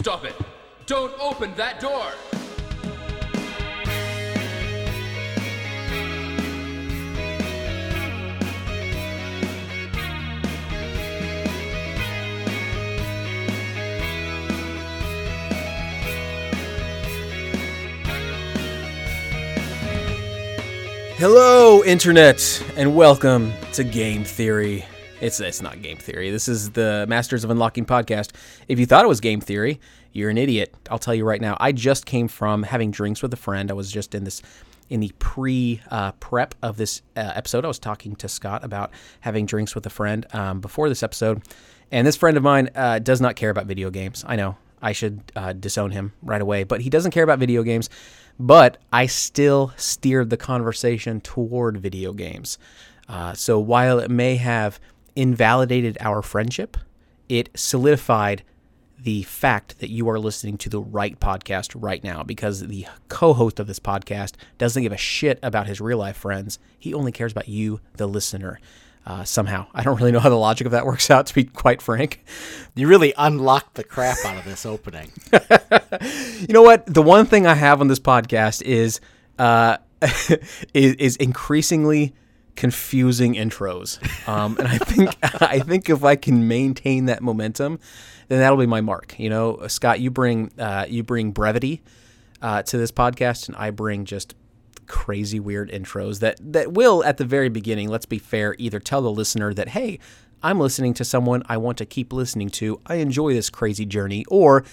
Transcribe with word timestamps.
Stop 0.00 0.24
it! 0.24 0.34
Don't 0.86 1.12
open 1.20 1.54
that 1.56 1.78
door! 1.78 2.06
Hello, 21.18 21.84
Internet, 21.84 22.64
and 22.76 22.96
welcome 22.96 23.52
to 23.74 23.84
Game 23.84 24.24
Theory. 24.24 24.86
It's 25.20 25.38
it's 25.38 25.60
not 25.60 25.82
Game 25.82 25.98
Theory. 25.98 26.30
This 26.30 26.48
is 26.48 26.70
the 26.70 27.04
Masters 27.06 27.44
of 27.44 27.50
Unlocking 27.50 27.84
podcast. 27.84 28.30
If 28.68 28.80
you 28.80 28.86
thought 28.86 29.04
it 29.04 29.08
was 29.08 29.20
Game 29.20 29.40
Theory, 29.42 29.78
you're 30.12 30.30
an 30.30 30.38
idiot. 30.38 30.74
I'll 30.90 30.98
tell 30.98 31.14
you 31.14 31.26
right 31.26 31.42
now. 31.42 31.58
I 31.60 31.72
just 31.72 32.06
came 32.06 32.26
from 32.26 32.62
having 32.62 32.90
drinks 32.90 33.20
with 33.20 33.30
a 33.34 33.36
friend. 33.36 33.70
I 33.70 33.74
was 33.74 33.92
just 33.92 34.14
in 34.14 34.24
this 34.24 34.40
in 34.88 35.00
the 35.00 35.12
pre 35.18 35.82
uh, 35.90 36.12
prep 36.12 36.54
of 36.62 36.78
this 36.78 37.02
uh, 37.18 37.32
episode. 37.34 37.66
I 37.66 37.68
was 37.68 37.78
talking 37.78 38.16
to 38.16 38.30
Scott 38.30 38.64
about 38.64 38.92
having 39.20 39.44
drinks 39.44 39.74
with 39.74 39.84
a 39.84 39.90
friend 39.90 40.26
um, 40.32 40.62
before 40.62 40.88
this 40.88 41.02
episode, 41.02 41.42
and 41.92 42.06
this 42.06 42.16
friend 42.16 42.38
of 42.38 42.42
mine 42.42 42.70
uh, 42.74 42.98
does 42.98 43.20
not 43.20 43.36
care 43.36 43.50
about 43.50 43.66
video 43.66 43.90
games. 43.90 44.24
I 44.26 44.36
know 44.36 44.56
I 44.80 44.92
should 44.92 45.20
uh, 45.36 45.52
disown 45.52 45.90
him 45.90 46.14
right 46.22 46.40
away, 46.40 46.64
but 46.64 46.80
he 46.80 46.88
doesn't 46.88 47.10
care 47.10 47.24
about 47.24 47.38
video 47.38 47.62
games. 47.62 47.90
But 48.38 48.78
I 48.90 49.04
still 49.04 49.74
steered 49.76 50.30
the 50.30 50.38
conversation 50.38 51.20
toward 51.20 51.76
video 51.76 52.14
games. 52.14 52.56
Uh, 53.06 53.34
so 53.34 53.58
while 53.58 53.98
it 53.98 54.10
may 54.10 54.36
have 54.36 54.80
invalidated 55.16 55.96
our 56.00 56.22
friendship, 56.22 56.76
it 57.28 57.48
solidified 57.54 58.42
the 59.02 59.22
fact 59.22 59.78
that 59.78 59.90
you 59.90 60.08
are 60.10 60.18
listening 60.18 60.58
to 60.58 60.68
the 60.68 60.80
right 60.80 61.18
podcast 61.18 61.72
right 61.74 62.04
now 62.04 62.22
because 62.22 62.66
the 62.66 62.86
co 63.08 63.32
host 63.32 63.58
of 63.58 63.66
this 63.66 63.80
podcast 63.80 64.34
doesn't 64.58 64.82
give 64.82 64.92
a 64.92 64.96
shit 64.96 65.38
about 65.42 65.66
his 65.66 65.80
real 65.80 65.98
life 65.98 66.16
friends. 66.16 66.58
He 66.78 66.92
only 66.92 67.12
cares 67.12 67.32
about 67.32 67.48
you, 67.48 67.80
the 67.96 68.06
listener. 68.06 68.60
Uh, 69.06 69.24
somehow. 69.24 69.66
I 69.72 69.82
don't 69.82 69.98
really 69.98 70.12
know 70.12 70.20
how 70.20 70.28
the 70.28 70.36
logic 70.36 70.66
of 70.66 70.72
that 70.72 70.84
works 70.84 71.10
out, 71.10 71.24
to 71.26 71.34
be 71.34 71.44
quite 71.44 71.80
frank. 71.80 72.22
You 72.74 72.86
really 72.86 73.14
unlocked 73.16 73.74
the 73.74 73.82
crap 73.82 74.18
out 74.26 74.36
of 74.36 74.44
this 74.44 74.66
opening. 74.66 75.10
you 75.32 76.52
know 76.52 76.60
what? 76.60 76.84
The 76.84 77.00
one 77.00 77.24
thing 77.24 77.46
I 77.46 77.54
have 77.54 77.80
on 77.80 77.88
this 77.88 77.98
podcast 77.98 78.60
is 78.60 79.00
uh, 79.38 79.78
is, 80.74 80.94
is 80.94 81.16
increasingly 81.16 82.14
confusing 82.60 83.36
intros, 83.36 83.98
um, 84.28 84.54
and 84.58 84.68
I 84.68 84.76
think 84.76 85.16
I 85.42 85.60
think 85.60 85.88
if 85.88 86.04
I 86.04 86.14
can 86.14 86.46
maintain 86.46 87.06
that 87.06 87.22
momentum, 87.22 87.80
then 88.28 88.38
that'll 88.38 88.58
be 88.58 88.66
my 88.66 88.82
mark. 88.82 89.18
You 89.18 89.30
know, 89.30 89.66
Scott, 89.66 89.98
you 90.00 90.10
bring 90.10 90.52
uh, 90.58 90.84
you 90.86 91.02
bring 91.02 91.32
brevity 91.32 91.82
uh, 92.42 92.62
to 92.64 92.76
this 92.76 92.92
podcast, 92.92 93.48
and 93.48 93.56
I 93.56 93.70
bring 93.70 94.04
just 94.04 94.34
crazy 94.86 95.40
weird 95.40 95.70
intros 95.70 96.20
that 96.20 96.36
that 96.40 96.72
will 96.72 97.02
at 97.04 97.16
the 97.16 97.24
very 97.24 97.48
beginning 97.48 97.88
let's 97.88 98.06
be 98.06 98.18
fair 98.18 98.56
either 98.58 98.80
tell 98.80 99.00
the 99.00 99.10
listener 99.10 99.54
that 99.54 99.68
hey 99.68 100.00
i'm 100.42 100.58
listening 100.58 100.92
to 100.92 101.04
someone 101.04 101.44
i 101.48 101.56
want 101.56 101.78
to 101.78 101.86
keep 101.86 102.12
listening 102.12 102.48
to. 102.48 102.80
I 102.86 102.96
enjoy 102.96 103.32
this 103.32 103.50
crazy 103.50 103.86
journey 103.86 104.24
or 104.28 104.64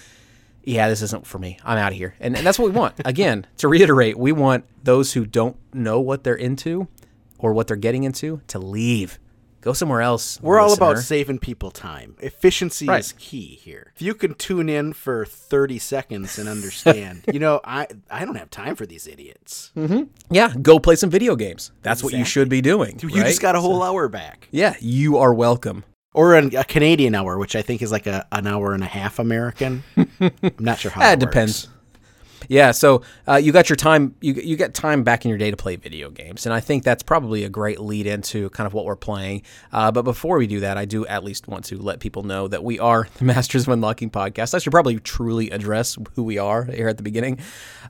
yeah 0.64 0.88
this 0.88 1.02
isn't 1.02 1.24
for 1.24 1.38
me. 1.38 1.60
I'm 1.64 1.78
out 1.78 1.92
of 1.92 1.98
here. 1.98 2.16
And, 2.18 2.36
and 2.36 2.44
that's 2.44 2.58
what 2.58 2.72
we 2.72 2.76
want. 2.76 2.96
Again 3.04 3.46
to 3.58 3.68
reiterate 3.68 4.18
we 4.18 4.32
want 4.32 4.64
those 4.82 5.12
who 5.12 5.24
don't 5.24 5.56
know 5.72 6.00
what 6.00 6.24
they're 6.24 6.34
into 6.34 6.88
or 7.38 7.52
what 7.52 7.66
they're 7.66 7.76
getting 7.76 8.04
into 8.04 8.40
to 8.48 8.58
leave 8.58 9.18
go 9.60 9.72
somewhere 9.72 10.00
else 10.00 10.38
We're 10.40 10.60
all 10.60 10.72
about 10.72 10.98
saving 10.98 11.40
people 11.40 11.72
time. 11.72 12.14
Efficiency 12.20 12.86
Right. 12.86 13.00
is 13.00 13.12
key 13.18 13.58
here. 13.60 13.92
If 13.96 14.00
you 14.02 14.14
can 14.14 14.34
tune 14.34 14.68
in 14.68 14.92
for 14.92 15.26
30 15.26 15.80
seconds 15.80 16.38
and 16.38 16.48
understand, 16.48 17.24
you 17.32 17.40
know, 17.40 17.60
I 17.64 17.88
I 18.08 18.24
don't 18.24 18.36
have 18.36 18.50
time 18.50 18.76
for 18.76 18.86
these 18.86 19.08
idiots. 19.08 19.72
Mm-hmm. 19.76 20.04
yeah 20.30 20.54
go 20.62 20.78
play 20.78 20.94
some 20.96 21.10
video 21.10 21.34
games 21.36 21.72
that's 21.82 22.04
what 22.04 22.12
you 22.12 22.24
should 22.24 22.48
be 22.48 22.60
doing 22.60 23.00
You 23.02 23.08
right? 23.22 23.26
just 23.26 23.42
got 23.42 23.56
a 23.56 23.60
whole 23.60 23.82
hour 23.82 24.08
back. 24.08 24.46
yeah 24.52 24.74
you 24.80 25.18
are 25.18 25.34
welcome 25.34 25.82
Or 26.14 26.34
an, 26.34 26.54
a 26.56 26.64
Canadian 26.64 27.14
hour, 27.14 27.36
which 27.38 27.54
I 27.56 27.62
think 27.62 27.82
is 27.82 27.90
like 27.92 28.06
a, 28.06 28.26
an 28.32 28.46
hour 28.46 28.72
and 28.74 28.82
a 28.82 28.86
half 28.98 29.18
American. 29.18 29.82
I'm 29.96 30.52
not 30.58 30.78
sure 30.78 30.90
how 30.92 31.00
that 31.00 31.14
it 31.14 31.20
depends. 31.20 31.68
Yeah, 32.48 32.70
so 32.70 33.02
uh, 33.28 33.36
you 33.36 33.52
got 33.52 33.68
your 33.68 33.76
time. 33.76 34.14
You 34.22 34.32
you 34.32 34.56
get 34.56 34.72
time 34.72 35.04
back 35.04 35.24
in 35.24 35.28
your 35.28 35.36
day 35.36 35.50
to 35.50 35.56
play 35.56 35.76
video 35.76 36.08
games, 36.10 36.46
and 36.46 36.54
I 36.54 36.60
think 36.60 36.82
that's 36.82 37.02
probably 37.02 37.44
a 37.44 37.50
great 37.50 37.78
lead 37.78 38.06
into 38.06 38.48
kind 38.50 38.66
of 38.66 38.72
what 38.72 38.86
we're 38.86 38.96
playing. 38.96 39.42
Uh, 39.70 39.92
but 39.92 40.02
before 40.02 40.38
we 40.38 40.46
do 40.46 40.60
that, 40.60 40.78
I 40.78 40.86
do 40.86 41.06
at 41.06 41.24
least 41.24 41.46
want 41.46 41.66
to 41.66 41.78
let 41.78 42.00
people 42.00 42.22
know 42.22 42.48
that 42.48 42.64
we 42.64 42.78
are 42.78 43.06
the 43.18 43.24
Masters 43.26 43.62
of 43.64 43.68
Unlocking 43.68 44.10
podcast. 44.10 44.54
I 44.54 44.58
should 44.58 44.72
probably 44.72 44.98
truly 44.98 45.50
address 45.50 45.98
who 46.14 46.24
we 46.24 46.38
are 46.38 46.64
here 46.64 46.88
at 46.88 46.96
the 46.96 47.02
beginning. 47.02 47.38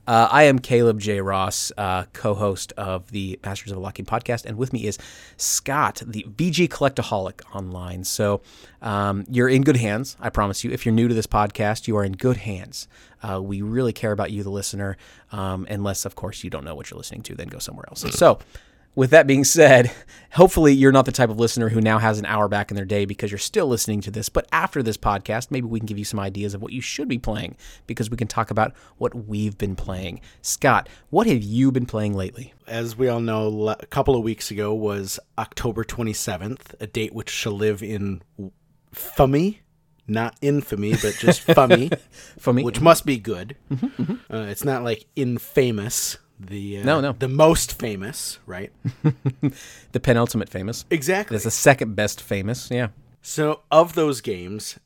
Uh, 0.08 0.28
I 0.30 0.44
am 0.44 0.58
Caleb 0.58 0.98
J. 0.98 1.20
Ross, 1.20 1.70
uh, 1.78 2.04
co-host 2.12 2.72
of 2.76 3.10
the 3.12 3.38
Masters 3.44 3.70
of 3.70 3.78
Unlocking 3.78 4.06
podcast, 4.06 4.44
and 4.44 4.58
with 4.58 4.72
me 4.72 4.86
is 4.86 4.98
Scott, 5.36 6.02
the 6.04 6.26
VG 6.28 6.68
Collectaholic 6.68 7.42
online. 7.54 8.02
So 8.02 8.40
um, 8.82 9.24
you're 9.30 9.48
in 9.48 9.62
good 9.62 9.76
hands, 9.76 10.16
I 10.20 10.30
promise 10.30 10.64
you. 10.64 10.72
If 10.72 10.84
you're 10.84 10.94
new 10.94 11.06
to 11.06 11.14
this 11.14 11.26
podcast, 11.28 11.86
you 11.86 11.96
are 11.96 12.04
in 12.04 12.12
good 12.12 12.38
hands. 12.38 12.88
Uh, 13.22 13.40
we 13.42 13.62
really 13.62 13.92
care 13.92 14.12
about 14.12 14.30
you, 14.30 14.42
the 14.42 14.50
listener, 14.50 14.96
um, 15.32 15.66
unless, 15.68 16.04
of 16.04 16.14
course, 16.14 16.44
you 16.44 16.50
don't 16.50 16.64
know 16.64 16.74
what 16.74 16.90
you're 16.90 16.98
listening 16.98 17.22
to, 17.22 17.34
then 17.34 17.48
go 17.48 17.58
somewhere 17.58 17.84
else. 17.88 18.04
So, 18.16 18.38
with 18.98 19.10
that 19.10 19.28
being 19.28 19.44
said, 19.44 19.92
hopefully 20.32 20.72
you're 20.72 20.90
not 20.90 21.04
the 21.04 21.12
type 21.12 21.30
of 21.30 21.38
listener 21.38 21.68
who 21.68 21.80
now 21.80 21.98
has 21.98 22.18
an 22.18 22.26
hour 22.26 22.48
back 22.48 22.72
in 22.72 22.74
their 22.74 22.84
day 22.84 23.04
because 23.04 23.30
you're 23.30 23.38
still 23.38 23.68
listening 23.68 24.00
to 24.00 24.10
this. 24.10 24.28
But 24.28 24.48
after 24.50 24.82
this 24.82 24.96
podcast, 24.96 25.52
maybe 25.52 25.68
we 25.68 25.78
can 25.78 25.86
give 25.86 25.98
you 25.98 26.04
some 26.04 26.18
ideas 26.18 26.52
of 26.52 26.62
what 26.62 26.72
you 26.72 26.80
should 26.80 27.06
be 27.06 27.16
playing 27.16 27.56
because 27.86 28.10
we 28.10 28.16
can 28.16 28.26
talk 28.26 28.50
about 28.50 28.74
what 28.96 29.14
we've 29.14 29.56
been 29.56 29.76
playing. 29.76 30.20
Scott, 30.42 30.88
what 31.10 31.28
have 31.28 31.44
you 31.44 31.70
been 31.70 31.86
playing 31.86 32.14
lately? 32.14 32.54
As 32.66 32.96
we 32.96 33.06
all 33.06 33.20
know, 33.20 33.68
a 33.68 33.86
couple 33.86 34.16
of 34.16 34.24
weeks 34.24 34.50
ago 34.50 34.74
was 34.74 35.20
October 35.38 35.84
27th, 35.84 36.74
a 36.80 36.88
date 36.88 37.14
which 37.14 37.30
shall 37.30 37.52
live 37.52 37.84
in 37.84 38.22
infamy, 38.90 39.60
not 40.08 40.36
infamy, 40.40 40.92
but 40.92 41.14
just 41.18 41.46
fummy, 41.46 41.90
me, 42.54 42.62
which 42.62 42.80
must 42.80 43.04
be 43.06 43.18
good. 43.18 43.56
Uh, 43.70 44.46
it's 44.48 44.64
not 44.64 44.82
like 44.82 45.04
infamous, 45.16 46.18
the 46.40 46.78
uh, 46.80 46.84
No, 46.84 47.00
no. 47.00 47.12
the 47.12 47.28
most 47.28 47.78
famous, 47.78 48.38
right? 48.46 48.72
the 49.92 50.00
penultimate 50.00 50.48
famous. 50.48 50.84
Exactly. 50.90 51.34
That's 51.34 51.44
the 51.44 51.50
second 51.50 51.94
best 51.94 52.20
famous. 52.22 52.70
Yeah. 52.70 52.88
So, 53.22 53.60
of 53.70 53.94
those 53.94 54.20
games, 54.20 54.78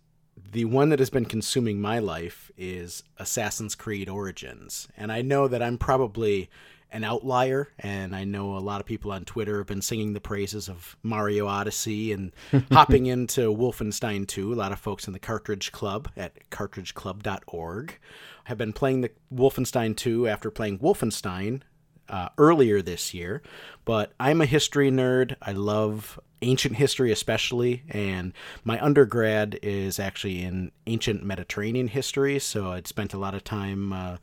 the 0.53 0.65
one 0.65 0.89
that 0.91 0.99
has 0.99 1.11
been 1.11 1.25
consuming 1.27 1.81
my 1.81 1.99
life 1.99 2.51
is 2.57 3.05
Assassin's 3.19 3.75
Creed 3.75 4.09
Origins. 4.09 4.89
And 4.97 5.13
I 5.13 5.23
know 5.23 5.49
that 5.49 5.63
I'm 5.63 5.79
probably 5.79 6.51
an 6.93 7.05
outlier, 7.05 7.69
and 7.79 8.15
I 8.15 8.25
know 8.25 8.57
a 8.57 8.61
lot 8.61 8.81
of 8.81 8.87
people 8.87 9.11
on 9.13 9.25
Twitter 9.25 9.59
have 9.59 9.67
been 9.67 9.83
singing 9.83 10.13
the 10.13 10.21
praises 10.21 10.69
of 10.69 10.97
Mario 11.03 11.47
Odyssey 11.47 12.13
and 12.13 12.33
hopping 12.73 13.07
into 13.07 13.55
Wolfenstein 13.55 14.29
2. 14.29 14.53
A 14.53 14.55
lot 14.55 14.73
of 14.73 14.79
folks 14.79 15.07
in 15.07 15.13
the 15.13 15.19
Cartridge 15.19 15.73
Club 15.73 16.09
at 16.17 16.51
cartridgeclub.org 16.51 17.99
have 18.45 18.59
been 18.59 18.73
playing 18.73 19.01
the 19.01 19.11
Wolfenstein 19.35 19.97
2 19.97 20.29
after 20.29 20.51
playing 20.51 20.79
Wolfenstein 20.79 21.63
uh, 22.09 22.29
earlier 22.39 22.83
this 22.83 23.15
year. 23.15 23.43
But 23.85 24.13
I'm 24.21 24.41
a 24.41 24.47
history 24.47 24.91
nerd. 24.91 25.37
I 25.41 25.53
love 25.53 26.21
ancient 26.43 26.77
history, 26.77 27.11
especially, 27.13 27.85
and 27.89 28.33
my 28.65 28.83
undergrad 28.85 29.59
is 29.63 29.99
actually 29.99 30.43
in 30.43 30.73
ancient 30.87 31.25
Mediterranean 31.25 31.89
history. 31.89 32.39
So 32.39 32.73
I'd 32.73 32.87
spent 32.87 33.15
a 33.15 33.19
lot 33.19 33.35
of 33.35 33.45
time 33.45 33.93
uh, 33.93 34.17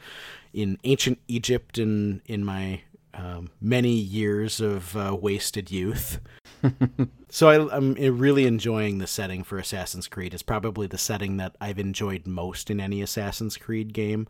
in 0.54 0.78
ancient 0.84 1.20
Egypt 1.28 1.78
in 1.78 2.22
in 2.26 2.44
my 2.44 2.82
um, 3.14 3.50
many 3.60 3.94
years 3.94 4.62
of 4.62 4.96
uh, 4.96 5.18
wasted 5.20 5.72
youth. 5.72 6.20
So 7.32 7.48
I, 7.48 7.76
I'm 7.76 7.94
really 7.94 8.46
enjoying 8.46 8.98
the 8.98 9.08
setting 9.08 9.44
for 9.44 9.59
Assassin's 9.59 10.08
Creed. 10.08 10.34
It's 10.34 10.42
probably 10.42 10.88
the 10.88 10.98
setting 10.98 11.38
that 11.38 11.56
I've 11.62 11.78
enjoyed 11.78 12.26
most 12.26 12.72
in 12.72 12.80
any 12.80 13.04
Assassin's 13.04 13.56
Creed 13.56 13.94
game. 13.94 14.28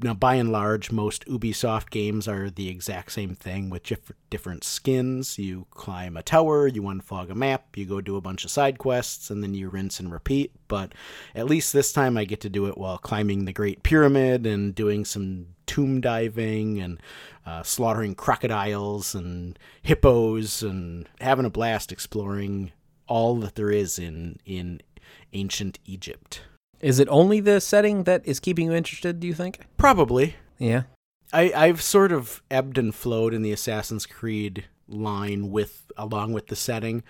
Now, 0.00 0.14
by 0.14 0.36
and 0.36 0.50
large, 0.50 0.90
most 0.90 1.26
Ubisoft 1.26 1.90
games 1.90 2.26
are 2.26 2.48
the 2.48 2.68
exact 2.70 3.12
same 3.12 3.34
thing 3.34 3.68
with 3.68 3.82
diff- 3.82 4.12
different 4.30 4.64
skins. 4.64 5.38
You 5.38 5.66
climb 5.70 6.16
a 6.16 6.22
tower, 6.22 6.66
you 6.66 6.82
unfog 6.82 7.30
a 7.30 7.34
map, 7.34 7.76
you 7.76 7.84
go 7.84 8.00
do 8.00 8.16
a 8.16 8.22
bunch 8.22 8.44
of 8.46 8.50
side 8.50 8.78
quests, 8.78 9.28
and 9.28 9.42
then 9.42 9.52
you 9.52 9.68
rinse 9.68 10.00
and 10.00 10.10
repeat. 10.10 10.52
But 10.66 10.92
at 11.34 11.44
least 11.44 11.74
this 11.74 11.92
time 11.92 12.16
I 12.16 12.24
get 12.24 12.40
to 12.40 12.48
do 12.48 12.66
it 12.66 12.78
while 12.78 12.96
climbing 12.96 13.44
the 13.44 13.52
Great 13.52 13.82
Pyramid 13.82 14.46
and 14.46 14.74
doing 14.74 15.04
some 15.04 15.48
tomb 15.66 16.00
diving 16.00 16.80
and 16.80 16.98
uh, 17.44 17.62
slaughtering 17.62 18.14
crocodiles 18.14 19.14
and 19.14 19.58
hippos 19.82 20.62
and 20.62 21.06
having 21.20 21.44
a 21.44 21.50
blast 21.50 21.92
exploring 21.92 22.72
all 23.08 23.36
that 23.36 23.56
there 23.56 23.70
is 23.70 23.98
in 23.98 24.38
in 24.46 24.80
ancient 25.32 25.78
Egypt. 25.84 26.40
Is 26.80 27.00
it 27.00 27.08
only 27.10 27.40
the 27.40 27.60
setting 27.60 28.04
that 28.04 28.22
is 28.26 28.40
keeping 28.40 28.66
you 28.66 28.72
interested, 28.72 29.20
do 29.20 29.26
you 29.26 29.34
think? 29.34 29.60
Probably. 29.76 30.36
Yeah. 30.58 30.82
I, 31.32 31.52
I've 31.54 31.82
sort 31.82 32.12
of 32.12 32.42
ebbed 32.50 32.78
and 32.78 32.94
flowed 32.94 33.34
in 33.34 33.42
the 33.42 33.52
Assassin's 33.52 34.06
Creed 34.06 34.66
line 34.88 35.50
with 35.50 35.90
along 35.96 36.32
with 36.32 36.48
the 36.48 36.56
setting. 36.56 37.02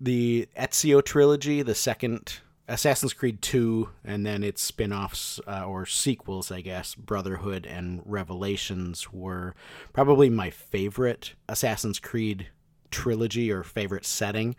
The 0.00 0.48
Ezio 0.56 1.04
trilogy, 1.04 1.62
the 1.62 1.74
second 1.74 2.40
Assassin's 2.68 3.12
Creed 3.12 3.42
2 3.42 3.88
and 4.04 4.24
then 4.24 4.44
its 4.44 4.62
spin 4.62 4.92
offs 4.92 5.40
uh, 5.46 5.64
or 5.64 5.84
sequels, 5.84 6.50
I 6.50 6.60
guess, 6.60 6.94
Brotherhood 6.94 7.66
and 7.66 8.00
Revelations 8.06 9.12
were 9.12 9.54
probably 9.92 10.30
my 10.30 10.50
favorite 10.50 11.34
Assassin's 11.48 11.98
Creed 11.98 12.48
trilogy 12.90 13.50
or 13.50 13.62
favorite 13.62 14.06
setting. 14.06 14.54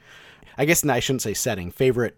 I 0.57 0.65
guess 0.65 0.85
I 0.85 0.99
shouldn't 0.99 1.21
say 1.21 1.33
setting, 1.33 1.71
favorite 1.71 2.17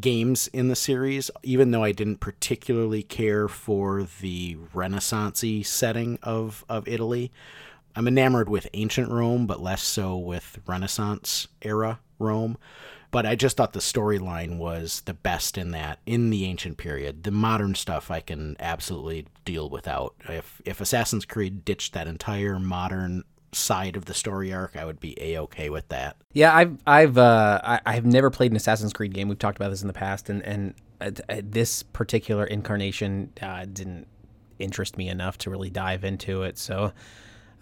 games 0.00 0.48
in 0.48 0.68
the 0.68 0.76
series, 0.76 1.30
even 1.42 1.70
though 1.70 1.82
I 1.84 1.92
didn't 1.92 2.20
particularly 2.20 3.02
care 3.02 3.48
for 3.48 4.06
the 4.20 4.56
Renaissancey 4.74 5.64
setting 5.64 6.18
of, 6.22 6.64
of 6.68 6.88
Italy. 6.88 7.30
I'm 7.96 8.08
enamored 8.08 8.48
with 8.48 8.68
ancient 8.74 9.10
Rome, 9.10 9.46
but 9.46 9.62
less 9.62 9.82
so 9.82 10.16
with 10.16 10.58
Renaissance 10.66 11.48
era 11.62 12.00
Rome. 12.18 12.58
But 13.10 13.26
I 13.26 13.36
just 13.36 13.56
thought 13.56 13.72
the 13.72 13.78
storyline 13.78 14.58
was 14.58 15.02
the 15.02 15.14
best 15.14 15.56
in 15.56 15.70
that 15.70 16.00
in 16.04 16.30
the 16.30 16.46
ancient 16.46 16.78
period. 16.78 17.22
The 17.22 17.30
modern 17.30 17.76
stuff 17.76 18.10
I 18.10 18.18
can 18.18 18.56
absolutely 18.58 19.26
deal 19.44 19.70
without. 19.70 20.16
If 20.28 20.60
if 20.64 20.80
Assassin's 20.80 21.24
Creed 21.24 21.64
ditched 21.64 21.92
that 21.92 22.08
entire 22.08 22.58
modern 22.58 23.22
side 23.54 23.96
of 23.96 24.04
the 24.04 24.14
story 24.14 24.52
arc, 24.52 24.76
I 24.76 24.84
would 24.84 25.00
be 25.00 25.16
a 25.20 25.38
okay 25.42 25.70
with 25.70 25.88
that. 25.88 26.16
Yeah, 26.32 26.54
I've 26.54 26.78
I've 26.86 27.18
uh, 27.18 27.60
I, 27.62 27.80
I've 27.86 28.06
never 28.06 28.30
played 28.30 28.50
an 28.50 28.56
Assassin's 28.56 28.92
Creed 28.92 29.14
game. 29.14 29.28
We've 29.28 29.38
talked 29.38 29.56
about 29.56 29.70
this 29.70 29.82
in 29.82 29.88
the 29.88 29.94
past, 29.94 30.28
and 30.28 30.42
and 30.42 30.74
uh, 31.00 31.10
uh 31.28 31.40
this 31.42 31.82
particular 31.82 32.44
incarnation 32.44 33.32
uh, 33.40 33.64
didn't 33.64 34.06
interest 34.58 34.96
me 34.96 35.08
enough 35.08 35.38
to 35.38 35.50
really 35.50 35.70
dive 35.70 36.04
into 36.04 36.42
it. 36.42 36.58
So 36.58 36.92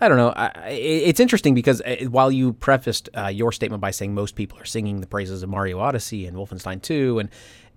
I 0.01 0.09
don't 0.09 0.17
know. 0.17 0.33
I, 0.35 0.71
it's 0.71 1.21
interesting 1.21 1.55
because 1.55 1.81
uh, 1.83 1.97
while 2.11 2.33
you 2.33 2.55
prefaced 2.55 3.09
uh, 3.17 3.29
your 3.29 3.53
statement 3.53 3.81
by 3.81 3.93
saying 3.93 4.15
most 4.15 4.35
people 4.35 4.59
are 4.59 4.65
singing 4.65 5.01
the 5.01 5.07
praises 5.07 5.43
of 5.43 5.49
Mario 5.49 5.79
Odyssey 5.79 6.27
and 6.27 6.37
Wolfenstein 6.37 6.83
2, 6.83 7.21
and 7.21 7.29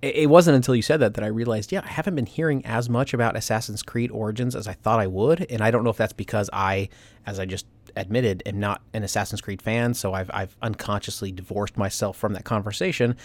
it 0.02 0.30
wasn't 0.30 0.56
until 0.56 0.76
you 0.76 0.82
said 0.82 1.00
that 1.02 1.14
that 1.16 1.24
I 1.24 1.28
realized, 1.28 1.72
yeah, 1.72 1.82
I 1.84 1.88
haven't 1.88 2.16
been 2.16 2.26
hearing 2.26 2.66
as 2.66 2.90
much 2.90 3.14
about 3.14 3.36
Assassin's 3.36 3.82
Creed 3.82 4.12
Origins 4.12 4.56
as 4.56 4.68
I 4.68 4.74
thought 4.74 5.00
I 5.00 5.08
would, 5.08 5.46
and 5.50 5.62
I 5.62 5.72
don't 5.72 5.84
know 5.84 5.90
if 5.90 5.98
that's 5.98 6.14
because 6.14 6.50
I, 6.52 6.90
as 7.26 7.40
I 7.40 7.46
just 7.46 7.66
admitted, 7.96 8.44
am 8.46 8.60
not 8.60 8.82
an 8.94 9.04
Assassin's 9.04 9.42
Creed 9.42 9.62
fan, 9.62 9.94
so 9.94 10.14
I've 10.14 10.32
I've 10.34 10.56
unconsciously 10.62 11.32
divorced 11.32 11.78
myself 11.78 12.18
from 12.18 12.34
that 12.34 12.44
conversation. 12.44 13.16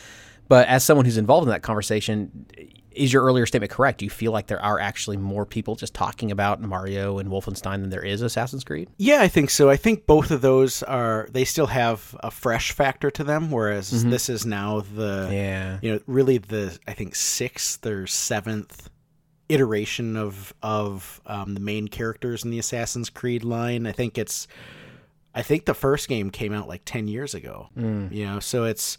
But 0.48 0.66
as 0.66 0.82
someone 0.82 1.04
who's 1.04 1.16
involved 1.16 1.46
in 1.46 1.50
that 1.50 1.62
conversation, 1.62 2.46
is 2.90 3.12
your 3.12 3.22
earlier 3.22 3.46
statement 3.46 3.70
correct? 3.70 3.98
Do 3.98 4.04
you 4.04 4.10
feel 4.10 4.32
like 4.32 4.48
there 4.48 4.62
are 4.62 4.80
actually 4.80 5.16
more 5.16 5.46
people 5.46 5.76
just 5.76 5.94
talking 5.94 6.30
about 6.30 6.60
Mario 6.60 7.18
and 7.18 7.28
Wolfenstein 7.28 7.80
than 7.80 7.90
there 7.90 8.04
is 8.04 8.20
Assassin's 8.20 8.64
Creed? 8.64 8.88
Yeah, 8.96 9.22
I 9.22 9.28
think 9.28 9.50
so. 9.50 9.70
I 9.70 9.76
think 9.76 10.06
both 10.06 10.30
of 10.30 10.40
those 10.40 10.82
are 10.82 11.28
they 11.32 11.44
still 11.44 11.66
have 11.66 12.16
a 12.20 12.30
fresh 12.30 12.72
factor 12.72 13.10
to 13.12 13.24
them, 13.24 13.50
whereas 13.50 13.92
mm-hmm. 13.92 14.10
this 14.10 14.28
is 14.28 14.44
now 14.44 14.80
the 14.80 15.28
yeah 15.30 15.78
you 15.82 15.92
know 15.92 16.00
really 16.06 16.38
the 16.38 16.76
I 16.86 16.94
think 16.94 17.14
sixth 17.14 17.86
or 17.86 18.06
seventh 18.06 18.90
iteration 19.50 20.16
of 20.16 20.54
of 20.62 21.20
um, 21.26 21.54
the 21.54 21.60
main 21.60 21.88
characters 21.88 22.44
in 22.44 22.50
the 22.50 22.58
Assassin's 22.58 23.10
Creed 23.10 23.44
line. 23.44 23.86
I 23.86 23.92
think 23.92 24.16
it's 24.16 24.46
I 25.34 25.42
think 25.42 25.66
the 25.66 25.74
first 25.74 26.08
game 26.08 26.30
came 26.30 26.52
out 26.52 26.68
like 26.68 26.82
ten 26.84 27.08
years 27.08 27.34
ago. 27.34 27.68
Mm. 27.76 28.12
You 28.12 28.26
know, 28.26 28.40
so 28.40 28.64
it's 28.64 28.96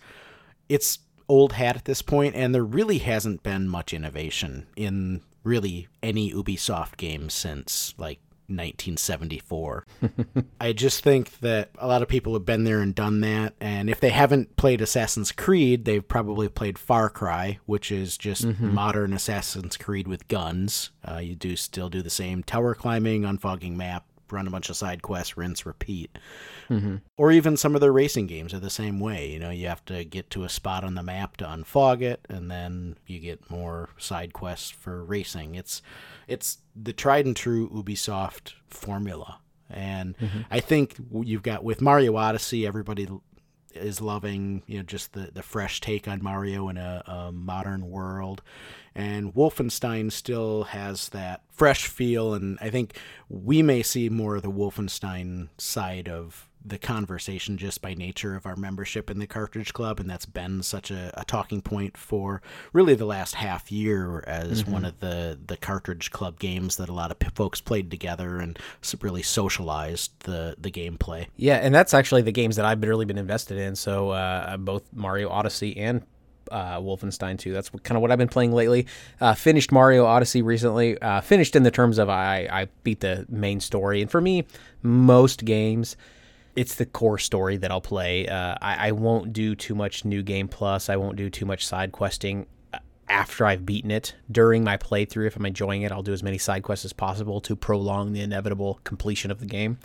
it's 0.70 1.00
old 1.28 1.54
hat 1.54 1.76
at 1.76 1.86
this 1.86 2.02
point, 2.02 2.36
and 2.36 2.54
there 2.54 2.64
really 2.64 3.00
hasn't 3.00 3.44
been 3.44 3.68
much 3.68 3.94
innovation 3.94 4.68
in 4.76 5.22
really 5.44 5.88
any 6.04 6.32
Ubisoft 6.32 6.98
game 6.98 7.30
since 7.30 7.96
like 7.98 8.20
1974. 8.52 9.86
I 10.62 10.74
just 10.74 11.04
think 11.04 11.40
that 11.40 11.70
a 11.78 11.88
lot 11.88 12.02
of 12.02 12.08
people 12.08 12.34
have 12.34 12.46
been 12.46 12.64
there 12.64 12.80
and 12.82 12.94
done 12.94 13.22
that. 13.22 13.54
And 13.60 13.90
if 13.90 14.00
they 14.00 14.10
haven't 14.10 14.56
played 14.56 14.82
Assassin's 14.82 15.32
Creed, 15.32 15.86
they've 15.86 16.08
probably 16.08 16.50
played 16.50 16.78
Far 16.78 17.10
Cry, 17.10 17.60
which 17.66 17.92
is 17.92 18.18
just 18.18 18.46
mm-hmm. 18.46 18.74
modern 18.74 19.14
Assassin's 19.14 19.78
Creed 19.78 20.08
with 20.08 20.28
guns. 20.28 20.92
Uh, 21.10 21.18
you 21.18 21.36
do 21.36 21.56
still 21.56 21.90
do 21.90 22.02
the 22.02 22.10
same 22.10 22.44
tower 22.44 22.76
climbing, 22.76 23.24
unfogging 23.24 23.76
map, 23.76 24.06
run 24.32 24.48
a 24.48 24.52
bunch 24.52 24.70
of 24.70 24.78
side 24.78 25.02
quests, 25.02 25.38
rinse, 25.38 25.66
repeat. 25.66 26.18
Mm-hmm. 26.72 26.96
Or 27.18 27.34
even 27.34 27.58
some 27.58 27.76
of 27.76 27.82
their 27.82 27.92
racing 27.92 28.28
games 28.28 28.54
are 28.54 28.60
the 28.60 28.70
same 28.70 29.02
way. 29.02 29.30
You 29.30 29.40
know, 29.40 29.50
you 29.50 29.68
have 29.68 29.84
to 29.86 30.06
get 30.06 30.30
to 30.32 30.46
a 30.46 30.50
spot 30.50 30.86
on 30.86 30.96
the 30.96 31.04
map 31.04 31.36
to 31.38 31.46
unfog 31.46 32.02
it, 32.02 32.26
and 32.30 32.50
then 32.50 32.98
you 33.06 33.20
get 33.20 33.52
more 33.52 33.90
side 33.98 34.32
quests 34.32 34.70
for 34.70 35.04
racing. 35.04 35.56
It's 35.56 35.82
it's 36.28 36.60
the 36.74 36.94
tried 36.94 37.26
and 37.26 37.36
true 37.36 37.70
Ubisoft 37.70 38.54
formula. 38.70 39.40
And 39.70 40.18
mm-hmm. 40.18 40.42
I 40.50 40.62
think 40.62 40.96
you've 41.12 41.44
got 41.44 41.64
with 41.64 41.82
Mario 41.82 42.16
Odyssey, 42.16 42.66
everybody 42.66 43.08
is 43.74 44.02
loving 44.02 44.64
you 44.68 44.78
know 44.78 44.84
just 44.84 45.14
the 45.14 45.30
the 45.34 45.44
fresh 45.44 45.80
take 45.80 46.08
on 46.08 46.24
Mario 46.24 46.70
in 46.70 46.78
a, 46.78 47.04
a, 47.06 47.32
modern 47.32 47.90
world, 47.90 48.42
and 48.96 49.34
Wolfenstein 49.34 50.12
still 50.12 50.64
has 50.64 51.10
that 51.10 51.42
fresh 51.52 51.88
feel, 51.88 52.34
and 52.34 52.58
I 52.62 52.70
think 52.70 52.98
we 53.28 53.62
may 53.62 53.84
see 53.84 54.10
more 54.10 54.38
of 54.38 54.42
the 54.42 54.52
Wolfenstein 54.52 55.50
side 55.58 56.08
of 56.08 56.50
the 56.64 56.78
conversation 56.78 57.58
just 57.58 57.82
by 57.82 57.94
nature 57.94 58.36
of 58.36 58.46
our 58.46 58.56
membership 58.56 59.10
in 59.10 59.20
the 59.20 59.28
Cartridge 59.28 59.74
Club, 59.74 60.00
and 60.00 60.10
that's 60.10 60.26
been 60.26 60.64
such 60.64 60.92
a, 60.92 61.12
a 61.20 61.26
talking 61.26 61.62
point 61.62 61.98
for 61.98 62.42
really 62.74 62.96
the 62.96 63.06
last 63.06 63.36
half 63.36 63.72
year 63.72 64.24
as 64.28 64.64
mm-hmm. 64.64 64.72
one 64.72 64.86
of 64.86 65.00
the 65.00 65.40
the 65.46 65.58
Cartridge 65.58 66.12
Club 66.12 66.40
games 66.40 66.78
that 66.78 66.90
a 66.90 66.94
lot 66.94 67.12
of 67.12 67.20
p- 67.20 67.30
folks 67.36 67.62
played 67.62 67.90
together 67.90 68.38
and 68.38 68.60
really 69.02 69.24
socialized 69.24 70.12
the 70.26 70.56
the 70.60 70.72
gameplay. 70.72 71.28
Yeah, 71.36 71.58
and 71.58 71.74
that's 71.74 71.94
actually 71.94 72.22
the 72.22 72.32
games 72.32 72.56
that 72.56 72.66
I've 72.66 72.82
really 72.82 73.06
been 73.06 73.18
invested 73.18 73.58
in. 73.58 73.76
So 73.76 74.10
uh, 74.12 74.58
both 74.58 74.84
Mario 74.94 75.30
Odyssey 75.30 75.78
and 75.78 76.04
uh, 76.52 76.80
Wolfenstein 76.80 77.38
2. 77.38 77.54
That's 77.54 77.70
kind 77.70 77.96
of 77.96 78.02
what 78.02 78.12
I've 78.12 78.18
been 78.18 78.28
playing 78.28 78.52
lately. 78.52 78.88
Uh, 79.20 79.34
finished 79.34 79.72
Mario 79.72 80.06
Odyssey 80.06 80.42
recently. 80.42 81.02
Uh, 81.02 81.22
finished 81.22 81.56
in 81.56 81.64
the 81.64 81.72
terms 81.72 81.98
of 81.98 82.10
I, 82.10 82.48
I 82.52 82.68
beat 82.84 83.00
the 83.00 83.26
main 83.30 83.60
story. 83.60 84.02
And 84.02 84.12
for 84.12 84.22
me, 84.22 84.46
most 84.82 85.46
games, 85.46 85.96
it's 86.56 86.76
the 86.76 86.86
core 86.86 87.18
story 87.18 87.58
that 87.58 87.72
I'll 87.72 87.82
play. 87.82 88.28
Uh, 88.28 88.56
I, 88.62 88.88
I, 88.88 88.92
won't 88.92 89.34
do 89.34 89.56
too 89.56 89.74
much 89.74 90.04
new 90.04 90.22
game 90.22 90.48
plus. 90.48 90.90
I 90.90 90.98
won't 90.98 91.16
do 91.16 91.30
too 91.30 91.46
much 91.46 91.66
side 91.66 91.92
questing 91.92 92.46
after 93.08 93.46
I've 93.46 93.66
beaten 93.66 93.92
it. 93.92 94.16
During 94.32 94.64
my 94.64 94.78
playthrough, 94.78 95.28
if 95.28 95.36
I'm 95.36 95.46
enjoying 95.46 95.84
it, 95.84 95.92
I'll 95.92 96.04
do 96.04 96.14
as 96.14 96.24
many 96.24 96.38
side 96.38 96.64
quests 96.64 96.86
as 96.86 96.94
possible 96.94 97.42
to 97.42 97.56
prolong 97.56 98.14
the 98.14 98.22
inevitable 98.22 98.80
completion 98.84 99.32
of 99.32 99.40
the 99.40 99.46
game. 99.46 99.78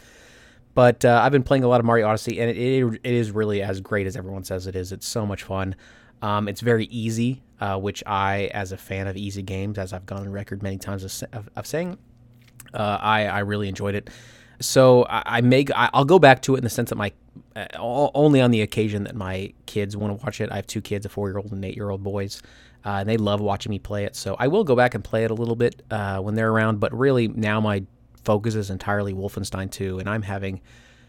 But 0.75 1.05
uh, 1.05 1.21
I've 1.23 1.33
been 1.33 1.43
playing 1.43 1.65
a 1.65 1.69
lot 1.69 1.81
of 1.81 1.87
Mario 1.87 2.07
Odyssey, 2.07 2.41
and 2.41 2.51
it, 2.51 2.57
it, 2.57 3.01
it 3.03 3.15
is 3.15 3.31
really 3.31 3.63
as 3.63 3.81
great 3.81 4.07
as 4.07 4.17
everyone 4.17 4.45
says 4.45 4.67
it 4.67 4.77
is. 4.77 4.93
It's 4.93 5.07
so 5.07 5.27
much 5.27 5.43
fun. 5.43 5.75
Um, 6.23 6.49
it's 6.49 6.61
very 6.61 6.87
easy, 6.87 7.43
uh, 7.61 7.79
which 7.79 8.03
I, 8.07 8.51
as 8.53 8.73
a 8.73 8.77
fan 8.77 9.07
of 9.07 9.17
easy 9.17 9.43
games, 9.43 9.79
as 9.79 9.93
I've 9.93 10.07
gone 10.07 10.21
on 10.21 10.31
record 10.31 10.63
many 10.63 10.79
times 10.79 11.03
of, 11.03 11.29
of, 11.33 11.49
of 11.57 11.67
saying, 11.67 11.99
uh, 12.75 12.99
I, 13.01 13.27
I 13.27 13.39
really 13.41 13.69
enjoyed 13.69 13.95
it. 13.95 14.11
So 14.61 15.05
I, 15.05 15.23
I 15.27 15.41
may 15.41 15.65
I'll 15.75 16.05
go 16.05 16.19
back 16.19 16.43
to 16.43 16.55
it 16.55 16.59
in 16.59 16.65
the 16.65 16.71
sense 16.71 16.91
that 16.91 16.97
my 16.97 17.13
uh, 17.55 17.67
only 17.79 18.41
on 18.41 18.51
the 18.51 18.63
occasion 18.63 19.05
that 19.05 19.15
my 19.15 19.53
kids 19.67 19.97
want 19.97 20.19
to 20.19 20.25
watch 20.25 20.41
it. 20.41 20.51
I 20.51 20.57
have 20.57 20.67
two 20.67 20.81
kids, 20.81 21.07
a 21.07 21.09
four 21.09 21.29
year 21.29 21.39
old 21.39 21.53
and 21.53 21.65
eight 21.65 21.77
year 21.77 21.91
old 21.91 22.03
boys. 22.03 22.43
Uh, 22.85 23.01
and 23.01 23.09
they 23.09 23.17
love 23.17 23.41
watching 23.41 23.71
me 23.71 23.81
play 23.81 24.05
it. 24.05 24.15
So 24.15 24.37
I 24.39 24.47
will 24.47 24.63
go 24.63 24.77
back 24.77 24.95
and 24.95 25.03
play 25.03 25.25
it 25.25 25.33
a 25.33 25.35
little 25.35 25.57
bit 25.57 25.83
uh, 25.91 26.21
when 26.21 26.37
they're 26.37 26.53
around. 26.53 26.79
But 26.79 26.97
really, 26.97 27.27
now 27.27 27.61
my 27.61 27.83
focus 28.23 28.55
is 28.55 28.71
entirely 28.71 29.13
Wolfenstein 29.13 29.71
2, 29.71 29.99
and 29.99 30.09
I'm 30.09 30.23
having 30.23 30.61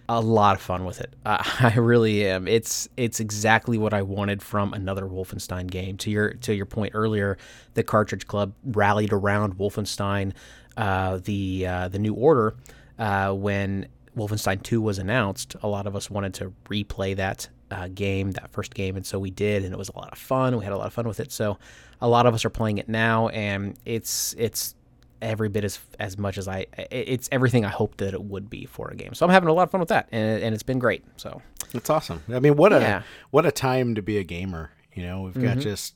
a 0.09 0.19
lot 0.19 0.55
of 0.55 0.61
fun 0.61 0.85
with 0.85 1.01
it. 1.01 1.13
Uh, 1.25 1.43
I 1.59 1.75
really 1.75 2.25
am. 2.25 2.47
It's 2.47 2.87
it's 2.95 3.19
exactly 3.19 3.77
what 3.77 3.93
I 3.93 4.01
wanted 4.01 4.41
from 4.41 4.73
another 4.73 5.03
Wolfenstein 5.03 5.69
game. 5.69 5.97
To 5.97 6.09
your 6.09 6.33
to 6.35 6.55
your 6.55 6.65
point 6.65 6.93
earlier, 6.95 7.37
the 7.73 7.83
Cartridge 7.83 8.25
Club 8.27 8.53
rallied 8.63 9.11
around 9.11 9.57
Wolfenstein, 9.57 10.31
uh, 10.77 11.19
the 11.21 11.67
uh, 11.67 11.87
the 11.89 11.99
New 11.99 12.13
Order 12.13 12.55
uh, 12.99 13.33
when 13.33 13.87
Wolfenstein 14.15 14.61
2 14.63 14.81
was 14.81 14.97
announced, 14.97 15.55
a 15.61 15.67
lot 15.67 15.87
of 15.87 15.95
us 15.95 16.09
wanted 16.09 16.33
to 16.35 16.53
replay 16.65 17.15
that 17.15 17.49
uh, 17.69 17.87
game, 17.89 18.31
that 18.31 18.51
first 18.51 18.73
game, 18.73 18.95
and 18.95 19.05
so 19.05 19.19
we 19.19 19.29
did, 19.29 19.63
and 19.63 19.73
it 19.73 19.77
was 19.77 19.89
a 19.89 19.97
lot 19.97 20.11
of 20.11 20.17
fun. 20.17 20.57
We 20.57 20.63
had 20.63 20.73
a 20.73 20.77
lot 20.77 20.87
of 20.87 20.93
fun 20.93 21.07
with 21.07 21.19
it. 21.19 21.31
So 21.31 21.57
a 22.01 22.07
lot 22.07 22.25
of 22.25 22.33
us 22.33 22.45
are 22.45 22.49
playing 22.49 22.77
it 22.77 22.87
now, 22.87 23.27
and 23.29 23.77
it's 23.85 24.33
it's 24.37 24.75
every 25.21 25.49
bit 25.49 25.63
as 25.63 25.79
as 25.99 26.17
much 26.17 26.37
as 26.37 26.47
I 26.47 26.67
it's 26.91 27.27
everything 27.31 27.65
I 27.65 27.69
hoped 27.69 27.97
that 27.99 28.13
it 28.13 28.23
would 28.23 28.49
be 28.49 28.65
for 28.65 28.89
a 28.89 28.95
game. 28.95 29.13
So 29.13 29.25
I'm 29.25 29.31
having 29.31 29.49
a 29.49 29.53
lot 29.53 29.63
of 29.63 29.71
fun 29.71 29.79
with 29.79 29.89
that, 29.89 30.07
and, 30.11 30.43
and 30.43 30.53
it's 30.53 30.63
been 30.63 30.79
great. 30.79 31.03
So 31.17 31.41
it's 31.73 31.89
awesome. 31.89 32.23
I 32.29 32.39
mean, 32.39 32.55
what 32.55 32.71
a 32.71 32.79
yeah. 32.79 33.01
what 33.31 33.45
a 33.45 33.51
time 33.51 33.95
to 33.95 34.01
be 34.01 34.17
a 34.17 34.23
gamer. 34.23 34.71
You 34.93 35.03
know, 35.03 35.21
we've 35.23 35.33
got 35.33 35.43
mm-hmm. 35.43 35.59
just 35.59 35.95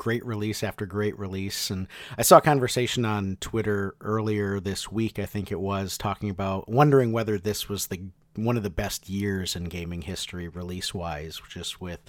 great 0.00 0.24
release 0.24 0.62
after 0.62 0.86
great 0.86 1.16
release. 1.18 1.68
And 1.68 1.86
I 2.16 2.22
saw 2.22 2.38
a 2.38 2.40
conversation 2.40 3.04
on 3.04 3.36
Twitter 3.38 3.94
earlier 4.00 4.58
this 4.58 4.90
week, 4.90 5.18
I 5.18 5.26
think 5.26 5.52
it 5.52 5.60
was, 5.60 5.98
talking 5.98 6.30
about 6.30 6.70
wondering 6.70 7.12
whether 7.12 7.36
this 7.36 7.68
was 7.68 7.88
the 7.88 8.00
one 8.34 8.56
of 8.56 8.62
the 8.62 8.70
best 8.70 9.10
years 9.10 9.54
in 9.54 9.64
gaming 9.64 10.02
history 10.02 10.48
release 10.48 10.94
wise, 10.94 11.42
just 11.50 11.82
with 11.82 12.00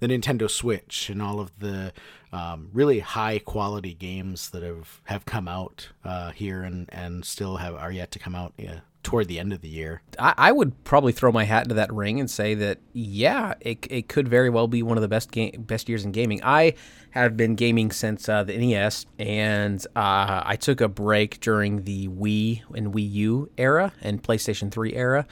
the 0.00 0.08
Nintendo 0.08 0.50
Switch 0.50 1.08
and 1.08 1.22
all 1.22 1.38
of 1.38 1.56
the 1.60 1.92
um, 2.32 2.70
really 2.72 2.98
high 2.98 3.38
quality 3.38 3.94
games 3.94 4.50
that 4.50 4.64
have, 4.64 5.00
have 5.04 5.24
come 5.24 5.46
out 5.46 5.90
uh, 6.04 6.32
here 6.32 6.62
and, 6.62 6.88
and 6.92 7.24
still 7.24 7.58
have 7.58 7.76
are 7.76 7.92
yet 7.92 8.10
to 8.10 8.18
come 8.18 8.34
out. 8.34 8.54
Yeah, 8.56 8.80
toward 9.06 9.28
the 9.28 9.38
end 9.38 9.52
of 9.52 9.60
the 9.60 9.68
year. 9.68 10.02
I, 10.18 10.34
I 10.36 10.52
would 10.52 10.82
probably 10.82 11.12
throw 11.12 11.30
my 11.30 11.44
hat 11.44 11.62
into 11.62 11.76
that 11.76 11.92
ring 11.92 12.18
and 12.18 12.28
say 12.28 12.54
that 12.54 12.78
yeah, 12.92 13.54
it, 13.60 13.86
it 13.88 14.08
could 14.08 14.26
very 14.26 14.50
well 14.50 14.66
be 14.66 14.82
one 14.82 14.98
of 14.98 15.02
the 15.02 15.08
best 15.08 15.30
game 15.30 15.64
best 15.66 15.88
years 15.88 16.04
in 16.04 16.10
gaming. 16.10 16.40
I 16.42 16.74
have 17.10 17.36
been 17.36 17.54
gaming 17.54 17.92
since 17.92 18.28
uh, 18.28 18.42
the 18.42 18.58
NES, 18.58 19.06
and 19.20 19.80
uh, 19.94 20.42
I 20.44 20.56
took 20.56 20.80
a 20.80 20.88
break 20.88 21.38
during 21.38 21.84
the 21.84 22.08
Wii 22.08 22.62
and 22.74 22.92
Wii 22.92 23.12
U 23.12 23.50
era 23.56 23.92
and 24.02 24.20
PlayStation 24.20 24.72
Three 24.72 24.94
era. 24.94 25.24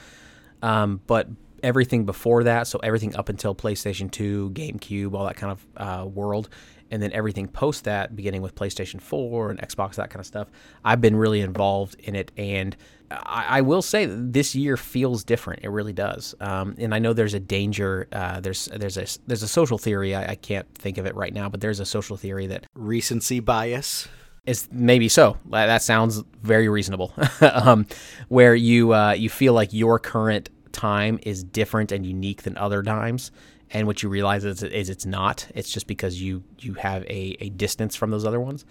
Um, 0.62 1.00
but 1.08 1.28
everything 1.64 2.04
before 2.04 2.44
that, 2.44 2.68
so 2.68 2.78
everything 2.78 3.16
up 3.16 3.28
until 3.28 3.54
PlayStation 3.54 4.10
2, 4.10 4.50
GameCube, 4.50 5.14
all 5.14 5.26
that 5.26 5.36
kind 5.36 5.52
of 5.52 5.66
uh, 5.76 6.06
world, 6.06 6.48
and 6.90 7.02
then 7.02 7.12
everything 7.12 7.48
post 7.48 7.84
that, 7.84 8.14
beginning 8.14 8.40
with 8.40 8.54
PlayStation 8.54 9.00
4 9.00 9.50
and 9.50 9.60
Xbox, 9.60 9.96
that 9.96 10.10
kind 10.10 10.20
of 10.20 10.26
stuff, 10.26 10.48
I've 10.84 11.00
been 11.00 11.16
really 11.16 11.40
involved 11.40 11.96
in 11.98 12.14
it. 12.14 12.30
And 12.36 12.76
I, 13.10 13.58
I 13.58 13.60
will 13.60 13.82
say 13.82 14.06
this 14.06 14.54
year 14.54 14.76
feels 14.76 15.24
different. 15.24 15.64
It 15.64 15.68
really 15.68 15.92
does. 15.92 16.34
Um, 16.40 16.74
and 16.78 16.94
I 16.94 16.98
know 16.98 17.12
there's 17.12 17.34
a 17.34 17.40
danger. 17.40 18.08
Uh, 18.12 18.40
there's 18.40 18.66
there's 18.66 18.96
a 18.96 19.06
there's 19.26 19.42
a 19.42 19.48
social 19.48 19.78
theory. 19.78 20.14
I, 20.14 20.32
I 20.32 20.34
can't 20.34 20.66
think 20.74 20.98
of 20.98 21.06
it 21.06 21.14
right 21.14 21.32
now, 21.32 21.48
but 21.48 21.60
there's 21.60 21.80
a 21.80 21.86
social 21.86 22.16
theory 22.16 22.46
that 22.48 22.66
Recency 22.74 23.40
bias. 23.40 24.08
is 24.46 24.68
maybe 24.72 25.08
so. 25.08 25.36
That 25.50 25.82
sounds 25.82 26.22
very 26.42 26.68
reasonable. 26.68 27.12
um, 27.40 27.86
where 28.28 28.54
you 28.54 28.94
uh, 28.94 29.12
you 29.12 29.28
feel 29.30 29.52
like 29.52 29.72
your 29.72 29.98
current 29.98 30.50
time 30.72 31.18
is 31.22 31.44
different 31.44 31.92
and 31.92 32.04
unique 32.04 32.42
than 32.42 32.56
other 32.58 32.82
times, 32.82 33.30
and 33.70 33.86
what 33.86 34.02
you 34.02 34.08
realize 34.08 34.44
is, 34.44 34.62
is 34.62 34.90
it's 34.90 35.06
not. 35.06 35.46
It's 35.54 35.70
just 35.70 35.86
because 35.86 36.20
you 36.20 36.42
you 36.58 36.74
have 36.74 37.02
a, 37.04 37.36
a 37.40 37.48
distance 37.50 37.94
from 37.96 38.10
those 38.10 38.24
other 38.24 38.40
ones. 38.40 38.64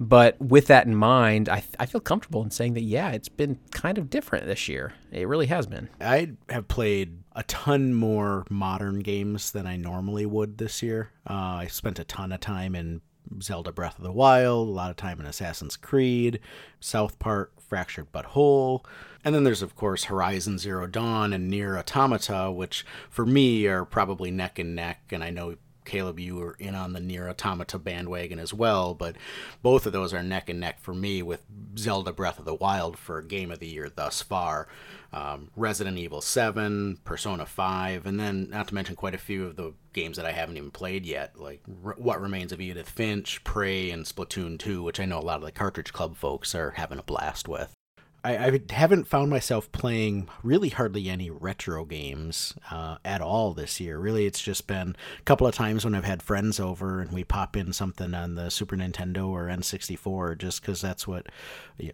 But 0.00 0.40
with 0.40 0.66
that 0.66 0.86
in 0.86 0.94
mind, 0.94 1.48
I, 1.48 1.62
I 1.78 1.86
feel 1.86 2.00
comfortable 2.00 2.42
in 2.42 2.50
saying 2.50 2.74
that 2.74 2.82
yeah, 2.82 3.10
it's 3.10 3.28
been 3.28 3.58
kind 3.70 3.98
of 3.98 4.10
different 4.10 4.46
this 4.46 4.68
year. 4.68 4.94
It 5.12 5.28
really 5.28 5.46
has 5.46 5.66
been. 5.66 5.88
I 6.00 6.32
have 6.48 6.68
played 6.68 7.18
a 7.32 7.42
ton 7.44 7.94
more 7.94 8.44
modern 8.50 9.00
games 9.00 9.52
than 9.52 9.66
I 9.66 9.76
normally 9.76 10.26
would 10.26 10.58
this 10.58 10.82
year. 10.82 11.10
Uh, 11.28 11.32
I 11.32 11.66
spent 11.68 11.98
a 11.98 12.04
ton 12.04 12.32
of 12.32 12.40
time 12.40 12.74
in 12.74 13.00
Zelda 13.40 13.72
Breath 13.72 13.98
of 13.98 14.04
the 14.04 14.12
Wild, 14.12 14.68
a 14.68 14.72
lot 14.72 14.90
of 14.90 14.96
time 14.96 15.20
in 15.20 15.26
Assassin's 15.26 15.76
Creed, 15.76 16.40
South 16.80 17.18
Park, 17.18 17.52
Fractured 17.60 18.08
But 18.12 18.26
Whole. 18.26 18.84
And 19.24 19.34
then 19.34 19.44
there's, 19.44 19.62
of 19.62 19.74
course, 19.74 20.04
Horizon 20.04 20.58
Zero 20.58 20.86
Dawn 20.86 21.32
and 21.32 21.50
NieR 21.50 21.78
Automata, 21.78 22.50
which 22.52 22.84
for 23.08 23.24
me 23.24 23.66
are 23.66 23.84
probably 23.84 24.30
neck 24.30 24.58
and 24.58 24.74
neck. 24.74 25.02
And 25.10 25.24
I 25.24 25.30
know 25.30 25.56
Caleb, 25.84 26.18
you 26.18 26.36
were 26.36 26.56
in 26.58 26.74
on 26.74 26.92
the 26.92 27.00
NieR 27.00 27.28
Automata 27.28 27.78
bandwagon 27.78 28.38
as 28.38 28.52
well, 28.52 28.94
but 28.94 29.16
both 29.62 29.86
of 29.86 29.92
those 29.92 30.12
are 30.12 30.22
neck 30.22 30.48
and 30.48 30.60
neck 30.60 30.80
for 30.80 30.94
me 30.94 31.22
with 31.22 31.42
Zelda 31.78 32.12
Breath 32.12 32.38
of 32.38 32.44
the 32.44 32.54
Wild 32.54 32.98
for 32.98 33.22
Game 33.22 33.50
of 33.50 33.58
the 33.58 33.68
Year 33.68 33.90
thus 33.94 34.22
far. 34.22 34.68
Um, 35.12 35.50
Resident 35.54 35.96
Evil 35.96 36.20
7, 36.20 36.98
Persona 37.04 37.46
5, 37.46 38.06
and 38.06 38.18
then 38.18 38.50
not 38.50 38.68
to 38.68 38.74
mention 38.74 38.96
quite 38.96 39.14
a 39.14 39.18
few 39.18 39.46
of 39.46 39.56
the 39.56 39.72
games 39.92 40.16
that 40.16 40.26
I 40.26 40.32
haven't 40.32 40.56
even 40.56 40.72
played 40.72 41.06
yet, 41.06 41.38
like 41.38 41.62
What 41.66 42.20
Remains 42.20 42.50
of 42.50 42.60
Edith 42.60 42.88
Finch, 42.90 43.44
Prey, 43.44 43.90
and 43.90 44.04
Splatoon 44.04 44.58
2, 44.58 44.82
which 44.82 44.98
I 44.98 45.04
know 45.04 45.20
a 45.20 45.20
lot 45.20 45.36
of 45.36 45.44
the 45.44 45.52
Cartridge 45.52 45.92
Club 45.92 46.16
folks 46.16 46.54
are 46.54 46.72
having 46.72 46.98
a 46.98 47.04
blast 47.04 47.46
with. 47.46 47.72
I, 48.24 48.46
I 48.46 48.60
haven't 48.70 49.06
found 49.06 49.28
myself 49.28 49.70
playing 49.70 50.28
really 50.42 50.70
hardly 50.70 51.10
any 51.10 51.30
retro 51.30 51.84
games 51.84 52.54
uh, 52.70 52.96
at 53.04 53.20
all 53.20 53.52
this 53.52 53.78
year. 53.80 53.98
Really, 53.98 54.24
it's 54.24 54.40
just 54.40 54.66
been 54.66 54.96
a 55.18 55.22
couple 55.24 55.46
of 55.46 55.54
times 55.54 55.84
when 55.84 55.94
I've 55.94 56.04
had 56.06 56.22
friends 56.22 56.58
over 56.58 57.00
and 57.00 57.12
we 57.12 57.22
pop 57.22 57.54
in 57.56 57.72
something 57.74 58.14
on 58.14 58.34
the 58.34 58.50
Super 58.50 58.76
Nintendo 58.76 59.28
or 59.28 59.44
N64, 59.48 60.38
just 60.38 60.62
because 60.62 60.80
that's 60.80 61.06
what 61.06 61.26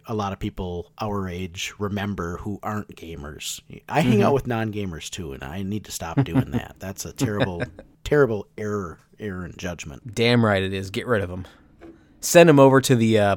a 0.07 0.15
lot 0.15 0.31
of 0.31 0.39
people 0.39 0.91
our 1.01 1.27
age 1.27 1.73
remember 1.77 2.37
who 2.37 2.59
aren't 2.63 2.95
gamers. 2.95 3.59
I 3.89 3.99
hang 4.01 4.13
Mm-hmm. 4.13 4.23
out 4.23 4.33
with 4.33 4.47
non 4.47 4.71
gamers 4.71 5.09
too, 5.09 5.33
and 5.33 5.43
I 5.43 5.63
need 5.63 5.85
to 5.85 5.91
stop 5.91 6.23
doing 6.23 6.51
that. 6.51 6.75
That's 6.79 7.03
a 7.05 7.11
terrible, 7.13 7.61
terrible 8.05 8.47
error, 8.57 8.99
error 9.19 9.45
in 9.45 9.53
judgment. 9.57 10.15
Damn 10.15 10.45
right 10.45 10.63
it 10.63 10.73
is. 10.73 10.91
Get 10.91 11.07
rid 11.07 11.21
of 11.21 11.29
them. 11.29 11.45
Send 12.21 12.47
them 12.47 12.59
over 12.59 12.79
to 12.81 12.95
the 12.95 13.19
uh, 13.19 13.35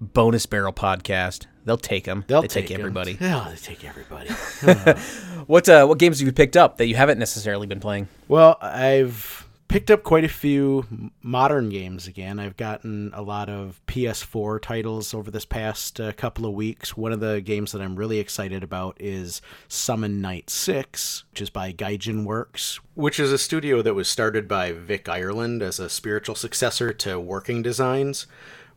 Bonus 0.00 0.46
Barrel 0.46 0.72
podcast. 0.72 1.46
They'll 1.64 1.76
take 1.76 2.04
them. 2.04 2.24
They'll 2.26 2.42
they 2.42 2.48
take, 2.48 2.66
take 2.68 2.78
everybody. 2.78 3.18
Yeah, 3.20 3.48
they 3.50 3.56
take 3.56 3.84
everybody. 3.84 4.30
What 5.46 5.68
uh, 5.68 5.86
what 5.86 5.98
games 5.98 6.20
have 6.20 6.26
you 6.26 6.32
picked 6.32 6.56
up 6.56 6.78
that 6.78 6.86
you 6.86 6.94
haven't 6.94 7.18
necessarily 7.18 7.66
been 7.66 7.80
playing? 7.80 8.08
Well, 8.28 8.58
I've 8.60 9.48
picked 9.72 9.90
up 9.90 10.02
quite 10.02 10.22
a 10.22 10.28
few 10.28 11.10
modern 11.22 11.70
games 11.70 12.06
again. 12.06 12.38
I've 12.38 12.56
gotten 12.56 13.10
a 13.14 13.22
lot 13.22 13.48
of 13.48 13.80
PS4 13.86 14.60
titles 14.60 15.14
over 15.14 15.30
this 15.30 15.46
past 15.46 15.98
uh, 15.98 16.12
couple 16.12 16.44
of 16.44 16.52
weeks. 16.52 16.96
One 16.96 17.10
of 17.10 17.20
the 17.20 17.40
games 17.40 17.72
that 17.72 17.80
I'm 17.80 17.96
really 17.96 18.18
excited 18.18 18.62
about 18.62 18.98
is 19.00 19.40
Summon 19.68 20.20
Night 20.20 20.50
6, 20.50 21.24
which 21.30 21.40
is 21.40 21.50
by 21.50 21.72
Gaijinworks, 21.72 22.80
which 22.94 23.18
is 23.18 23.32
a 23.32 23.38
studio 23.38 23.80
that 23.80 23.94
was 23.94 24.08
started 24.08 24.46
by 24.46 24.72
Vic 24.72 25.08
Ireland 25.08 25.62
as 25.62 25.80
a 25.80 25.88
spiritual 25.88 26.34
successor 26.34 26.92
to 26.92 27.18
Working 27.18 27.62
Designs. 27.62 28.26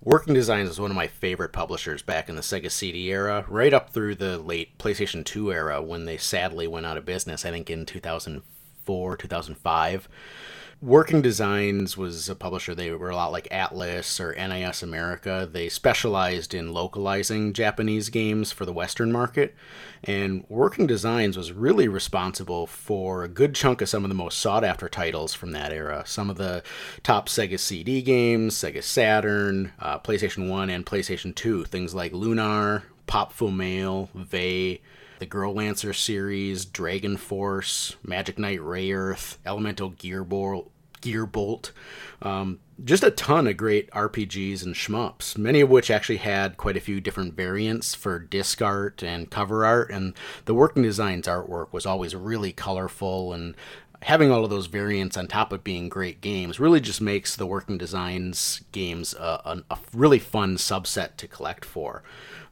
Working 0.06 0.36
Designs 0.36 0.70
was 0.70 0.80
one 0.80 0.92
of 0.92 0.96
my 0.96 1.08
favorite 1.08 1.52
publishers 1.52 2.04
back 2.04 2.30
in 2.30 2.36
the 2.36 2.44
Sega 2.44 2.70
CD 2.70 3.10
era, 3.10 3.44
right 3.48 3.74
up 3.74 3.90
through 3.90 4.14
the 4.14 4.38
late 4.38 4.78
PlayStation 4.78 5.26
2 5.26 5.52
era 5.52 5.82
when 5.82 6.06
they 6.06 6.16
sadly 6.16 6.68
went 6.68 6.86
out 6.86 6.96
of 6.96 7.06
business, 7.06 7.44
I 7.44 7.50
think 7.50 7.72
in 7.72 7.88
2004, 7.88 9.18
2005. 9.18 10.08
Working 10.82 11.22
Designs 11.22 11.98
was 11.98 12.28
a 12.28 12.36
publisher. 12.36 12.76
They 12.76 12.92
were 12.92 13.10
a 13.10 13.16
lot 13.16 13.32
like 13.32 13.48
Atlus 13.50 14.20
or 14.20 14.34
NIS 14.34 14.84
America. 14.84 15.48
They 15.50 15.70
specialized 15.70 16.54
in 16.54 16.74
localizing 16.74 17.54
Japanese 17.54 18.10
games 18.10 18.52
for 18.52 18.66
the 18.66 18.74
Western 18.74 19.12
market. 19.12 19.56
And 20.04 20.46
Working 20.50 20.86
Designs 20.86 21.38
was 21.38 21.54
really 21.54 21.88
responsible 21.88 22.68
for 22.68 23.24
a 23.24 23.30
good 23.30 23.56
chunk 23.56 23.82
of 23.82 23.90
some 23.90 24.04
of 24.04 24.10
the 24.10 24.16
most 24.16 24.38
sought 24.38 24.66
after 24.66 24.90
titles 24.90 25.34
from 25.34 25.54
that 25.54 25.72
era. 25.72 26.04
Some 26.06 26.30
of 26.30 26.36
the 26.36 26.62
top 27.04 27.30
Sega 27.30 27.58
CD 27.58 28.02
games, 28.02 28.56
Sega 28.56 28.84
Saturn, 28.84 29.72
uh, 29.80 30.00
PlayStation 30.00 30.50
1, 30.50 30.70
and 30.70 30.86
PlayStation 30.86 31.34
2. 31.34 31.64
Things 31.64 31.96
like 31.96 32.12
Lunar, 32.12 32.84
Pop 33.08 33.34
Mail, 33.42 34.10
Vay, 34.14 34.82
the 35.20 35.28
Growlanser 35.28 35.96
series, 35.96 36.66
Dragon 36.66 37.18
Force, 37.18 37.96
Magic 38.04 38.38
Knight 38.38 38.60
Rayearth, 38.60 39.38
Elemental 39.46 39.92
Gearbolt, 39.92 40.70
Gearbolt. 41.02 41.72
Um, 42.22 42.60
just 42.84 43.04
a 43.04 43.12
ton 43.12 43.48
of 43.48 43.56
great 43.56 43.90
RPGs 43.92 44.64
and 44.64 44.76
shmups, 44.76 45.38
many 45.38 45.62
of 45.62 45.70
which 45.70 45.90
actually 45.90 46.18
had 46.18 46.58
quite 46.58 46.76
a 46.76 46.82
few 46.82 47.00
different 47.00 47.34
variants 47.34 47.96
for 47.96 48.20
disc 48.20 48.62
art 48.62 49.02
and 49.02 49.30
cover 49.30 49.66
art. 49.66 49.92
And 49.92 50.14
the 50.46 50.54
Working 50.54 50.84
Designs 50.84 51.28
artwork 51.28 51.72
was 51.72 51.86
always 51.86 52.16
really 52.16 52.52
colorful 52.52 53.32
and 53.32 53.56
having 54.02 54.30
all 54.30 54.44
of 54.44 54.50
those 54.50 54.68
variants 54.68 55.18
on 55.18 55.28
top 55.28 55.52
of 55.52 55.64
being 55.64 55.90
great 55.90 56.22
games 56.22 56.60
really 56.60 56.80
just 56.80 57.02
makes 57.02 57.36
the 57.36 57.46
working 57.46 57.78
designs 57.78 58.62
games 58.72 59.14
a, 59.16 59.42
a, 59.46 59.64
a 59.72 59.78
really 59.94 60.20
fun 60.20 60.58
subset 60.58 61.16
to 61.18 61.28
collect 61.28 61.66
for 61.66 62.04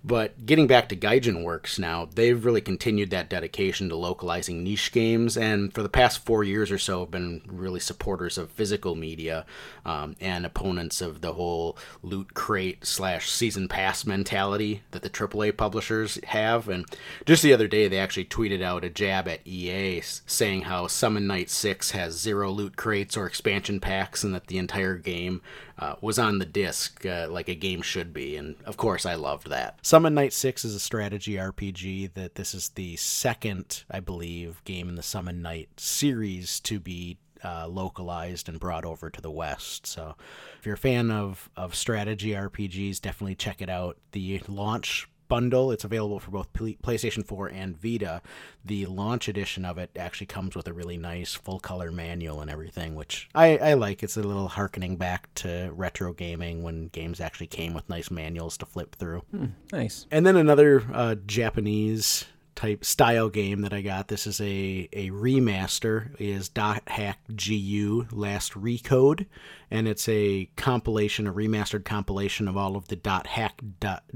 but 0.03 0.45
getting 0.45 0.67
back 0.67 0.89
to 0.89 0.95
Gaijinworks 0.95 1.79
now 1.79 2.07
they've 2.13 2.43
really 2.43 2.62
continued 2.62 3.10
that 3.12 3.29
dedication 3.29 3.89
to 3.89 3.95
localizing 3.95 4.63
niche 4.63 4.91
games 4.91 5.38
and 5.38 5.74
for 5.74 5.83
the 5.83 5.89
past 5.89 6.25
four 6.25 6.43
years 6.43 6.72
or 6.72 6.77
so 6.77 7.01
have 7.01 7.12
been 7.12 7.41
really 7.48 7.79
supporters 7.79 8.38
of 8.38 8.51
physical 8.51 8.95
media 8.95 9.45
um, 9.86 10.15
and 10.19 10.45
opponents 10.45 11.01
of 11.01 11.22
the 11.22 11.33
whole 11.33 11.77
loot 12.01 12.33
crate 12.33 12.86
slash 12.86 13.29
season 13.29 13.67
pass 13.67 14.05
mentality 14.05 14.83
that 14.91 15.01
the 15.01 15.10
aaa 15.10 15.55
publishers 15.55 16.19
have. 16.25 16.67
And 16.67 16.86
just 17.25 17.43
the 17.43 17.53
other 17.53 17.67
day 17.67 17.88
they 17.88 18.00
actually 18.00 18.25
tweeted 18.25 18.62
out 18.62 18.83
a 18.83 18.89
jab 18.89 19.27
at 19.27 19.45
ea 19.48 20.01
saying 20.01 20.63
how 20.63 20.88
summon 20.88 21.27
night 21.27 21.50
6 21.50 21.91
has 21.91 22.13
zero 22.19 22.50
loot 22.51 22.75
crates 22.75 23.17
or 23.17 23.25
expansion 23.25 23.79
packs 23.79 24.24
and 24.24 24.33
that 24.33 24.48
the 24.48 24.57
entire 24.57 24.95
game 24.95 25.41
uh, 25.84 25.96
was 26.02 26.18
on 26.18 26.40
the 26.40 26.46
disc 26.46 27.06
uh, 27.06 27.28
like 27.30 27.50
a 27.50 27.56
game 27.56 27.82
should 27.82 28.13
be 28.13 28.38
and 28.38 28.56
of 28.66 28.78
course 28.78 29.06
i 29.06 29.16
loved 29.16 29.50
that 29.50 29.78
summon 29.82 30.13
night 30.13 30.32
6 30.32 30.63
is 30.63 30.75
a 30.75 30.80
strategy 30.80 31.34
rpg 31.34 32.13
that 32.13 32.36
this 32.36 32.54
is 32.54 32.70
the 32.70 32.96
second 32.96 33.84
i 33.92 34.00
believe 34.00 34.63
game 34.63 34.88
in 34.88 34.96
the 34.96 35.04
summon 35.04 35.42
night 35.42 35.70
series 35.78 36.60
to 36.62 36.80
be 36.80 37.18
uh, 37.44 37.68
localized 37.68 38.48
and 38.48 38.58
brought 38.58 38.86
over 38.86 39.10
to 39.10 39.20
the 39.20 39.30
West. 39.30 39.86
So, 39.86 40.16
if 40.58 40.66
you're 40.66 40.75
a 40.75 40.78
fan 40.78 41.12
of, 41.12 41.50
of 41.58 41.75
strategy 41.75 42.30
RPGs, 42.30 43.02
definitely 43.02 43.36
check 43.36 43.62
it 43.62 43.70
out. 43.70 43.98
The 44.13 44.42
launch 44.48 45.10
bundle, 45.27 45.72
it's 45.72 45.84
available 45.84 46.20
for 46.20 46.32
both 46.32 46.51
PlayStation 46.53 47.25
4 47.25 47.48
and 47.48 47.77
Vita. 47.77 48.22
The 48.63 48.86
launch 48.86 49.27
edition 49.27 49.65
of 49.65 49.77
it 49.77 49.92
actually 49.98 50.27
comes 50.27 50.56
with 50.56 50.68
a 50.68 50.74
really 50.74 50.98
nice 50.98 51.34
full 51.34 51.60
color 51.60 51.92
manual 51.92 52.42
and 52.42 52.50
everything, 52.50 52.96
which 52.96 53.30
I, 53.36 53.58
I 53.58 53.74
like. 53.74 54.03
It's 54.03 54.18
a 54.18 54.24
little 54.24 54.48
harkening 54.48 54.98
back 54.98 55.34
to 55.36 55.72
retro 55.74 56.13
gaming 56.13 56.63
when 56.63 56.88
games 56.88 57.20
actually 57.20 57.48
came 57.48 57.74
with 57.74 57.89
nice 57.89 58.10
manuals 58.12 58.58
to 58.58 58.65
flip 58.65 58.96
through. 58.96 59.24
Nice. 59.72 60.08
And 60.12 60.25
then 60.25 60.36
another 60.36 60.84
uh, 60.94 61.15
Japanese 61.25 62.25
type 62.55 62.86
style 62.86 63.29
game 63.29 63.62
that 63.62 63.74
I 63.74 63.81
got. 63.81 64.07
This 64.07 64.27
is 64.27 64.39
a, 64.41 64.89
a 64.93 65.10
remaster 65.10 66.10
is 66.19 66.50
Dot 66.50 66.83
Hack 66.88 67.19
GU 67.36 68.07
Last 68.12 68.53
Recode, 68.53 69.25
and 69.72 69.88
it's 69.88 70.07
a 70.10 70.50
compilation, 70.55 71.27
a 71.27 71.33
remastered 71.33 71.86
compilation 71.86 72.48
of 72.48 72.57
all 72.57 72.75
of 72.75 72.88
the 72.88 72.95
Dot 72.95 73.27
Hack 73.27 73.62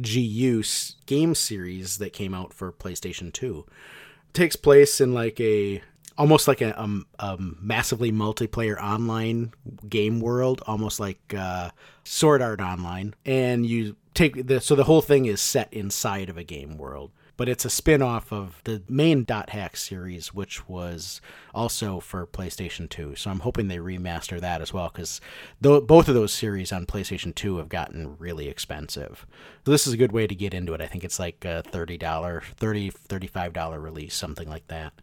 GU 0.02 0.64
game 1.06 1.36
series 1.36 1.98
that 1.98 2.14
came 2.14 2.34
out 2.34 2.54
for 2.54 2.72
PlayStation 2.72 3.32
2. 3.34 3.66
It 3.68 4.34
takes 4.34 4.56
place 4.56 5.02
in 5.02 5.14
like 5.14 5.40
a 5.40 5.82
almost 6.18 6.48
like 6.48 6.62
a, 6.62 6.72
a, 6.72 6.90
a, 7.20 7.38
massively 7.38 8.12
multiplayer 8.12 8.82
online 8.82 9.54
game 9.88 10.20
world, 10.20 10.62
almost 10.66 11.00
like 11.00 11.34
uh, 11.38 11.70
Sword 12.04 12.42
Art 12.42 12.60
Online, 12.60 13.14
and 13.26 13.66
you 13.66 13.96
take 14.14 14.48
the 14.48 14.60
so 14.60 14.76
the 14.76 14.84
whole 14.84 15.02
thing 15.02 15.26
is 15.26 15.40
set 15.40 15.72
inside 15.72 16.30
of 16.30 16.38
a 16.38 16.44
game 16.44 16.78
world. 16.78 17.12
But 17.38 17.48
it's 17.48 17.66
a 17.66 17.70
spin 17.70 18.02
off 18.02 18.34
of 18.34 18.62
the 18.64 18.82
main 18.90 19.24
Dot 19.24 19.52
Hack 19.52 19.78
series, 19.78 20.34
which 20.34 20.68
was 20.68 21.22
also 21.54 22.00
for 22.00 22.26
PlayStation 22.26 22.90
2. 22.90 23.16
So 23.16 23.30
I'm 23.30 23.42
hoping 23.42 23.68
they 23.68 23.78
remaster 23.78 24.42
that 24.42 24.60
as 24.60 24.74
well, 24.74 24.90
because 24.92 25.22
both 25.62 26.08
of 26.10 26.16
those 26.16 26.34
series 26.34 26.72
on 26.72 26.88
PlayStation 26.88 27.36
2 27.36 27.58
have 27.58 27.70
gotten 27.70 28.18
really 28.18 28.48
expensive. 28.48 29.28
So 29.64 29.72
this 29.72 29.86
is 29.86 29.94
a 29.94 29.98
good 29.98 30.12
way 30.12 30.26
to 30.26 30.34
get 30.34 30.56
into 30.56 30.74
it. 30.74 30.82
I 30.82 30.88
think 30.88 31.04
it's 31.04 31.20
like 31.20 31.46
a 31.46 31.64
$30, 31.68 32.00
$30, 32.00 32.48
$35 32.58 33.82
release, 33.84 34.16
something 34.16 34.50
like 34.50 34.68
that. 34.70 34.94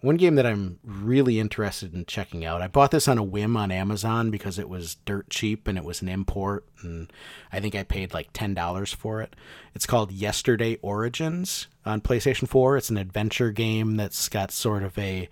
One 0.00 0.16
game 0.16 0.36
that 0.36 0.46
I'm 0.46 0.78
really 0.82 1.38
interested 1.38 1.92
in 1.94 2.06
checking 2.06 2.44
out. 2.44 2.62
I 2.62 2.68
bought 2.68 2.90
this 2.90 3.06
on 3.06 3.18
a 3.18 3.22
whim 3.22 3.56
on 3.56 3.70
Amazon 3.70 4.30
because 4.30 4.58
it 4.58 4.68
was 4.68 4.94
dirt 5.04 5.28
cheap 5.28 5.68
and 5.68 5.76
it 5.76 5.84
was 5.84 6.00
an 6.00 6.08
import, 6.08 6.64
and 6.82 7.12
I 7.52 7.60
think 7.60 7.74
I 7.74 7.82
paid 7.82 8.14
like 8.14 8.30
ten 8.32 8.54
dollars 8.54 8.92
for 8.92 9.20
it. 9.20 9.36
It's 9.74 9.86
called 9.86 10.10
Yesterday 10.10 10.78
Origins 10.80 11.66
on 11.84 12.00
PlayStation 12.00 12.48
4. 12.48 12.78
It's 12.78 12.90
an 12.90 12.96
adventure 12.96 13.50
game 13.52 13.96
that's 13.96 14.28
got 14.28 14.50
sort 14.50 14.82
of 14.82 14.98
a 14.98 15.28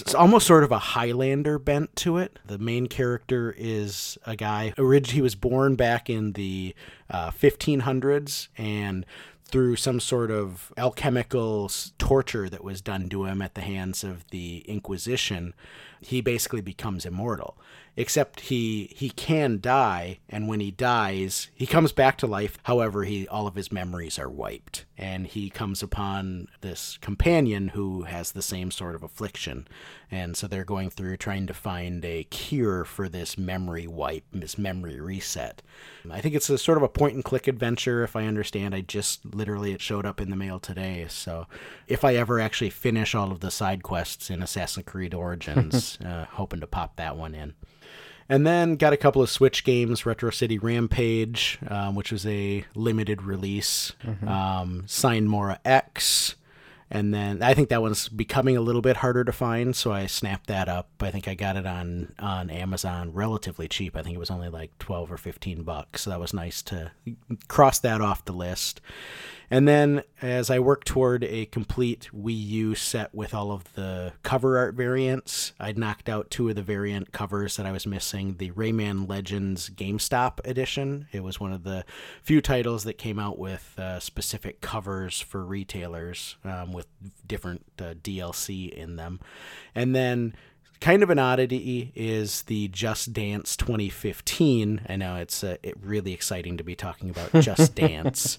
it's 0.00 0.14
almost 0.14 0.46
sort 0.46 0.64
of 0.64 0.72
a 0.72 0.78
Highlander 0.78 1.58
bent 1.58 1.94
to 1.96 2.18
it. 2.18 2.38
The 2.46 2.58
main 2.58 2.88
character 2.88 3.54
is 3.56 4.18
a 4.26 4.34
guy. 4.34 4.74
He 4.76 5.22
was 5.22 5.34
born 5.34 5.76
back 5.76 6.10
in 6.10 6.32
the 6.32 6.74
uh, 7.08 7.30
1500s, 7.30 8.48
and 8.58 9.06
through 9.54 9.76
some 9.76 10.00
sort 10.00 10.32
of 10.32 10.72
alchemical 10.76 11.70
torture 11.96 12.50
that 12.50 12.64
was 12.64 12.80
done 12.80 13.08
to 13.08 13.24
him 13.24 13.40
at 13.40 13.54
the 13.54 13.60
hands 13.60 14.02
of 14.02 14.28
the 14.30 14.64
Inquisition, 14.66 15.54
he 16.00 16.20
basically 16.20 16.60
becomes 16.60 17.06
immortal. 17.06 17.56
Except 17.96 18.40
he 18.40 18.92
he 18.96 19.10
can 19.10 19.60
die 19.60 20.18
and 20.28 20.48
when 20.48 20.58
he 20.58 20.72
dies 20.72 21.50
he 21.54 21.66
comes 21.66 21.92
back 21.92 22.18
to 22.18 22.26
life. 22.26 22.58
However 22.64 23.04
he 23.04 23.28
all 23.28 23.46
of 23.46 23.54
his 23.54 23.70
memories 23.70 24.18
are 24.18 24.28
wiped 24.28 24.86
and 24.98 25.24
he 25.24 25.50
comes 25.50 25.84
upon 25.84 26.48
this 26.60 26.98
companion 27.00 27.68
who 27.68 28.02
has 28.02 28.32
the 28.32 28.42
same 28.42 28.72
sort 28.72 28.96
of 28.96 29.04
affliction 29.04 29.68
and 30.14 30.36
so 30.36 30.46
they're 30.46 30.64
going 30.64 30.90
through 30.90 31.16
trying 31.16 31.44
to 31.48 31.52
find 31.52 32.04
a 32.04 32.22
cure 32.24 32.84
for 32.84 33.08
this 33.08 33.36
memory 33.36 33.88
wipe 33.88 34.22
this 34.32 34.56
memory 34.56 35.00
reset. 35.00 35.60
I 36.08 36.20
think 36.20 36.36
it's 36.36 36.48
a 36.48 36.56
sort 36.56 36.78
of 36.78 36.84
a 36.84 36.88
point 36.88 37.14
and 37.14 37.24
click 37.24 37.48
adventure 37.48 38.04
if 38.04 38.14
i 38.14 38.24
understand. 38.24 38.76
I 38.76 38.82
just 38.82 39.34
literally 39.34 39.72
it 39.72 39.80
showed 39.80 40.06
up 40.06 40.20
in 40.20 40.30
the 40.30 40.36
mail 40.36 40.60
today. 40.60 41.06
So 41.08 41.48
if 41.88 42.04
i 42.04 42.14
ever 42.14 42.38
actually 42.38 42.70
finish 42.70 43.14
all 43.14 43.32
of 43.32 43.40
the 43.40 43.50
side 43.50 43.82
quests 43.82 44.30
in 44.30 44.40
assassin's 44.40 44.86
creed 44.86 45.14
origins 45.14 45.98
uh, 46.04 46.26
hoping 46.30 46.60
to 46.60 46.68
pop 46.68 46.94
that 46.96 47.16
one 47.16 47.34
in. 47.34 47.54
And 48.28 48.46
then 48.46 48.76
got 48.76 48.92
a 48.92 48.96
couple 48.96 49.20
of 49.20 49.28
Switch 49.28 49.64
games, 49.64 50.06
Retro 50.06 50.30
City 50.30 50.58
Rampage, 50.58 51.58
um, 51.68 51.94
which 51.94 52.10
was 52.10 52.24
a 52.24 52.64
limited 52.74 53.20
release, 53.20 53.92
mm-hmm. 54.02 54.26
um, 54.26 54.84
Sine 54.86 55.26
Mora 55.26 55.60
X, 55.64 56.36
and 56.90 57.12
then 57.14 57.42
I 57.42 57.54
think 57.54 57.68
that 57.70 57.82
one's 57.82 58.08
becoming 58.08 58.56
a 58.56 58.60
little 58.60 58.82
bit 58.82 58.98
harder 58.98 59.24
to 59.24 59.32
find, 59.32 59.74
so 59.74 59.92
I 59.92 60.06
snapped 60.06 60.46
that 60.48 60.68
up. 60.68 60.88
I 61.00 61.10
think 61.10 61.28
I 61.28 61.34
got 61.34 61.56
it 61.56 61.66
on 61.66 62.12
on 62.18 62.50
Amazon 62.50 63.12
relatively 63.12 63.68
cheap. 63.68 63.96
I 63.96 64.02
think 64.02 64.14
it 64.14 64.20
was 64.20 64.30
only 64.30 64.48
like 64.48 64.78
twelve 64.78 65.10
or 65.10 65.16
fifteen 65.16 65.62
bucks, 65.62 66.02
so 66.02 66.10
that 66.10 66.20
was 66.20 66.34
nice 66.34 66.62
to 66.62 66.92
cross 67.48 67.78
that 67.80 68.00
off 68.00 68.24
the 68.24 68.32
list. 68.32 68.80
And 69.54 69.68
then 69.68 70.02
as 70.20 70.50
I 70.50 70.58
work 70.58 70.82
toward 70.82 71.22
a 71.22 71.46
complete 71.46 72.08
Wii 72.12 72.46
U 72.48 72.74
set 72.74 73.14
with 73.14 73.32
all 73.32 73.52
of 73.52 73.72
the 73.74 74.12
cover 74.24 74.58
art 74.58 74.74
variants, 74.74 75.52
I'd 75.60 75.78
knocked 75.78 76.08
out 76.08 76.28
two 76.28 76.48
of 76.48 76.56
the 76.56 76.62
variant 76.64 77.12
covers 77.12 77.56
that 77.56 77.64
I 77.64 77.70
was 77.70 77.86
missing 77.86 78.34
the 78.38 78.50
Rayman 78.50 79.08
Legends 79.08 79.70
GameStop 79.70 80.44
edition. 80.44 81.06
It 81.12 81.22
was 81.22 81.38
one 81.38 81.52
of 81.52 81.62
the 81.62 81.84
few 82.20 82.40
titles 82.40 82.82
that 82.82 82.94
came 82.94 83.20
out 83.20 83.38
with 83.38 83.78
uh, 83.78 84.00
specific 84.00 84.60
covers 84.60 85.20
for 85.20 85.44
retailers 85.44 86.34
um, 86.42 86.72
with 86.72 86.88
different 87.24 87.64
uh, 87.78 87.94
DLC 87.94 88.70
in 88.70 88.96
them. 88.96 89.20
And 89.72 89.94
then 89.94 90.34
kind 90.84 91.02
of 91.02 91.08
an 91.08 91.18
oddity 91.18 91.90
is 91.94 92.42
the 92.42 92.68
Just 92.68 93.14
Dance 93.14 93.56
2015. 93.56 94.82
I 94.86 94.96
know 94.96 95.16
it's 95.16 95.42
uh, 95.42 95.56
it 95.62 95.74
really 95.80 96.12
exciting 96.12 96.58
to 96.58 96.62
be 96.62 96.74
talking 96.74 97.08
about 97.08 97.32
Just 97.42 97.74
Dance, 97.74 98.38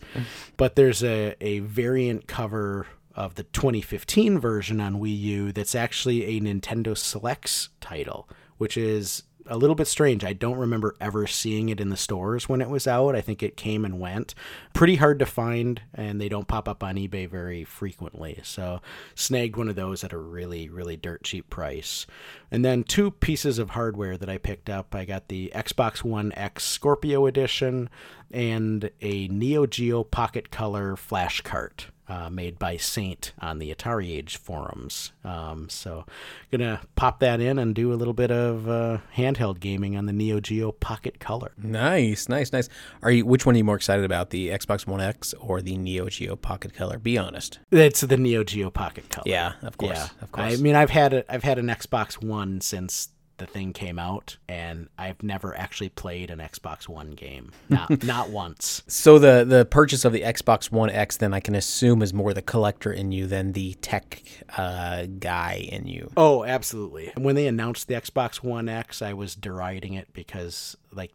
but 0.55 0.75
there's 0.75 1.03
a, 1.03 1.35
a 1.41 1.59
variant 1.61 2.27
cover 2.27 2.85
of 3.15 3.33
the 3.33 3.45
2015 3.45 4.37
version 4.37 4.79
on 4.79 4.99
Wii 4.99 5.19
U 5.19 5.51
that's 5.53 5.73
actually 5.73 6.37
a 6.37 6.39
Nintendo 6.39 6.95
Selects 6.95 7.69
title, 7.81 8.29
which 8.59 8.77
is 8.77 9.23
a 9.47 9.57
little 9.57 9.75
bit 9.75 9.87
strange. 9.87 10.23
I 10.23 10.33
don't 10.33 10.57
remember 10.57 10.95
ever 10.99 11.27
seeing 11.27 11.69
it 11.69 11.79
in 11.79 11.89
the 11.89 11.97
stores 11.97 12.49
when 12.49 12.61
it 12.61 12.69
was 12.69 12.87
out. 12.87 13.15
I 13.15 13.21
think 13.21 13.43
it 13.43 13.57
came 13.57 13.85
and 13.85 13.99
went. 13.99 14.33
Pretty 14.73 14.95
hard 14.95 15.19
to 15.19 15.25
find, 15.25 15.81
and 15.93 16.19
they 16.19 16.29
don't 16.29 16.47
pop 16.47 16.67
up 16.67 16.83
on 16.83 16.95
eBay 16.95 17.29
very 17.29 17.63
frequently. 17.63 18.39
So, 18.43 18.81
snagged 19.13 19.55
one 19.55 19.69
of 19.69 19.75
those 19.75 20.03
at 20.03 20.13
a 20.13 20.17
really, 20.17 20.69
really 20.69 20.97
dirt 20.97 21.23
cheap 21.23 21.49
price. 21.49 22.05
And 22.51 22.65
then 22.65 22.83
two 22.83 23.11
pieces 23.11 23.59
of 23.59 23.71
hardware 23.71 24.17
that 24.17 24.29
I 24.29 24.37
picked 24.37 24.69
up. 24.69 24.95
I 24.95 25.05
got 25.05 25.27
the 25.27 25.51
Xbox 25.55 26.03
One 26.03 26.31
X 26.35 26.63
Scorpio 26.63 27.25
Edition 27.25 27.89
and 28.31 28.89
a 29.01 29.27
Neo 29.27 29.65
Geo 29.65 30.03
Pocket 30.03 30.51
Color 30.51 30.95
flash 30.95 31.41
cart 31.41 31.87
uh, 32.07 32.29
made 32.29 32.59
by 32.59 32.77
Saint 32.77 33.33
on 33.39 33.59
the 33.59 33.73
AtariAge 33.73 34.37
forums. 34.37 35.11
Um, 35.23 35.69
so, 35.69 36.05
gonna 36.51 36.81
pop 36.95 37.19
that 37.19 37.39
in 37.39 37.57
and 37.57 37.73
do 37.73 37.91
a 37.91 37.95
little 37.95 38.13
bit 38.13 38.31
of 38.31 38.69
uh, 38.69 38.99
handheld 39.15 39.59
gaming 39.59 39.95
on 39.95 40.05
the 40.05 40.13
Neo 40.13 40.39
Geo 40.39 40.71
Pocket 40.71 41.19
Color. 41.19 41.53
Nice, 41.57 42.29
nice, 42.29 42.51
nice. 42.53 42.69
Are 43.01 43.11
you? 43.11 43.25
Which 43.25 43.45
one 43.45 43.55
are 43.55 43.57
you 43.57 43.63
more 43.63 43.75
excited 43.75 44.05
about, 44.05 44.29
the 44.29 44.49
Xbox 44.49 44.85
One 44.85 45.01
X 45.01 45.33
or 45.39 45.61
the 45.61 45.77
Neo 45.77 46.07
Geo 46.09 46.35
Pocket 46.35 46.73
Color? 46.73 46.99
Be 46.99 47.17
honest. 47.17 47.59
It's 47.71 48.01
the 48.01 48.17
Neo 48.17 48.43
Geo 48.43 48.69
Pocket 48.69 49.09
Color. 49.09 49.25
Yeah, 49.27 49.53
of 49.61 49.77
course, 49.77 49.97
yeah. 49.97 50.07
of 50.21 50.31
course. 50.31 50.53
I 50.53 50.61
mean, 50.61 50.75
I've 50.75 50.91
had 50.91 51.13
a, 51.13 51.33
I've 51.33 51.43
had 51.43 51.57
an 51.57 51.67
Xbox 51.67 52.23
One 52.23 52.61
since 52.61 53.09
the 53.37 53.45
thing 53.45 53.73
came 53.73 53.99
out, 53.99 54.37
and 54.47 54.87
I've 54.97 55.21
never 55.21 55.55
actually 55.57 55.89
played 55.89 56.29
an 56.29 56.39
Xbox 56.39 56.87
One 56.87 57.11
game, 57.11 57.51
not 57.69 58.03
not 58.03 58.29
once. 58.29 58.83
So 58.87 59.19
the 59.19 59.43
the 59.43 59.65
purchase 59.65 60.05
of 60.05 60.13
the 60.13 60.21
Xbox 60.21 60.71
One 60.71 60.89
X, 60.89 61.17
then 61.17 61.33
I 61.33 61.39
can 61.39 61.55
assume, 61.55 62.01
is 62.01 62.13
more 62.13 62.33
the 62.33 62.41
collector 62.41 62.91
in 62.91 63.11
you 63.11 63.27
than 63.27 63.53
the 63.53 63.73
tech 63.75 64.21
uh, 64.57 65.05
guy 65.19 65.67
in 65.71 65.87
you. 65.87 66.11
Oh, 66.17 66.43
absolutely. 66.43 67.11
And 67.15 67.25
when 67.25 67.35
they 67.35 67.47
announced 67.47 67.87
the 67.87 67.95
Xbox 67.95 68.37
One 68.37 68.69
X, 68.69 69.01
I 69.01 69.13
was 69.13 69.35
deriding 69.35 69.93
it 69.93 70.13
because 70.13 70.77
like 70.91 71.11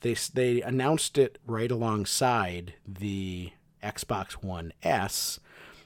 they 0.00 0.14
they 0.34 0.62
announced 0.62 1.18
it 1.18 1.38
right 1.46 1.70
alongside 1.70 2.74
the 2.86 3.50
Xbox 3.82 4.32
One 4.32 4.72
S 4.82 5.40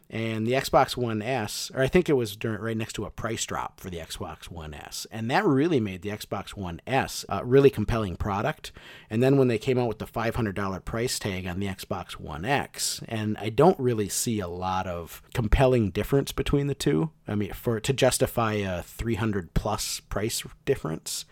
and 0.09 0.47
the 0.47 0.53
Xbox 0.53 0.97
One 0.97 1.21
S, 1.21 1.71
or 1.75 1.83
I 1.83 1.89
think 1.89 2.09
it 2.09 2.15
was 2.15 2.37
during, 2.37 2.61
right 2.61 2.77
next 2.77 2.93
to 2.95 3.05
a 3.05 3.11
price 3.11 3.45
drop 3.45 3.81
for 3.81 3.91
the 3.91 3.99
Xbox 3.99 4.45
One 4.45 4.73
S, 4.73 5.07
and 5.11 5.31
that 5.31 5.45
really 5.45 5.81
made 5.81 6.03
the 6.03 6.11
Xbox 6.11 6.51
One 6.51 6.81
S 6.87 7.25
a 7.29 7.45
really 7.45 7.71
compelling 7.71 8.17
product. 8.17 8.73
And 9.11 9.23
then 9.23 9.37
when 9.37 9.49
they 9.49 9.59
came 9.59 9.79
out 9.79 9.89
with 9.89 9.99
the 9.99 10.07
$500 10.07 10.85
price 10.85 11.19
tag 11.19 11.47
on 11.47 11.59
the 11.59 11.67
Xbox 11.67 12.13
One 12.13 12.45
X, 12.45 13.03
and 13.09 13.37
I 13.39 13.49
don't 13.49 13.79
really 13.81 14.09
see 14.09 14.39
a 14.39 14.49
lot 14.49 14.87
of 14.87 15.23
compelling 15.35 15.91
difference 15.91 16.33
between 16.33 16.69
the 16.69 16.75
two. 16.75 17.11
I 17.27 17.35
mean, 17.35 17.53
for 17.53 17.81
to 17.81 17.93
justify 17.93 18.55
a 18.55 18.83
300 18.83 19.55
plus 19.55 20.01
price 20.01 20.45
difference. 20.65 21.25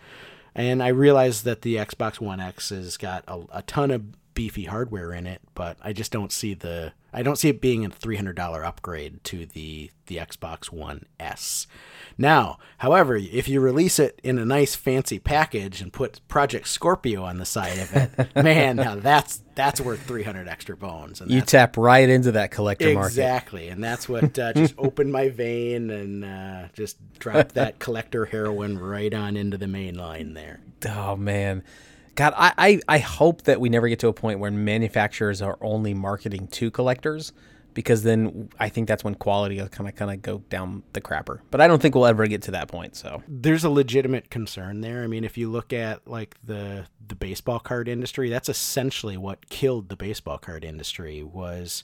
And 0.53 0.81
I 0.81 0.87
realize 0.87 1.43
that 1.43 1.63
the 1.63 1.75
Xbox 1.75 2.19
One 2.19 2.39
X 2.39 2.69
has 2.69 2.97
got 2.97 3.23
a, 3.27 3.41
a 3.51 3.61
ton 3.61 3.91
of 3.91 4.03
beefy 4.35 4.65
hardware 4.65 5.11
in 5.13 5.25
it, 5.25 5.41
but 5.55 5.77
I 5.81 5.93
just 5.93 6.11
don't 6.11 6.31
see 6.31 6.53
the 6.53 6.93
I 7.11 7.23
don't 7.23 7.37
see 7.37 7.47
it 7.47 7.61
being 7.61 7.85
a 7.85 7.89
$300 7.89 8.65
upgrade 8.65 9.23
to 9.23 9.45
the 9.45 9.89
the 10.07 10.17
Xbox 10.17 10.65
One 10.65 11.05
S. 11.19 11.65
Now, 12.17 12.59
however, 12.77 13.15
if 13.15 13.47
you 13.47 13.59
release 13.59 13.97
it 13.97 14.19
in 14.23 14.37
a 14.37 14.45
nice 14.45 14.75
fancy 14.75 15.17
package 15.17 15.81
and 15.81 15.91
put 15.91 16.19
Project 16.27 16.67
Scorpio 16.67 17.23
on 17.23 17.37
the 17.37 17.45
side 17.45 17.79
of 17.79 17.95
it, 17.95 18.35
man, 18.43 18.75
now 18.75 18.95
that's 18.95 19.41
that's 19.55 19.79
worth 19.79 20.03
300 20.03 20.47
extra 20.47 20.75
bones. 20.75 21.21
And 21.21 21.31
you 21.31 21.41
tap 21.41 21.77
right 21.77 22.07
into 22.07 22.33
that 22.33 22.51
collector 22.51 22.89
exactly, 22.89 22.95
market. 22.95 23.11
Exactly, 23.11 23.69
and 23.69 23.83
that's 23.83 24.09
what 24.09 24.37
uh, 24.37 24.53
just 24.53 24.75
opened 24.77 25.11
my 25.11 25.29
vein 25.29 25.89
and 25.89 26.25
uh, 26.25 26.67
just 26.73 26.97
dropped 27.17 27.55
that 27.55 27.79
collector 27.79 28.25
heroin 28.25 28.77
right 28.77 29.13
on 29.13 29.37
into 29.37 29.57
the 29.57 29.67
main 29.67 29.95
line 29.95 30.33
there. 30.33 30.59
Oh 30.87 31.15
man. 31.15 31.63
God, 32.15 32.33
I, 32.35 32.53
I, 32.57 32.81
I 32.87 32.97
hope 32.99 33.43
that 33.43 33.59
we 33.59 33.69
never 33.69 33.87
get 33.87 33.99
to 33.99 34.07
a 34.07 34.13
point 34.13 34.39
where 34.39 34.51
manufacturers 34.51 35.41
are 35.41 35.57
only 35.61 35.93
marketing 35.93 36.47
to 36.47 36.71
collectors 36.71 37.33
because 37.75 38.03
then 38.03 38.49
I 38.57 38.69
think 38.69 38.87
that's 38.87 39.03
when 39.03 39.15
quality 39.15 39.57
will 39.57 39.67
kind 39.67 39.87
of 39.87 39.95
kind 39.95 40.09
of 40.09 40.21
go 40.21 40.39
down 40.49 40.81
the 40.93 41.01
crapper. 41.01 41.41
But 41.51 41.61
I 41.61 41.67
don't 41.67 41.81
think 41.81 41.93
we'll 41.93 42.07
ever 42.07 42.25
get 42.25 42.41
to 42.43 42.51
that 42.51 42.69
point. 42.69 42.95
So 42.95 43.21
there's 43.27 43.63
a 43.63 43.69
legitimate 43.69 44.31
concern 44.31 44.81
there. 44.81 45.03
I 45.03 45.07
mean, 45.07 45.23
if 45.23 45.37
you 45.37 45.51
look 45.51 45.73
at 45.73 46.07
like 46.07 46.37
the 46.43 46.87
the 47.05 47.15
baseball 47.15 47.59
card 47.59 47.87
industry, 47.87 48.29
that's 48.29 48.49
essentially 48.49 49.17
what 49.17 49.49
killed 49.49 49.89
the 49.89 49.97
baseball 49.97 50.37
card 50.39 50.63
industry 50.63 51.21
was 51.21 51.83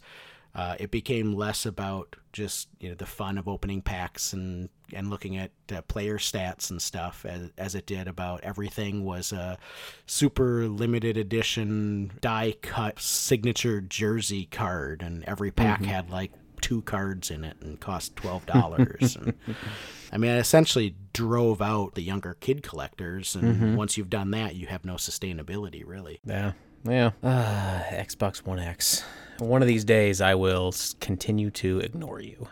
uh, 0.54 0.76
it 0.80 0.92
became 0.92 1.34
less 1.34 1.66
about 1.66 2.16
just 2.34 2.68
you 2.80 2.90
know 2.90 2.96
the 2.96 3.06
fun 3.06 3.38
of 3.38 3.48
opening 3.48 3.82
packs 3.82 4.34
and 4.34 4.70
and 4.94 5.10
looking 5.10 5.38
at 5.38 5.52
uh, 5.74 5.82
player 5.84 6.18
stats 6.18 6.70
and 6.70 6.82
stuff 6.82 7.26
as, 7.26 7.50
as 7.58 7.76
it 7.76 7.86
did 7.86 8.08
about 8.08 8.42
everything 8.44 9.04
was 9.04 9.32
a 9.32 9.58
super 10.06 10.68
limited 10.68 11.18
edition 11.18 12.12
die 12.22 12.54
cut 12.62 13.00
signature 13.00 13.82
jersey 13.82 14.46
card 14.46 15.02
and 15.02 15.24
every 15.26 15.52
pack 15.52 15.82
mm-hmm. 15.82 15.90
had 15.90 16.10
like 16.10 16.32
two 16.62 16.82
cards 16.84 17.32
in 17.32 17.44
it 17.44 17.58
and 17.62 17.80
cost 17.80 18.16
twelve 18.16 18.46
dollars. 18.46 19.18
I 20.14 20.18
mean, 20.18 20.32
it 20.32 20.40
essentially 20.40 20.96
drove 21.14 21.62
out 21.62 21.96
the 21.96 22.02
younger 22.02 22.36
kid 22.40 22.64
collectors, 22.64 23.36
and 23.36 23.56
mm-hmm. 23.56 23.76
once 23.76 23.98
you've 23.98 24.10
done 24.10 24.32
that, 24.32 24.56
you 24.56 24.68
have 24.68 24.86
no 24.86 24.96
sustainability, 24.96 25.84
really. 25.86 26.20
Yeah, 26.24 26.54
yeah. 26.84 27.12
Uh, 27.24 27.84
Xbox 27.91 28.46
One 28.46 28.60
X. 28.60 29.04
One 29.39 29.62
of 29.62 29.67
these 29.67 29.84
days, 29.84 30.22
I 30.22 30.36
will 30.36 30.74
continue 31.00 31.50
to 31.52 31.80
ignore 31.80 32.22
you. 32.22 32.48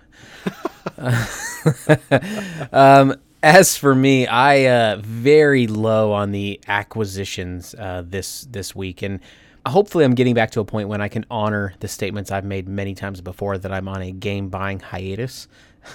um, 2.72 3.16
as 3.44 3.78
for 3.78 3.94
me, 3.94 4.28
I 4.28 4.66
uh, 4.66 4.98
very 5.02 5.68
low 5.68 6.12
on 6.12 6.32
the 6.32 6.60
acquisitions 6.68 7.76
uh, 7.76 8.04
this 8.06 8.42
this 8.50 8.76
week, 8.76 9.02
and 9.02 9.20
hopefully, 9.66 10.04
I'm 10.04 10.16
getting 10.16 10.34
back 10.34 10.52
to 10.52 10.60
a 10.60 10.66
point 10.66 10.90
when 10.90 11.02
I 11.02 11.08
can 11.08 11.26
honor 11.30 11.74
the 11.80 11.88
statements 11.88 12.32
I've 12.32 12.46
made 12.46 12.68
many 12.68 12.96
times 12.96 13.22
before 13.22 13.58
that 13.58 13.72
I'm 13.72 13.88
on 13.88 14.02
a 14.02 14.12
game 14.12 14.50
buying 14.50 14.80
hiatus. 14.80 15.48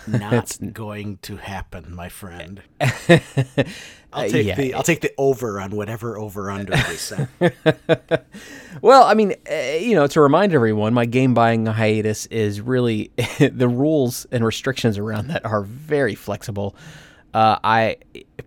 Not 0.07 0.57
going 0.73 1.19
to 1.23 1.37
happen, 1.37 1.95
my 1.95 2.09
friend. 2.09 2.63
I'll 4.15 4.31
take 4.31 4.47
yeah. 4.47 4.55
the 4.55 4.75
I'll 4.75 4.83
take 4.83 5.01
the 5.01 5.13
over 5.19 5.61
on 5.61 5.73
whatever 5.73 6.17
over 6.19 6.51
under 6.51 6.73
they 6.73 6.97
set. 6.97 7.29
well, 8.81 9.05
I 9.05 9.15
mean, 9.15 9.35
uh, 9.51 9.55
you 9.79 9.95
know, 9.95 10.07
to 10.07 10.21
remind 10.21 10.55
everyone, 10.55 10.95
my 10.95 11.07
game 11.07 11.35
buying 11.35 11.67
hiatus 11.67 12.27
is 12.27 12.61
really 12.61 13.11
the 13.39 13.69
rules 13.69 14.27
and 14.31 14.45
restrictions 14.45 14.99
around 14.99 15.29
that 15.29 15.45
are 15.45 15.63
very 15.63 16.15
flexible. 16.15 16.77
Uh, 17.33 17.59
I 17.65 17.97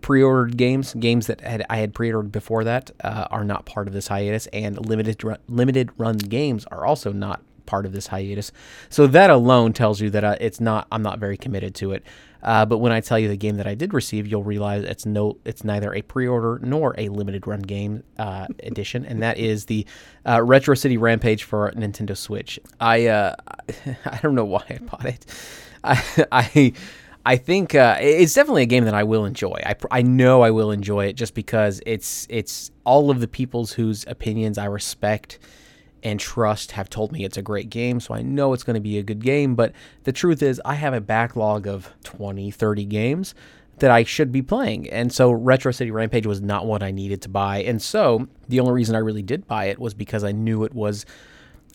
pre-ordered 0.00 0.56
games, 0.56 0.94
games 0.94 1.26
that 1.26 1.42
had, 1.42 1.64
I 1.68 1.76
had 1.76 1.94
pre-ordered 1.94 2.32
before 2.32 2.64
that 2.64 2.90
uh, 3.04 3.26
are 3.30 3.44
not 3.44 3.66
part 3.66 3.86
of 3.86 3.92
this 3.92 4.08
hiatus, 4.08 4.46
and 4.46 4.84
limited 4.86 5.22
run, 5.22 5.38
limited 5.46 5.90
run 5.98 6.16
games 6.16 6.64
are 6.66 6.86
also 6.86 7.12
not 7.12 7.42
part 7.66 7.84
of 7.84 7.92
this 7.92 8.06
hiatus. 8.06 8.50
So 8.88 9.06
that 9.06 9.28
alone 9.28 9.74
tells 9.74 10.00
you 10.00 10.08
that 10.10 10.24
uh, 10.24 10.36
it's 10.40 10.58
not. 10.58 10.88
I'm 10.90 11.02
not 11.02 11.18
very 11.18 11.36
committed 11.36 11.74
to 11.76 11.92
it. 11.92 12.02
Uh, 12.42 12.64
but 12.64 12.78
when 12.78 12.92
I 12.92 13.00
tell 13.00 13.18
you 13.18 13.28
the 13.28 13.36
game 13.36 13.56
that 13.56 13.66
I 13.66 13.74
did 13.74 13.92
receive, 13.92 14.26
you'll 14.26 14.44
realize 14.44 14.84
it's 14.84 15.06
no, 15.06 15.38
it's 15.44 15.64
neither 15.64 15.94
a 15.94 16.02
pre-order 16.02 16.60
nor 16.62 16.94
a 16.98 17.08
limited 17.08 17.46
run 17.46 17.60
game 17.60 18.04
uh, 18.18 18.46
edition, 18.62 19.04
and 19.04 19.22
that 19.22 19.38
is 19.38 19.66
the 19.66 19.86
uh, 20.26 20.42
Retro 20.42 20.74
City 20.74 20.96
Rampage 20.96 21.44
for 21.44 21.72
Nintendo 21.72 22.16
Switch. 22.16 22.58
I 22.80 23.06
uh, 23.06 23.34
I 24.04 24.18
don't 24.22 24.34
know 24.34 24.44
why 24.44 24.64
I 24.70 24.78
bought 24.78 25.04
it. 25.04 25.26
I 25.84 26.26
I, 26.32 26.72
I 27.26 27.36
think 27.36 27.74
uh, 27.74 27.98
it's 28.00 28.34
definitely 28.34 28.62
a 28.62 28.66
game 28.66 28.84
that 28.84 28.94
I 28.94 29.02
will 29.02 29.24
enjoy. 29.24 29.60
I, 29.66 29.74
I 29.90 30.02
know 30.02 30.42
I 30.42 30.50
will 30.50 30.70
enjoy 30.70 31.06
it 31.06 31.14
just 31.14 31.34
because 31.34 31.80
it's 31.84 32.26
it's 32.30 32.70
all 32.84 33.10
of 33.10 33.20
the 33.20 33.28
people's 33.28 33.72
whose 33.72 34.06
opinions 34.06 34.58
I 34.58 34.64
respect 34.66 35.38
and 36.02 36.18
trust 36.18 36.72
have 36.72 36.90
told 36.90 37.12
me 37.12 37.24
it's 37.24 37.36
a 37.36 37.42
great 37.42 37.70
game, 37.70 38.00
so 38.00 38.14
I 38.14 38.22
know 38.22 38.52
it's 38.52 38.62
going 38.62 38.74
to 38.74 38.80
be 38.80 38.98
a 38.98 39.02
good 39.02 39.22
game. 39.22 39.54
But 39.54 39.72
the 40.04 40.12
truth 40.12 40.42
is, 40.42 40.60
I 40.64 40.74
have 40.74 40.94
a 40.94 41.00
backlog 41.00 41.66
of 41.66 41.92
20, 42.04 42.50
30 42.50 42.84
games 42.84 43.34
that 43.78 43.90
I 43.90 44.04
should 44.04 44.32
be 44.32 44.42
playing. 44.42 44.88
And 44.90 45.12
so 45.12 45.30
Retro 45.30 45.72
City 45.72 45.90
Rampage 45.90 46.26
was 46.26 46.40
not 46.40 46.66
what 46.66 46.82
I 46.82 46.90
needed 46.90 47.22
to 47.22 47.28
buy. 47.28 47.62
And 47.62 47.80
so 47.80 48.28
the 48.48 48.60
only 48.60 48.72
reason 48.72 48.96
I 48.96 49.00
really 49.00 49.22
did 49.22 49.46
buy 49.46 49.66
it 49.66 49.78
was 49.78 49.94
because 49.94 50.24
I 50.24 50.32
knew 50.32 50.64
it 50.64 50.74
was 50.74 51.06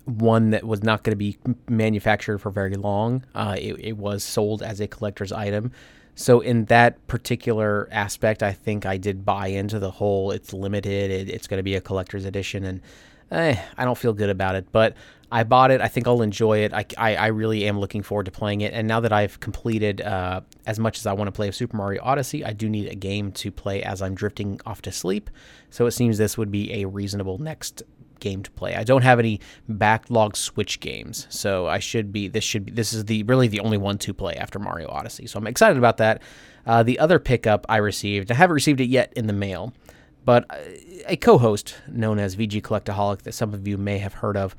one 0.05 0.49
that 0.49 0.65
was 0.65 0.83
not 0.83 1.03
going 1.03 1.13
to 1.13 1.17
be 1.17 1.37
manufactured 1.69 2.39
for 2.39 2.49
very 2.49 2.75
long. 2.75 3.23
Uh, 3.33 3.55
it, 3.57 3.75
it 3.79 3.97
was 3.97 4.23
sold 4.23 4.61
as 4.61 4.81
a 4.81 4.87
collector's 4.87 5.31
item. 5.31 5.71
So 6.15 6.41
in 6.41 6.65
that 6.65 7.05
particular 7.07 7.87
aspect, 7.91 8.43
I 8.43 8.51
think 8.51 8.85
I 8.85 8.97
did 8.97 9.25
buy 9.25 9.47
into 9.47 9.79
the 9.79 9.91
whole 9.91 10.31
it's 10.31 10.53
limited, 10.53 11.09
it, 11.09 11.29
it's 11.29 11.47
going 11.47 11.57
to 11.57 11.63
be 11.63 11.75
a 11.75 11.81
collector's 11.81 12.25
edition, 12.25 12.63
and 12.63 12.81
eh, 13.33 13.61
I 13.77 13.85
don't 13.85 13.97
feel 13.97 14.13
good 14.13 14.29
about 14.29 14.55
it, 14.55 14.67
but 14.71 14.95
I 15.31 15.43
bought 15.43 15.71
it. 15.71 15.81
I 15.81 15.87
think 15.87 16.07
I'll 16.07 16.21
enjoy 16.21 16.59
it. 16.59 16.73
I, 16.73 16.85
I, 16.95 17.15
I 17.15 17.27
really 17.27 17.65
am 17.65 17.79
looking 17.79 18.03
forward 18.03 18.25
to 18.25 18.31
playing 18.31 18.61
it. 18.61 18.71
And 18.73 18.87
now 18.87 18.99
that 18.99 19.11
I've 19.11 19.39
completed 19.39 19.99
uh, 19.99 20.41
as 20.67 20.77
much 20.77 20.99
as 20.99 21.07
I 21.07 21.13
want 21.13 21.27
to 21.27 21.31
play 21.31 21.47
of 21.47 21.55
Super 21.55 21.75
Mario 21.75 22.03
Odyssey, 22.03 22.45
I 22.45 22.53
do 22.53 22.69
need 22.69 22.87
a 22.91 22.95
game 22.95 23.31
to 23.33 23.51
play 23.51 23.81
as 23.81 24.01
I'm 24.03 24.13
drifting 24.13 24.59
off 24.67 24.83
to 24.83 24.91
sleep. 24.91 25.31
So 25.71 25.87
it 25.87 25.91
seems 25.91 26.19
this 26.19 26.37
would 26.37 26.51
be 26.51 26.81
a 26.81 26.85
reasonable 26.85 27.39
next 27.39 27.81
game 28.19 28.43
to 28.43 28.51
play. 28.51 28.75
I 28.75 28.83
don't 28.83 29.01
have 29.01 29.17
any 29.17 29.39
backlog 29.67 30.35
Switch 30.37 30.79
games, 30.79 31.25
so 31.29 31.67
I 31.67 31.79
should 31.79 32.13
be. 32.13 32.27
This 32.27 32.43
should 32.43 32.65
be. 32.65 32.71
This 32.71 32.93
is 32.93 33.05
the 33.05 33.23
really 33.23 33.47
the 33.47 33.59
only 33.59 33.77
one 33.77 33.97
to 33.99 34.13
play 34.13 34.35
after 34.35 34.59
Mario 34.59 34.87
Odyssey. 34.89 35.27
So 35.27 35.39
I'm 35.39 35.47
excited 35.47 35.77
about 35.77 35.97
that. 35.97 36.21
Uh, 36.65 36.83
the 36.83 36.99
other 36.99 37.19
pickup 37.19 37.65
I 37.67 37.77
received, 37.77 38.31
I 38.31 38.35
haven't 38.35 38.53
received 38.53 38.79
it 38.79 38.87
yet 38.87 39.11
in 39.15 39.27
the 39.27 39.33
mail, 39.33 39.73
but 40.25 40.45
a 41.05 41.15
co 41.17 41.37
host 41.37 41.75
known 41.87 42.19
as 42.19 42.35
VG 42.35 42.61
Collectaholic, 42.61 43.23
that 43.23 43.33
some 43.33 43.53
of 43.53 43.67
you 43.67 43.77
may 43.77 43.97
have 43.97 44.13
heard 44.15 44.37
of, 44.37 44.55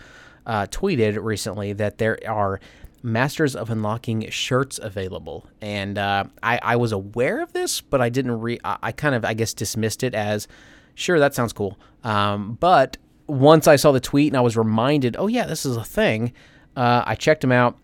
uh, 0.46 0.66
tweeted 0.66 1.22
recently 1.22 1.72
that 1.72 1.98
there 1.98 2.18
are 2.28 2.60
Masters 3.02 3.54
of 3.54 3.70
Unlocking 3.70 4.28
shirts 4.30 4.78
available. 4.78 5.46
And 5.60 5.98
uh, 5.98 6.24
I, 6.42 6.58
I, 6.62 6.76
was 6.76 6.92
aware 6.92 7.42
of 7.42 7.52
this, 7.52 7.80
but 7.80 8.00
I 8.00 8.08
didn't 8.08 8.40
re. 8.40 8.58
I, 8.64 8.78
I, 8.82 8.92
kind 8.92 9.14
of, 9.14 9.24
I 9.24 9.34
guess, 9.34 9.54
dismissed 9.54 10.02
it 10.02 10.14
as 10.14 10.48
sure, 10.94 11.18
that 11.18 11.34
sounds 11.34 11.52
cool. 11.52 11.78
Um, 12.02 12.56
but 12.60 12.96
once 13.26 13.66
I 13.66 13.76
saw 13.76 13.92
the 13.92 14.00
tweet 14.00 14.28
and 14.28 14.36
I 14.36 14.40
was 14.40 14.56
reminded, 14.56 15.16
oh, 15.18 15.26
yeah, 15.26 15.46
this 15.46 15.66
is 15.66 15.76
a 15.76 15.84
thing, 15.84 16.32
uh, 16.76 17.02
I 17.06 17.14
checked 17.14 17.40
them 17.42 17.52
out 17.52 17.78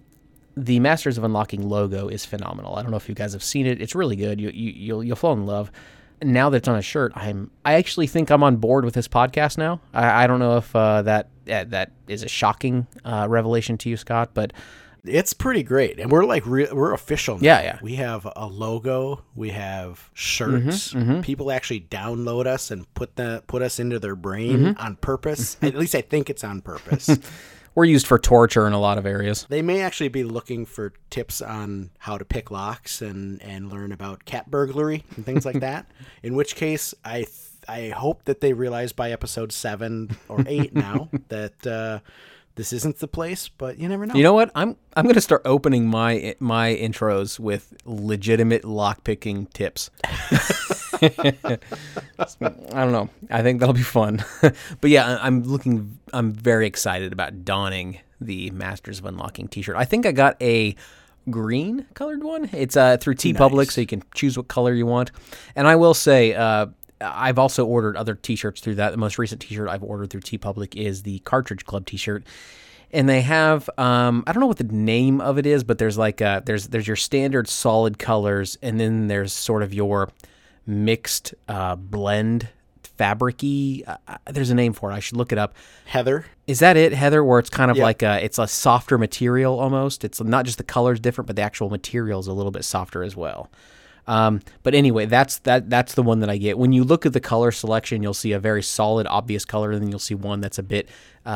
the 0.57 0.81
Masters 0.81 1.17
of 1.17 1.25
Unlocking 1.25 1.69
logo 1.69 2.09
is 2.09 2.25
phenomenal. 2.25 2.75
I 2.75 2.83
don't 2.83 2.91
know 2.91 2.97
if 2.97 3.09
you 3.09 3.15
guys 3.15 3.33
have 3.33 3.43
seen 3.43 3.67
it. 3.67 3.81
It's 3.81 3.95
really 3.95 4.17
good. 4.17 4.41
You, 4.41 4.51
you 4.51 4.73
you'll 4.73 5.05
you'll 5.05 5.17
fall 5.17 5.33
in 5.33 5.47
love 5.47 5.71
now 6.23 6.51
that 6.51 6.59
it's 6.59 6.69
on 6.69 6.77
a 6.77 6.83
shirt, 6.83 7.13
I'm 7.15 7.51
I 7.65 7.75
actually 7.75 8.07
think 8.07 8.31
I'm 8.31 8.43
on 8.43 8.57
board 8.57 8.85
with 8.85 8.95
this 8.95 9.09
podcast 9.09 9.59
now. 9.59 9.81
I, 9.93 10.25
I 10.25 10.27
don't 10.27 10.39
know 10.39 10.57
if 10.57 10.75
uh, 10.75 11.03
that 11.03 11.29
uh, 11.51 11.65
that 11.65 11.93
is 12.09 12.23
a 12.23 12.29
shocking 12.29 12.87
uh, 13.05 13.27
revelation 13.29 13.79
to 13.79 13.89
you, 13.89 13.97
Scott, 13.97 14.31
but 14.35 14.53
it's 15.05 15.33
pretty 15.33 15.63
great, 15.63 15.99
and 15.99 16.11
we're 16.11 16.25
like 16.25 16.47
re- 16.47 16.71
we're 16.71 16.93
official. 16.93 17.37
Now. 17.37 17.43
Yeah, 17.43 17.63
yeah. 17.63 17.79
We 17.83 17.97
have 17.97 18.29
a 18.37 18.47
logo. 18.47 19.23
We 19.35 19.51
have 19.51 20.11
shirts. 20.13 20.93
Mm-hmm, 20.93 20.99
mm-hmm. 20.99 21.21
People 21.23 21.51
actually 21.51 21.81
download 21.81 22.47
us 22.47 22.71
and 22.71 22.93
put 22.95 23.17
the 23.17 23.43
put 23.47 23.63
us 23.63 23.79
into 23.79 23.99
their 23.99 24.17
brain 24.17 24.59
mm-hmm. 24.59 24.81
on 24.81 24.97
purpose. 24.97 25.57
At 25.63 25.75
least 25.75 25.95
I 25.95 26.03
think 26.03 26.29
it's 26.29 26.45
on 26.45 26.61
purpose. 26.61 27.09
we're 27.75 27.85
used 27.85 28.07
for 28.07 28.19
torture 28.19 28.67
in 28.67 28.73
a 28.73 28.81
lot 28.81 28.99
of 28.99 29.07
areas. 29.07 29.47
They 29.49 29.63
may 29.63 29.81
actually 29.81 30.09
be 30.09 30.25
looking 30.25 30.67
for 30.67 30.93
tips 31.11 31.41
on 31.41 31.91
how 31.99 32.19
to 32.19 32.25
pick 32.25 32.51
locks 32.51 33.01
and 33.03 33.41
and 33.43 33.71
learn 33.71 33.93
about 33.93 34.25
cat 34.25 34.51
burglary 34.51 35.05
and 35.17 35.25
things 35.25 35.45
like 35.45 35.61
that. 35.61 35.87
In 36.23 36.35
which 36.35 36.57
case, 36.57 36.95
I 37.05 37.19
th- 37.19 37.31
I 37.69 37.89
hope 37.91 38.25
that 38.25 38.41
they 38.41 38.53
realize 38.53 38.93
by 38.93 39.11
episode 39.13 39.53
seven 39.53 40.17
or 40.29 40.43
eight 40.47 40.75
now 40.75 41.09
that. 41.29 41.67
Uh, 41.67 42.01
this 42.57 42.73
isn't 42.73 42.99
the 42.99 43.09
place, 43.09 43.49
but 43.49 43.79
you 43.79 43.89
never 43.89 44.07
know. 44.07 44.15
You 44.15 44.23
know 44.23 44.35
what? 44.35 44.51
I'm 44.55 44.77
I'm 44.97 45.07
gonna 45.07 45.21
start 45.21 45.43
opening 45.45 45.87
my 45.87 46.35
my 46.41 46.75
intros 46.75 47.39
with 47.39 47.75
legitimate 47.85 48.63
lockpicking 48.63 49.53
tips. 49.53 49.91
I 51.03 51.61
don't 52.75 52.93
know. 52.93 53.09
I 53.31 53.43
think 53.43 53.61
that'll 53.61 53.73
be 53.73 53.83
fun. 53.83 54.25
but 54.81 54.91
yeah, 54.91 55.19
I'm 55.21 55.43
looking. 55.43 55.99
I'm 56.13 56.33
very 56.33 56.67
excited 56.67 57.13
about 57.13 57.45
donning 57.45 58.01
the 58.21 58.51
Masters 58.51 58.99
of 58.99 59.07
Unlocking 59.07 59.49
T-shirt. 59.49 59.77
I 59.77 59.85
think 59.85 60.05
I 60.05 60.13
got 60.13 60.37
a 60.43 60.75
green 61.31 61.87
colored 61.95 62.23
one. 62.23 62.51
It's 62.53 62.77
uh, 62.77 62.97
through 62.99 63.15
TeePublic, 63.15 63.57
nice. 63.57 63.75
so 63.75 63.81
you 63.81 63.87
can 63.87 64.03
choose 64.15 64.37
what 64.37 64.49
color 64.49 64.75
you 64.75 64.87
want. 64.87 65.11
And 65.57 65.67
I 65.67 65.77
will 65.77 65.95
say, 65.95 66.35
uh, 66.35 66.67
I've 67.01 67.39
also 67.39 67.67
ordered 67.67 67.97
other 67.97 68.15
T-shirts 68.15 68.61
through 68.61 68.77
that. 68.77 68.91
The 68.91 68.97
most 68.97 69.19
recent 69.19 69.41
T-shirt 69.41 69.69
I've 69.69 69.83
ordered 69.83 70.11
through 70.11 70.23
TeePublic 70.23 70.75
is 70.75 71.03
the 71.03 71.21
Cartridge 71.21 71.65
Club 71.65 71.87
T-shirt, 71.87 72.25
and 72.93 73.09
they 73.09 73.23
have 73.23 73.71
um, 73.79 74.25
I 74.27 74.33
don't 74.33 74.41
know 74.41 74.47
what 74.47 74.59
the 74.59 74.65
name 74.65 75.21
of 75.21 75.39
it 75.39 75.47
is, 75.47 75.65
but 75.65 75.79
there's 75.79 75.99
like 75.99 76.21
a, 76.21 76.43
there's 76.45 76.69
there's 76.69 76.87
your 76.87 76.97
standard 76.97 77.49
solid 77.49 77.99
colors, 77.99 78.59
and 78.63 78.79
then 78.79 79.09
there's 79.09 79.33
sort 79.33 79.63
of 79.63 79.73
your 79.73 80.11
mixed 80.67 81.35
uh, 81.49 81.77
blend 81.77 82.49
fabricy. 82.99 83.87
Uh, 83.89 83.97
uh, 84.07 84.17
there's 84.27 84.51
a 84.51 84.55
name 84.55 84.73
for 84.73 84.91
it. 84.91 84.95
I 84.95 85.01
should 85.01 85.17
look 85.17 85.33
it 85.33 85.39
up. 85.39 85.55
Heather. 85.87 86.27
Is 86.47 86.59
that 86.59 86.77
it, 86.77 86.93
Heather? 86.93 87.25
Where 87.25 87.39
it's 87.39 87.51
kind 87.51 87.71
of 87.71 87.77
yep. 87.77 87.85
like 87.85 88.03
a, 88.03 88.23
it's 88.23 88.39
a 88.39 88.47
softer 88.47 88.99
material 88.99 89.59
almost. 89.59 90.05
It's 90.05 90.21
not 90.21 90.45
just 90.45 90.59
the 90.59 90.65
colors 90.65 91.01
different, 91.01 91.27
but 91.27 91.37
the 91.37 91.43
actual 91.43 91.71
material 91.71 92.21
is 92.21 92.27
a 92.27 92.33
little 92.33 92.53
bit 92.53 92.65
softer 92.65 93.03
as 93.03 93.17
well. 93.17 93.51
Um, 94.11 94.41
but 94.65 94.75
anyway, 94.75 95.07
that's 95.07 95.39
that 95.41 95.71
that's 95.71 95.95
the 95.95 96.03
one 96.03 96.19
that 96.21 96.29
I 96.29 96.37
get. 96.37 96.59
When 96.59 96.73
you 96.73 96.83
look 96.83 97.07
at 97.07 97.13
the 97.13 97.21
color 97.21 97.53
selection, 97.53 98.03
you'll 98.03 98.13
see 98.13 98.33
a 98.33 98.41
very 98.41 98.63
solid, 98.63 99.07
obvious 99.07 99.45
color, 99.45 99.71
and 99.71 99.81
then 99.81 99.89
you'll 99.89 100.01
see 100.01 100.17
one 100.17 100.41
that's 100.41 100.59
a 100.59 100.65
bit 100.65 100.89
uh, 101.25 101.29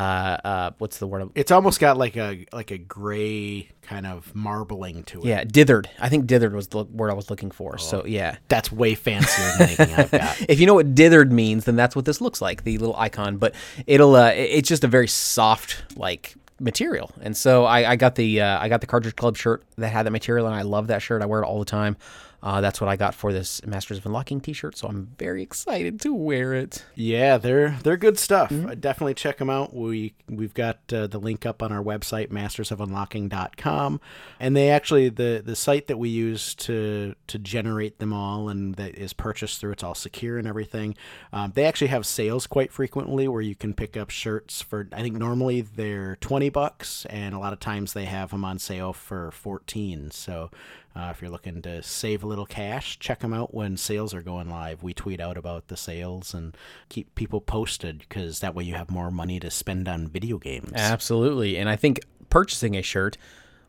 uh, 0.45 0.71
what's 0.79 0.99
the 0.99 1.07
word? 1.07 1.29
It's 1.35 1.51
almost 1.51 1.79
got 1.79 1.99
like 1.99 2.17
a 2.17 2.47
like 2.53 2.71
a 2.71 2.79
gray 2.79 3.69
kind 3.83 4.07
of 4.07 4.35
marbling 4.35 5.05
to 5.05 5.21
it. 5.21 5.27
Yeah, 5.27 5.45
dithered. 5.45 5.87
I 6.01 6.09
think 6.09 6.27
dithered 6.27 6.53
was 6.53 6.69
the 6.69 6.85
word 6.85 7.11
I 7.11 7.15
was 7.15 7.29
looking 7.29 7.51
for. 7.51 7.77
So 7.79 8.05
yeah, 8.07 8.37
That's 8.49 8.73
way 8.73 8.95
fancier 8.95 9.45
than 9.59 9.69
anything 9.69 9.95
I've 9.95 10.11
got. 10.11 10.41
if 10.49 10.59
you 10.59 10.67
know 10.67 10.75
what 10.75 10.95
dithered 10.95 11.31
means, 11.31 11.67
then 11.67 11.77
that's 11.77 11.95
what 11.95 12.07
this 12.07 12.21
looks 12.21 12.41
like, 12.41 12.65
the 12.65 12.79
little 12.79 12.97
icon. 12.97 13.37
But 13.37 13.55
it'll 13.87 14.17
uh, 14.17 14.33
it's 14.35 14.69
just 14.69 14.85
a 14.85 14.89
very 14.89 15.09
soft 15.09 15.85
like 15.97 16.35
material, 16.59 17.13
and 17.21 17.37
so 17.37 17.67
I, 17.67 17.91
I 17.91 17.97
got 17.97 18.15
the 18.15 18.41
uh, 18.41 18.59
I 18.59 18.69
got 18.69 18.81
the 18.81 18.87
Cartridge 18.87 19.17
Club 19.17 19.37
shirt 19.37 19.65
that 19.77 19.89
had 19.89 20.07
that 20.07 20.13
material, 20.13 20.47
and 20.47 20.57
I 20.57 20.63
love 20.63 20.87
that 20.87 21.03
shirt. 21.03 21.21
I 21.21 21.27
wear 21.27 21.43
it 21.43 21.47
all 21.47 21.59
the 21.59 21.67
time. 21.67 21.99
Uh, 22.45 22.61
that's 22.61 22.79
what 22.79 22.91
I 22.91 22.97
got 22.97 23.15
for 23.15 23.33
this 23.33 23.65
Masters 23.65 23.97
of 23.97 24.05
Unlocking 24.05 24.39
T-shirt, 24.39 24.77
so 24.77 24.87
I'm 24.87 25.15
very 25.19 25.43
excited 25.43 25.99
to 26.03 26.13
wear 26.13 26.53
it. 26.53 26.85
Yeah, 26.95 27.39
they're 27.39 27.79
they're 27.83 27.97
good 27.97 28.19
stuff. 28.19 28.53
Uh, 28.53 28.75
Definitely 28.75 29.15
check 29.15 29.39
them 29.39 29.49
out. 29.49 29.75
We 29.75 30.13
we've 30.29 30.53
got 30.53 30.81
uh, 30.93 31.07
the 31.07 31.19
link 31.19 31.47
up 31.47 31.63
on 31.63 31.73
our 31.73 31.83
website 31.83 32.29
mastersofunlocking.com 32.29 33.99
and 34.39 34.55
they 34.55 34.69
actually 34.69 35.09
the 35.09 35.43
the 35.43 35.57
site 35.57 35.87
that 35.87 35.97
we 35.97 36.11
use 36.11 36.55
to 36.57 37.15
to 37.29 37.39
generate 37.39 37.99
them 37.99 38.13
all 38.13 38.51
and 38.51 38.75
that 38.75 38.95
is 38.95 39.15
purchased 39.15 39.59
through 39.59 39.73
it's 39.73 39.83
all 39.83 39.95
secure 39.95 40.37
and 40.37 40.47
everything. 40.47 40.95
Um, 41.33 41.53
they 41.55 41.65
actually 41.65 41.89
have 41.89 42.05
sales 42.05 42.47
quite 42.47 42.71
frequently 42.71 43.27
where 43.27 43.41
you 43.41 43.55
can 43.55 43.73
pick 43.73 43.97
up 43.97 44.11
shirts 44.11 44.61
for 44.61 44.87
I 44.93 45.01
think 45.01 45.17
normally 45.17 45.63
they're 45.63 46.17
20 46.17 46.51
bucks 46.51 47.07
and 47.07 47.35
a 47.35 47.39
lot 47.39 47.55
of 47.55 47.61
times 47.61 47.95
they 47.95 48.05
have 48.05 48.33
them 48.33 48.45
on 48.45 48.59
sale 48.59 48.93
for 48.93 49.31
14. 49.31 50.11
So 50.11 50.51
uh, 50.97 51.09
if 51.11 51.21
you're 51.21 51.31
looking 51.31 51.61
to 51.63 51.83
save 51.83 52.23
a 52.23 52.27
little 52.27 52.47
cash, 52.47 52.99
check 52.99 53.21
them 53.21 53.33
out 53.33 53.53
when 53.53 53.77
sales 53.77 54.15
are 54.15 54.23
going 54.23 54.49
live. 54.49 54.83
We 54.83 54.95
tweet 54.95 55.21
out 55.21 55.37
about 55.37 55.69
the 55.69 55.77
sales 55.77 56.33
and 56.35 56.57
keep 56.89 57.15
people 57.15 57.41
posted 57.41 57.99
because 57.99 58.41
that 58.41 58.55
way 58.55 58.65
you 58.65 58.75
have 58.75 58.91
more 58.91 59.11
money 59.11 59.41
to 59.41 59.51
spend 59.51 59.89
on 59.89 60.07
video 60.09 60.39
games. 60.39 60.73
Absolutely, 60.75 61.57
and 61.57 61.69
I 61.69 61.77
think 61.77 62.01
purchasing 62.31 62.77
a 62.77 62.83
shirt 62.83 63.17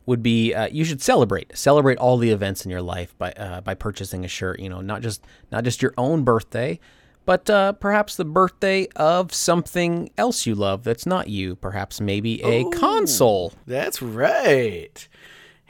would 0.06 0.22
be 0.22 0.54
uh, 0.54 0.68
you 0.72 0.86
should 0.86 1.02
celebrate 1.02 1.58
celebrate 1.58 1.98
all 1.98 2.18
the 2.18 2.30
events 2.30 2.64
in 2.64 2.70
your 2.70 2.82
life 2.82 3.18
by 3.18 3.32
uh, 3.32 3.62
by 3.62 3.74
purchasing 3.74 4.24
a 4.24 4.28
shirt. 4.28 4.60
You 4.60 4.70
know, 4.70 4.82
not 4.82 5.02
just 5.02 5.24
not 5.52 5.64
just 5.64 5.82
your 5.82 5.94
own 5.98 6.24
birthday, 6.24 6.80
but 7.26 7.50
uh, 7.50 7.74
perhaps 7.74 8.16
the 8.16 8.26
birthday 8.26 8.88
of 8.96 9.34
something 9.34 10.12
else 10.18 10.46
you 10.46 10.54
love 10.54 10.84
that's 10.84 11.08
not 11.08 11.28
you. 11.28 11.56
Perhaps 11.56 12.00
maybe 12.00 12.44
a 12.44 12.70
console. 12.70 13.54
That's 13.66 14.02
right. 14.02 15.08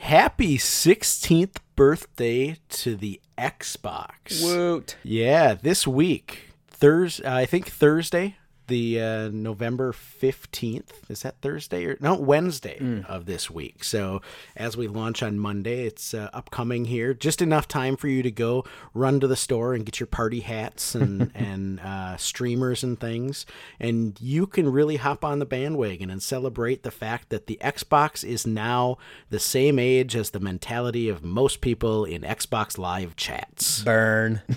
Happy 0.06 0.60
16th 0.60 1.56
birthday 1.76 2.58
to 2.70 2.96
the 2.96 3.20
Xbox. 3.40 4.40
Woot! 4.44 4.98
Yeah, 5.02 5.56
this 5.56 5.88
week, 5.88 6.52
Thursday. 6.68 7.28
I 7.28 7.48
think 7.48 7.68
Thursday, 7.68 8.36
the 8.68 9.02
uh, 9.02 9.30
November 9.30 9.92
fifteenth. 9.94 11.10
Is 11.10 11.22
that 11.22 11.42
Thursday 11.42 11.86
or 11.86 11.98
no 12.00 12.16
Wednesday 12.16 13.04
of 13.08 13.26
this 13.26 13.50
week? 13.50 13.84
So 13.84 14.22
as 14.56 14.76
we 14.76 14.88
launch 14.88 15.22
on 15.24 15.40
Monday, 15.40 15.86
it's 15.86 16.14
uh, 16.14 16.30
upcoming 16.34 16.86
here. 16.86 17.14
Just 17.14 17.42
enough 17.42 17.68
time 17.68 17.96
for 17.96 18.08
you 18.08 18.24
to 18.24 18.32
go 18.32 18.66
run 18.94 19.20
to 19.20 19.28
the 19.28 19.36
store 19.36 19.74
and 19.74 19.86
get 19.86 20.00
your 20.00 20.08
party 20.08 20.42
hats 20.42 20.96
and 20.96 21.32
and 21.36 21.80
uh, 21.80 22.18
streamers 22.18 22.84
and 22.84 23.00
things, 23.00 23.46
and 23.80 24.20
you 24.22 24.48
can 24.48 24.72
really 24.72 24.98
hop 24.98 25.24
on 25.24 25.40
the 25.40 25.46
bandwagon 25.46 26.10
and 26.10 26.22
celebrate 26.22 26.84
the 26.84 26.92
fact 26.92 27.30
that 27.30 27.48
the 27.48 27.60
Xbox 27.62 28.24
is 28.24 28.48
now 28.48 28.98
the 29.30 29.40
same 29.40 29.80
age 29.80 30.16
as 30.16 30.32
the 30.32 30.40
mentality 30.40 31.10
of 31.10 31.24
most 31.24 31.62
people 31.62 32.06
in 32.06 32.22
Xbox 32.22 32.78
Live 32.78 33.16
chats. 33.16 33.84
Burn. 33.84 34.42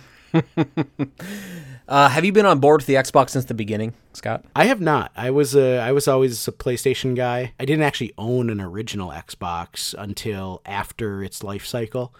uh, 1.88 2.08
have 2.08 2.24
you 2.24 2.32
been 2.32 2.46
on 2.46 2.60
board 2.60 2.80
with 2.80 2.86
the 2.86 2.94
Xbox 2.94 3.30
since 3.30 3.46
the 3.46 3.54
beginning, 3.54 3.94
Scott? 4.12 4.44
I 4.54 4.66
have 4.66 4.80
not. 4.80 5.10
I 5.16 5.30
was 5.30 5.56
a, 5.56 5.78
I 5.78 5.92
was 5.92 6.06
always 6.06 6.46
a 6.46 6.52
PlayStation 6.52 7.16
guy. 7.16 7.54
I 7.58 7.64
didn't 7.64 7.84
actually 7.84 8.12
own 8.18 8.50
an 8.50 8.60
original 8.60 9.10
Xbox 9.10 9.94
until 9.96 10.60
after 10.66 11.24
its 11.24 11.42
life 11.42 11.66
cycle. 11.66 12.14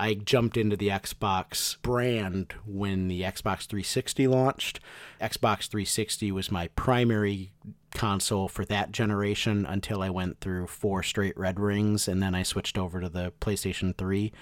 I 0.00 0.14
jumped 0.14 0.56
into 0.56 0.76
the 0.76 0.88
Xbox 0.88 1.76
brand 1.82 2.54
when 2.64 3.08
the 3.08 3.22
Xbox 3.22 3.66
360 3.66 4.28
launched. 4.28 4.78
Xbox 5.20 5.66
360 5.68 6.30
was 6.30 6.52
my 6.52 6.68
primary 6.68 7.50
console 7.94 8.48
for 8.48 8.64
that 8.66 8.92
generation 8.92 9.64
until 9.66 10.02
I 10.02 10.10
went 10.10 10.40
through 10.40 10.66
four 10.66 11.02
straight 11.02 11.36
red 11.36 11.58
rings 11.58 12.06
and 12.06 12.22
then 12.22 12.34
I 12.34 12.42
switched 12.42 12.76
over 12.76 13.00
to 13.00 13.08
the 13.08 13.32
PlayStation 13.40 13.96
3. 13.96 14.32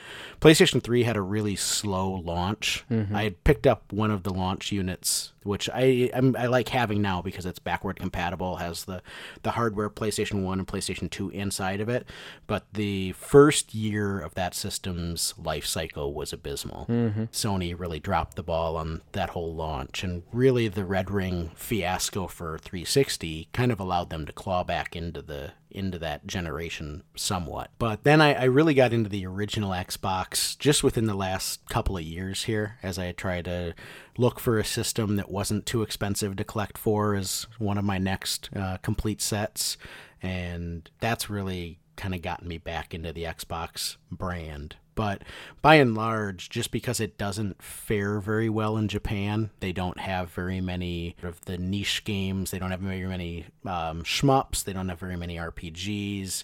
PlayStation 0.41 0.83
3 0.83 1.05
had 1.05 1.17
a 1.17 1.23
really 1.23 1.57
slow 1.57 2.11
launch. 2.11 2.85
Mm-hmm. 2.91 3.15
I 3.15 3.25
had 3.25 3.45
picked 3.45 3.67
up 3.67 3.93
one 3.93 4.11
of 4.11 4.25
the 4.25 4.35
launch 4.35 4.73
units 4.73 5.33
which 5.47 5.71
I 5.73 6.11
I'm, 6.13 6.37
I 6.37 6.47
like 6.47 6.69
having 6.69 7.01
now 7.01 7.23
because 7.23 7.47
it's 7.47 7.59
backward 7.59 7.99
compatible, 7.99 8.57
has 8.57 8.85
the 8.85 9.01
the 9.43 9.53
hardware 9.53 9.89
PlayStation 9.89 10.43
1 10.43 10.59
and 10.59 10.69
PlayStation 10.69 11.09
2 11.09 11.31
inside 11.31 11.81
of 11.81 11.89
it, 11.89 12.07
but 12.47 12.67
the 12.73 13.13
first 13.13 13.75
year 13.75 14.21
of 14.21 14.35
that 14.35 14.55
system's 14.55 15.35
life 15.39 15.65
cycle 15.65 16.13
was 16.13 16.33
abysmal. 16.33 16.87
Mm-hmm. 16.89 17.25
Sony 17.25 17.79
really 17.79 18.01
dropped 18.01 18.37
the 18.37 18.43
ball 18.43 18.77
on 18.77 19.03
that 19.13 19.31
whole 19.31 19.55
launch 19.55 20.03
and 20.03 20.25
really 20.33 20.69
the 20.69 20.85
Red 20.85 21.11
Ring 21.11 21.53
fiasco 21.55 22.27
for 22.27 22.59
360 22.59 23.16
kind 23.53 23.73
of 23.73 23.81
allowed 23.81 24.11
them 24.11 24.27
to 24.27 24.33
claw 24.33 24.65
back 24.65 24.97
into 24.97 25.23
the 25.23 25.53
into 25.71 25.99
that 25.99 26.27
generation 26.27 27.03
somewhat. 27.17 27.71
But 27.79 28.05
then 28.05 28.21
I, 28.21 28.35
I 28.35 28.45
really 28.45 28.75
got 28.75 28.93
into 28.93 29.11
the 29.11 29.27
original 29.27 29.71
Xbox 29.71 30.59
just 30.59 30.83
within 30.83 31.07
the 31.07 31.15
last 31.15 31.61
couple 31.69 31.97
of 31.97 32.03
years 32.03 32.45
here 32.45 32.79
as 32.83 32.99
I 32.99 33.13
tried 33.13 33.45
to 33.45 33.75
look 34.17 34.41
for 34.41 34.59
a 34.59 34.65
system 34.65 35.17
that 35.17 35.31
wasn't 35.31 35.67
too 35.67 35.83
expensive 35.83 36.37
to 36.37 36.45
collect 36.45 36.79
for 36.79 37.15
as 37.15 37.47
one 37.59 37.79
of 37.79 37.85
my 37.85 37.99
next 37.99 38.49
uh, 38.57 38.79
complete 38.79 39.21
sets. 39.21 39.77
And 40.23 40.89
that's 41.01 41.29
really 41.29 41.79
kind 41.97 42.15
of 42.15 42.23
gotten 42.23 42.49
me 42.49 42.59
back 42.59 42.95
into 42.95 43.13
the 43.13 43.25
Xbox 43.25 43.97
brand. 44.11 44.77
But 44.97 45.23
by 45.63 45.77
and 45.77 45.95
large, 45.95 46.51
just 46.51 46.73
because 46.73 46.99
it 46.99 47.17
doesn't 47.17 47.63
fare 47.63 48.19
very 48.19 48.49
well 48.49 48.77
in 48.77 48.89
Japan, 48.89 49.51
they 49.61 49.73
don't 49.73 50.01
have 50.01 50.31
very 50.31 50.61
many 50.61 51.15
of 51.23 51.41
the 51.43 51.57
niche 51.57 52.03
games. 52.05 52.51
They 52.51 52.59
don't 52.59 52.73
have 52.73 52.81
very 52.81 53.07
many 53.07 53.47
um, 53.65 54.03
shmups. 54.03 54.65
They 54.65 54.73
don't 54.73 54.89
have 54.89 54.99
very 54.99 55.17
many 55.17 55.37
RPGs 55.37 56.43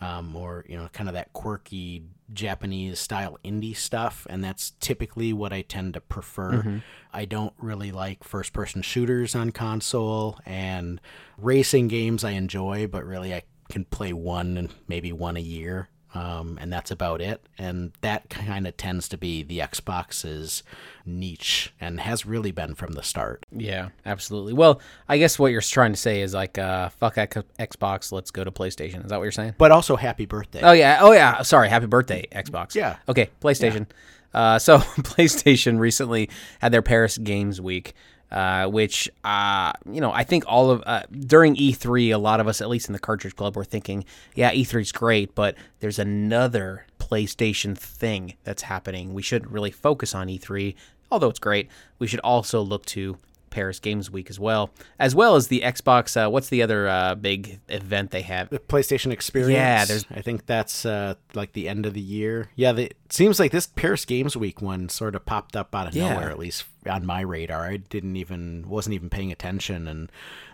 um, 0.00 0.34
or 0.36 0.64
you 0.68 0.76
know 0.76 0.88
kind 0.92 1.08
of 1.08 1.14
that 1.14 1.32
quirky 1.32 2.04
Japanese 2.32 2.98
style 2.98 3.38
indie 3.44 3.76
stuff, 3.76 4.26
and 4.28 4.42
that's 4.42 4.72
typically 4.80 5.32
what 5.32 5.52
I 5.52 5.62
tend 5.62 5.94
to 5.94 6.00
prefer. 6.00 6.82
I 7.12 7.24
don't 7.24 7.54
really 7.58 7.92
like 7.92 8.24
first 8.24 8.52
person 8.52 8.82
shooters 8.82 9.34
on 9.34 9.50
console, 9.50 10.38
and 10.44 11.00
racing 11.38 11.88
games 11.88 12.24
I 12.24 12.30
enjoy, 12.30 12.86
but 12.86 13.04
really 13.04 13.32
I 13.34 13.42
can 13.68 13.84
play 13.84 14.12
one 14.12 14.56
and 14.56 14.70
maybe 14.88 15.12
one 15.12 15.36
a 15.36 15.40
year. 15.40 15.88
Um, 16.14 16.58
and 16.60 16.72
that's 16.72 16.92
about 16.92 17.20
it. 17.20 17.44
And 17.58 17.92
that 18.00 18.30
kind 18.30 18.68
of 18.68 18.76
tends 18.76 19.08
to 19.08 19.18
be 19.18 19.42
the 19.42 19.58
Xbox's 19.58 20.62
niche 21.04 21.74
and 21.80 22.00
has 22.00 22.24
really 22.24 22.52
been 22.52 22.76
from 22.76 22.92
the 22.92 23.02
start. 23.02 23.44
Yeah, 23.50 23.88
absolutely. 24.06 24.52
Well, 24.52 24.80
I 25.08 25.18
guess 25.18 25.38
what 25.40 25.50
you're 25.50 25.60
trying 25.60 25.92
to 25.92 25.98
say 25.98 26.20
is 26.20 26.32
like, 26.32 26.56
uh, 26.56 26.90
fuck 26.90 27.18
X- 27.18 27.36
Xbox, 27.58 28.12
let's 28.12 28.30
go 28.30 28.44
to 28.44 28.52
PlayStation. 28.52 29.04
Is 29.04 29.10
that 29.10 29.16
what 29.16 29.24
you're 29.24 29.32
saying? 29.32 29.54
But 29.58 29.72
also, 29.72 29.96
happy 29.96 30.24
birthday. 30.24 30.60
Oh 30.62 30.72
yeah, 30.72 30.98
oh 31.00 31.12
yeah. 31.12 31.42
Sorry, 31.42 31.68
happy 31.68 31.86
birthday, 31.86 32.26
Xbox. 32.30 32.74
Yeah. 32.76 32.96
Okay, 33.08 33.30
PlayStation. 33.42 33.86
Uh, 34.32 34.58
so 34.58 34.78
PlayStation 34.98 35.78
recently 35.78 36.30
had 36.60 36.72
their 36.72 36.82
Paris 36.82 37.18
Games 37.18 37.60
Week, 37.60 37.94
uh, 38.34 38.66
which 38.66 39.08
uh, 39.22 39.72
you 39.90 40.00
know 40.00 40.10
I 40.10 40.24
think 40.24 40.44
all 40.48 40.70
of 40.70 40.82
uh, 40.84 41.04
during 41.12 41.54
E3, 41.54 42.12
a 42.12 42.18
lot 42.18 42.40
of 42.40 42.48
us, 42.48 42.60
at 42.60 42.68
least 42.68 42.88
in 42.88 42.92
the 42.92 42.98
Cartridge 42.98 43.36
Club, 43.36 43.56
were 43.56 43.64
thinking, 43.64 44.04
yeah, 44.34 44.52
E3 44.52 44.82
is 44.82 44.92
great, 44.92 45.36
but 45.36 45.54
there's 45.78 46.00
another 46.00 46.84
PlayStation 46.98 47.78
thing 47.78 48.34
that's 48.42 48.62
happening. 48.62 49.14
We 49.14 49.22
shouldn't 49.22 49.52
really 49.52 49.70
focus 49.70 50.16
on 50.16 50.26
E3, 50.26 50.74
although 51.12 51.28
it's 51.28 51.38
great. 51.38 51.68
We 52.00 52.08
should 52.08 52.20
also 52.20 52.60
look 52.60 52.84
to 52.86 53.18
Paris 53.54 53.78
Games 53.78 54.10
Week 54.10 54.28
as 54.28 54.40
well, 54.40 54.70
as 54.98 55.14
well 55.14 55.36
as 55.36 55.46
the 55.48 55.60
Xbox. 55.60 56.16
Uh, 56.16 56.28
what's 56.28 56.48
the 56.48 56.60
other 56.60 56.88
uh, 56.88 57.14
big 57.14 57.60
event 57.68 58.10
they 58.10 58.22
have? 58.22 58.50
the 58.50 58.58
PlayStation 58.58 59.12
Experience. 59.12 59.52
Yeah, 59.54 59.84
there's- 59.84 60.04
I 60.10 60.20
think 60.22 60.44
that's 60.46 60.84
uh, 60.84 61.14
like 61.34 61.52
the 61.52 61.68
end 61.68 61.86
of 61.86 61.94
the 61.94 62.00
year. 62.00 62.50
Yeah, 62.56 62.72
the, 62.72 62.86
it 62.86 62.96
seems 63.10 63.38
like 63.38 63.52
this 63.52 63.66
Paris 63.68 64.04
Games 64.04 64.36
Week 64.36 64.60
one 64.60 64.88
sort 64.88 65.14
of 65.14 65.24
popped 65.24 65.54
up 65.56 65.74
out 65.74 65.86
of 65.88 65.94
Yeah. 65.94 66.12
nowhere, 66.14 66.30
at 66.30 66.38
least 66.38 66.64
on 66.86 67.06
my 67.06 67.20
radar. 67.20 67.64
I 67.64 67.76
didn't 67.78 68.16
even 68.16 68.64
wasn't 68.68 68.94
even 68.94 69.08
paying 69.08 69.30
attention, 69.32 69.86
and 69.88 70.10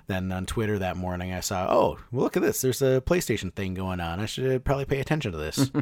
then 0.07 0.31
on 0.33 0.45
Twitter 0.45 0.79
that 0.79 0.97
morning 0.97 1.33
I 1.33 1.39
saw, 1.41 1.69
oh, 1.71 1.99
well, 2.13 2.25
look 2.25 2.37
at 2.37 2.43
this. 2.43 2.61
There's 2.61 2.83
a 2.83 3.01
PlayStation 3.01 3.53
thing 3.55 3.75
going 3.75 4.01
on. 4.01 4.21
I 4.21 4.27
should 4.27 4.65
probably 4.65 4.85
pay 4.85 5.01
attention 5.01 5.33
to 5.33 5.39
this. 5.39 5.71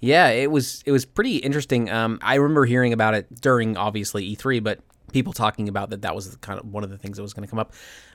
Yeah, 0.00 0.28
it 0.28 0.50
was 0.50 0.82
it 0.84 0.92
was 0.92 1.04
pretty 1.06 1.36
interesting. 1.38 1.88
Um, 1.90 2.18
I 2.20 2.34
remember 2.34 2.66
hearing 2.66 2.92
about 2.92 3.14
it 3.14 3.40
during 3.40 3.76
obviously 3.78 4.36
E3, 4.36 4.62
but 4.62 4.80
people 5.14 5.32
talking 5.32 5.68
about 5.68 5.90
that 5.90 6.02
that 6.02 6.14
was 6.14 6.36
kind 6.42 6.58
of 6.58 6.66
one 6.66 6.82
of 6.82 6.90
the 6.90 6.98
things 6.98 7.16
that 7.16 7.22
was 7.22 7.32
going 7.32 7.46
to 7.46 7.50
come 7.50 7.60
up. 7.60 7.72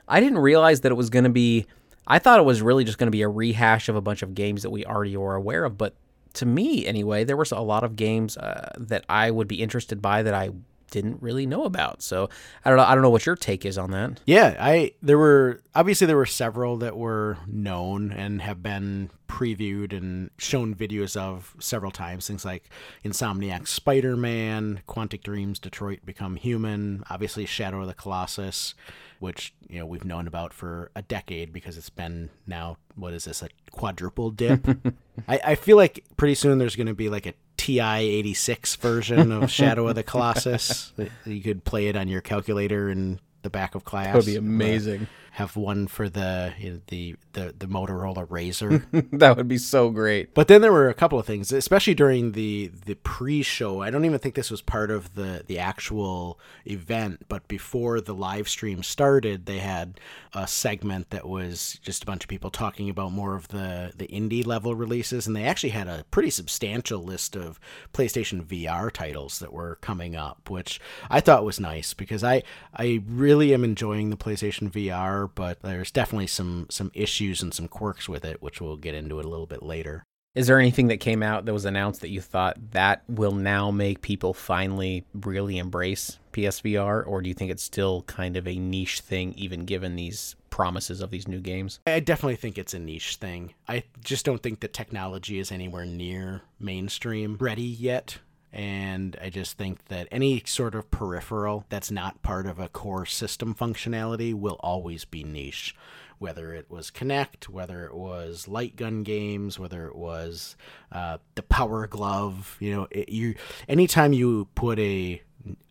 I 0.08 0.20
didn't 0.20 0.40
realize 0.40 0.82
that 0.82 0.92
it 0.92 0.96
was 0.96 1.10
going 1.10 1.24
to 1.24 1.30
be. 1.30 1.66
I 2.06 2.20
thought 2.20 2.40
it 2.40 2.44
was 2.44 2.62
really 2.62 2.84
just 2.84 2.98
going 2.98 3.08
to 3.08 3.12
be 3.12 3.22
a 3.22 3.30
rehash 3.30 3.88
of 3.88 3.96
a 3.96 4.02
bunch 4.02 4.22
of 4.22 4.36
games 4.36 4.64
that 4.64 4.70
we 4.70 4.86
already 4.86 5.16
were 5.16 5.36
aware 5.36 5.64
of, 5.64 5.78
but 5.78 5.96
to 6.34 6.46
me 6.46 6.86
anyway, 6.86 7.24
there 7.24 7.38
was 7.38 7.52
a 7.52 7.60
lot 7.60 7.84
of 7.84 7.96
games 7.96 8.38
uh, 8.38 8.72
that 8.78 9.06
I 9.08 9.32
would 9.32 9.48
be 9.48 9.62
interested 9.62 10.02
by 10.02 10.24
that 10.24 10.34
I 10.34 10.50
didn't 10.90 11.22
really 11.22 11.46
know 11.46 11.64
about. 11.64 12.02
So 12.02 12.30
I 12.64 12.70
don't 12.70 12.78
know. 12.78 12.86
I 12.86 12.94
don't 12.94 13.02
know 13.02 13.10
what 13.10 13.26
your 13.26 13.36
take 13.36 13.66
is 13.66 13.78
on 13.78 13.92
that. 13.92 14.20
Yeah, 14.26 14.56
I 14.60 14.94
there 15.02 15.18
were 15.18 15.62
obviously 15.76 16.08
there 16.08 16.18
were 16.18 16.26
several 16.26 16.78
that 16.78 16.98
were 16.98 17.38
known 17.48 18.12
and 18.12 18.42
have 18.42 18.62
been 18.62 19.10
previewed 19.28 19.96
and 19.96 20.32
shown 20.38 20.76
videos 20.76 21.16
of 21.16 21.56
several 21.60 21.92
times. 21.92 22.28
Things 22.28 22.44
like 22.44 22.70
Insomniac 23.06 23.68
Spider 23.68 24.18
Man, 24.18 24.82
Quantic 24.88 25.24
Dreams 25.24 25.60
Detroit 25.60 26.00
Become 26.06 26.36
Human, 26.36 27.04
obviously 27.10 27.46
Shadow 27.46 27.82
of 27.82 27.88
the 27.88 27.94
Colossus, 27.94 28.74
which 29.20 29.54
you 29.70 29.80
know 29.80 29.86
we've 29.86 30.06
known 30.06 30.28
about 30.28 30.54
for 30.54 30.92
a 30.96 31.02
decade 31.02 31.54
because 31.54 31.78
it's 31.78 31.90
been 31.90 32.30
now 32.48 32.78
what 32.96 33.14
is 33.14 33.26
this 33.26 33.42
a 33.42 33.50
quadruple 33.72 34.32
dip? 34.32 34.68
I, 35.28 35.40
I 35.46 35.56
feel 35.56 35.78
like 35.78 36.04
pretty 36.18 36.36
soon 36.36 36.58
there's 36.58 36.76
going 36.76 36.88
to 36.88 36.94
be 36.94 37.10
like 37.10 37.26
a 37.26 37.34
TI 37.60 37.80
86 37.82 38.78
version 38.78 39.32
of 39.34 39.52
Shadow 39.60 39.88
of 39.90 39.96
the 39.96 40.04
Colossus. 40.04 40.94
you 41.26 41.42
could 41.42 41.66
play 41.66 41.88
it 41.88 41.98
on 41.98 42.08
your 42.08 42.22
calculator 42.22 42.90
in 42.90 43.20
the 43.42 43.50
back 43.50 43.76
of 43.76 43.84
class. 43.84 44.08
That 44.08 44.16
would 44.16 44.26
be 44.26 44.38
amazing. 44.38 45.04
Uh, 45.04 45.06
have 45.34 45.56
one 45.56 45.88
for 45.88 46.10
the 46.10 46.54
you 46.58 46.72
know, 46.72 46.82
the, 46.88 47.16
the 47.34 47.56
the 47.58 47.68
Motorola 47.68 48.26
Razor. 48.30 48.86
that 49.14 49.38
would 49.38 49.48
be 49.48 49.58
so 49.58 49.90
great. 49.90 50.34
But 50.34 50.48
then 50.48 50.62
there 50.62 50.72
were 50.72 50.90
a 50.90 50.94
couple 50.94 51.20
of 51.20 51.26
things, 51.26 51.52
especially 51.52 51.96
during 51.96 52.34
the 52.34 52.72
the 52.86 52.96
pre-show. 52.96 53.82
I 53.82 53.90
don't 53.90 54.06
even 54.06 54.20
think 54.20 54.36
this 54.36 54.52
was 54.52 54.62
part 54.62 54.92
of 54.92 55.16
the 55.16 55.44
the 55.46 55.60
actual 55.60 56.40
event, 56.66 57.26
but 57.28 57.48
before 57.48 58.02
the 58.02 58.16
live 58.16 58.48
stream 58.48 58.84
started, 58.84 59.46
they 59.46 59.60
had 59.60 60.00
a 60.34 60.48
segment 60.48 61.10
that 61.10 61.28
was 61.28 61.80
just 61.82 62.04
a 62.04 62.06
bunch 62.06 62.24
of 62.24 62.30
people 62.30 62.50
talking 62.50 62.90
about 62.90 63.12
more 63.12 63.36
of 63.36 63.50
the 63.50 63.94
the 63.96 64.08
indie 64.08 64.46
level 64.46 64.76
releases, 64.76 65.28
and 65.28 65.36
they 65.36 65.46
actually 65.46 65.70
had 65.70 65.88
a 65.88 66.06
pretty 66.12 66.30
substantial 66.30 67.04
list 67.04 67.36
of 67.36 67.60
PlayStation 67.94 68.44
VR 68.44 68.92
titles 68.92 69.40
that 69.40 69.54
were 69.54 69.78
coming 69.82 70.16
up, 70.16 70.50
which 70.50 70.80
I 71.10 71.20
thought 71.20 71.46
was 71.46 71.60
nice 71.60 71.94
because 71.94 72.24
I 72.24 72.44
I 72.74 73.02
really 73.08 73.54
am 73.54 73.64
enjoying 73.64 74.10
the 74.10 74.18
PlayStation 74.18 74.72
VR 74.72 75.19
but 75.28 75.62
there's 75.62 75.92
definitely 75.92 76.28
some 76.28 76.68
some 76.70 76.92
issues 76.94 77.42
and 77.42 77.54
some 77.54 77.68
quirks 77.68 78.08
with 78.08 78.26
it, 78.26 78.42
which 78.42 78.62
we'll 78.62 78.78
get 78.78 78.96
into 78.96 79.20
it 79.20 79.26
a 79.26 79.30
little 79.30 79.46
bit 79.46 79.64
later. 79.64 80.04
Is 80.36 80.48
there 80.48 80.60
anything 80.60 80.88
that 80.88 80.98
came 80.98 81.24
out 81.24 81.46
that 81.46 81.54
was 81.54 81.66
announced 81.66 82.02
that 82.02 82.10
you 82.10 82.22
thought 82.22 82.72
that 82.72 83.04
will 83.08 83.32
now 83.32 83.72
make 83.72 84.02
people 84.02 84.34
finally 84.34 85.06
really 85.14 85.58
embrace 85.58 86.20
PSVR, 86.34 87.06
or 87.06 87.22
do 87.22 87.30
you 87.30 87.34
think 87.34 87.50
it's 87.50 87.64
still 87.64 88.04
kind 88.04 88.38
of 88.38 88.48
a 88.48 88.56
niche 88.56 89.00
thing, 89.02 89.34
even 89.36 89.66
given 89.66 89.96
these 89.96 90.36
promises 90.52 91.02
of 91.02 91.10
these 91.10 91.28
new 91.28 91.40
games? 91.40 91.80
I 91.88 92.00
definitely 92.00 92.36
think 92.36 92.58
it's 92.58 92.76
a 92.76 92.80
niche 92.80 93.16
thing. 93.16 93.56
I 93.68 93.84
just 94.04 94.24
don't 94.24 94.42
think 94.42 94.60
the 94.60 94.68
technology 94.68 95.40
is 95.40 95.52
anywhere 95.52 95.86
near 95.86 96.42
mainstream 96.60 97.36
ready 97.40 97.64
yet. 97.64 98.20
And 98.52 99.16
I 99.22 99.30
just 99.30 99.58
think 99.58 99.86
that 99.86 100.08
any 100.12 100.42
sort 100.46 100.74
of 100.76 100.90
peripheral 100.90 101.66
that's 101.70 101.92
not 101.92 102.22
part 102.24 102.48
of 102.48 102.60
a 102.60 102.68
core 102.68 103.06
system 103.06 103.54
functionality 103.54 104.34
will 104.34 104.58
always 104.62 105.06
be 105.06 105.24
niche. 105.24 105.76
Whether 106.18 106.54
it 106.54 106.70
was 106.70 106.92
Kinect, 106.92 107.48
whether 107.48 107.86
it 107.86 107.94
was 107.94 108.48
light 108.48 108.76
gun 108.76 109.04
games, 109.04 109.58
whether 109.58 109.88
it 109.88 109.96
was 109.96 110.58
uh, 110.92 111.20
the 111.36 111.44
Power 111.44 111.88
Glove, 111.88 112.58
you 112.60 112.76
know, 112.76 112.88
it, 112.92 113.08
you 113.10 113.36
anytime 113.70 114.12
you 114.12 114.50
put 114.54 114.80
a 114.80 115.22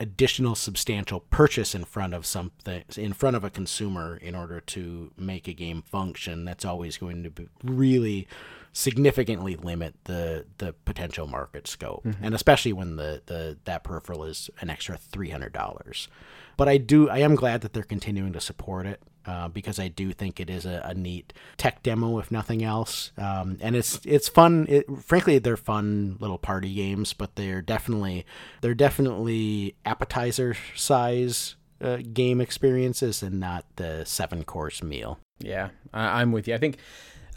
additional 0.00 0.54
substantial 0.54 1.20
purchase 1.20 1.74
in 1.74 1.84
front 1.84 2.14
of 2.14 2.24
something 2.24 2.82
in 2.96 3.12
front 3.12 3.36
of 3.36 3.44
a 3.44 3.50
consumer 3.50 4.16
in 4.16 4.34
order 4.34 4.60
to 4.60 5.12
make 5.16 5.46
a 5.46 5.52
game 5.52 5.82
function 5.82 6.44
that's 6.44 6.64
always 6.64 6.96
going 6.96 7.22
to 7.22 7.30
be 7.30 7.48
really 7.62 8.26
significantly 8.72 9.56
limit 9.56 9.94
the 10.04 10.46
the 10.58 10.74
potential 10.84 11.26
market 11.26 11.66
scope, 11.66 12.04
mm-hmm. 12.04 12.24
and 12.24 12.34
especially 12.34 12.72
when 12.72 12.96
the 12.96 13.22
the 13.26 13.58
that 13.64 13.84
peripheral 13.84 14.24
is 14.24 14.50
an 14.60 14.70
extra 14.70 14.96
three 14.96 15.30
hundred 15.30 15.52
dollars. 15.52 16.08
But 16.56 16.68
I 16.68 16.78
do 16.78 17.08
I 17.08 17.18
am 17.18 17.34
glad 17.34 17.60
that 17.62 17.72
they're 17.72 17.82
continuing 17.82 18.32
to 18.32 18.40
support 18.40 18.86
it. 18.86 19.00
Uh, 19.26 19.46
because 19.46 19.78
I 19.78 19.88
do 19.88 20.14
think 20.14 20.40
it 20.40 20.48
is 20.48 20.64
a, 20.64 20.80
a 20.82 20.94
neat 20.94 21.34
tech 21.58 21.82
demo, 21.82 22.18
if 22.18 22.30
nothing 22.30 22.64
else. 22.64 23.12
Um, 23.18 23.58
and 23.60 23.76
it's 23.76 24.00
it's 24.06 24.26
fun. 24.26 24.64
It, 24.70 24.86
frankly, 25.02 25.38
they're 25.38 25.58
fun 25.58 26.16
little 26.18 26.38
party 26.38 26.72
games, 26.72 27.12
but 27.12 27.36
they're 27.36 27.60
definitely 27.60 28.24
they're 28.62 28.74
definitely 28.74 29.76
appetizer 29.84 30.56
size 30.74 31.56
uh, 31.82 31.98
game 32.10 32.40
experiences 32.40 33.22
and 33.22 33.38
not 33.38 33.66
the 33.76 34.04
seven 34.06 34.44
course 34.44 34.82
meal. 34.82 35.18
Yeah, 35.40 35.70
I, 35.92 36.22
I'm 36.22 36.32
with 36.32 36.48
you. 36.48 36.54
I 36.54 36.58
think 36.58 36.78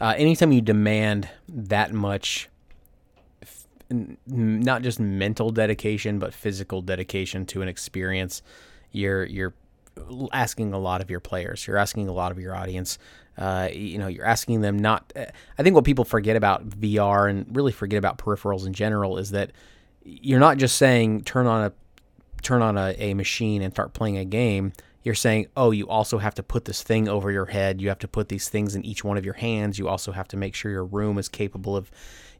uh, 0.02 0.14
anytime 0.16 0.50
you 0.50 0.60
demand 0.60 1.28
that 1.48 1.92
much, 1.92 2.48
not 4.26 4.82
just 4.82 4.98
mental 4.98 5.50
dedication 5.50 6.18
but 6.18 6.34
physical 6.34 6.82
dedication 6.82 7.46
to 7.46 7.62
an 7.62 7.68
experience, 7.68 8.42
you're 8.90 9.24
you're 9.24 9.54
asking 10.32 10.72
a 10.72 10.78
lot 10.78 11.02
of 11.02 11.08
your 11.08 11.20
players. 11.20 11.68
You're 11.68 11.76
asking 11.76 12.08
a 12.08 12.12
lot 12.12 12.32
of 12.32 12.40
your 12.40 12.52
audience. 12.52 12.98
Uh, 13.38 13.68
you 13.72 13.96
know, 13.96 14.08
you're 14.08 14.26
asking 14.26 14.60
them 14.60 14.76
not. 14.76 15.12
Uh, 15.14 15.26
I 15.56 15.62
think 15.62 15.76
what 15.76 15.84
people 15.84 16.04
forget 16.04 16.34
about 16.34 16.68
VR 16.68 17.30
and 17.30 17.46
really 17.54 17.72
forget 17.72 17.98
about 17.98 18.18
peripherals 18.18 18.66
in 18.66 18.72
general 18.72 19.18
is 19.18 19.30
that 19.30 19.52
you're 20.02 20.40
not 20.40 20.56
just 20.56 20.78
saying 20.78 21.22
turn 21.22 21.46
on 21.46 21.66
a 21.66 21.72
turn 22.42 22.60
on 22.60 22.76
a, 22.76 22.96
a 22.98 23.14
machine 23.14 23.62
and 23.62 23.72
start 23.72 23.92
playing 23.92 24.18
a 24.18 24.24
game 24.24 24.72
you're 25.02 25.14
saying, 25.14 25.46
oh, 25.56 25.70
you 25.70 25.88
also 25.88 26.18
have 26.18 26.34
to 26.36 26.42
put 26.42 26.64
this 26.64 26.82
thing 26.82 27.08
over 27.08 27.30
your 27.30 27.46
head. 27.46 27.80
You 27.80 27.88
have 27.88 27.98
to 28.00 28.08
put 28.08 28.28
these 28.28 28.48
things 28.48 28.74
in 28.74 28.84
each 28.84 29.02
one 29.02 29.16
of 29.16 29.24
your 29.24 29.34
hands. 29.34 29.78
You 29.78 29.88
also 29.88 30.12
have 30.12 30.28
to 30.28 30.36
make 30.36 30.54
sure 30.54 30.70
your 30.70 30.84
room 30.84 31.18
is 31.18 31.28
capable 31.28 31.76
of, 31.76 31.90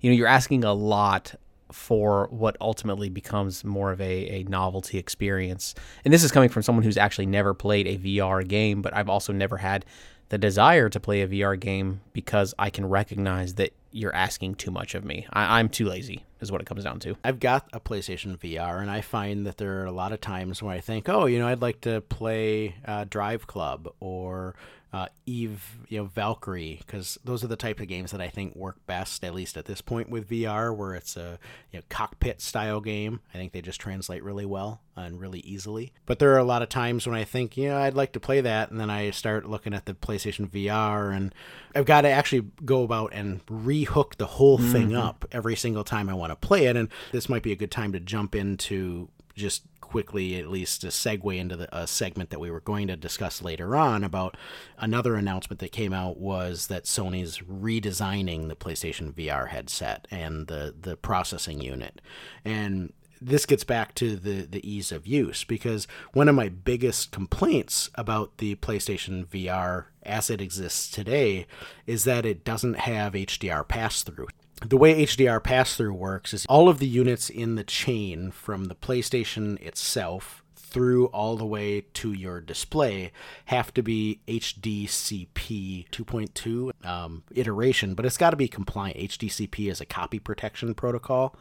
you 0.01 0.11
know, 0.11 0.17
you're 0.17 0.27
asking 0.29 0.65
a 0.65 0.73
lot 0.73 1.35
for 1.73 2.29
what 2.31 2.57
ultimately 2.61 3.09
becomes 3.09 3.65
more 3.65 3.93
of 3.93 4.01
a, 4.01 4.29
a 4.29 4.45
novelty 4.45 4.99
experience. 4.99 5.75
And 6.05 6.13
this 6.13 6.23
is 6.23 6.31
coming 6.31 6.49
from 6.49 6.63
someone 6.63 6.85
who's 6.85 6.97
actually 6.97 7.27
never 7.27 7.55
played 7.55 7.87
a 7.87 7.99
VR 7.99 8.47
game, 8.47 8.83
but 8.83 8.95
I've 8.95 9.09
also 9.09 9.33
never 9.33 9.57
had 9.57 9.85
the 10.29 10.39
desire 10.39 10.89
to 10.89 11.01
play 11.01 11.23
a 11.23 11.29
VR 11.29 11.59
game 11.59 12.01
because 12.13 12.55
I 12.59 12.71
can 12.71 12.89
recognize 12.89 13.55
that 13.55 13.73
you're 13.91 14.15
asking 14.15 14.55
too 14.55 14.71
much 14.71 14.95
of 14.95 15.05
me. 15.05 15.27
I, 15.33 15.61
am 15.61 15.69
too 15.69 15.87
lazy, 15.87 16.25
is 16.43 16.53
what 16.53 16.61
it 16.61 16.67
comes 16.67 16.85
down 16.85 16.99
to. 17.01 17.17
I've 17.25 17.41
got 17.41 17.69
a 17.73 17.81
PlayStation 17.81 18.37
VR, 18.37 18.81
and 18.81 18.91
I 18.91 19.01
find 19.01 19.47
that 19.47 19.57
there 19.57 19.81
are 19.81 19.87
a 19.87 19.93
lot 19.93 20.13
of 20.13 20.21
times 20.21 20.63
where 20.63 20.75
I 20.75 20.81
think, 20.81 21.09
oh, 21.09 21.27
you 21.27 21.39
know, 21.39 21.49
I'd 21.49 21.63
like 21.63 21.81
to 21.83 22.01
play 22.03 22.75
uh, 22.85 23.05
Driveclub 23.05 23.93
or 24.01 24.55
uh, 24.93 25.07
Eve, 25.25 25.79
you 25.89 25.99
know, 25.99 26.05
Valkyrie, 26.05 26.81
because 26.85 27.19
those 27.25 27.43
are 27.43 27.47
the 27.47 27.57
type 27.57 27.81
of 27.81 27.89
games 27.89 28.11
that 28.11 28.21
I 28.21 28.29
think 28.29 28.55
work 28.55 28.77
best, 28.87 29.25
at 29.25 29.35
least 29.35 29.57
at 29.57 29.65
this 29.65 29.81
point 29.81 30.11
with 30.11 30.29
VR, 30.29 30.77
where 30.77 30.95
it's 30.95 31.17
a 31.17 31.39
you 31.71 31.79
know, 31.79 31.85
cockpit 31.89 32.43
style 32.43 32.81
game. 32.81 33.21
I 33.33 33.39
think 33.39 33.53
they 33.53 33.63
just 33.63 33.81
translate 33.81 34.23
really 34.23 34.45
well 34.45 34.83
and 34.95 35.19
really 35.19 35.41
easily. 35.41 35.95
But 36.05 36.19
there 36.19 36.35
are 36.35 36.39
a 36.39 36.45
lot 36.45 36.61
of 36.61 36.69
times 36.69 37.07
when 37.07 37.17
I 37.17 37.25
think, 37.25 37.57
you 37.57 37.69
know, 37.69 37.79
I'd 37.79 37.95
like 37.95 38.13
to 38.13 38.21
play 38.21 38.43
that, 38.43 38.71
and 38.71 38.79
then 38.79 38.91
I 38.91 39.11
start 39.13 39.49
looking 39.49 39.73
at 39.73 39.87
the 39.87 39.95
PlayStation 39.95 40.47
VR, 40.51 41.17
and 41.17 41.35
I've 41.75 41.87
got 41.87 42.03
to 42.03 42.11
actually 42.11 42.51
go 42.63 42.83
about 42.83 43.15
and 43.15 43.45
rehook 43.47 44.17
the 44.17 44.27
whole 44.27 44.59
thing 44.59 44.89
mm-hmm. 44.89 44.99
up 44.99 45.25
every 45.33 45.57
single 45.57 45.85
time 45.85 46.11
I 46.11 46.15
want 46.15 46.33
to 46.33 46.37
play 46.37 46.67
it. 46.67 46.77
And 46.77 46.91
this 47.13 47.31
might 47.31 47.43
be 47.43 47.53
a 47.53 47.57
good 47.57 47.71
time 47.71 47.93
to 47.93 48.01
jump 48.01 48.35
into 48.35 49.09
just 49.35 49.63
quickly 49.93 50.39
at 50.39 50.49
least 50.49 50.81
to 50.81 50.87
segue 50.87 51.37
into 51.37 51.55
the 51.55 51.69
a 51.79 51.87
segment 51.87 52.31
that 52.31 52.41
we 52.41 52.51
were 52.51 52.61
going 52.63 52.89
to 52.89 52.97
discuss 52.97 53.43
later 53.43 53.77
on 53.77 54.03
about 54.03 54.39
another 54.79 55.17
announcement 55.17 55.61
that 55.61 55.71
came 55.71 55.93
out 55.93 56.17
was 56.17 56.69
that 56.69 56.85
Sony's 56.85 57.41
redesigning 57.41 58.49
the 58.49 58.57
PlayStation 58.57 59.13
VR 59.13 59.49
headset 59.49 60.09
and 60.11 60.47
the 60.47 60.75
the 60.81 60.97
processing 60.97 61.61
unit. 61.61 62.01
And 62.43 62.95
this 63.21 63.45
gets 63.45 63.65
back 63.65 63.95
to 63.97 64.17
the, 64.17 64.47
the 64.47 64.67
ease 64.67 64.93
of 64.93 65.07
use 65.07 65.45
because 65.45 65.87
one 66.15 66.27
of 66.27 66.35
my 66.35 66.49
biggest 66.49 67.11
complaints 67.11 67.91
about 67.95 68.39
the 68.39 68.55
PlayStation 68.57 69.27
VR 69.27 69.85
as 70.03 70.31
it 70.31 70.41
exists 70.41 70.91
today 70.91 71.47
is 71.87 72.05
that 72.05 72.25
it 72.25 72.45
doesn't 72.45 72.79
have 72.79 73.13
HDR 73.13 73.69
pass 73.69 74.03
through 74.03 74.29
the 74.67 74.77
way 74.77 75.05
HDR 75.05 75.43
pass 75.43 75.77
through 75.77 75.95
works 75.95 76.33
is 76.33 76.47
all 76.47 76.69
of 76.69 76.79
the 76.79 76.87
units 76.87 77.31
in 77.31 77.57
the 77.57 77.65
chain 77.65 78.31
from 78.31 78.67
the 78.67 78.75
PlayStation 78.75 79.61
itself 79.61 80.43
through 80.55 81.07
all 81.07 81.37
the 81.37 81.45
way 81.45 81.83
to 81.93 82.13
your 82.13 82.41
display 82.41 83.13
have 83.47 83.75
to 83.75 83.83
be 83.83 84.21
HDCP 84.27 85.89
2.2 85.91 86.87
um, 86.87 87.23
iteration, 87.35 87.95
but 87.95 88.07
it's 88.07 88.17
got 88.17 88.31
to 88.31 88.37
be 88.37 88.49
compliant. 88.49 88.97
HDCP 88.97 89.71
is 89.71 89.81
a 89.81 89.87
copy 89.87 90.19
protection 90.19 90.75
protocol, 90.75 91.37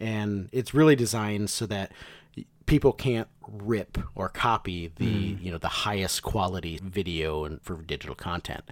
and 0.00 0.48
it's 0.50 0.74
really 0.74 0.96
designed 0.96 1.48
so 1.48 1.64
that 1.66 1.92
people 2.66 2.92
can't 2.92 3.28
rip 3.48 3.98
or 4.14 4.28
copy 4.28 4.90
the 4.96 5.34
mm. 5.34 5.42
you 5.42 5.50
know 5.50 5.58
the 5.58 5.68
highest 5.68 6.22
quality 6.22 6.80
video 6.82 7.44
and 7.44 7.62
for 7.62 7.76
digital 7.76 8.14
content. 8.14 8.64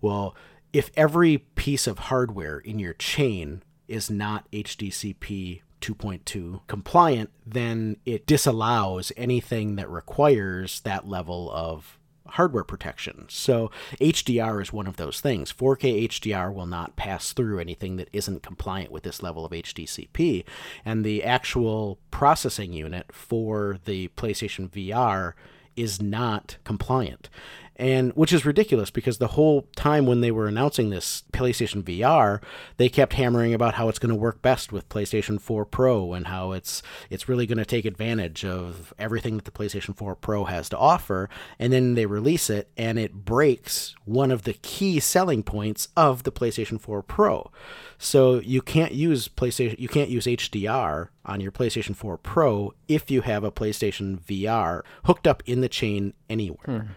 Well, 0.00 0.34
if 0.72 0.90
every 0.96 1.38
piece 1.38 1.86
of 1.86 1.98
hardware 1.98 2.58
in 2.58 2.78
your 2.78 2.94
chain 2.94 3.62
is 3.88 4.10
not 4.10 4.50
HDCP 4.52 5.60
2.2 5.80 6.60
compliant, 6.66 7.30
then 7.44 7.96
it 8.06 8.26
disallows 8.26 9.12
anything 9.16 9.76
that 9.76 9.90
requires 9.90 10.80
that 10.80 11.06
level 11.06 11.50
of 11.52 11.98
hardware 12.26 12.64
protection. 12.64 13.26
So 13.28 13.70
HDR 14.00 14.62
is 14.62 14.72
one 14.72 14.86
of 14.86 14.96
those 14.96 15.20
things. 15.20 15.52
4K 15.52 16.08
HDR 16.08 16.54
will 16.54 16.66
not 16.66 16.96
pass 16.96 17.32
through 17.32 17.58
anything 17.58 17.96
that 17.96 18.08
isn't 18.12 18.42
compliant 18.42 18.90
with 18.90 19.02
this 19.02 19.22
level 19.22 19.44
of 19.44 19.52
HDCP. 19.52 20.44
And 20.84 21.04
the 21.04 21.22
actual 21.24 21.98
processing 22.10 22.72
unit 22.72 23.12
for 23.12 23.78
the 23.84 24.08
PlayStation 24.16 24.70
VR 24.70 25.34
is 25.76 26.00
not 26.00 26.56
compliant 26.64 27.28
and 27.76 28.12
which 28.12 28.32
is 28.32 28.44
ridiculous 28.44 28.90
because 28.90 29.18
the 29.18 29.28
whole 29.28 29.66
time 29.74 30.06
when 30.06 30.20
they 30.20 30.30
were 30.30 30.46
announcing 30.46 30.90
this 30.90 31.22
PlayStation 31.32 31.82
VR, 31.82 32.42
they 32.76 32.88
kept 32.88 33.14
hammering 33.14 33.54
about 33.54 33.74
how 33.74 33.88
it's 33.88 33.98
going 33.98 34.10
to 34.10 34.14
work 34.14 34.42
best 34.42 34.72
with 34.72 34.88
PlayStation 34.88 35.40
4 35.40 35.64
Pro 35.64 36.12
and 36.12 36.26
how 36.26 36.52
it's 36.52 36.82
it's 37.08 37.28
really 37.28 37.46
going 37.46 37.58
to 37.58 37.64
take 37.64 37.84
advantage 37.84 38.44
of 38.44 38.92
everything 38.98 39.36
that 39.36 39.44
the 39.44 39.50
PlayStation 39.50 39.96
4 39.96 40.14
Pro 40.16 40.44
has 40.44 40.68
to 40.68 40.78
offer, 40.78 41.30
and 41.58 41.72
then 41.72 41.94
they 41.94 42.06
release 42.06 42.50
it 42.50 42.70
and 42.76 42.98
it 42.98 43.24
breaks 43.24 43.94
one 44.04 44.30
of 44.30 44.42
the 44.42 44.54
key 44.54 45.00
selling 45.00 45.42
points 45.42 45.88
of 45.96 46.24
the 46.24 46.32
PlayStation 46.32 46.80
4 46.80 47.02
Pro. 47.02 47.50
So 47.96 48.40
you 48.40 48.60
can't 48.60 48.92
use 48.92 49.28
PlayStation 49.28 49.78
you 49.78 49.88
can't 49.88 50.10
use 50.10 50.26
HDR 50.26 51.08
on 51.24 51.40
your 51.40 51.52
PlayStation 51.52 51.96
4 51.96 52.18
Pro 52.18 52.74
if 52.86 53.10
you 53.10 53.22
have 53.22 53.44
a 53.44 53.52
PlayStation 53.52 54.20
VR 54.20 54.82
hooked 55.04 55.26
up 55.26 55.42
in 55.46 55.62
the 55.62 55.68
chain 55.68 56.12
anywhere. 56.28 56.66
Hmm 56.66 56.92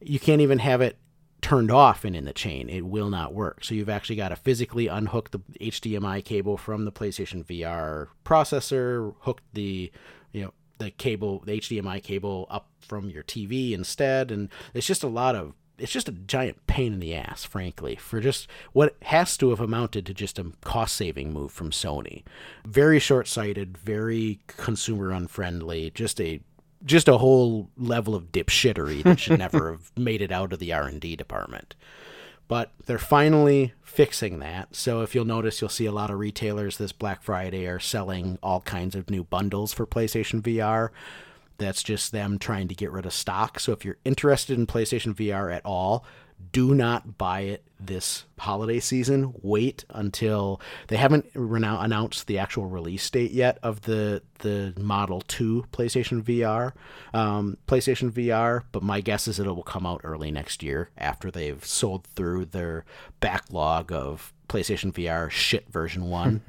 you 0.00 0.18
can't 0.18 0.40
even 0.40 0.58
have 0.58 0.80
it 0.80 0.98
turned 1.42 1.70
off 1.70 2.04
and 2.04 2.16
in 2.16 2.24
the 2.24 2.32
chain. 2.32 2.68
It 2.68 2.86
will 2.86 3.08
not 3.08 3.34
work. 3.34 3.62
So 3.64 3.74
you've 3.74 3.88
actually 3.88 4.16
got 4.16 4.30
to 4.30 4.36
physically 4.36 4.88
unhook 4.88 5.30
the 5.30 5.38
HDMI 5.60 6.24
cable 6.24 6.56
from 6.56 6.84
the 6.84 6.92
PlayStation 6.92 7.44
VR 7.44 8.08
processor, 8.24 9.14
hook 9.20 9.42
the, 9.52 9.92
you 10.32 10.42
know, 10.42 10.52
the 10.78 10.90
cable, 10.90 11.42
the 11.46 11.60
HDMI 11.60 12.02
cable 12.02 12.46
up 12.50 12.68
from 12.80 13.10
your 13.10 13.22
TV 13.22 13.72
instead, 13.72 14.30
and 14.30 14.48
it's 14.74 14.86
just 14.86 15.02
a 15.02 15.08
lot 15.08 15.34
of 15.34 15.54
it's 15.78 15.92
just 15.92 16.08
a 16.08 16.12
giant 16.12 16.66
pain 16.66 16.94
in 16.94 17.00
the 17.00 17.14
ass, 17.14 17.44
frankly, 17.44 17.96
for 17.96 18.20
just 18.20 18.48
what 18.72 18.96
has 19.02 19.36
to 19.36 19.50
have 19.50 19.60
amounted 19.60 20.06
to 20.06 20.14
just 20.14 20.38
a 20.38 20.52
cost 20.62 20.96
saving 20.96 21.32
move 21.32 21.52
from 21.52 21.70
Sony. 21.70 22.24
Very 22.66 22.98
short 22.98 23.28
sighted, 23.28 23.76
very 23.76 24.40
consumer 24.46 25.10
unfriendly, 25.10 25.90
just 25.90 26.20
a 26.20 26.40
just 26.84 27.08
a 27.08 27.18
whole 27.18 27.70
level 27.76 28.14
of 28.14 28.32
dipshittery 28.32 29.02
that 29.02 29.18
should 29.18 29.38
never 29.38 29.72
have 29.72 29.92
made 29.96 30.22
it 30.22 30.32
out 30.32 30.52
of 30.52 30.58
the 30.58 30.72
R&D 30.72 31.16
department. 31.16 31.74
But 32.48 32.72
they're 32.86 32.98
finally 32.98 33.72
fixing 33.82 34.38
that. 34.38 34.76
So 34.76 35.02
if 35.02 35.14
you'll 35.14 35.24
notice, 35.24 35.60
you'll 35.60 35.70
see 35.70 35.86
a 35.86 35.92
lot 35.92 36.10
of 36.10 36.18
retailers 36.18 36.76
this 36.76 36.92
Black 36.92 37.22
Friday 37.22 37.66
are 37.66 37.80
selling 37.80 38.38
all 38.42 38.60
kinds 38.60 38.94
of 38.94 39.10
new 39.10 39.24
bundles 39.24 39.72
for 39.72 39.86
PlayStation 39.86 40.40
VR. 40.40 40.90
That's 41.58 41.82
just 41.82 42.12
them 42.12 42.38
trying 42.38 42.68
to 42.68 42.74
get 42.74 42.92
rid 42.92 43.06
of 43.06 43.12
stock. 43.12 43.58
So 43.58 43.72
if 43.72 43.84
you're 43.84 43.96
interested 44.04 44.58
in 44.58 44.66
PlayStation 44.66 45.14
VR 45.14 45.52
at 45.52 45.64
all, 45.64 46.04
do 46.52 46.74
not 46.74 47.18
buy 47.18 47.40
it 47.40 47.64
this 47.78 48.24
holiday 48.38 48.80
season. 48.80 49.34
Wait 49.42 49.84
until 49.90 50.60
they 50.88 50.96
haven't 50.96 51.26
announced 51.34 52.26
the 52.26 52.38
actual 52.38 52.66
release 52.66 53.08
date 53.10 53.30
yet 53.30 53.58
of 53.62 53.82
the 53.82 54.22
the 54.38 54.74
Model 54.78 55.20
Two 55.22 55.66
PlayStation 55.72 56.22
VR, 56.22 56.72
um, 57.12 57.58
PlayStation 57.66 58.10
VR. 58.10 58.62
But 58.72 58.82
my 58.82 59.00
guess 59.00 59.28
is 59.28 59.38
it 59.38 59.46
will 59.46 59.62
come 59.62 59.86
out 59.86 60.00
early 60.04 60.30
next 60.30 60.62
year 60.62 60.90
after 60.96 61.30
they've 61.30 61.64
sold 61.64 62.06
through 62.14 62.46
their 62.46 62.84
backlog 63.20 63.92
of 63.92 64.32
PlayStation 64.48 64.92
VR 64.92 65.30
shit 65.30 65.68
version 65.70 66.08
one. 66.08 66.42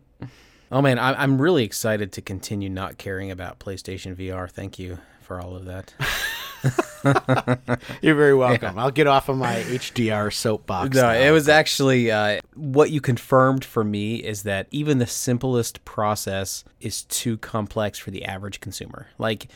oh 0.72 0.82
man, 0.82 0.98
I'm 0.98 1.40
really 1.40 1.64
excited 1.64 2.12
to 2.12 2.22
continue 2.22 2.68
not 2.68 2.98
caring 2.98 3.30
about 3.30 3.58
PlayStation 3.58 4.14
VR. 4.14 4.50
Thank 4.50 4.78
you 4.78 4.98
for 5.20 5.40
all 5.40 5.56
of 5.56 5.64
that. 5.64 5.94
You're 8.02 8.14
very 8.14 8.34
welcome. 8.34 8.76
Yeah. 8.76 8.82
I'll 8.82 8.90
get 8.90 9.06
off 9.06 9.28
of 9.28 9.36
my 9.36 9.56
HDR 9.56 10.32
soapbox. 10.32 10.94
No, 10.94 11.02
now. 11.02 11.12
it 11.12 11.30
was 11.30 11.48
actually 11.48 12.10
uh, 12.10 12.40
what 12.54 12.90
you 12.90 13.00
confirmed 13.00 13.64
for 13.64 13.82
me 13.84 14.16
is 14.16 14.44
that 14.44 14.68
even 14.70 14.98
the 14.98 15.06
simplest 15.06 15.84
process 15.84 16.64
is 16.80 17.02
too 17.04 17.38
complex 17.38 17.98
for 17.98 18.10
the 18.10 18.24
average 18.24 18.60
consumer. 18.60 19.08
Like 19.18 19.48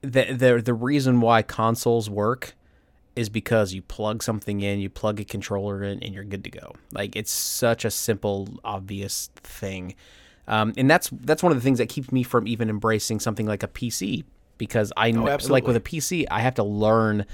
the 0.00 0.32
the 0.32 0.62
the 0.62 0.74
reason 0.74 1.20
why 1.20 1.42
consoles 1.42 2.08
work 2.08 2.54
is 3.14 3.28
because 3.28 3.72
you 3.72 3.82
plug 3.82 4.22
something 4.22 4.60
in, 4.60 4.78
you 4.78 4.90
plug 4.90 5.20
a 5.20 5.24
controller 5.24 5.82
in, 5.82 6.02
and 6.02 6.14
you're 6.14 6.24
good 6.24 6.44
to 6.44 6.50
go. 6.50 6.74
Like 6.92 7.16
it's 7.16 7.32
such 7.32 7.84
a 7.84 7.90
simple, 7.90 8.48
obvious 8.64 9.30
thing. 9.36 9.94
Um, 10.48 10.72
and 10.76 10.88
that's 10.88 11.10
that's 11.12 11.42
one 11.42 11.52
of 11.52 11.58
the 11.58 11.62
things 11.62 11.78
that 11.78 11.88
keeps 11.88 12.12
me 12.12 12.22
from 12.22 12.46
even 12.46 12.70
embracing 12.70 13.20
something 13.20 13.46
like 13.46 13.62
a 13.62 13.68
PC 13.68 14.24
because 14.58 14.92
I 14.96 15.10
know, 15.10 15.28
oh, 15.28 15.38
like 15.48 15.66
with 15.66 15.76
a 15.76 15.80
PC, 15.80 16.26
I 16.30 16.40
have 16.40 16.54
to 16.56 16.62
learn 16.62 17.26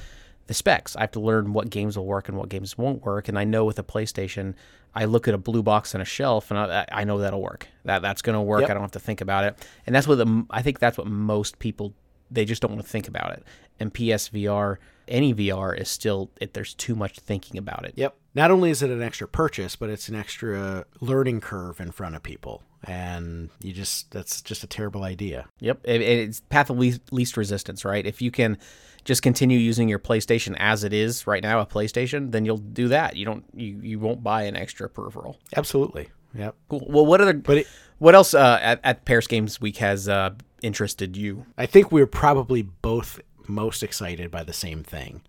the 0.47 0.55
specs. 0.55 0.97
I 0.97 1.01
have 1.01 1.13
to 1.13 1.21
learn 1.21 1.53
what 1.53 1.71
games 1.71 1.97
will 1.97 2.07
work 2.07 2.29
and 2.29 2.37
what 2.37 2.49
games 2.49 2.77
won't 2.77 3.03
work. 3.03 3.29
And 3.29 3.39
I 3.39 3.45
know 3.45 3.65
with 3.65 3.79
a 3.79 3.83
PlayStation, 3.83 4.55
I 4.95 5.07
look 5.07 5.29
at 5.29 5.35
a 5.35 5.39
blue 5.39 5.63
box 5.63 5.95
on 5.95 6.01
a 6.01 6.05
shelf 6.05 6.51
and 6.51 6.59
I, 6.59 6.85
I 6.91 7.05
know 7.05 7.19
that'll 7.19 7.41
work. 7.41 7.69
That 7.85 8.03
that's 8.03 8.23
going 8.23 8.35
to 8.35 8.43
work. 8.43 8.63
Yep. 8.63 8.71
I 8.71 8.75
don't 8.75 8.83
have 8.83 8.93
to 8.93 9.01
think 9.01 9.21
about 9.21 9.45
it. 9.45 9.57
And 9.87 9.95
that's 9.95 10.07
what 10.07 10.19
the, 10.19 10.47
I 10.51 10.63
think 10.63 10.79
that's 10.79 10.99
what 10.99 11.07
most 11.07 11.59
people 11.59 11.95
they 12.31 12.45
just 12.47 12.63
don't 12.63 12.73
want 12.73 12.83
to 12.83 12.89
think 12.89 13.09
about 13.09 13.33
it. 13.33 13.45
And 13.79 13.93
PSVR, 13.93 14.79
any 15.07 15.35
VR 15.35 15.79
is 15.79 15.89
still 15.89 16.31
it, 16.41 16.55
there's 16.55 16.75
too 16.75 16.95
much 16.95 17.19
thinking 17.19 17.59
about 17.59 17.85
it. 17.85 17.95
Yep. 17.97 18.17
Not 18.35 18.51
only 18.51 18.71
is 18.71 18.83
it 18.83 18.91
an 18.91 19.03
extra 19.03 19.29
purchase, 19.29 19.77
but 19.77 19.91
it's 19.91 20.09
an 20.09 20.15
extra 20.15 20.87
learning 21.01 21.41
curve 21.41 21.81
in 21.81 21.93
front 21.93 22.17
of 22.17 22.23
people 22.23 22.63
and 22.85 23.51
you 23.61 23.73
just 23.73 24.11
that's 24.11 24.43
just 24.43 24.65
a 24.65 24.67
terrible 24.67 25.05
idea. 25.05 25.47
Yep, 25.61 25.81
it, 25.85 26.01
it's 26.01 26.41
path 26.41 26.71
of 26.71 26.79
least, 26.79 27.01
least 27.13 27.37
resistance, 27.37 27.85
right? 27.85 28.05
If 28.05 28.21
you 28.21 28.31
can 28.31 28.59
just 29.05 29.23
continue 29.23 29.59
using 29.59 29.89
your 29.89 29.99
PlayStation 29.99 30.55
as 30.59 30.85
it 30.85 30.93
is 30.93 31.27
right 31.27 31.43
now, 31.43 31.61
a 31.61 31.67
PlayStation, 31.67 32.33
then 32.33 32.45
you'll 32.45 32.59
do 32.59 32.89
that. 32.89 33.17
You 33.17 33.25
don't 33.25 33.45
you 33.55 33.79
you 33.83 33.99
won't 33.99 34.23
buy 34.23 34.43
an 34.43 34.57
extra 34.57 34.89
peripheral. 34.89 35.39
Absolutely. 35.57 36.09
Yep. 36.35 36.55
Cool. 36.69 36.87
Well, 36.89 37.07
what 37.07 37.21
other 37.21 37.35
but 37.35 37.59
it, 37.59 37.67
what 37.99 38.15
else 38.15 38.35
uh, 38.35 38.59
at, 38.63 38.81
at 38.83 39.05
Paris 39.05 39.27
Games 39.27 39.61
Week 39.61 39.77
has 39.79 40.09
uh, 40.09 40.31
interested 40.63 41.17
you? 41.17 41.47
I 41.59 41.67
think 41.67 41.93
we 41.93 42.01
are 42.01 42.07
probably 42.07 42.63
both 42.63 43.21
most 43.47 43.83
excited 43.83 44.31
by 44.31 44.45
the 44.45 44.53
same 44.53 44.83
thing 44.83 45.23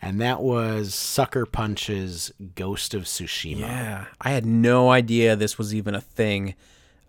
and 0.00 0.20
that 0.20 0.40
was 0.40 0.94
Sucker 0.94 1.44
Punch's 1.44 2.32
Ghost 2.54 2.94
of 2.94 3.04
Tsushima. 3.04 3.60
Yeah, 3.60 4.06
I 4.20 4.30
had 4.30 4.46
no 4.46 4.90
idea 4.90 5.34
this 5.34 5.58
was 5.58 5.74
even 5.74 5.94
a 5.94 6.00
thing 6.00 6.54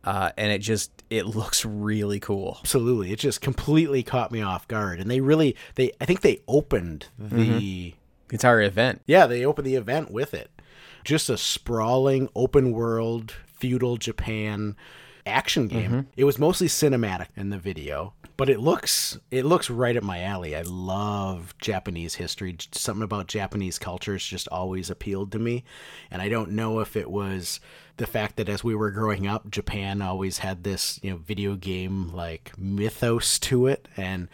uh, 0.04 0.32
and 0.38 0.52
it 0.52 0.60
just 0.60 0.92
it 1.10 1.26
looks 1.26 1.66
really 1.66 2.20
cool. 2.20 2.58
Absolutely, 2.62 3.12
it 3.12 3.20
just 3.20 3.42
completely 3.42 4.04
caught 4.04 4.32
me 4.32 4.42
off 4.42 4.68
guard. 4.68 5.00
And 5.00 5.10
they 5.10 5.20
really 5.20 5.56
they 5.76 5.92
I 6.00 6.06
think 6.06 6.22
they 6.22 6.42
opened 6.48 7.08
the 7.18 7.92
mm-hmm. 7.92 8.34
entire 8.34 8.62
event. 8.62 9.02
Yeah, 9.06 9.28
they 9.28 9.46
opened 9.46 9.68
the 9.68 9.76
event 9.76 10.12
with 10.12 10.34
it. 10.34 10.50
Just 11.04 11.30
a 11.30 11.38
sprawling 11.38 12.30
open 12.36 12.72
world 12.72 13.34
feudal 13.46 13.98
Japan 13.98 14.76
action 15.26 15.68
game. 15.68 15.92
Mm-hmm. 15.92 16.10
It 16.18 16.24
was 16.24 16.40
mostly 16.40 16.68
cinematic 16.68 17.28
in 17.36 17.50
the 17.50 17.58
video, 17.58 18.14
but 18.40 18.50
it 18.50 18.62
looks 18.62 19.20
it 19.32 19.44
looks 19.44 19.70
right 19.70 19.98
up 19.98 20.04
my 20.04 20.22
alley. 20.22 20.56
I 20.56 20.62
love 20.62 21.54
Japanese 21.60 22.16
history. 22.16 22.56
Something 22.72 23.04
about 23.04 23.28
Japanese 23.28 23.78
culture 23.78 24.14
has 24.14 24.24
just 24.24 24.48
always 24.48 24.90
appealed 24.90 25.34
to 25.34 25.40
me, 25.40 25.66
and 26.10 26.22
I 26.22 26.30
don't 26.30 26.52
know 26.52 26.80
if 26.80 26.96
it 26.96 27.12
was 27.12 27.60
the 27.98 28.08
fact 28.08 28.38
that 28.38 28.48
as 28.48 28.64
we 28.64 28.76
were 28.76 28.92
growing 28.92 29.28
up, 29.28 29.52
Japan 29.52 30.02
always 30.02 30.38
had 30.38 30.64
this, 30.64 31.02
you 31.04 31.12
know, 31.12 31.18
video 31.18 31.56
game 31.56 32.14
like 32.14 32.58
mythos 32.58 33.40
to 33.40 33.68
it 33.68 33.90
and 33.98 34.30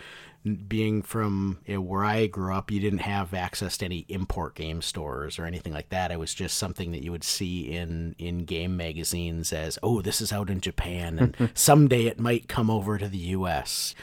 being 0.46 1.02
from 1.02 1.60
you 1.66 1.76
know, 1.76 1.82
where 1.82 2.06
I 2.06 2.28
grew 2.28 2.54
up, 2.54 2.70
you 2.70 2.80
didn't 2.80 3.00
have 3.00 3.34
access 3.34 3.78
to 3.78 3.86
any 3.86 4.06
import 4.10 4.56
game 4.56 4.82
stores 4.82 5.40
or 5.40 5.46
anything 5.46 5.74
like 5.74 5.90
that. 5.90 6.12
It 6.12 6.20
was 6.20 6.34
just 6.34 6.58
something 6.58 6.92
that 6.92 7.04
you 7.04 7.12
would 7.12 7.24
see 7.24 7.72
in 7.72 8.16
in 8.20 8.46
game 8.46 8.78
magazines 8.78 9.52
as, 9.52 9.80
"Oh, 9.82 10.02
this 10.02 10.22
is 10.22 10.32
out 10.32 10.50
in 10.50 10.62
Japan 10.62 11.20
and 11.20 11.52
someday 11.56 12.06
it 12.06 12.20
might 12.20 12.48
come 12.48 12.70
over 12.70 12.98
to 12.98 13.08
the 13.08 13.18
US." 13.18 13.96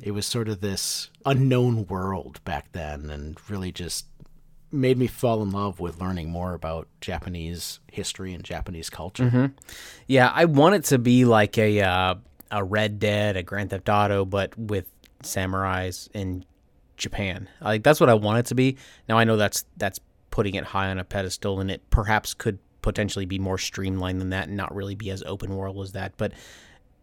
It 0.00 0.12
was 0.12 0.26
sort 0.26 0.48
of 0.48 0.60
this 0.60 1.10
unknown 1.24 1.86
world 1.86 2.42
back 2.44 2.72
then 2.72 3.08
and 3.08 3.38
really 3.48 3.70
just 3.70 4.06
made 4.72 4.96
me 4.96 5.06
fall 5.06 5.42
in 5.42 5.50
love 5.50 5.78
with 5.78 6.00
learning 6.00 6.30
more 6.30 6.54
about 6.54 6.88
Japanese 7.00 7.78
history 7.90 8.32
and 8.32 8.42
Japanese 8.42 8.88
culture. 8.88 9.24
Mm-hmm. 9.24 9.46
Yeah, 10.06 10.32
I 10.34 10.46
want 10.46 10.74
it 10.74 10.84
to 10.86 10.98
be 10.98 11.24
like 11.26 11.58
a 11.58 11.82
uh, 11.82 12.14
a 12.50 12.62
Red 12.62 12.98
Dead, 12.98 13.36
a 13.36 13.42
Grand 13.42 13.70
Theft 13.70 13.88
Auto, 13.88 14.24
but 14.24 14.56
with 14.58 14.86
samurais 15.22 16.08
in 16.14 16.44
Japan. 16.96 17.48
Like 17.60 17.82
that's 17.82 18.00
what 18.00 18.08
I 18.08 18.14
want 18.14 18.38
it 18.40 18.46
to 18.46 18.54
be. 18.54 18.76
Now 19.08 19.18
I 19.18 19.24
know 19.24 19.36
that's 19.36 19.64
that's 19.76 20.00
putting 20.30 20.54
it 20.54 20.64
high 20.64 20.88
on 20.88 20.98
a 20.98 21.04
pedestal, 21.04 21.60
and 21.60 21.70
it 21.70 21.82
perhaps 21.90 22.34
could 22.34 22.58
potentially 22.80 23.26
be 23.26 23.38
more 23.38 23.58
streamlined 23.58 24.20
than 24.20 24.30
that, 24.30 24.48
and 24.48 24.56
not 24.56 24.74
really 24.74 24.94
be 24.94 25.10
as 25.10 25.22
open 25.24 25.56
world 25.56 25.78
as 25.80 25.92
that. 25.92 26.12
But 26.16 26.32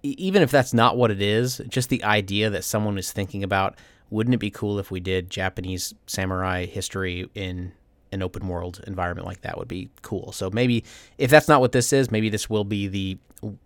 even 0.01 0.41
if 0.41 0.51
that's 0.51 0.73
not 0.73 0.97
what 0.97 1.11
it 1.11 1.21
is, 1.21 1.61
just 1.67 1.89
the 1.89 2.03
idea 2.03 2.49
that 2.49 2.63
someone 2.63 2.97
is 2.97 3.11
thinking 3.11 3.43
about 3.43 3.77
wouldn't 4.09 4.33
it 4.33 4.39
be 4.39 4.49
cool 4.49 4.79
if 4.79 4.89
we 4.89 4.99
did 4.99 5.29
Japanese 5.29 5.93
samurai 6.07 6.65
history 6.65 7.29
in 7.35 7.71
an 8.11 8.23
open 8.23 8.47
world 8.47 8.83
environment 8.87 9.27
like 9.27 9.41
that 9.41 9.57
would 9.57 9.67
be 9.67 9.89
cool. 10.01 10.31
So 10.31 10.49
maybe 10.49 10.83
if 11.17 11.29
that's 11.29 11.47
not 11.47 11.61
what 11.61 11.73
this 11.73 11.93
is, 11.93 12.09
maybe 12.09 12.29
this 12.29 12.49
will 12.49 12.63
be 12.63 12.87
the 12.87 13.17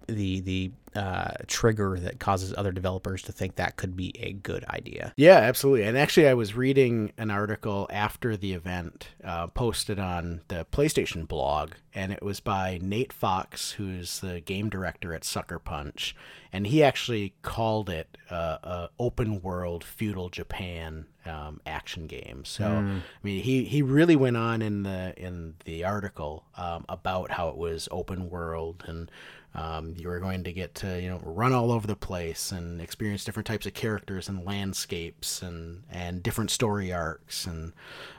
the 0.07 0.41
the 0.41 0.71
uh, 0.95 1.31
trigger 1.47 1.97
that 1.99 2.19
causes 2.19 2.53
other 2.57 2.71
developers 2.71 3.21
to 3.23 3.31
think 3.31 3.55
that 3.55 3.75
could 3.75 3.95
be 3.95 4.13
a 4.19 4.33
good 4.33 4.63
idea. 4.65 5.13
Yeah, 5.17 5.37
absolutely. 5.37 5.83
And 5.83 5.97
actually, 5.97 6.27
I 6.27 6.33
was 6.33 6.55
reading 6.55 7.11
an 7.17 7.31
article 7.31 7.87
after 7.91 8.37
the 8.37 8.53
event 8.53 9.09
uh, 9.23 9.47
posted 9.47 9.99
on 9.99 10.41
the 10.47 10.65
PlayStation 10.71 11.27
blog, 11.27 11.71
and 11.93 12.11
it 12.11 12.21
was 12.21 12.39
by 12.39 12.79
Nate 12.81 13.13
Fox, 13.13 13.71
who's 13.71 14.19
the 14.19 14.39
game 14.39 14.69
director 14.69 15.13
at 15.13 15.23
Sucker 15.23 15.59
Punch, 15.59 16.15
and 16.51 16.67
he 16.67 16.83
actually 16.83 17.33
called 17.41 17.89
it 17.89 18.17
uh, 18.29 18.57
a 18.63 18.89
open 18.99 19.41
world 19.41 19.83
feudal 19.83 20.29
Japan 20.29 21.05
um, 21.25 21.61
action 21.65 22.07
game. 22.07 22.43
So 22.45 22.65
I 22.65 23.01
mean, 23.23 23.43
he, 23.43 23.63
he 23.63 23.81
really 23.81 24.15
went 24.15 24.37
on 24.37 24.61
in 24.61 24.83
the 24.83 25.13
in 25.17 25.55
the 25.65 25.85
article 25.85 26.45
um, 26.57 26.85
about 26.89 27.31
how 27.31 27.49
it 27.49 27.57
was 27.57 27.87
open 27.91 28.29
world 28.29 28.83
and 28.87 29.09
um, 29.55 29.93
you 29.97 30.07
were 30.07 30.19
going 30.19 30.43
to 30.43 30.53
get 30.53 30.73
to 30.75 31.01
you 31.01 31.09
know 31.09 31.21
run 31.23 31.53
all 31.53 31.71
over 31.71 31.85
the 31.85 31.95
place 31.95 32.51
and 32.51 32.81
experience 32.81 33.23
different 33.23 33.45
types 33.47 33.65
of 33.65 33.73
characters 33.73 34.27
and 34.27 34.45
landscapes 34.45 35.41
and 35.41 35.83
and 35.89 36.23
different 36.23 36.51
story 36.51 36.91
arcs 36.91 37.45
and 37.45 37.73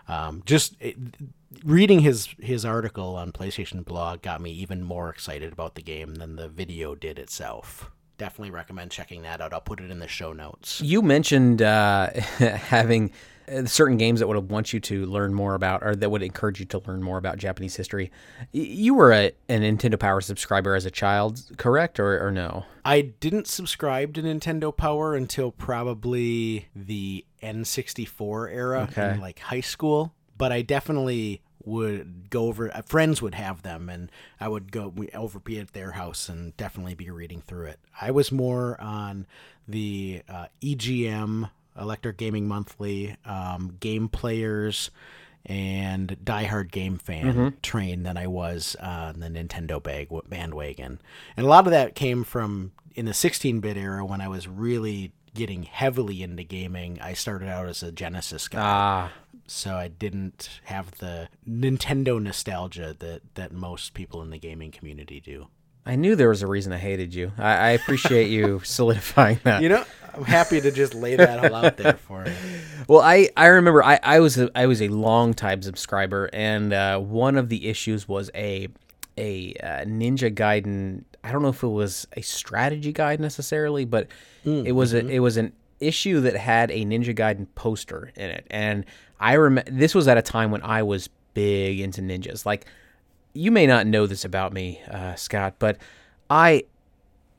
um, 0.09 0.43
just 0.47 0.77
it, 0.81 0.97
reading 1.65 2.01
his 2.01 2.29
his 2.41 2.65
article 2.65 3.17
on 3.17 3.33
PlayStation 3.33 3.85
Blog 3.85 4.23
got 4.23 4.41
me 4.41 4.51
even 4.53 4.83
more 4.83 5.11
excited 5.11 5.53
about 5.53 5.75
the 5.75 5.83
game 5.83 6.17
than 6.17 6.37
the 6.37 6.49
video 6.49 6.95
did 6.95 7.19
itself. 7.19 7.91
Definitely 8.17 8.53
recommend 8.53 8.93
checking 8.93 9.23
that 9.23 9.41
out. 9.41 9.53
I'll 9.53 9.61
put 9.61 9.81
it 9.81 9.91
in 9.91 9.99
the 9.99 10.07
show 10.07 10.33
notes. 10.33 10.81
You 10.81 11.03
mentioned 11.03 11.63
uh, 11.63 12.11
having 12.39 13.11
certain 13.67 13.97
games 13.97 14.21
that 14.21 14.27
would 14.27 14.51
want 14.51 14.73
you 14.73 14.81
to 14.81 15.07
learn 15.07 15.35
more 15.35 15.55
about, 15.55 15.83
or 15.83 15.95
that 15.95 16.11
would 16.11 16.23
encourage 16.23 16.61
you 16.61 16.67
to 16.67 16.79
learn 16.87 17.03
more 17.03 17.19
about 17.19 17.39
Japanese 17.39 17.77
history. 17.77 18.11
You 18.53 18.95
were 18.95 19.13
a, 19.13 19.33
a 19.49 19.59
Nintendo 19.59 19.99
Power 19.99 20.21
subscriber 20.21 20.75
as 20.75 20.85
a 20.87 20.91
child, 20.91 21.43
correct, 21.57 21.99
or, 22.01 22.25
or 22.27 22.31
no? 22.31 22.65
I 22.85 23.01
didn't 23.01 23.47
subscribe 23.47 24.15
to 24.15 24.23
Nintendo 24.23 24.77
Power 24.77 25.15
until 25.15 25.51
probably 25.51 26.69
the 26.75 27.25
N64 27.43 28.53
era 28.53 28.89
Okay. 28.91 29.13
in 29.15 29.21
like 29.21 29.39
high 29.39 29.61
school, 29.61 30.15
but 30.37 30.53
I 30.53 30.63
definitely 30.63 31.43
would 31.67 32.29
go 32.29 32.49
over 32.49 32.71
uh, 32.77 32.83
friends 32.83 33.23
would 33.23 33.35
have 33.35 33.63
them 33.63 33.89
and 33.89 34.13
I 34.39 34.49
would 34.49 34.71
go 34.71 34.89
we- 34.89 35.09
over 35.13 35.39
be 35.39 35.59
at 35.59 35.73
their 35.73 35.93
house 35.93 36.29
and 36.29 36.55
definitely 36.59 36.95
be 36.95 37.09
reading 37.09 37.41
through 37.41 37.67
it. 37.69 37.81
I 37.99 38.11
was 38.11 38.31
more 38.31 38.79
on 38.81 39.27
the 39.67 40.21
uh, 40.29 40.47
EGM 40.63 41.49
Electric 41.79 42.17
Gaming 42.17 42.47
Monthly 42.49 43.17
um, 43.25 43.77
game 43.81 44.09
players 44.09 44.91
and 45.47 46.17
diehard 46.25 46.71
game 46.71 46.97
fan 46.99 47.27
train 47.63 48.03
than 48.03 48.17
I 48.17 48.27
was 48.27 48.77
on 48.81 49.21
the 49.21 49.29
Nintendo 49.29 49.83
bag 49.83 50.09
bandwagon. 50.29 51.01
And 51.37 51.45
a 51.47 51.49
lot 51.49 51.67
of 51.67 51.71
that 51.73 51.95
came 51.95 52.25
from 52.25 52.73
in 52.95 53.05
the 53.05 53.13
16-bit 53.13 53.77
era 53.77 54.05
when 54.07 54.21
I 54.21 54.29
was 54.29 54.49
really 54.49 55.13
getting 55.35 55.65
heavily 55.65 56.23
into 56.23 56.45
gaming. 56.45 56.99
I 57.01 57.13
started 57.13 57.49
out 57.49 57.67
as 57.69 57.83
a 57.83 57.93
Genesis 57.93 58.49
guy, 58.49 58.61
Ah, 58.63 59.13
so 59.47 59.75
I 59.75 59.89
didn't 59.89 60.49
have 60.65 60.93
the 60.99 61.29
Nintendo 61.47 62.23
nostalgia 62.23 62.97
that 63.01 63.23
that 63.35 63.53
most 63.53 63.93
people 63.93 64.23
in 64.23 64.31
the 64.31 64.39
gaming 64.39 64.71
community 64.71 65.21
do. 65.21 65.49
I 65.87 65.97
knew 65.97 66.17
there 66.17 66.29
was 66.29 66.43
a 66.43 66.47
reason 66.47 66.73
I 66.73 66.79
hated 66.79 67.15
you. 67.15 67.33
I, 67.39 67.53
I 67.53 67.69
appreciate 67.71 68.29
you 68.31 68.61
solidifying 68.65 69.41
that. 69.45 69.63
You 69.63 69.69
know, 69.69 69.85
I'm 70.15 70.25
happy 70.25 70.61
to 70.61 70.71
just 70.71 70.95
lay 70.95 71.17
that 71.17 71.45
all 71.45 71.55
out 71.55 71.77
there 71.77 71.95
for 71.95 72.27
you. 72.27 72.33
Well, 72.87 73.01
I, 73.01 73.31
I 73.35 73.47
remember 73.47 73.83
I, 73.83 73.99
I 74.03 74.21
was 74.21 74.37
a, 74.37 74.51
I 74.55 74.67
was 74.67 74.83
a 74.83 74.89
long 74.89 75.33
time 75.33 75.63
subscriber, 75.63 76.29
and 76.35 76.71
uh, 76.75 76.99
one 76.99 77.39
of 77.39 77.49
the 77.49 77.71
issues 77.71 78.07
was 78.07 78.31
a 78.35 78.69
a 79.17 79.55
uh, 79.55 79.85
Ninja 79.87 80.35
Gaiden. 80.35 81.05
I 81.23 81.33
don't 81.33 81.41
know 81.41 81.49
if 81.49 81.63
it 81.63 81.69
was 81.69 82.07
a 82.15 82.21
strategy 82.21 82.93
guide 82.93 83.21
necessarily, 83.21 83.87
but 83.87 84.09
it 84.45 84.73
was 84.73 84.93
a 84.93 84.99
it 85.07 85.21
was 85.21 85.39
an 85.39 85.55
issue 85.81 86.21
that 86.21 86.37
had 86.37 86.71
a 86.71 86.85
Ninja 86.85 87.17
Gaiden 87.17 87.47
poster 87.55 88.13
in 88.17 88.29
it, 88.29 88.47
and 88.51 88.85
I 89.19 89.33
remember 89.33 89.71
this 89.71 89.95
was 89.95 90.07
at 90.07 90.19
a 90.19 90.23
time 90.23 90.51
when 90.51 90.63
I 90.63 90.83
was 90.83 91.09
big 91.33 91.81
into 91.81 92.03
ninjas. 92.03 92.45
Like 92.45 92.67
you 93.35 93.51
may 93.51 93.67
not 93.67 93.87
know 93.87 94.07
this 94.07 94.25
about 94.25 94.53
me, 94.53 94.81
uh, 94.91 95.15
Scott, 95.17 95.55
but 95.59 95.77
I 96.31 96.65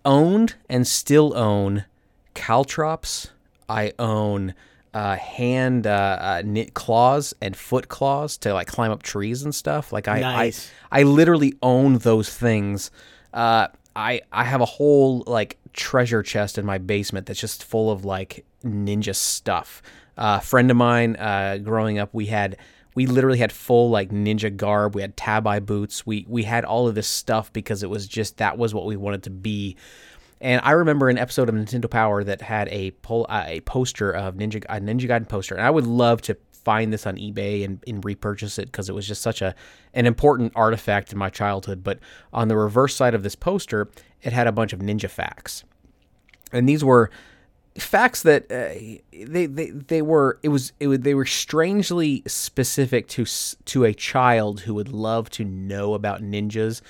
owned 0.04 0.56
and 0.70 0.86
still 0.86 1.36
own 1.36 1.86
caltrops. 2.34 3.32
I 3.68 3.94
own 3.98 4.54
uh, 4.94 5.16
hand 5.16 5.88
uh, 5.88 6.18
uh, 6.22 6.42
knit 6.46 6.74
claws 6.74 7.34
and 7.42 7.56
foot 7.56 7.88
claws 7.90 8.38
to 8.38 8.54
like 8.54 8.68
climb 8.68 8.92
up 8.92 9.04
trees 9.04 9.44
and 9.44 9.54
stuff. 9.56 9.92
Like 9.92 10.08
I, 10.08 10.20
Nice. 10.20 10.72
I, 10.92 11.00
I 11.00 11.04
literally 11.04 11.56
own 11.62 11.98
those 12.00 12.30
things. 12.30 12.92
Uh, 13.34 13.68
I, 13.96 14.22
I 14.32 14.44
have 14.44 14.62
a 14.62 14.66
whole 14.66 15.24
like 15.26 15.58
treasure 15.74 16.24
chest 16.24 16.58
in 16.58 16.66
my 16.66 16.78
basement 16.78 17.26
that's 17.26 17.40
just 17.40 17.64
full 17.64 17.90
of 17.92 18.06
like 18.06 18.46
ninja 18.64 19.16
stuff. 19.16 19.82
Uh, 20.18 20.40
a 20.42 20.46
friend 20.46 20.72
of 20.72 20.78
mine, 20.78 21.16
uh, 21.18 21.58
growing 21.58 22.00
up, 22.00 22.14
we 22.14 22.28
had 22.28 22.58
we 22.96 23.06
literally 23.06 23.38
had 23.38 23.52
full 23.52 23.90
like 23.90 24.10
ninja 24.10 24.56
garb. 24.56 24.96
We 24.96 25.02
had 25.02 25.16
tabi 25.16 25.60
boots. 25.60 26.06
We 26.06 26.26
we 26.28 26.44
had 26.44 26.66
all 26.66 26.88
of 26.88 26.96
this 26.96 27.08
stuff 27.08 27.54
because 27.54 27.84
it 27.84 27.90
was 27.90 28.08
just 28.08 28.38
that 28.38 28.58
was 28.58 28.74
what 28.74 28.86
we 28.86 28.96
wanted 28.96 29.24
to 29.24 29.30
be. 29.30 29.76
And 30.42 30.62
I 30.64 30.72
remember 30.72 31.10
an 31.10 31.18
episode 31.18 31.50
of 31.50 31.56
Nintendo 31.56 31.90
Power 31.90 32.24
that 32.24 32.42
had 32.42 32.70
a 32.70 32.92
pol- 32.92 33.28
uh, 33.30 33.44
a 33.46 33.60
poster 33.62 34.12
of 34.12 34.36
Ninja 34.36 34.66
a 34.70 34.80
Ninja 34.80 35.08
Gaiden 35.08 35.28
poster, 35.28 35.56
and 35.56 35.66
I 35.66 35.70
would 35.70 35.86
love 35.86 36.22
to 36.24 36.38
find 36.52 36.92
this 36.92 37.06
on 37.06 37.16
eBay 37.18 37.64
and, 37.64 37.84
and 37.86 38.04
repurchase 38.04 38.58
it 38.58 38.66
because 38.66 38.90
it 38.90 38.96
was 38.96 39.08
just 39.08 39.22
such 39.22 39.42
a 39.42 39.54
an 39.94 40.06
important 40.06 40.54
artifact 40.56 41.12
in 41.12 41.18
my 41.18 41.30
childhood. 41.30 41.84
But 41.84 42.00
on 42.34 42.48
the 42.48 42.58
reverse 42.58 42.96
side 42.96 43.14
of 43.14 43.24
this 43.24 43.36
poster, 43.36 43.90
it 44.24 44.34
had 44.34 44.48
a 44.48 44.52
bunch 44.52 44.72
of 44.72 44.80
ninja 44.80 45.10
facts, 45.10 45.66
and 46.54 46.68
these 46.68 46.84
were 46.84 47.12
facts 47.78 48.24
that 48.24 48.44
uh, 48.52 48.74
they, 49.12 49.46
they 49.46 49.70
they 49.70 50.02
were 50.02 50.40
it 50.44 50.50
was 50.50 50.72
it 50.80 50.88
would 50.88 51.04
they 51.04 51.14
were 51.14 51.26
strangely 51.26 52.24
specific 52.26 53.08
to 53.10 53.26
to 53.66 53.84
a 53.84 53.94
child 53.94 54.62
who 54.62 54.74
would 54.74 54.90
love 54.90 55.30
to 55.32 55.44
know 55.44 55.94
about 55.94 56.22
ninjas 56.22 56.82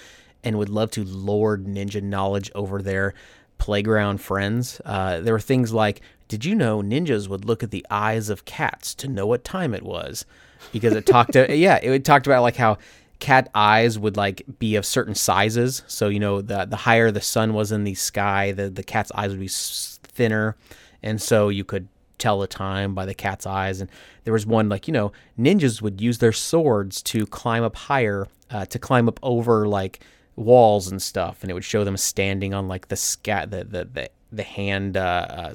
and 0.43 0.57
would 0.57 0.69
love 0.69 0.91
to 0.91 1.03
lord 1.03 1.65
ninja 1.65 2.01
knowledge 2.01 2.51
over 2.53 2.81
their 2.81 3.13
playground 3.57 4.19
friends. 4.19 4.81
Uh, 4.85 5.19
there 5.21 5.33
were 5.33 5.39
things 5.39 5.73
like, 5.73 6.01
did 6.27 6.45
you 6.45 6.55
know 6.55 6.81
ninjas 6.81 7.27
would 7.27 7.45
look 7.45 7.63
at 7.63 7.71
the 7.71 7.85
eyes 7.89 8.29
of 8.29 8.45
cats 8.45 8.93
to 8.95 9.07
know 9.07 9.25
what 9.25 9.43
time 9.43 9.73
it 9.73 9.83
was? 9.83 10.25
Because 10.71 10.93
it 10.93 11.05
talked 11.05 11.33
to 11.33 11.55
yeah, 11.55 11.77
it 11.77 12.03
talked 12.05 12.27
about 12.27 12.41
like 12.41 12.55
how 12.55 12.77
cat 13.19 13.49
eyes 13.55 13.97
would 13.97 14.17
like 14.17 14.43
be 14.59 14.75
of 14.75 14.85
certain 14.85 15.15
sizes. 15.15 15.83
So 15.87 16.09
you 16.09 16.19
know 16.19 16.41
the 16.41 16.65
the 16.65 16.75
higher 16.75 17.11
the 17.11 17.21
sun 17.21 17.53
was 17.53 17.71
in 17.71 17.83
the 17.83 17.93
sky, 17.95 18.51
the 18.51 18.69
the 18.69 18.83
cat's 18.83 19.11
eyes 19.13 19.31
would 19.31 19.39
be 19.39 19.45
s- 19.45 19.94
thinner, 20.15 20.55
and 21.03 21.21
so 21.21 21.49
you 21.49 21.63
could 21.63 21.87
tell 22.17 22.39
the 22.39 22.47
time 22.47 22.95
by 22.95 23.05
the 23.05 23.13
cat's 23.13 23.45
eyes. 23.45 23.81
And 23.81 23.89
there 24.23 24.33
was 24.33 24.45
one 24.45 24.69
like 24.69 24.87
you 24.87 24.93
know 24.93 25.11
ninjas 25.39 25.81
would 25.81 26.01
use 26.01 26.17
their 26.19 26.31
swords 26.31 27.01
to 27.03 27.25
climb 27.27 27.63
up 27.63 27.75
higher, 27.75 28.27
uh, 28.49 28.65
to 28.65 28.79
climb 28.79 29.07
up 29.07 29.19
over 29.21 29.67
like 29.67 29.99
walls 30.35 30.87
and 30.87 31.01
stuff, 31.01 31.41
and 31.41 31.51
it 31.51 31.53
would 31.53 31.63
show 31.63 31.83
them 31.83 31.97
standing 31.97 32.53
on 32.53 32.67
like 32.67 32.87
the 32.87 32.95
scat 32.95 33.51
the 33.51 33.63
the 33.63 33.85
the, 33.85 34.09
the 34.31 34.43
hand 34.43 34.97
uh, 34.97 35.27
uh, 35.29 35.53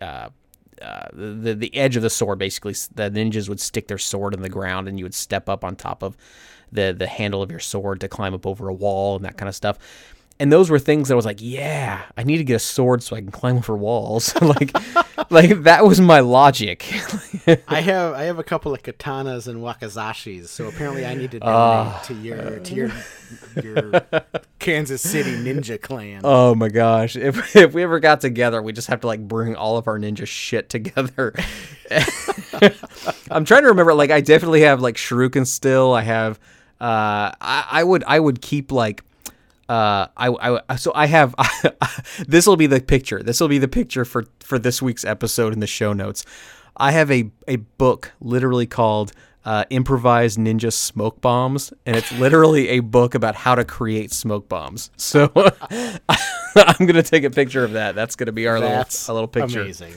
uh, 0.00 0.28
uh, 0.80 1.08
the 1.12 1.54
the 1.54 1.74
edge 1.76 1.96
of 1.96 2.02
the 2.02 2.10
sword 2.10 2.38
basically. 2.38 2.74
The 2.94 3.10
ninjas 3.10 3.48
would 3.48 3.60
stick 3.60 3.88
their 3.88 3.98
sword 3.98 4.34
in 4.34 4.42
the 4.42 4.48
ground 4.48 4.88
and 4.88 4.98
you 4.98 5.04
would 5.04 5.14
step 5.14 5.48
up 5.48 5.64
on 5.64 5.76
top 5.76 6.02
of 6.02 6.16
the 6.70 6.94
the 6.96 7.06
handle 7.06 7.42
of 7.42 7.50
your 7.50 7.60
sword 7.60 8.00
to 8.00 8.08
climb 8.08 8.34
up 8.34 8.46
over 8.46 8.68
a 8.68 8.74
wall 8.74 9.16
and 9.16 9.24
that 9.24 9.36
kind 9.36 9.48
of 9.48 9.54
stuff 9.54 9.78
and 10.42 10.52
those 10.52 10.68
were 10.68 10.78
things 10.78 11.08
that 11.08 11.14
I 11.14 11.16
was 11.16 11.24
like 11.24 11.38
yeah 11.40 12.02
I 12.16 12.24
need 12.24 12.38
to 12.38 12.44
get 12.44 12.56
a 12.56 12.58
sword 12.58 13.02
so 13.02 13.14
I 13.16 13.20
can 13.20 13.30
climb 13.30 13.56
over 13.58 13.76
walls 13.76 14.34
like 14.42 14.76
like 15.30 15.62
that 15.62 15.84
was 15.84 16.00
my 16.00 16.20
logic 16.20 16.84
I 17.68 17.80
have 17.80 18.14
I 18.14 18.24
have 18.24 18.38
a 18.38 18.44
couple 18.44 18.74
of 18.74 18.82
katanas 18.82 19.46
and 19.48 19.60
wakizashis, 19.60 20.48
so 20.48 20.68
apparently 20.68 21.06
I 21.06 21.14
need 21.14 21.30
to 21.32 21.40
donate 21.40 21.54
Ah. 21.54 22.02
to 22.06 22.14
your 22.14 22.58
to 22.60 22.74
your 22.74 22.90
your 23.62 24.02
Kansas 24.58 25.02
City 25.02 25.32
Ninja 25.32 25.80
Clan. 25.80 26.20
Oh 26.22 26.54
my 26.54 26.68
gosh. 26.68 27.16
If, 27.16 27.56
if 27.56 27.72
we 27.74 27.82
ever 27.82 27.98
got 27.98 28.20
together, 28.20 28.62
we 28.62 28.72
just 28.72 28.86
have 28.88 29.00
to 29.00 29.06
like 29.08 29.26
bring 29.26 29.56
all 29.56 29.76
of 29.76 29.88
our 29.88 29.98
ninja 29.98 30.26
shit 30.26 30.68
together. 30.68 31.34
I'm 33.30 33.44
trying 33.44 33.62
to 33.62 33.68
remember 33.68 33.94
like 33.94 34.10
I 34.10 34.20
definitely 34.20 34.62
have 34.62 34.80
like 34.80 34.96
shuriken 34.96 35.46
still. 35.46 35.92
I 35.94 36.02
have 36.02 36.38
uh 36.80 37.32
I, 37.40 37.64
I 37.70 37.84
would 37.84 38.04
I 38.06 38.20
would 38.20 38.40
keep 38.42 38.70
like 38.72 39.02
uh 39.72 40.06
I, 40.16 40.58
I 40.68 40.76
so 40.76 40.92
I 40.94 41.06
have 41.06 41.34
this 42.28 42.46
will 42.46 42.56
be 42.56 42.66
the 42.66 42.80
picture. 42.80 43.22
This 43.22 43.40
will 43.40 43.48
be 43.48 43.58
the 43.58 43.68
picture 43.68 44.04
for 44.04 44.24
for 44.40 44.58
this 44.58 44.82
week's 44.82 45.04
episode 45.04 45.52
in 45.52 45.60
the 45.60 45.66
show 45.66 45.92
notes. 45.92 46.24
I 46.76 46.92
have 46.92 47.10
a 47.10 47.30
a 47.48 47.56
book 47.56 48.12
literally 48.20 48.66
called 48.66 49.12
uh, 49.44 49.64
improvised 49.70 50.38
ninja 50.38 50.72
smoke 50.72 51.20
bombs, 51.20 51.72
and 51.86 51.96
it's 51.96 52.12
literally 52.12 52.68
a 52.68 52.80
book 52.80 53.14
about 53.14 53.34
how 53.34 53.54
to 53.54 53.64
create 53.64 54.12
smoke 54.12 54.48
bombs. 54.48 54.90
So 54.98 55.32
I'm 56.56 56.86
gonna 56.86 57.02
take 57.02 57.24
a 57.24 57.30
picture 57.30 57.64
of 57.64 57.72
that. 57.72 57.94
That's 57.94 58.14
gonna 58.16 58.32
be 58.32 58.46
our 58.46 58.60
That's 58.60 59.08
little 59.08 59.12
a 59.12 59.14
little 59.14 59.28
picture. 59.28 59.62
Amazing. 59.62 59.94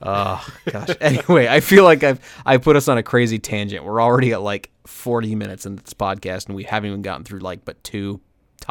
Oh 0.00 0.46
gosh. 0.70 0.88
Anyway, 1.00 1.48
I 1.48 1.60
feel 1.60 1.84
like 1.84 2.02
I've 2.02 2.20
I 2.46 2.56
put 2.56 2.76
us 2.76 2.88
on 2.88 2.96
a 2.98 3.02
crazy 3.02 3.38
tangent. 3.38 3.84
We're 3.84 4.00
already 4.00 4.32
at 4.32 4.40
like 4.40 4.70
40 4.86 5.34
minutes 5.34 5.66
into 5.66 5.82
this 5.82 5.94
podcast, 5.94 6.46
and 6.46 6.56
we 6.56 6.64
haven't 6.64 6.88
even 6.88 7.02
gotten 7.02 7.24
through 7.24 7.40
like 7.40 7.64
but 7.64 7.82
two 7.84 8.20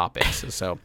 topics. 0.01 0.45
So, 0.53 0.79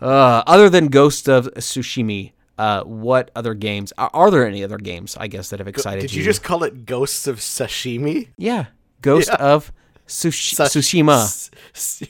Uh, 0.00 0.44
other 0.46 0.70
than 0.70 0.86
Ghost 0.86 1.28
of 1.28 1.46
Tsushima, 1.54 2.30
uh, 2.56 2.84
what 2.84 3.32
other 3.34 3.52
games 3.54 3.92
are, 3.98 4.08
are 4.14 4.30
there? 4.30 4.46
Any 4.46 4.62
other 4.62 4.78
games? 4.78 5.16
I 5.18 5.26
guess 5.26 5.50
that 5.50 5.58
have 5.58 5.66
excited 5.66 6.02
Did 6.02 6.12
you? 6.12 6.20
you 6.20 6.24
just 6.24 6.44
call 6.44 6.62
it 6.62 6.86
Ghosts 6.86 7.26
of 7.26 7.38
Sashimi? 7.40 8.28
yeah, 8.36 8.66
Ghost 9.02 9.30
of 9.30 9.72
Sushi- 10.06 10.54
Tsushima. 10.54 11.24
S- 11.24 11.50
s- 11.74 12.02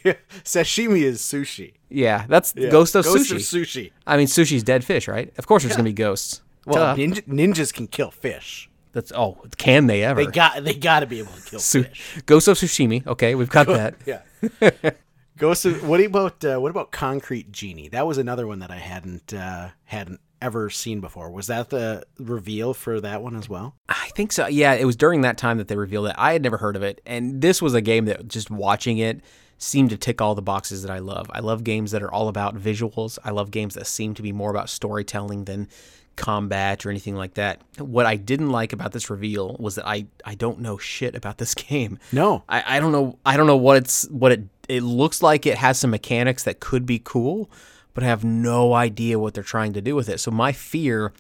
Sashimi 0.45 1.01
is 1.03 1.21
sushi. 1.23 1.73
Yeah, 1.89 2.27
that's 2.29 2.53
Yeah. 2.55 2.69
Ghost 2.69 2.95
of 2.95 3.05
Ghost 3.07 3.31
Sushi. 3.33 3.37
of 3.37 3.41
sushi. 3.67 3.91
I 4.07 4.19
mean, 4.19 4.27
sushi's 4.27 4.63
dead 4.63 4.85
fish, 4.85 5.09
right? 5.09 5.33
Of 5.39 5.47
course, 5.47 5.63
there's 5.63 5.75
gonna 5.75 5.89
be 5.89 5.95
ghosts. 5.95 6.43
Well, 6.67 6.95
ninja, 6.95 7.23
ninjas 7.27 7.73
can 7.73 7.87
kill 7.87 8.11
fish. 8.11 8.69
That's 8.93 9.13
oh, 9.17 9.39
can 9.57 9.87
they 9.87 10.05
ever? 10.05 10.23
They 10.25 10.31
got 10.31 10.63
they 10.63 10.75
got 10.75 11.01
to 11.01 11.07
be 11.07 11.19
able 11.21 11.33
to 11.33 11.43
kill 11.51 11.59
Su- 11.61 11.85
fish. 11.85 12.21
Ghost 12.27 12.47
of 12.49 12.59
Tsushima. 12.59 13.07
Okay, 13.07 13.35
we've 13.35 13.49
got 13.59 13.67
that. 13.69 13.95
Yeah. 14.07 14.21
Ghost 15.39 15.65
of 15.65 15.87
what 15.87 16.01
about 16.01 16.45
uh, 16.45 16.59
what 16.59 16.71
about 16.71 16.91
Concrete 16.91 17.53
Genie? 17.53 17.89
That 17.89 18.07
was 18.07 18.19
another 18.19 18.47
one 18.47 18.59
that 18.59 18.71
I 18.71 18.77
hadn't 18.79 19.33
uh, 19.33 19.71
hadn't 19.85 20.21
ever 20.43 20.71
seen 20.71 21.01
before. 21.01 21.31
Was 21.31 21.47
that 21.47 21.71
the 21.71 22.05
reveal 22.19 22.75
for 22.75 23.01
that 23.01 23.23
one 23.23 23.37
as 23.37 23.49
well? 23.49 23.75
I 23.89 24.11
think 24.15 24.33
so. 24.33 24.47
Yeah, 24.47 24.75
it 24.75 24.85
was 24.85 24.97
during 24.97 25.21
that 25.23 25.39
time 25.39 25.59
that 25.59 25.69
they 25.69 25.77
revealed 25.77 26.09
it. 26.09 26.15
I 26.19 26.33
had 26.33 26.43
never 26.43 26.59
heard 26.59 26.77
of 26.77 26.83
it, 26.83 27.01
and 27.07 27.41
this 27.41 27.63
was 27.63 27.75
a 27.75 27.81
game 27.81 28.07
that 28.07 28.27
just 28.29 28.51
watching 28.51 28.99
it 28.99 29.21
seemed 29.59 29.91
to 29.91 29.97
tick 29.97 30.21
all 30.21 30.35
the 30.35 30.43
boxes 30.43 30.83
that 30.83 30.91
I 30.91 30.99
love. 30.99 31.31
I 31.33 31.41
love 31.41 31.65
games 31.65 31.91
that 31.91 32.03
are 32.03 32.13
all 32.13 32.29
about 32.29 32.57
visuals. 32.57 33.19
I 33.25 33.31
love 33.31 33.51
games 33.51 33.75
that 33.75 33.87
seem 33.87 34.15
to 34.15 34.23
be 34.23 34.33
more 34.33 34.51
about 34.51 34.69
storytelling 34.69 35.45
than 35.45 35.69
combat 36.17 36.85
or 36.85 36.91
anything 36.91 37.15
like 37.15 37.35
that. 37.35 37.63
What 37.79 38.07
I 38.07 38.17
didn't 38.17 38.51
like 38.51 38.73
about 38.73 38.93
this 38.93 39.09
reveal 39.09 39.57
was 39.59 39.77
that 39.77 39.87
I 39.87 40.07
I 40.25 40.35
don't 40.35 40.61
know 40.61 40.79
shit 40.79 41.15
about 41.15 41.39
this 41.39 41.55
game. 41.69 41.99
No. 42.13 42.43
I, 42.49 42.77
I 42.77 42.81
don't 42.81 42.93
know 42.93 43.19
I 43.25 43.37
don't 43.37 43.47
know 43.47 43.57
what 43.57 43.77
it's 43.77 44.09
what 44.11 44.33
it 44.33 44.43
it 44.69 44.83
looks 44.83 45.23
like 45.23 45.47
it 45.47 45.59
has 45.59 45.79
some 45.79 45.91
mechanics 45.91 46.45
that 46.45 46.61
could 46.61 46.87
be 46.87 47.01
cool, 47.03 47.51
but 47.95 48.05
I 48.05 48.07
have 48.07 48.25
no 48.25 48.75
idea 48.75 49.19
what 49.19 49.35
they're 49.35 49.43
trying 49.43 49.73
to 49.73 49.81
do 49.81 49.95
with 49.95 50.09
it. 50.09 50.21
So 50.21 50.31
my 50.31 50.53
fear 50.53 51.13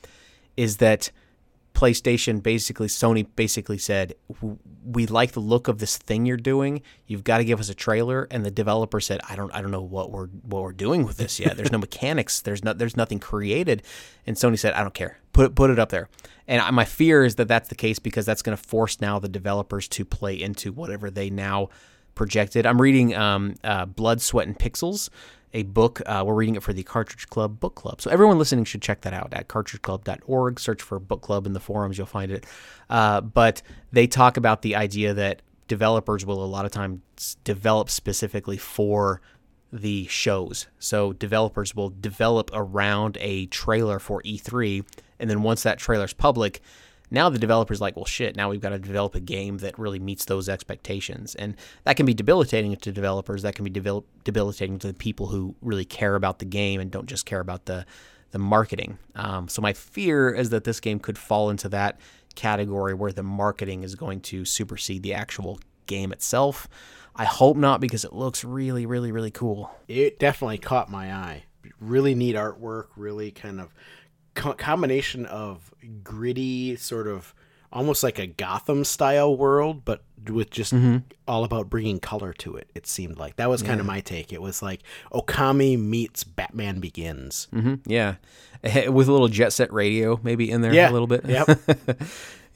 is 0.56 0.76
that 0.76 1.10
PlayStation 1.74 2.42
basically 2.42 2.88
Sony 2.88 3.24
basically 3.36 3.78
said 3.78 4.14
we 4.84 5.06
like 5.06 5.32
the 5.32 5.40
look 5.40 5.68
of 5.68 5.78
this 5.78 5.96
thing 5.96 6.26
you're 6.26 6.36
doing. 6.36 6.82
You've 7.06 7.22
got 7.22 7.38
to 7.38 7.44
give 7.44 7.60
us 7.60 7.68
a 7.68 7.74
trailer 7.74 8.26
and 8.32 8.44
the 8.44 8.50
developer 8.50 8.98
said 8.98 9.20
I 9.28 9.36
don't 9.36 9.54
I 9.54 9.62
don't 9.62 9.70
know 9.70 9.82
what 9.82 10.10
we're 10.10 10.26
what 10.26 10.62
we're 10.62 10.72
doing 10.72 11.04
with 11.04 11.18
this 11.18 11.38
yet. 11.38 11.56
There's 11.56 11.70
no 11.70 11.78
mechanics. 11.88 12.40
There's 12.40 12.64
no 12.64 12.72
there's 12.72 12.96
nothing 12.96 13.20
created. 13.20 13.84
And 14.26 14.36
Sony 14.36 14.58
said 14.58 14.74
I 14.74 14.82
don't 14.82 14.94
care. 14.94 15.18
Put 15.32 15.54
put 15.54 15.70
it 15.70 15.78
up 15.78 15.90
there. 15.90 16.08
And 16.48 16.74
my 16.74 16.84
fear 16.84 17.24
is 17.24 17.36
that 17.36 17.46
that's 17.46 17.68
the 17.68 17.76
case 17.76 18.00
because 18.00 18.26
that's 18.26 18.42
going 18.42 18.56
to 18.56 18.62
force 18.62 19.00
now 19.00 19.20
the 19.20 19.28
developers 19.28 19.86
to 19.88 20.04
play 20.04 20.34
into 20.34 20.72
whatever 20.72 21.10
they 21.10 21.30
now 21.30 21.68
projected. 22.18 22.66
I'm 22.66 22.82
reading 22.82 23.14
um, 23.14 23.54
uh, 23.64 23.86
Blood, 23.86 24.20
Sweat, 24.20 24.46
and 24.46 24.58
Pixels, 24.58 25.08
a 25.54 25.62
book. 25.62 26.02
Uh, 26.04 26.24
we're 26.26 26.34
reading 26.34 26.56
it 26.56 26.62
for 26.62 26.74
the 26.74 26.82
Cartridge 26.82 27.28
Club 27.28 27.58
Book 27.58 27.74
Club. 27.74 28.02
So 28.02 28.10
everyone 28.10 28.36
listening 28.36 28.66
should 28.66 28.82
check 28.82 29.00
that 29.02 29.14
out 29.14 29.32
at 29.32 29.48
cartridgeclub.org. 29.48 30.60
Search 30.60 30.82
for 30.82 30.98
book 30.98 31.22
club 31.22 31.46
in 31.46 31.54
the 31.54 31.60
forums, 31.60 31.96
you'll 31.96 32.06
find 32.06 32.30
it. 32.30 32.44
Uh, 32.90 33.22
but 33.22 33.62
they 33.92 34.06
talk 34.06 34.36
about 34.36 34.60
the 34.60 34.76
idea 34.76 35.14
that 35.14 35.40
developers 35.68 36.26
will 36.26 36.44
a 36.44 36.46
lot 36.46 36.66
of 36.66 36.72
times 36.72 37.36
develop 37.44 37.88
specifically 37.88 38.58
for 38.58 39.22
the 39.72 40.06
shows. 40.06 40.66
So 40.78 41.12
developers 41.12 41.74
will 41.74 41.90
develop 41.90 42.50
around 42.52 43.16
a 43.20 43.46
trailer 43.46 43.98
for 43.98 44.22
E3, 44.22 44.84
and 45.18 45.30
then 45.30 45.42
once 45.42 45.62
that 45.62 45.78
trailer's 45.78 46.14
public, 46.14 46.60
now 47.10 47.28
the 47.28 47.38
developer's 47.38 47.80
like, 47.80 47.96
well, 47.96 48.04
shit, 48.04 48.36
now 48.36 48.50
we've 48.50 48.60
got 48.60 48.70
to 48.70 48.78
develop 48.78 49.14
a 49.14 49.20
game 49.20 49.58
that 49.58 49.78
really 49.78 49.98
meets 49.98 50.24
those 50.24 50.48
expectations. 50.48 51.34
And 51.34 51.56
that 51.84 51.96
can 51.96 52.06
be 52.06 52.14
debilitating 52.14 52.76
to 52.76 52.92
developers. 52.92 53.42
That 53.42 53.54
can 53.54 53.64
be 53.64 53.70
devel- 53.70 54.04
debilitating 54.24 54.78
to 54.80 54.86
the 54.88 54.94
people 54.94 55.26
who 55.26 55.54
really 55.62 55.84
care 55.84 56.14
about 56.14 56.38
the 56.38 56.44
game 56.44 56.80
and 56.80 56.90
don't 56.90 57.06
just 57.06 57.26
care 57.26 57.40
about 57.40 57.66
the, 57.66 57.86
the 58.30 58.38
marketing. 58.38 58.98
Um, 59.14 59.48
so 59.48 59.62
my 59.62 59.72
fear 59.72 60.30
is 60.30 60.50
that 60.50 60.64
this 60.64 60.80
game 60.80 60.98
could 60.98 61.18
fall 61.18 61.50
into 61.50 61.68
that 61.70 61.98
category 62.34 62.94
where 62.94 63.12
the 63.12 63.22
marketing 63.22 63.82
is 63.82 63.94
going 63.94 64.20
to 64.20 64.44
supersede 64.44 65.02
the 65.02 65.14
actual 65.14 65.58
game 65.86 66.12
itself. 66.12 66.68
I 67.16 67.24
hope 67.24 67.56
not 67.56 67.80
because 67.80 68.04
it 68.04 68.12
looks 68.12 68.44
really, 68.44 68.86
really, 68.86 69.10
really 69.10 69.32
cool. 69.32 69.70
It 69.88 70.20
definitely 70.20 70.58
caught 70.58 70.88
my 70.88 71.12
eye. 71.12 71.44
Really 71.80 72.14
neat 72.14 72.36
artwork, 72.36 72.86
really 72.96 73.32
kind 73.32 73.60
of 73.60 73.74
co- 74.34 74.52
combination 74.54 75.26
of 75.26 75.72
gritty 76.02 76.76
sort 76.76 77.06
of 77.06 77.34
almost 77.72 78.02
like 78.02 78.18
a 78.18 78.26
Gotham 78.26 78.82
style 78.84 79.36
world, 79.36 79.84
but 79.84 80.02
with 80.28 80.50
just 80.50 80.74
all 81.26 81.44
about 81.44 81.68
bringing 81.70 82.00
color 82.00 82.32
to 82.34 82.56
it. 82.56 82.70
It 82.74 82.86
seemed 82.86 83.18
like 83.18 83.36
that 83.36 83.48
was 83.50 83.62
kind 83.62 83.78
of 83.80 83.86
my 83.86 84.00
take. 84.00 84.32
It 84.32 84.40
was 84.42 84.62
like 84.62 84.80
Okami 85.12 85.78
meets 85.78 86.24
Batman 86.24 86.80
Begins. 86.80 87.46
hmm 87.52 87.74
Yeah, 87.86 88.14
with 88.62 89.08
a 89.08 89.12
little 89.12 89.28
jet 89.28 89.52
set 89.52 89.72
radio 89.72 90.18
maybe 90.22 90.50
in 90.50 90.60
there 90.62 90.72
Yeah. 90.74 90.90
a 90.90 90.92
little 90.92 91.06
bit. 91.06 91.24
Yep. 91.26 91.60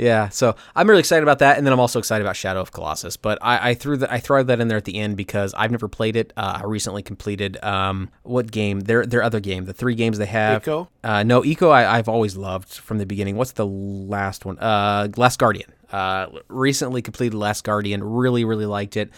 yeah, 0.03 0.29
so 0.31 0.57
I'm 0.75 0.89
really 0.89 1.01
excited 1.01 1.23
about 1.23 1.39
that, 1.39 1.57
and 1.57 1.67
then 1.67 1.73
I'm 1.73 1.81
also 1.81 1.99
excited 1.99 2.25
about 2.25 2.37
Shadow 2.37 2.61
of 2.61 2.73
Colossus. 2.73 3.17
But 3.17 3.39
I, 3.41 3.71
I 3.71 3.75
threw 3.75 3.97
that 3.99 4.11
I 4.11 4.19
threw 4.19 4.43
that 4.43 4.61
in 4.61 4.69
there 4.69 4.79
at 4.79 4.85
the 4.85 4.99
end 4.99 5.17
because 5.17 5.55
I've 5.55 5.71
never 5.71 5.89
played 5.89 6.17
it. 6.17 6.33
Uh, 6.37 6.61
I 6.63 6.67
recently 6.67 7.03
completed 7.03 7.63
um, 7.63 8.11
what 8.23 8.51
game? 8.51 8.81
Their 8.81 9.07
their 9.07 9.23
other 9.23 9.41
game, 9.41 9.65
the 9.67 9.73
three 9.73 9.95
games 9.95 10.19
they 10.19 10.27
have. 10.27 10.65
Ico? 10.65 10.89
Uh, 11.05 11.23
no, 11.23 11.45
Eco. 11.45 11.71
I, 11.71 11.99
I've 11.99 12.09
always 12.09 12.37
loved 12.37 12.73
from 12.73 12.99
the 12.99 13.07
beginning. 13.07 13.37
What's 13.37 13.53
the 13.53 13.67
last 13.67 14.45
one? 14.45 14.59
Uh, 14.59 15.09
Last 15.17 15.39
Guardian. 15.39 15.73
Uh, 15.93 16.27
recently 16.49 17.03
completed 17.03 17.37
Last 17.37 17.65
Guardian. 17.65 18.03
Really, 18.03 18.45
really 18.45 18.67
liked 18.67 18.97
it. 18.97 19.11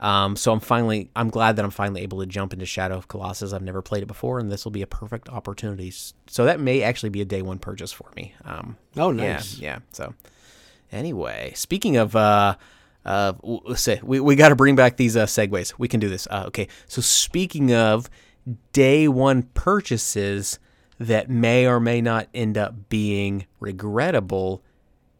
Um, 0.00 0.36
so 0.36 0.52
I'm 0.52 0.60
finally, 0.60 1.10
I'm 1.16 1.28
glad 1.28 1.56
that 1.56 1.64
I'm 1.64 1.70
finally 1.72 2.02
able 2.02 2.20
to 2.20 2.26
jump 2.26 2.52
into 2.52 2.64
Shadow 2.66 2.96
of 2.96 3.08
Colossus. 3.08 3.52
I've 3.52 3.62
never 3.62 3.82
played 3.82 4.02
it 4.02 4.06
before, 4.06 4.38
and 4.38 4.50
this 4.50 4.64
will 4.64 4.70
be 4.72 4.82
a 4.82 4.86
perfect 4.86 5.28
opportunity. 5.28 5.92
So 6.28 6.44
that 6.44 6.60
may 6.60 6.82
actually 6.82 7.08
be 7.10 7.20
a 7.20 7.24
day 7.24 7.42
one 7.42 7.58
purchase 7.58 7.90
for 7.92 8.08
me. 8.14 8.34
Um, 8.44 8.76
Oh, 8.96 9.10
yeah, 9.10 9.32
nice. 9.34 9.58
yeah. 9.58 9.78
So 9.92 10.14
anyway, 10.92 11.52
speaking 11.56 11.96
of, 11.96 12.14
uh, 12.14 12.54
uh, 13.04 13.32
let's 13.42 13.82
say 13.82 14.00
we, 14.02 14.20
we 14.20 14.36
got 14.36 14.50
to 14.50 14.56
bring 14.56 14.76
back 14.76 14.96
these 14.98 15.16
uh, 15.16 15.26
segues. 15.26 15.74
We 15.78 15.88
can 15.88 15.98
do 15.98 16.08
this. 16.08 16.28
Uh, 16.30 16.44
okay. 16.48 16.68
So 16.86 17.00
speaking 17.00 17.72
of 17.74 18.08
day 18.72 19.08
one 19.08 19.42
purchases 19.54 20.58
that 21.00 21.28
may 21.30 21.66
or 21.66 21.80
may 21.80 22.00
not 22.00 22.28
end 22.34 22.56
up 22.58 22.88
being 22.88 23.46
regrettable, 23.60 24.62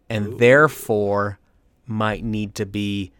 and 0.08 0.38
therefore 0.38 1.38
might 1.86 2.24
need 2.24 2.54
to 2.56 2.66
be 2.66 3.12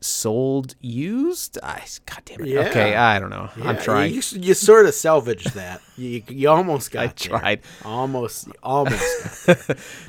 sold 0.00 0.74
used. 0.80 1.58
I, 1.62 1.82
God 2.06 2.22
damn 2.24 2.40
it. 2.40 2.48
Yeah. 2.48 2.60
Okay, 2.68 2.94
I 2.94 3.18
don't 3.18 3.30
know. 3.30 3.50
I'm 3.62 3.78
trying. 3.78 4.12
You, 4.12 4.22
you 4.32 4.54
sort 4.54 4.86
of 4.86 4.94
salvaged 4.94 5.54
that. 5.54 5.80
You, 6.00 6.22
you 6.28 6.48
almost 6.48 6.92
got. 6.92 7.02
I 7.02 7.06
there. 7.08 7.14
tried. 7.14 7.60
Almost. 7.84 8.48
Almost. 8.62 9.48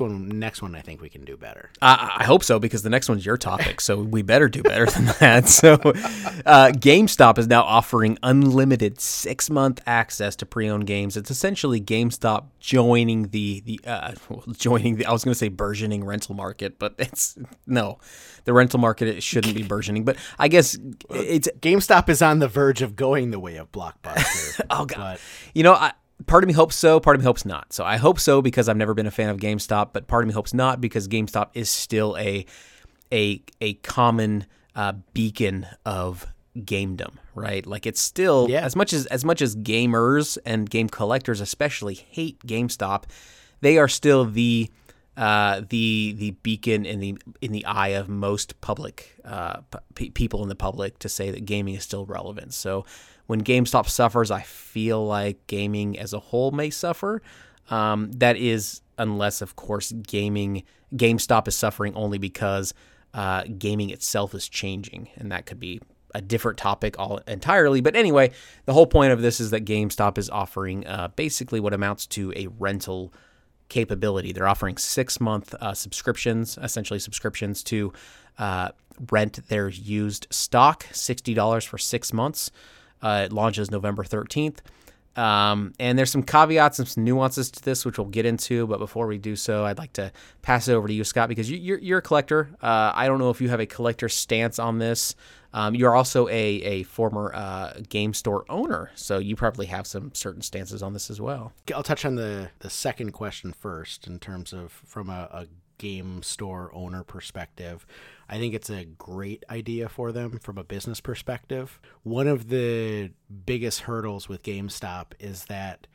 next 0.00 0.62
one, 0.62 0.74
I 0.74 0.80
think 0.80 1.02
we 1.02 1.10
can 1.10 1.22
do 1.26 1.36
better. 1.36 1.68
I, 1.82 2.16
I 2.20 2.24
hope 2.24 2.42
so 2.44 2.58
because 2.58 2.82
the 2.82 2.88
next 2.88 3.10
one's 3.10 3.26
your 3.26 3.36
topic, 3.36 3.78
so 3.78 4.00
we 4.00 4.22
better 4.22 4.48
do 4.48 4.62
better 4.62 4.86
than 4.86 5.04
that. 5.20 5.50
So, 5.50 5.74
uh, 5.74 6.72
GameStop 6.72 7.36
is 7.36 7.46
now 7.46 7.62
offering 7.64 8.16
unlimited 8.22 9.02
six 9.02 9.50
month 9.50 9.82
access 9.84 10.34
to 10.36 10.46
pre 10.46 10.70
owned 10.70 10.86
games. 10.86 11.14
It's 11.14 11.30
essentially 11.30 11.78
GameStop 11.78 12.44
joining 12.58 13.28
the 13.28 13.60
the 13.60 13.78
uh, 13.86 14.12
joining 14.56 14.96
the 14.96 15.04
I 15.04 15.12
was 15.12 15.24
going 15.24 15.32
to 15.32 15.38
say 15.38 15.48
burgeoning 15.48 16.04
rental 16.04 16.34
market, 16.34 16.78
but 16.78 16.94
it's 16.98 17.36
no, 17.66 17.98
the 18.44 18.54
rental 18.54 18.80
market 18.80 19.08
it 19.08 19.22
shouldn't 19.22 19.54
be 19.54 19.62
burgeoning. 19.62 19.81
But 20.04 20.16
I 20.38 20.48
guess 20.48 20.76
it's 21.10 21.48
GameStop 21.60 22.08
is 22.08 22.22
on 22.22 22.38
the 22.38 22.48
verge 22.48 22.82
of 22.82 22.96
going 22.96 23.30
the 23.30 23.38
way 23.40 23.56
of 23.56 23.70
Blockbuster. 23.72 24.60
Oh 24.70 24.84
god. 24.86 24.96
But 24.96 25.20
You 25.54 25.62
know, 25.62 25.74
I, 25.74 25.92
part 26.26 26.44
of 26.44 26.48
me 26.48 26.54
hopes 26.54 26.76
so, 26.76 27.00
part 27.00 27.16
of 27.16 27.22
me 27.22 27.26
hopes 27.26 27.44
not. 27.44 27.72
So 27.72 27.84
I 27.84 27.96
hope 27.96 28.18
so 28.20 28.40
because 28.42 28.68
I've 28.68 28.76
never 28.76 28.94
been 28.94 29.06
a 29.06 29.10
fan 29.10 29.28
of 29.28 29.38
GameStop, 29.38 29.90
but 29.92 30.06
part 30.06 30.24
of 30.24 30.28
me 30.28 30.34
hopes 30.34 30.54
not 30.54 30.80
because 30.80 31.08
GameStop 31.08 31.50
is 31.54 31.70
still 31.70 32.16
a 32.18 32.46
a 33.12 33.42
a 33.60 33.74
common 33.74 34.46
uh, 34.74 34.92
beacon 35.12 35.66
of 35.84 36.26
gamedom, 36.56 37.14
right? 37.34 37.66
Like 37.66 37.86
it's 37.86 38.00
still 38.00 38.46
Yeah. 38.50 38.60
as 38.64 38.76
much 38.76 38.92
as 38.92 39.06
as 39.06 39.24
much 39.24 39.42
as 39.42 39.56
gamers 39.56 40.38
and 40.46 40.68
game 40.68 40.88
collectors 40.88 41.40
especially 41.40 41.94
hate 41.94 42.38
GameStop, 42.46 43.04
they 43.60 43.78
are 43.78 43.88
still 43.88 44.24
the 44.24 44.70
uh, 45.16 45.60
the 45.68 46.14
the 46.18 46.30
beacon 46.42 46.86
in 46.86 47.00
the 47.00 47.16
in 47.40 47.52
the 47.52 47.64
eye 47.66 47.88
of 47.88 48.08
most 48.08 48.60
public 48.60 49.16
uh, 49.24 49.60
p- 49.94 50.10
people 50.10 50.42
in 50.42 50.48
the 50.48 50.54
public 50.54 50.98
to 51.00 51.08
say 51.08 51.30
that 51.30 51.44
gaming 51.44 51.74
is 51.74 51.82
still 51.82 52.06
relevant. 52.06 52.54
So 52.54 52.84
when 53.26 53.42
GameStop 53.42 53.88
suffers, 53.88 54.30
I 54.30 54.42
feel 54.42 55.06
like 55.06 55.46
gaming 55.46 55.98
as 55.98 56.12
a 56.12 56.18
whole 56.18 56.50
may 56.50 56.70
suffer. 56.70 57.22
Um, 57.70 58.10
that 58.12 58.36
is 58.36 58.80
unless, 58.98 59.42
of 59.42 59.56
course, 59.56 59.92
gaming 59.92 60.64
GameStop 60.94 61.48
is 61.48 61.56
suffering 61.56 61.94
only 61.94 62.18
because 62.18 62.74
uh, 63.14 63.44
gaming 63.58 63.90
itself 63.90 64.34
is 64.34 64.48
changing, 64.48 65.08
and 65.16 65.30
that 65.30 65.46
could 65.46 65.60
be 65.60 65.80
a 66.14 66.20
different 66.20 66.58
topic 66.58 66.98
all 66.98 67.20
entirely. 67.26 67.80
But 67.80 67.96
anyway, 67.96 68.32
the 68.64 68.72
whole 68.72 68.86
point 68.86 69.12
of 69.12 69.22
this 69.22 69.40
is 69.40 69.50
that 69.50 69.64
GameStop 69.64 70.18
is 70.18 70.28
offering 70.28 70.86
uh, 70.86 71.08
basically 71.16 71.60
what 71.60 71.72
amounts 71.72 72.06
to 72.08 72.32
a 72.36 72.48
rental 72.58 73.12
capability. 73.72 74.32
They're 74.32 74.46
offering 74.46 74.76
six 74.76 75.18
month 75.18 75.54
uh, 75.54 75.72
subscriptions, 75.72 76.58
essentially 76.62 76.98
subscriptions 76.98 77.62
to 77.64 77.92
uh, 78.38 78.68
rent 79.10 79.48
their 79.48 79.70
used 79.70 80.26
stock, 80.30 80.84
$60 80.92 81.66
for 81.66 81.78
six 81.78 82.12
months. 82.12 82.50
Uh, 83.00 83.22
it 83.24 83.32
launches 83.32 83.70
November 83.70 84.04
13th. 84.04 84.58
Um, 85.16 85.72
and 85.78 85.98
there's 85.98 86.10
some 86.10 86.22
caveats 86.22 86.78
and 86.78 86.86
some 86.88 87.04
nuances 87.04 87.50
to 87.50 87.62
this, 87.62 87.84
which 87.84 87.98
we'll 87.98 88.08
get 88.08 88.26
into. 88.26 88.66
But 88.66 88.78
before 88.78 89.06
we 89.06 89.16
do 89.16 89.36
so, 89.36 89.64
I'd 89.64 89.78
like 89.78 89.94
to 89.94 90.12
pass 90.42 90.68
it 90.68 90.74
over 90.74 90.86
to 90.86 90.94
you, 90.94 91.04
Scott, 91.04 91.30
because 91.30 91.50
you, 91.50 91.56
you're, 91.56 91.78
you're 91.78 91.98
a 91.98 92.02
collector. 92.02 92.50
Uh, 92.62 92.92
I 92.94 93.06
don't 93.06 93.18
know 93.18 93.30
if 93.30 93.40
you 93.40 93.48
have 93.48 93.60
a 93.60 93.66
collector 93.66 94.08
stance 94.10 94.58
on 94.58 94.78
this. 94.78 95.14
Um, 95.54 95.74
you're 95.74 95.94
also 95.94 96.28
a, 96.28 96.32
a 96.32 96.82
former 96.84 97.32
uh, 97.34 97.74
game 97.88 98.14
store 98.14 98.44
owner, 98.48 98.90
so 98.94 99.18
you 99.18 99.36
probably 99.36 99.66
have 99.66 99.86
some 99.86 100.14
certain 100.14 100.42
stances 100.42 100.82
on 100.82 100.92
this 100.92 101.10
as 101.10 101.20
well. 101.20 101.52
I'll 101.74 101.82
touch 101.82 102.04
on 102.04 102.14
the, 102.14 102.50
the 102.60 102.70
second 102.70 103.12
question 103.12 103.52
first 103.52 104.06
in 104.06 104.18
terms 104.18 104.52
of 104.52 104.72
from 104.72 105.10
a, 105.10 105.28
a 105.32 105.46
game 105.78 106.22
store 106.22 106.70
owner 106.72 107.02
perspective. 107.02 107.84
I 108.28 108.38
think 108.38 108.54
it's 108.54 108.70
a 108.70 108.84
great 108.84 109.44
idea 109.50 109.88
for 109.88 110.12
them 110.12 110.38
from 110.38 110.56
a 110.56 110.64
business 110.64 111.00
perspective. 111.00 111.80
One 112.02 112.28
of 112.28 112.48
the 112.48 113.10
biggest 113.44 113.80
hurdles 113.80 114.28
with 114.28 114.42
GameStop 114.42 115.06
is 115.18 115.46
that 115.46 115.86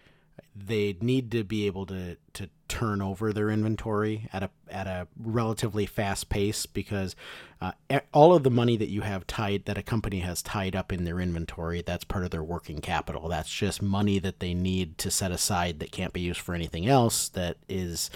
they 0.56 0.98
need 1.02 1.32
to 1.32 1.44
be 1.44 1.66
able 1.66 1.86
to 1.86 2.18
to 2.34 2.50
turn 2.68 3.02
over 3.02 3.32
their 3.32 3.50
inventory 3.50 4.28
at 4.34 4.44
a 4.44 4.50
at 4.70 4.88
a 4.88 5.08
relatively 5.18 5.86
fast 5.86 6.30
pace 6.30 6.66
because 6.66 7.16
uh, 7.62 7.72
all 8.14 8.34
of 8.34 8.44
the 8.44 8.52
money 8.52 8.76
that 8.76 8.90
you 8.90 9.02
have 9.02 9.26
tied 9.26 9.66
that 9.66 9.78
a 9.78 9.84
company 9.84 10.20
has 10.20 10.42
tied 10.42 10.76
up 10.76 10.92
in 10.92 11.04
their 11.04 11.20
inventory 11.20 11.82
that's 11.82 12.04
part 12.04 12.24
of 12.24 12.32
their 12.32 12.44
working 12.44 12.82
capital. 12.82 13.28
That's 13.28 13.50
just 13.50 13.82
money 13.82 14.20
that 14.20 14.40
they 14.40 14.54
need 14.54 14.98
to 15.00 15.12
set 15.12 15.32
aside 15.32 15.80
that 15.80 15.92
can't 15.92 16.14
be 16.14 16.22
used 16.22 16.42
for 16.42 16.54
anything 16.54 16.88
else 16.88 17.30
that 17.30 17.58
is 17.70 18.10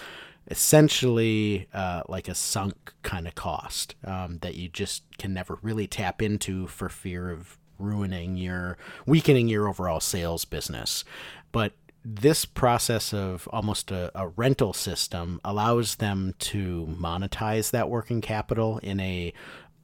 essentially 0.50 1.68
uh, 1.74 2.04
like 2.10 2.28
a 2.28 2.36
sunk 2.36 2.94
kind 3.04 3.28
of 3.28 3.36
cost 3.36 3.96
um, 4.04 4.40
that 4.42 4.56
you 4.56 4.68
just 4.68 5.04
can 5.18 5.34
never 5.34 5.60
really 5.62 5.88
tap 5.88 6.22
into 6.22 6.68
for 6.68 6.90
fear 6.90 7.30
of 7.30 7.58
ruining 7.80 8.38
your 8.38 8.78
weakening 9.06 9.48
your 9.48 9.68
overall 9.68 10.00
sales 10.00 10.46
business. 10.46 11.04
But 11.52 11.74
this 12.04 12.46
process 12.46 13.14
of 13.14 13.48
almost 13.52 13.92
a, 13.92 14.12
a, 14.16 14.28
rental 14.30 14.74
system 14.74 15.40
allows 15.46 15.96
them 15.96 16.34
to 16.40 16.88
monetize 17.00 17.72
that 17.72 17.90
working 17.90 18.22
capital 18.22 18.80
in 18.80 19.00
a 19.00 19.34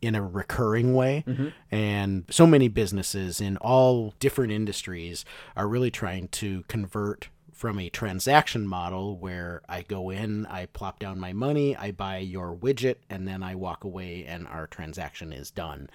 in 0.02 0.14
a 0.14 0.22
recurring 0.22 0.94
way 0.94 1.24
mm-hmm. 1.28 1.48
and 1.72 2.24
so 2.30 2.46
many 2.46 2.68
businesses 2.68 3.42
in 3.42 3.58
all 3.58 4.14
different 4.20 4.52
industries 4.52 5.26
are 5.56 5.68
really 5.68 5.90
trying 5.90 6.28
to 6.28 6.64
convert 6.68 7.30
from 7.58 7.80
a 7.80 7.90
transaction 7.90 8.68
model 8.68 9.18
where 9.18 9.64
I 9.68 9.82
go 9.82 10.12
in, 10.12 10.46
I 10.46 10.68
plop 10.68 11.00
down 11.00 11.20
my 11.20 11.34
money, 11.34 11.76
I 11.76 11.90
buy 11.90 12.20
your 12.20 12.56
widget, 12.56 12.98
and 13.10 13.28
then 13.28 13.42
I 13.42 13.56
walk 13.56 13.84
away 13.84 14.26
and 14.28 14.48
our 14.48 14.68
transaction 14.68 15.34
is 15.34 15.50
done, 15.50 15.90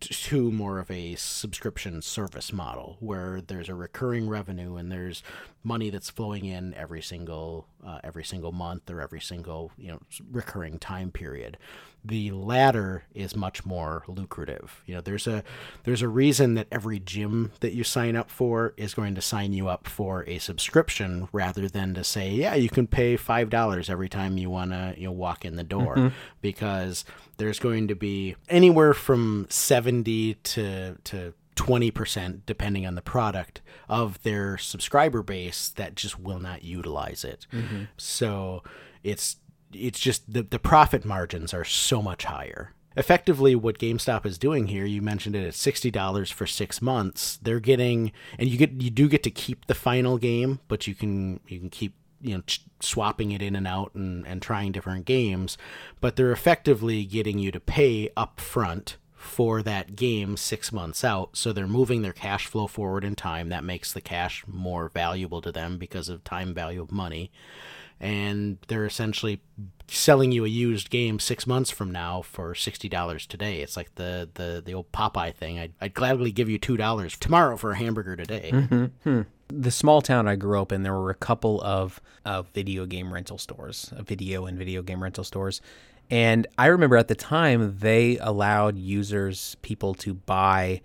to 0.00 0.52
more 0.52 0.78
of 0.78 0.90
a 0.90 1.14
subscription 1.14 2.02
service 2.02 2.52
model 2.52 2.98
where 3.00 3.40
there's 3.40 3.70
a 3.70 3.74
recurring 3.74 4.28
revenue 4.28 4.76
and 4.76 4.92
there's 4.92 5.22
money 5.64 5.88
that's 5.88 6.10
flowing 6.10 6.44
in 6.44 6.74
every 6.74 7.00
single 7.00 7.66
uh, 7.84 7.98
every 8.04 8.24
single 8.24 8.52
month 8.52 8.90
or 8.90 9.00
every 9.00 9.20
single 9.20 9.72
you 9.78 9.88
know 9.88 10.00
recurring 10.30 10.78
time 10.78 11.10
period 11.10 11.56
the 12.06 12.30
latter 12.30 13.04
is 13.14 13.34
much 13.34 13.64
more 13.64 14.04
lucrative. 14.06 14.82
You 14.86 14.96
know, 14.96 15.00
there's 15.00 15.26
a 15.26 15.42
there's 15.84 16.02
a 16.02 16.08
reason 16.08 16.54
that 16.54 16.68
every 16.70 16.98
gym 16.98 17.52
that 17.60 17.72
you 17.72 17.84
sign 17.84 18.16
up 18.16 18.30
for 18.30 18.74
is 18.76 18.94
going 18.94 19.14
to 19.14 19.20
sign 19.20 19.52
you 19.52 19.68
up 19.68 19.88
for 19.88 20.24
a 20.26 20.38
subscription 20.38 21.28
rather 21.32 21.68
than 21.68 21.94
to 21.94 22.04
say, 22.04 22.30
yeah, 22.30 22.54
you 22.54 22.68
can 22.68 22.86
pay 22.86 23.16
five 23.16 23.50
dollars 23.50 23.90
every 23.90 24.08
time 24.08 24.38
you 24.38 24.50
want 24.50 24.70
to 24.70 24.94
you 24.96 25.06
know 25.06 25.12
walk 25.12 25.44
in 25.44 25.56
the 25.56 25.64
door, 25.64 25.96
mm-hmm. 25.96 26.14
because 26.40 27.04
there's 27.38 27.58
going 27.58 27.88
to 27.88 27.94
be 27.94 28.36
anywhere 28.48 28.94
from 28.94 29.46
seventy 29.50 30.34
to 30.34 30.96
to 31.04 31.34
20% 31.56 32.42
depending 32.44 32.86
on 32.86 32.96
the 32.96 33.02
product 33.02 33.62
of 33.88 34.22
their 34.22 34.58
subscriber 34.58 35.22
base 35.22 35.70
that 35.70 35.94
just 35.94 36.20
will 36.20 36.38
not 36.38 36.62
utilize 36.62 37.24
it. 37.24 37.46
Mm-hmm. 37.50 37.84
So 37.96 38.62
it's 39.02 39.36
it's 39.76 40.00
just 40.00 40.32
the, 40.32 40.42
the 40.42 40.58
profit 40.58 41.04
margins 41.04 41.54
are 41.54 41.64
so 41.64 42.02
much 42.02 42.24
higher. 42.24 42.72
Effectively, 42.96 43.54
what 43.54 43.78
GameStop 43.78 44.24
is 44.24 44.38
doing 44.38 44.68
here, 44.68 44.86
you 44.86 45.02
mentioned 45.02 45.36
it 45.36 45.46
at 45.46 45.54
sixty 45.54 45.90
dollars 45.90 46.30
for 46.30 46.46
six 46.46 46.80
months. 46.80 47.38
They're 47.42 47.60
getting, 47.60 48.12
and 48.38 48.48
you 48.48 48.56
get 48.56 48.72
you 48.80 48.90
do 48.90 49.08
get 49.08 49.22
to 49.24 49.30
keep 49.30 49.66
the 49.66 49.74
final 49.74 50.16
game, 50.16 50.60
but 50.66 50.86
you 50.86 50.94
can 50.94 51.40
you 51.46 51.58
can 51.58 51.68
keep 51.68 51.94
you 52.22 52.36
know 52.36 52.42
swapping 52.80 53.32
it 53.32 53.42
in 53.42 53.54
and 53.54 53.66
out 53.66 53.94
and, 53.94 54.26
and 54.26 54.40
trying 54.40 54.72
different 54.72 55.04
games. 55.04 55.58
But 56.00 56.16
they're 56.16 56.32
effectively 56.32 57.04
getting 57.04 57.38
you 57.38 57.52
to 57.52 57.60
pay 57.60 58.08
up 58.16 58.40
front 58.40 58.96
for 59.12 59.62
that 59.62 59.96
game 59.96 60.36
six 60.36 60.72
months 60.72 61.04
out. 61.04 61.36
So 61.36 61.52
they're 61.52 61.66
moving 61.66 62.00
their 62.00 62.12
cash 62.12 62.46
flow 62.46 62.66
forward 62.66 63.04
in 63.04 63.14
time. 63.14 63.50
That 63.50 63.64
makes 63.64 63.92
the 63.92 64.00
cash 64.00 64.44
more 64.46 64.88
valuable 64.88 65.42
to 65.42 65.52
them 65.52 65.76
because 65.76 66.08
of 66.08 66.24
time 66.24 66.54
value 66.54 66.80
of 66.80 66.92
money 66.92 67.30
and 68.00 68.58
they're 68.68 68.86
essentially 68.86 69.40
selling 69.88 70.32
you 70.32 70.44
a 70.44 70.48
used 70.48 70.90
game 70.90 71.18
six 71.20 71.46
months 71.46 71.70
from 71.70 71.90
now 71.92 72.22
for 72.22 72.54
sixty 72.54 72.88
dollars 72.88 73.26
today. 73.26 73.60
It's 73.60 73.76
like 73.76 73.94
the, 73.94 74.28
the 74.34 74.62
the 74.64 74.74
old 74.74 74.90
Popeye 74.92 75.34
thing. 75.34 75.58
I'd, 75.58 75.72
I'd 75.80 75.94
gladly 75.94 76.32
give 76.32 76.48
you 76.48 76.58
two 76.58 76.76
dollars 76.76 77.16
tomorrow 77.16 77.56
for 77.56 77.72
a 77.72 77.76
hamburger 77.76 78.16
today. 78.16 78.50
Mm-hmm. 78.52 78.84
Hmm. 79.04 79.22
The 79.48 79.70
small 79.70 80.02
town 80.02 80.26
I 80.26 80.34
grew 80.34 80.60
up 80.60 80.72
in, 80.72 80.82
there 80.82 80.92
were 80.92 81.10
a 81.10 81.14
couple 81.14 81.62
of 81.62 82.00
video 82.52 82.84
game 82.84 83.14
rental 83.14 83.38
stores, 83.38 83.92
video 83.98 84.46
and 84.46 84.58
video 84.58 84.82
game 84.82 85.00
rental 85.02 85.22
stores. 85.22 85.60
And 86.10 86.46
I 86.58 86.66
remember 86.66 86.96
at 86.96 87.08
the 87.08 87.14
time 87.14 87.78
they 87.78 88.18
allowed 88.18 88.76
users, 88.76 89.56
people 89.62 89.94
to 89.94 90.14
buy 90.14 90.80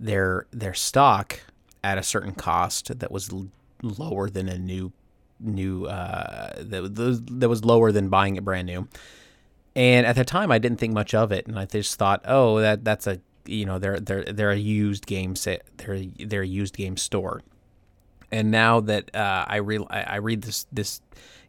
their 0.00 0.46
their 0.50 0.74
stock 0.74 1.40
at 1.84 1.98
a 1.98 2.02
certain 2.02 2.32
cost 2.32 2.98
that 2.98 3.10
was 3.10 3.32
l- 3.32 3.48
lower 3.82 4.28
than 4.30 4.48
a 4.48 4.58
new 4.58 4.92
new 5.40 5.86
uh, 5.86 6.54
that, 6.56 7.24
that 7.30 7.48
was 7.48 7.64
lower 7.64 7.92
than 7.92 8.08
buying 8.08 8.36
it 8.36 8.44
brand 8.44 8.66
new. 8.66 8.88
And 9.74 10.06
at 10.06 10.16
the 10.16 10.24
time, 10.24 10.50
I 10.50 10.58
didn't 10.58 10.78
think 10.78 10.94
much 10.94 11.14
of 11.14 11.32
it, 11.32 11.46
and 11.46 11.58
I 11.58 11.66
just 11.66 11.98
thought, 11.98 12.22
oh, 12.24 12.60
that 12.60 12.84
that's 12.84 13.06
a 13.06 13.20
you 13.44 13.66
know 13.66 13.78
they're 13.78 14.00
they're 14.00 14.24
they're 14.24 14.50
a 14.50 14.56
used 14.56 15.06
game 15.06 15.36
set 15.36 15.62
they're 15.76 16.02
they're 16.18 16.42
a 16.42 16.46
used 16.46 16.76
game 16.76 16.96
store. 16.96 17.42
And 18.32 18.50
now 18.50 18.80
that 18.80 19.14
uh, 19.14 19.44
I 19.46 19.56
real 19.56 19.86
I 19.90 20.16
read 20.16 20.42
this 20.42 20.66
this 20.72 21.00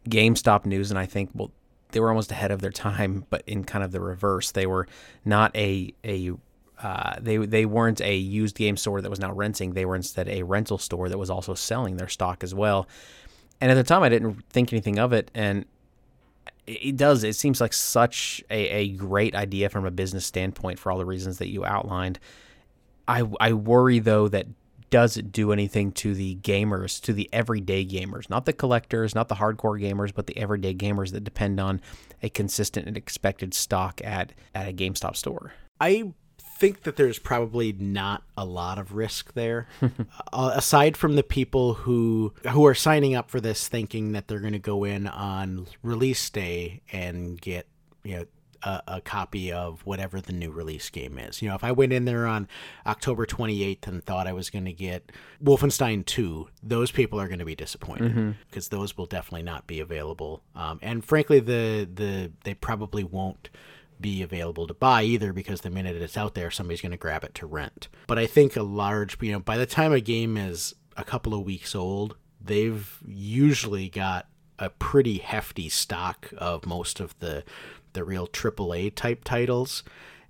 GameStop 0.10 0.66
news, 0.66 0.92
and 0.92 1.00
I 1.00 1.06
think 1.06 1.32
well 1.34 1.52
they 1.92 2.00
were 2.00 2.10
almost 2.10 2.32
ahead 2.32 2.52
of 2.52 2.62
their 2.62 2.72
time, 2.72 3.26
but 3.30 3.44
in 3.48 3.64
kind 3.64 3.84
of 3.84 3.92
the 3.92 4.02
reverse. 4.02 4.52
They 4.52 4.68
were 4.68 4.88
not 5.26 5.56
a 5.56 5.94
a 6.04 6.32
uh, 6.82 7.16
they 7.20 7.38
they 7.38 7.66
weren't 7.66 8.02
a 8.02 8.16
used 8.16 8.56
game 8.56 8.78
store 8.78 9.02
that 9.02 9.10
was 9.10 9.20
now 9.20 9.34
renting. 9.34 9.74
They 9.74 9.86
were 9.86 9.96
instead 9.96 10.28
a 10.28 10.44
rental 10.44 10.78
store 10.78 11.10
that 11.10 11.18
was 11.18 11.30
also 11.30 11.54
selling 11.54 11.98
their 11.98 12.10
stock 12.10 12.44
as 12.44 12.54
well. 12.54 12.88
And 13.60 13.72
at 13.72 13.76
the 13.76 13.84
time, 13.84 14.04
I 14.04 14.10
didn't 14.10 14.44
think 14.50 14.72
anything 14.72 15.00
of 15.00 15.14
it. 15.14 15.32
And 15.34 15.66
it 16.68 16.98
does. 16.98 17.24
It 17.24 17.36
seems 17.36 17.62
like 17.62 17.74
such 17.74 18.44
a, 18.50 18.68
a 18.70 18.90
great 18.90 19.36
idea 19.36 19.70
from 19.70 19.86
a 19.86 19.92
business 19.92 20.26
standpoint 20.26 20.80
for 20.80 20.92
all 20.92 20.98
the 20.98 21.06
reasons 21.06 21.38
that 21.38 21.48
you 21.48 21.66
outlined. 21.66 22.20
I, 23.08 23.24
I 23.40 23.54
worry, 23.54 24.00
though, 24.00 24.28
that 24.28 24.48
does 24.90 25.18
it 25.18 25.32
do 25.32 25.52
anything 25.52 25.92
to 25.92 26.14
the 26.14 26.36
gamers, 26.38 27.02
to 27.02 27.14
the 27.14 27.30
everyday 27.34 27.86
gamers, 27.86 28.30
not 28.30 28.46
the 28.46 28.54
collectors, 28.54 29.16
not 29.16 29.28
the 29.28 29.36
hardcore 29.36 29.82
gamers, 29.82 30.14
but 30.14 30.28
the 30.28 30.38
everyday 30.38 30.74
gamers 30.74 31.12
that 31.12 31.24
depend 31.24 31.60
on 31.60 31.82
a 32.24 32.30
consistent 32.30 32.88
and 32.88 32.96
expected 32.96 33.54
stock 33.54 34.02
at, 34.04 34.34
at 34.54 34.68
a 34.68 34.74
GameStop 34.74 35.16
store? 35.16 35.54
I 35.80 36.14
think 36.58 36.84
that 36.84 36.96
there's 36.96 37.20
probably 37.20 37.72
not 37.74 38.24
a 38.36 38.46
lot 38.46 38.78
of 38.78 38.94
risk 38.94 39.34
there, 39.34 39.68
uh, 40.34 40.52
aside 40.56 40.98
from 40.98 41.16
the 41.16 41.24
people 41.24 41.76
who 41.76 42.34
who 42.52 42.66
are 42.66 42.76
signing 42.76 43.16
up 43.16 43.30
for 43.30 43.40
this 43.40 43.68
thinking 43.68 44.12
that 44.14 44.28
they're 44.28 44.40
going 44.40 44.54
to 44.54 44.60
go 44.60 44.84
in 44.84 45.08
on 45.08 45.68
release 45.84 46.30
day 46.30 46.82
and 46.92 47.40
get 47.40 47.68
you 48.04 48.18
know 48.18 48.26
a, 48.64 48.82
a, 48.88 49.02
copy 49.02 49.52
of 49.52 49.86
whatever 49.86 50.20
the 50.20 50.34
new 50.34 50.52
release 50.52 50.90
game 50.90 51.20
is. 51.20 51.42
You 51.42 51.50
know, 51.50 51.56
if 51.56 51.64
I 51.64 51.72
went 51.72 51.94
in 51.94 52.06
there 52.06 52.26
on 52.26 52.48
October 52.86 53.26
28th 53.26 53.88
and 53.88 54.04
thought 54.04 54.28
I 54.28 54.34
was 54.34 54.50
going 54.50 54.66
to 54.66 54.74
get 54.74 55.12
Wolfenstein 55.44 56.06
2, 56.06 56.48
those 56.64 56.92
people 56.92 57.20
are 57.20 57.28
going 57.28 57.40
to 57.40 57.46
be 57.46 57.56
disappointed 57.56 58.36
because 58.50 58.68
mm-hmm. 58.68 58.76
those 58.76 58.98
will 58.98 59.06
definitely 59.06 59.44
not 59.44 59.68
be 59.68 59.80
available. 59.80 60.42
Um, 60.56 60.80
and 60.82 61.04
frankly, 61.04 61.40
the 61.40 61.88
the 61.92 62.32
they 62.44 62.54
probably 62.54 63.04
won't 63.04 63.50
be 64.00 64.22
available 64.22 64.68
to 64.68 64.74
buy 64.74 65.04
either 65.04 65.34
because 65.34 65.62
the 65.62 65.70
minute 65.70 65.96
it's 65.96 66.18
out 66.18 66.34
there, 66.36 66.52
somebody's 66.52 66.82
going 66.82 66.92
to 66.92 66.98
grab 66.98 67.24
it 67.24 67.34
to 67.36 67.46
rent. 67.46 67.88
But 68.08 68.20
I 68.20 68.26
think 68.26 68.56
a 68.56 68.64
large, 68.64 69.22
you 69.22 69.32
know, 69.32 69.40
by 69.40 69.58
the 69.58 69.66
time 69.66 69.94
a 69.94 70.00
game 70.00 70.38
is 70.38 70.76
a 70.96 71.04
couple 71.04 71.34
of 71.34 71.44
weeks 71.44 71.76
old, 71.76 72.16
they've 72.42 72.98
usually 73.06 73.90
got 73.90 74.28
a 74.60 74.70
pretty 74.70 75.20
hefty 75.20 75.70
stock 75.70 76.32
of 76.38 76.66
most 76.66 77.00
of 77.00 77.18
the 77.20 77.44
the 77.94 78.04
real 78.04 78.28
AAA 78.28 78.94
type 78.94 79.24
titles. 79.24 79.84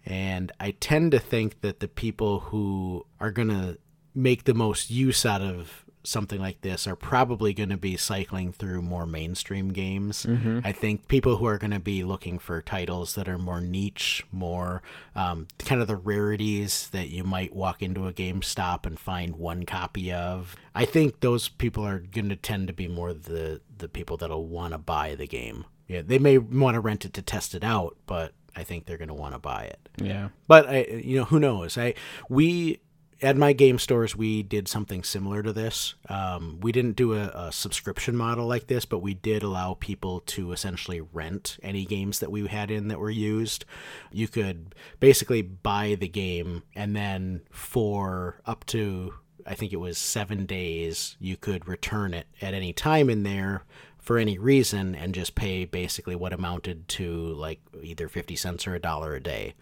And 0.05 0.53
I 0.59 0.71
tend 0.71 1.11
to 1.11 1.19
think 1.19 1.61
that 1.61 1.81
the 1.81 1.87
people 1.89 2.39
who 2.39 3.05
are 3.19 3.31
going 3.31 3.49
to 3.49 3.77
make 4.15 4.45
the 4.45 4.53
most 4.53 4.89
use 4.89 5.25
out 5.25 5.41
of 5.41 5.85
something 6.07 6.39
like 6.39 6.61
this 6.61 6.87
are 6.87 6.95
probably 6.95 7.53
going 7.53 7.69
to 7.69 7.77
be 7.77 7.97
cycling 7.97 8.53
through 8.53 8.81
more 8.81 9.05
mainstream 9.05 9.69
games. 9.69 10.25
I 10.65 10.71
think 10.71 11.07
people 11.07 11.37
who 11.37 11.45
are 11.45 11.57
going 11.57 11.71
to 11.71 11.79
be 11.79 12.03
looking 12.03 12.39
for 12.39 12.61
titles 12.61 13.15
that 13.15 13.27
are 13.27 13.37
more 13.37 13.59
niche, 13.59 14.25
more 14.31 14.81
um, 15.15 15.47
kind 15.59 15.81
of 15.81 15.87
the 15.87 15.95
rarities 15.97 16.89
that 16.89 17.09
you 17.09 17.23
might 17.23 17.53
walk 17.55 17.83
into 17.83 18.07
a 18.07 18.13
GameStop 18.13 18.85
and 18.85 18.97
find 18.97 19.35
one 19.35 19.65
copy 19.65 20.11
of. 20.11 20.55
I 20.73 20.85
think 20.85 21.19
those 21.19 21.49
people 21.49 21.85
are 21.85 21.99
going 21.99 22.29
to 22.29 22.35
tend 22.35 22.67
to 22.67 22.73
be 22.73 22.87
more 22.87 23.13
the 23.13 23.61
the 23.77 23.89
people 23.89 24.17
that'll 24.17 24.47
want 24.47 24.73
to 24.73 24.77
buy 24.77 25.15
the 25.15 25.27
game. 25.27 25.65
Yeah, 25.87 26.01
they 26.01 26.19
may 26.19 26.37
want 26.37 26.75
to 26.75 26.79
rent 26.79 27.05
it 27.05 27.13
to 27.13 27.21
test 27.21 27.53
it 27.53 27.63
out, 27.63 27.97
but 28.07 28.33
I 28.55 28.63
think 28.63 28.85
they're 28.85 28.97
going 28.97 29.07
to 29.07 29.13
want 29.13 29.35
to 29.35 29.39
buy 29.39 29.65
it. 29.65 29.89
Yeah. 29.97 30.29
But 30.47 30.67
I, 30.67 30.83
you 30.85 31.17
know, 31.17 31.25
who 31.25 31.39
knows? 31.39 31.77
I 31.77 31.93
we 32.27 32.79
at 33.21 33.37
my 33.37 33.53
game 33.53 33.79
stores 33.79 34.15
we 34.15 34.43
did 34.43 34.67
something 34.67 35.03
similar 35.03 35.41
to 35.43 35.53
this. 35.53 35.95
Um, 36.09 36.59
we 36.61 36.71
didn't 36.71 36.95
do 36.95 37.13
a, 37.13 37.31
a 37.33 37.51
subscription 37.51 38.15
model 38.15 38.47
like 38.47 38.67
this, 38.67 38.85
but 38.85 38.99
we 38.99 39.13
did 39.13 39.43
allow 39.43 39.75
people 39.75 40.21
to 40.21 40.51
essentially 40.51 41.01
rent 41.01 41.57
any 41.63 41.85
games 41.85 42.19
that 42.19 42.31
we 42.31 42.47
had 42.47 42.71
in 42.71 42.87
that 42.89 42.99
were 42.99 43.09
used. 43.09 43.65
You 44.11 44.27
could 44.27 44.75
basically 44.99 45.41
buy 45.41 45.95
the 45.99 46.07
game, 46.07 46.63
and 46.75 46.95
then 46.95 47.41
for 47.51 48.41
up 48.45 48.65
to 48.67 49.13
I 49.45 49.55
think 49.55 49.71
it 49.71 49.77
was 49.77 49.97
seven 49.97 50.45
days, 50.45 51.15
you 51.19 51.37
could 51.37 51.69
return 51.69 52.13
it 52.13 52.27
at 52.41 52.53
any 52.53 52.73
time 52.73 53.09
in 53.09 53.23
there 53.23 53.63
for 54.07 54.17
any 54.17 54.37
reason 54.37 54.95
and 54.95 55.13
just 55.13 55.35
pay 55.35 55.65
basically 55.65 56.15
what 56.15 56.31
amounted 56.31 56.87
to 56.87 57.33
like 57.33 57.59
either 57.83 58.07
50 58.07 58.37
cents 58.37 58.65
or 58.65 58.73
a 58.73 58.79
dollar 58.79 59.15
a 59.15 59.19
day. 59.19 59.53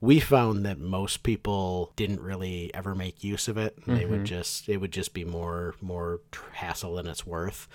We 0.00 0.20
found 0.20 0.64
that 0.64 0.78
most 0.78 1.24
people 1.24 1.92
didn't 1.96 2.20
really 2.20 2.72
ever 2.72 2.94
make 2.94 3.24
use 3.24 3.48
of 3.48 3.58
it. 3.58 3.76
They 3.88 4.04
would 4.04 4.18
mm-hmm. 4.18 4.24
just 4.24 4.68
it 4.68 4.76
would 4.76 4.92
just 4.92 5.14
be 5.14 5.24
more 5.24 5.74
more 5.80 6.20
hassle 6.52 6.94
than 6.94 7.08
it's 7.08 7.26
worth. 7.26 7.66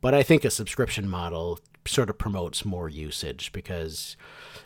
But 0.00 0.14
I 0.14 0.22
think 0.22 0.44
a 0.44 0.50
subscription 0.50 1.08
model 1.08 1.58
sort 1.84 2.08
of 2.08 2.18
promotes 2.18 2.64
more 2.64 2.88
usage 2.88 3.50
because 3.50 4.16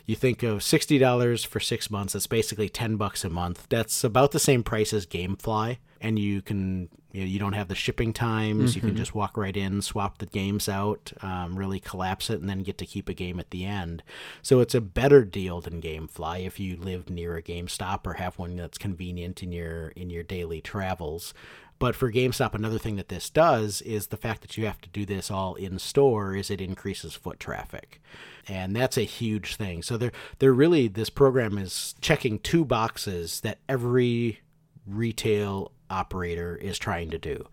you 0.09 0.15
think 0.15 0.41
of 0.43 0.59
$60 0.59 1.45
for 1.45 1.59
6 1.59 1.91
months, 1.91 2.13
that's 2.13 2.27
basically 2.27 2.69
10 2.69 2.95
bucks 2.95 3.23
a 3.23 3.29
month. 3.29 3.67
That's 3.69 4.03
about 4.03 4.31
the 4.31 4.39
same 4.39 4.63
price 4.63 4.91
as 4.91 5.05
GameFly 5.05 5.77
and 6.01 6.17
you 6.17 6.41
can 6.41 6.89
you, 7.11 7.21
know, 7.21 7.27
you 7.27 7.39
don't 7.39 7.53
have 7.53 7.67
the 7.67 7.75
shipping 7.75 8.13
times. 8.13 8.75
You 8.75 8.81
can 8.81 8.95
just 8.95 9.15
walk 9.15 9.35
right 9.35 9.55
in, 9.55 9.81
swap 9.81 10.19
the 10.19 10.27
games 10.27 10.69
out, 10.69 11.11
um, 11.21 11.57
really 11.57 11.79
collapse 11.79 12.29
it, 12.29 12.39
and 12.39 12.47
then 12.47 12.59
get 12.59 12.77
to 12.77 12.85
keep 12.85 13.09
a 13.09 13.13
game 13.13 13.39
at 13.39 13.49
the 13.49 13.65
end. 13.65 14.03
So 14.43 14.59
it's 14.59 14.75
a 14.75 14.81
better 14.81 15.25
deal 15.25 15.59
than 15.59 15.81
GameFly 15.81 16.45
if 16.45 16.59
you 16.59 16.77
live 16.77 17.09
near 17.09 17.35
a 17.35 17.41
GameStop 17.41 18.05
or 18.05 18.13
have 18.13 18.37
one 18.37 18.55
that's 18.55 18.77
convenient 18.77 19.41
in 19.41 19.51
your 19.51 19.89
in 19.89 20.11
your 20.11 20.23
daily 20.23 20.61
travels. 20.61 21.33
But 21.79 21.95
for 21.95 22.11
GameStop, 22.11 22.53
another 22.53 22.77
thing 22.77 22.97
that 22.97 23.07
this 23.07 23.29
does 23.29 23.81
is 23.81 24.07
the 24.07 24.17
fact 24.17 24.41
that 24.41 24.57
you 24.57 24.65
have 24.65 24.81
to 24.81 24.89
do 24.89 25.05
this 25.05 25.31
all 25.31 25.55
in 25.55 25.79
store 25.79 26.35
is 26.35 26.51
it 26.51 26.59
increases 26.59 27.15
foot 27.15 27.39
traffic. 27.39 28.01
And 28.49 28.75
that's 28.75 28.97
a 28.97 29.03
huge 29.03 29.55
thing. 29.55 29.81
So 29.81 29.95
they're 29.95 30.11
they're 30.39 30.53
really 30.53 30.89
this 30.89 31.09
program 31.09 31.57
is 31.57 31.95
checking 32.01 32.39
two 32.39 32.65
boxes 32.65 33.39
that 33.41 33.59
every 33.69 34.41
retail 34.85 35.71
operator 35.89 36.57
is 36.57 36.77
trying 36.77 37.11
to 37.11 37.17
do. 37.17 37.47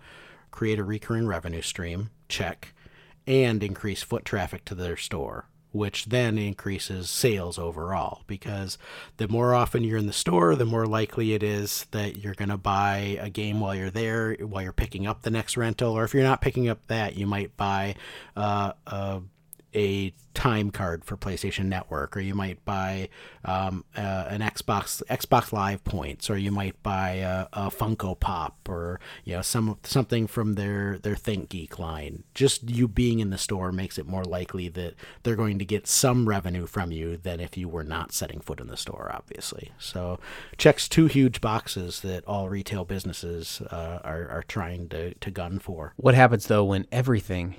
Create 0.50 0.80
a 0.80 0.84
recurring 0.84 1.28
revenue 1.28 1.62
stream, 1.62 2.10
check, 2.28 2.74
and 3.26 3.62
increase 3.62 4.02
foot 4.02 4.24
traffic 4.24 4.64
to 4.64 4.74
their 4.74 4.96
store 4.96 5.46
which 5.76 6.06
then 6.06 6.38
increases 6.38 7.10
sales 7.10 7.58
overall 7.58 8.22
because 8.26 8.78
the 9.18 9.28
more 9.28 9.54
often 9.54 9.84
you're 9.84 9.98
in 9.98 10.06
the 10.06 10.12
store, 10.12 10.54
the 10.56 10.64
more 10.64 10.86
likely 10.86 11.34
it 11.34 11.42
is 11.42 11.86
that 11.90 12.16
you're 12.16 12.34
going 12.34 12.48
to 12.48 12.56
buy 12.56 13.18
a 13.20 13.30
game 13.30 13.60
while 13.60 13.74
you're 13.74 13.90
there, 13.90 14.34
while 14.40 14.62
you're 14.62 14.72
picking 14.72 15.06
up 15.06 15.22
the 15.22 15.30
next 15.30 15.56
rental. 15.56 15.92
Or 15.92 16.04
if 16.04 16.14
you're 16.14 16.22
not 16.22 16.40
picking 16.40 16.68
up 16.68 16.86
that, 16.88 17.16
you 17.16 17.26
might 17.26 17.56
buy 17.56 17.94
uh, 18.36 18.72
a, 18.86 19.20
a 19.76 20.12
time 20.32 20.70
card 20.70 21.04
for 21.04 21.16
PlayStation 21.16 21.66
Network, 21.66 22.16
or 22.16 22.20
you 22.20 22.34
might 22.34 22.64
buy 22.64 23.08
um, 23.44 23.84
uh, 23.96 24.26
an 24.28 24.40
Xbox 24.40 25.02
Xbox 25.10 25.52
Live 25.52 25.84
points, 25.84 26.30
or 26.30 26.36
you 26.36 26.50
might 26.50 26.82
buy 26.82 27.10
a, 27.10 27.46
a 27.52 27.70
Funko 27.70 28.18
Pop, 28.18 28.56
or 28.68 28.98
you 29.24 29.34
know 29.34 29.42
some 29.42 29.78
something 29.82 30.26
from 30.26 30.54
their 30.54 30.98
their 30.98 31.14
ThinkGeek 31.14 31.78
line. 31.78 32.24
Just 32.34 32.70
you 32.70 32.88
being 32.88 33.20
in 33.20 33.30
the 33.30 33.38
store 33.38 33.70
makes 33.70 33.98
it 33.98 34.06
more 34.06 34.24
likely 34.24 34.68
that 34.68 34.94
they're 35.22 35.36
going 35.36 35.58
to 35.58 35.64
get 35.64 35.86
some 35.86 36.28
revenue 36.28 36.66
from 36.66 36.90
you 36.90 37.16
than 37.16 37.38
if 37.38 37.56
you 37.56 37.68
were 37.68 37.84
not 37.84 38.12
setting 38.12 38.40
foot 38.40 38.60
in 38.60 38.68
the 38.68 38.76
store, 38.76 39.10
obviously. 39.14 39.72
So 39.78 40.18
checks 40.56 40.88
two 40.88 41.06
huge 41.06 41.40
boxes 41.40 42.00
that 42.00 42.24
all 42.26 42.48
retail 42.48 42.84
businesses 42.84 43.60
uh, 43.70 44.00
are 44.02 44.28
are 44.28 44.44
trying 44.48 44.88
to 44.88 45.12
to 45.14 45.30
gun 45.30 45.58
for. 45.58 45.92
What 45.96 46.14
happens 46.14 46.46
though 46.46 46.64
when 46.64 46.86
everything, 46.90 47.56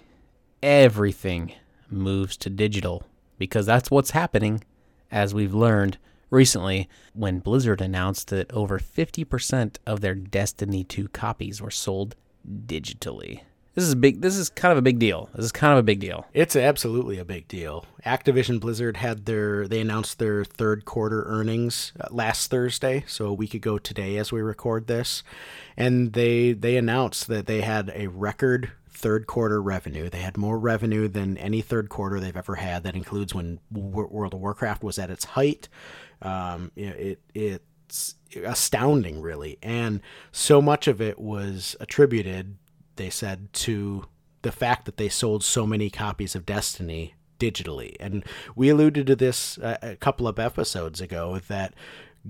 everything 0.63 1.53
moves 1.89 2.37
to 2.37 2.49
digital? 2.49 3.03
Because 3.37 3.65
that's 3.65 3.91
what's 3.91 4.11
happening, 4.11 4.63
as 5.11 5.33
we've 5.33 5.53
learned 5.53 5.97
recently 6.29 6.89
when 7.13 7.39
Blizzard 7.39 7.81
announced 7.81 8.29
that 8.29 8.51
over 8.51 8.79
50% 8.79 9.77
of 9.85 10.01
their 10.01 10.15
Destiny 10.15 10.83
2 10.83 11.09
copies 11.09 11.61
were 11.61 11.71
sold 11.71 12.15
digitally. 12.47 13.41
This 13.77 13.87
is 13.87 13.93
big. 13.93 14.21
This 14.21 14.37
is 14.37 14.49
kind 14.49 14.71
of 14.71 14.79
a 14.79 14.81
big 14.81 14.97
deal. 14.97 15.29
This 15.35 15.45
is 15.45 15.51
kind 15.51 15.73
of 15.73 15.77
a 15.77 15.83
big 15.83 15.99
deal. 15.99 16.25
It's 16.33 16.55
absolutely 16.55 17.19
a 17.19 17.23
big 17.23 17.47
deal. 17.47 17.85
Activision 18.03 18.59
Blizzard 18.59 18.97
had 18.97 19.27
their 19.27 19.67
they 19.67 19.79
announced 19.79 20.17
their 20.17 20.43
third 20.43 20.83
quarter 20.83 21.23
earnings 21.27 21.93
uh, 22.01 22.07
last 22.09 22.49
Thursday, 22.49 23.03
so 23.05 23.27
a 23.27 23.33
week 23.35 23.53
ago 23.53 23.77
today 23.77 24.17
as 24.17 24.31
we 24.31 24.41
record 24.41 24.87
this, 24.87 25.21
and 25.77 26.13
they 26.13 26.53
they 26.53 26.75
announced 26.75 27.27
that 27.27 27.45
they 27.45 27.61
had 27.61 27.91
a 27.93 28.07
record 28.07 28.71
third 28.97 29.27
quarter 29.27 29.61
revenue. 29.61 30.09
They 30.09 30.21
had 30.21 30.37
more 30.37 30.57
revenue 30.57 31.07
than 31.07 31.37
any 31.37 31.61
third 31.61 31.87
quarter 31.87 32.19
they've 32.19 32.35
ever 32.35 32.55
had. 32.55 32.83
That 32.83 32.95
includes 32.95 33.33
when 33.33 33.59
World 33.71 34.33
of 34.33 34.39
Warcraft 34.39 34.83
was 34.83 34.97
at 34.97 35.11
its 35.11 35.25
height. 35.25 35.69
Um, 36.21 36.71
it 36.75 37.21
it's 37.35 38.15
astounding, 38.43 39.21
really, 39.21 39.59
and 39.61 40.01
so 40.31 40.61
much 40.61 40.87
of 40.87 40.99
it 40.99 41.19
was 41.19 41.75
attributed 41.79 42.57
they 42.95 43.09
said 43.11 43.53
to 43.53 44.05
the 44.41 44.51
fact 44.51 44.85
that 44.85 44.97
they 44.97 45.09
sold 45.09 45.43
so 45.43 45.65
many 45.65 45.89
copies 45.89 46.35
of 46.35 46.45
Destiny 46.45 47.13
digitally. 47.39 47.95
And 47.99 48.25
we 48.55 48.69
alluded 48.69 49.07
to 49.07 49.15
this 49.15 49.57
a, 49.59 49.77
a 49.81 49.95
couple 49.95 50.27
of 50.27 50.39
episodes 50.39 50.99
ago 50.99 51.39
that 51.47 51.73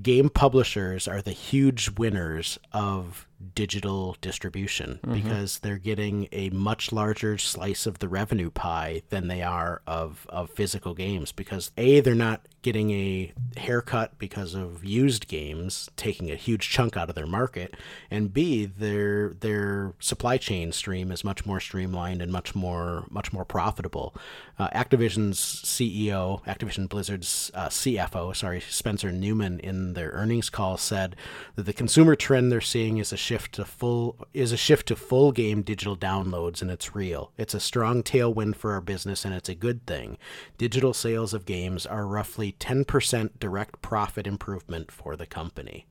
game 0.02 0.30
publishers 0.30 1.08
are 1.08 1.22
the 1.22 1.32
huge 1.32 1.92
winners 1.98 2.60
of 2.72 3.28
digital 3.54 4.16
distribution 4.22 5.00
because 5.12 5.60
they're 5.60 5.78
getting 5.78 6.28
a 6.32 6.50
much 6.50 6.92
larger 6.92 7.38
slice 7.38 7.86
of 7.86 8.00
the 8.00 8.08
revenue 8.08 8.50
pie 8.50 9.02
than 9.10 9.28
they 9.28 9.44
are 9.44 9.82
of, 9.86 10.26
of 10.30 10.50
physical 10.50 10.94
games 10.96 11.32
because 11.32 11.72
a 11.78 12.00
they're 12.00 12.16
not 12.16 12.48
getting 12.64 12.92
a 12.92 13.32
haircut 13.56 14.18
because 14.18 14.54
of 14.54 14.84
used 14.84 15.28
games 15.28 15.90
taking 15.96 16.32
a 16.32 16.36
huge 16.36 16.70
chunk 16.70 16.98
out 16.98 17.08
of 17.08 17.16
their 17.16 17.28
market 17.28 17.76
and 18.10 18.34
b 18.34 18.66
their 18.66 19.30
their 19.36 19.94
supply 20.00 20.38
chain 20.38 20.72
stream 20.72 21.12
is 21.12 21.24
much 21.24 21.46
more 21.46 21.60
streamlined 21.60 22.22
and 22.22 22.32
much 22.32 22.56
more 22.56 23.06
much 23.10 23.32
more 23.32 23.46
profitable. 23.46 24.14
Uh, 24.60 24.70
activision's 24.72 25.40
ceo 25.40 26.44
activision 26.46 26.90
blizzard's 26.90 27.52
uh, 27.54 27.68
cfo 27.68 28.36
sorry 28.36 28.60
Spencer 28.60 29.12
Neumann 29.12 29.60
in 29.60 29.94
their 29.94 30.10
earnings 30.10 30.50
call 30.50 30.78
said 30.78 31.16
that 31.56 31.64
the 31.64 31.74
consumer 31.74 32.16
trend 32.16 32.52
they're 32.52 32.60
seeing 32.60 32.98
is 32.98 33.14
a 33.14 33.18
shift 33.28 33.56
to 33.56 33.66
full 33.66 34.16
is 34.34 34.54
a 34.54 34.58
shift 34.58 34.88
to 34.88 34.96
full 34.96 35.34
game 35.34 35.62
digital 35.62 35.98
downloads 35.98 36.62
and 36.62 36.72
it's 36.72 36.96
real. 36.96 37.34
It's 37.38 37.54
a 37.54 37.60
strong 37.60 38.02
tailwind 38.02 38.56
for 38.56 38.72
our 38.72 38.80
business 38.80 39.26
and 39.26 39.34
it's 39.34 39.50
a 39.50 39.56
good 39.56 39.86
thing. 39.86 40.18
Digital 40.58 40.94
sales 40.94 41.34
of 41.34 41.46
games 41.46 41.86
are 41.86 42.08
roughly 42.08 42.56
10% 42.58 43.32
direct 43.38 43.82
profit 43.82 44.28
improvement 44.28 44.92
for 44.92 45.18
the 45.18 45.26
company. 45.26 45.86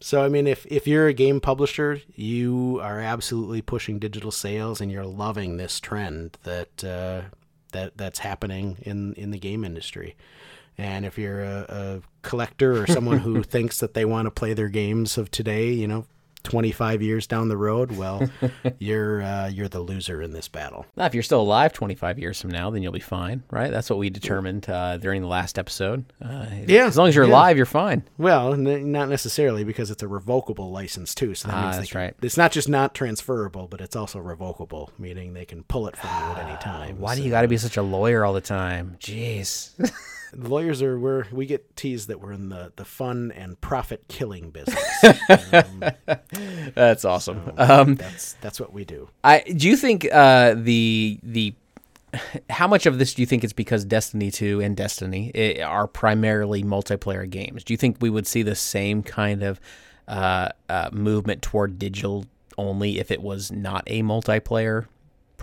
So 0.00 0.24
I 0.24 0.28
mean, 0.28 0.48
if 0.48 0.66
if 0.66 0.88
you're 0.88 1.06
a 1.06 1.14
game 1.14 1.40
publisher, 1.40 2.00
you 2.14 2.80
are 2.82 3.00
absolutely 3.00 3.62
pushing 3.62 3.98
digital 3.98 4.30
sales, 4.30 4.80
and 4.80 4.92
you're 4.92 5.06
loving 5.06 5.56
this 5.56 5.80
trend 5.80 6.36
that 6.42 6.84
uh, 6.84 7.22
that 7.72 7.96
that's 7.96 8.18
happening 8.18 8.76
in 8.82 9.14
in 9.14 9.30
the 9.30 9.38
game 9.38 9.64
industry. 9.64 10.14
And 10.76 11.06
if 11.06 11.16
you're 11.16 11.42
a, 11.42 11.66
a 11.68 12.02
collector 12.20 12.82
or 12.82 12.86
someone 12.86 13.20
who 13.20 13.42
thinks 13.54 13.80
that 13.80 13.94
they 13.94 14.04
want 14.04 14.26
to 14.26 14.30
play 14.30 14.52
their 14.52 14.68
games 14.68 15.16
of 15.16 15.30
today, 15.30 15.72
you 15.72 15.86
know, 15.86 16.04
25 16.46 17.02
years 17.02 17.26
down 17.26 17.48
the 17.48 17.56
road, 17.56 17.90
well, 17.96 18.28
you're 18.78 19.20
uh, 19.22 19.48
you're 19.48 19.68
the 19.68 19.80
loser 19.80 20.22
in 20.22 20.30
this 20.32 20.48
battle. 20.48 20.86
Now, 20.96 21.04
if 21.06 21.12
you're 21.14 21.22
still 21.22 21.40
alive 21.40 21.72
25 21.72 22.18
years 22.18 22.40
from 22.40 22.50
now, 22.50 22.70
then 22.70 22.82
you'll 22.82 22.92
be 22.92 23.00
fine, 23.00 23.42
right? 23.50 23.70
That's 23.70 23.90
what 23.90 23.98
we 23.98 24.08
determined 24.10 24.68
uh, 24.70 24.96
during 24.98 25.20
the 25.22 25.28
last 25.28 25.58
episode. 25.58 26.04
Uh, 26.24 26.46
Yeah, 26.66 26.86
As 26.86 26.96
long 26.96 27.08
as 27.08 27.14
you're 27.16 27.24
yeah. 27.26 27.32
alive, 27.32 27.56
you're 27.56 27.66
fine. 27.66 28.04
Well, 28.16 28.54
n- 28.54 28.92
not 28.92 29.08
necessarily 29.08 29.64
because 29.64 29.90
it's 29.90 30.02
a 30.02 30.08
revocable 30.08 30.70
license 30.70 31.14
too. 31.14 31.34
So 31.34 31.48
that 31.48 31.54
Ah, 31.54 31.62
means 31.64 31.76
that's 31.78 31.90
can- 31.90 32.00
right. 32.00 32.14
It's 32.22 32.36
not 32.36 32.52
just 32.52 32.68
not 32.68 32.94
transferable, 32.94 33.66
but 33.68 33.80
it's 33.80 33.96
also 33.96 34.18
revocable, 34.20 34.90
meaning 34.98 35.34
they 35.34 35.44
can 35.44 35.64
pull 35.64 35.88
it 35.88 35.96
from 35.96 36.10
you 36.10 36.32
at 36.36 36.46
any 36.48 36.56
time. 36.58 36.98
Why 37.00 37.16
do 37.16 37.22
you 37.22 37.30
got 37.30 37.42
to 37.42 37.48
be 37.48 37.56
such 37.56 37.76
a 37.76 37.82
lawyer 37.82 38.24
all 38.24 38.32
the 38.32 38.40
time? 38.40 38.96
Jeez. 39.00 39.70
The 40.32 40.48
lawyers 40.48 40.82
are 40.82 40.98
we're 40.98 41.26
we 41.32 41.46
get 41.46 41.76
teased 41.76 42.08
that 42.08 42.20
we're 42.20 42.32
in 42.32 42.48
the 42.48 42.72
the 42.76 42.84
fun 42.84 43.32
and 43.34 43.60
profit 43.60 44.04
killing 44.08 44.50
business. 44.50 45.04
um, 45.52 45.84
That's 46.74 47.04
awesome. 47.04 47.52
um, 47.56 47.94
that's 47.94 48.34
that's 48.34 48.60
what 48.60 48.72
we 48.72 48.84
do. 48.84 49.08
I 49.24 49.40
do 49.40 49.68
you 49.68 49.76
think 49.76 50.06
uh, 50.12 50.54
the 50.56 51.18
the 51.22 51.54
how 52.50 52.66
much 52.66 52.86
of 52.86 52.98
this 52.98 53.14
do 53.14 53.22
you 53.22 53.26
think 53.26 53.44
is 53.44 53.52
because 53.52 53.84
Destiny 53.84 54.30
2 54.30 54.60
and 54.60 54.76
Destiny 54.76 55.30
eh, 55.34 55.62
are 55.62 55.86
primarily 55.86 56.62
multiplayer 56.62 57.28
games? 57.28 57.64
Do 57.64 57.72
you 57.74 57.76
think 57.76 57.98
we 58.00 58.10
would 58.10 58.26
see 58.26 58.42
the 58.42 58.54
same 58.54 59.02
kind 59.02 59.42
of 59.42 59.60
uh, 60.08 60.50
uh, 60.68 60.90
movement 60.92 61.42
toward 61.42 61.78
digital 61.78 62.24
only 62.58 62.98
if 62.98 63.10
it 63.10 63.20
was 63.20 63.52
not 63.52 63.82
a 63.86 64.02
multiplayer 64.02 64.86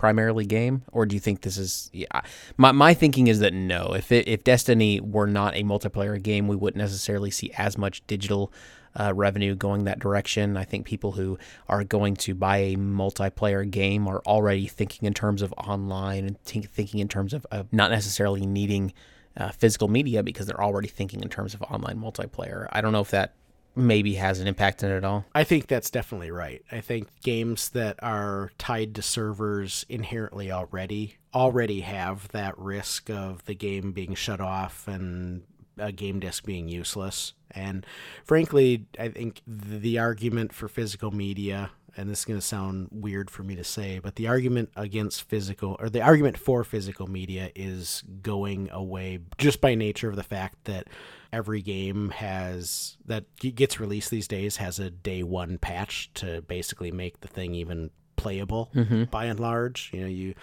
primarily 0.04 0.44
game, 0.44 0.82
or 0.92 1.06
do 1.06 1.16
you 1.16 1.20
think 1.20 1.40
this 1.40 1.56
is? 1.56 1.88
Yeah, 1.94 2.20
my 2.58 2.72
my 2.72 2.92
thinking 2.92 3.28
is 3.28 3.38
that 3.38 3.54
no. 3.54 3.94
If 3.94 4.12
it, 4.12 4.28
if 4.28 4.44
Destiny 4.44 5.00
were 5.00 5.26
not 5.26 5.56
a 5.56 5.62
multiplayer 5.62 6.22
game, 6.22 6.46
we 6.46 6.56
wouldn't 6.56 6.76
necessarily 6.76 7.30
see 7.30 7.50
as 7.56 7.78
much 7.78 8.06
digital 8.06 8.52
uh, 9.00 9.14
revenue 9.14 9.54
going 9.54 9.84
that 9.84 10.00
direction. 10.00 10.58
I 10.58 10.64
think 10.64 10.84
people 10.84 11.12
who 11.12 11.38
are 11.70 11.84
going 11.84 12.16
to 12.16 12.34
buy 12.34 12.58
a 12.58 12.76
multiplayer 12.76 13.68
game 13.70 14.06
are 14.06 14.20
already 14.26 14.66
thinking 14.66 15.06
in 15.06 15.14
terms 15.14 15.40
of 15.40 15.54
online 15.56 16.26
and 16.26 16.38
think 16.42 16.70
thinking 16.70 17.00
in 17.00 17.08
terms 17.08 17.32
of, 17.32 17.46
of 17.50 17.72
not 17.72 17.90
necessarily 17.90 18.44
needing 18.44 18.92
uh, 19.38 19.52
physical 19.52 19.88
media 19.88 20.22
because 20.22 20.46
they're 20.46 20.62
already 20.62 20.88
thinking 20.88 21.22
in 21.22 21.30
terms 21.30 21.54
of 21.54 21.62
online 21.62 21.98
multiplayer. 21.98 22.66
I 22.72 22.82
don't 22.82 22.92
know 22.92 23.00
if 23.00 23.10
that 23.10 23.32
maybe 23.76 24.14
has 24.14 24.40
an 24.40 24.46
impact 24.46 24.84
on 24.84 24.90
it 24.90 24.96
at 24.96 25.04
all. 25.04 25.24
I 25.34 25.44
think 25.44 25.66
that's 25.66 25.90
definitely 25.90 26.30
right. 26.30 26.62
I 26.70 26.80
think 26.80 27.08
games 27.22 27.70
that 27.70 27.96
are 28.02 28.50
tied 28.58 28.94
to 28.96 29.02
servers 29.02 29.84
inherently 29.88 30.50
already 30.50 31.16
already 31.34 31.80
have 31.80 32.28
that 32.28 32.56
risk 32.56 33.10
of 33.10 33.44
the 33.46 33.54
game 33.54 33.90
being 33.92 34.14
shut 34.14 34.40
off 34.40 34.86
and 34.86 35.42
a 35.78 35.90
game 35.90 36.20
disc 36.20 36.44
being 36.44 36.68
useless. 36.68 37.32
And 37.50 37.84
frankly, 38.24 38.86
I 38.98 39.08
think 39.08 39.42
the 39.46 39.98
argument 39.98 40.52
for 40.52 40.68
physical 40.68 41.10
media 41.10 41.70
and 41.96 42.10
this 42.10 42.20
is 42.20 42.24
going 42.24 42.38
to 42.38 42.46
sound 42.46 42.88
weird 42.90 43.30
for 43.30 43.42
me 43.42 43.54
to 43.56 43.64
say, 43.64 43.98
but 43.98 44.16
the 44.16 44.28
argument 44.28 44.70
against 44.76 45.22
physical 45.22 45.76
or 45.78 45.88
the 45.88 46.02
argument 46.02 46.36
for 46.36 46.64
physical 46.64 47.06
media 47.06 47.50
is 47.54 48.02
going 48.22 48.68
away 48.70 49.20
just 49.38 49.60
by 49.60 49.74
nature 49.74 50.08
of 50.08 50.16
the 50.16 50.22
fact 50.22 50.64
that 50.64 50.88
every 51.34 51.60
game 51.60 52.10
has 52.10 52.96
that 53.04 53.24
gets 53.36 53.80
released 53.80 54.10
these 54.10 54.28
days 54.28 54.58
has 54.58 54.78
a 54.78 54.88
day 54.88 55.22
one 55.24 55.58
patch 55.58 56.08
to 56.14 56.40
basically 56.42 56.92
make 56.92 57.20
the 57.20 57.28
thing 57.28 57.54
even 57.54 57.90
playable 58.14 58.70
mm-hmm. 58.74 59.04
by 59.04 59.24
and 59.24 59.40
large. 59.40 59.90
You 59.92 60.00
know, 60.02 60.06
you 60.06 60.34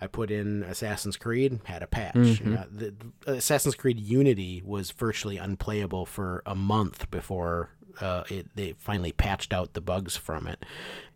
I 0.00 0.08
put 0.08 0.30
in 0.30 0.64
Assassin's 0.64 1.16
Creed, 1.16 1.60
had 1.64 1.82
a 1.82 1.86
patch. 1.86 2.14
Mm-hmm. 2.14 2.48
You 2.48 2.54
know, 2.54 2.64
the, 2.70 2.94
Assassin's 3.26 3.74
Creed 3.76 4.00
Unity 4.00 4.62
was 4.64 4.90
virtually 4.90 5.36
unplayable 5.36 6.04
for 6.04 6.42
a 6.46 6.54
month 6.54 7.10
before 7.10 7.70
uh, 8.00 8.24
it, 8.28 8.48
they 8.54 8.72
finally 8.78 9.12
patched 9.12 9.52
out 9.52 9.74
the 9.74 9.80
bugs 9.80 10.16
from 10.16 10.46
it. 10.46 10.64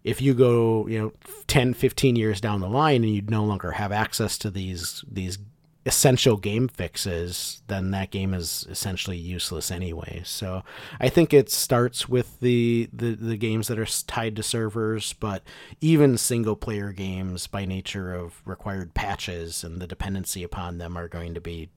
If 0.04 0.20
you 0.20 0.34
go, 0.34 0.86
you 0.86 0.98
know, 0.98 1.12
10, 1.46 1.74
15 1.74 2.14
years 2.14 2.40
down 2.40 2.60
the 2.60 2.68
line 2.68 3.02
and 3.02 3.14
you 3.14 3.22
no 3.22 3.44
longer 3.44 3.72
have 3.72 3.90
access 3.90 4.36
to 4.38 4.50
these 4.50 5.02
these 5.10 5.38
essential 5.86 6.36
game 6.36 6.68
fixes, 6.68 7.62
then 7.66 7.90
that 7.90 8.10
game 8.10 8.32
is 8.32 8.66
essentially 8.70 9.18
useless 9.18 9.70
anyway. 9.70 10.22
So 10.24 10.62
I 10.98 11.08
think 11.08 11.34
it 11.34 11.50
starts 11.50 12.08
with 12.08 12.40
the, 12.40 12.88
the, 12.92 13.14
the 13.14 13.36
games 13.36 13.68
that 13.68 13.78
are 13.78 13.86
tied 14.06 14.36
to 14.36 14.42
servers, 14.42 15.12
but 15.12 15.42
even 15.80 16.16
single 16.16 16.56
player 16.56 16.92
games 16.92 17.46
by 17.46 17.64
nature 17.64 18.14
of 18.14 18.40
required 18.46 18.94
patches 18.94 19.62
and 19.62 19.80
the 19.80 19.86
dependency 19.86 20.42
upon 20.42 20.78
them 20.78 20.96
are 20.96 21.08
going 21.08 21.34
to 21.34 21.40
be 21.40 21.68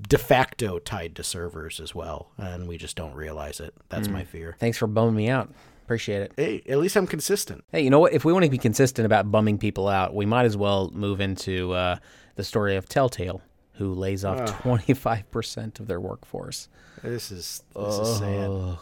de 0.00 0.18
facto 0.18 0.78
tied 0.78 1.14
to 1.16 1.22
servers 1.22 1.80
as 1.80 1.94
well. 1.94 2.30
And 2.36 2.66
we 2.66 2.78
just 2.78 2.96
don't 2.96 3.14
realize 3.14 3.60
it. 3.60 3.74
That's 3.88 4.08
mm. 4.08 4.12
my 4.12 4.24
fear. 4.24 4.56
Thanks 4.58 4.78
for 4.78 4.86
bumming 4.86 5.14
me 5.14 5.28
out. 5.28 5.52
Appreciate 5.84 6.22
it. 6.22 6.32
Hey, 6.36 6.62
at 6.68 6.78
least 6.78 6.96
I'm 6.96 7.06
consistent. 7.06 7.64
Hey, 7.72 7.82
you 7.82 7.90
know 7.90 7.98
what? 7.98 8.12
If 8.12 8.24
we 8.24 8.32
want 8.32 8.44
to 8.44 8.50
be 8.50 8.56
consistent 8.58 9.04
about 9.04 9.30
bumming 9.30 9.58
people 9.58 9.88
out, 9.88 10.14
we 10.14 10.24
might 10.24 10.44
as 10.44 10.56
well 10.56 10.90
move 10.94 11.20
into 11.20 11.72
uh, 11.72 11.96
the 12.36 12.44
story 12.44 12.76
of 12.76 12.88
Telltale, 12.88 13.42
who 13.74 13.92
lays 13.92 14.24
off 14.24 14.60
twenty 14.62 14.94
five 14.94 15.30
percent 15.30 15.80
of 15.80 15.88
their 15.88 16.00
workforce. 16.00 16.68
This 17.02 17.32
is 17.32 17.64
this 17.74 17.98
is 17.98 18.18
sad. 18.18 18.78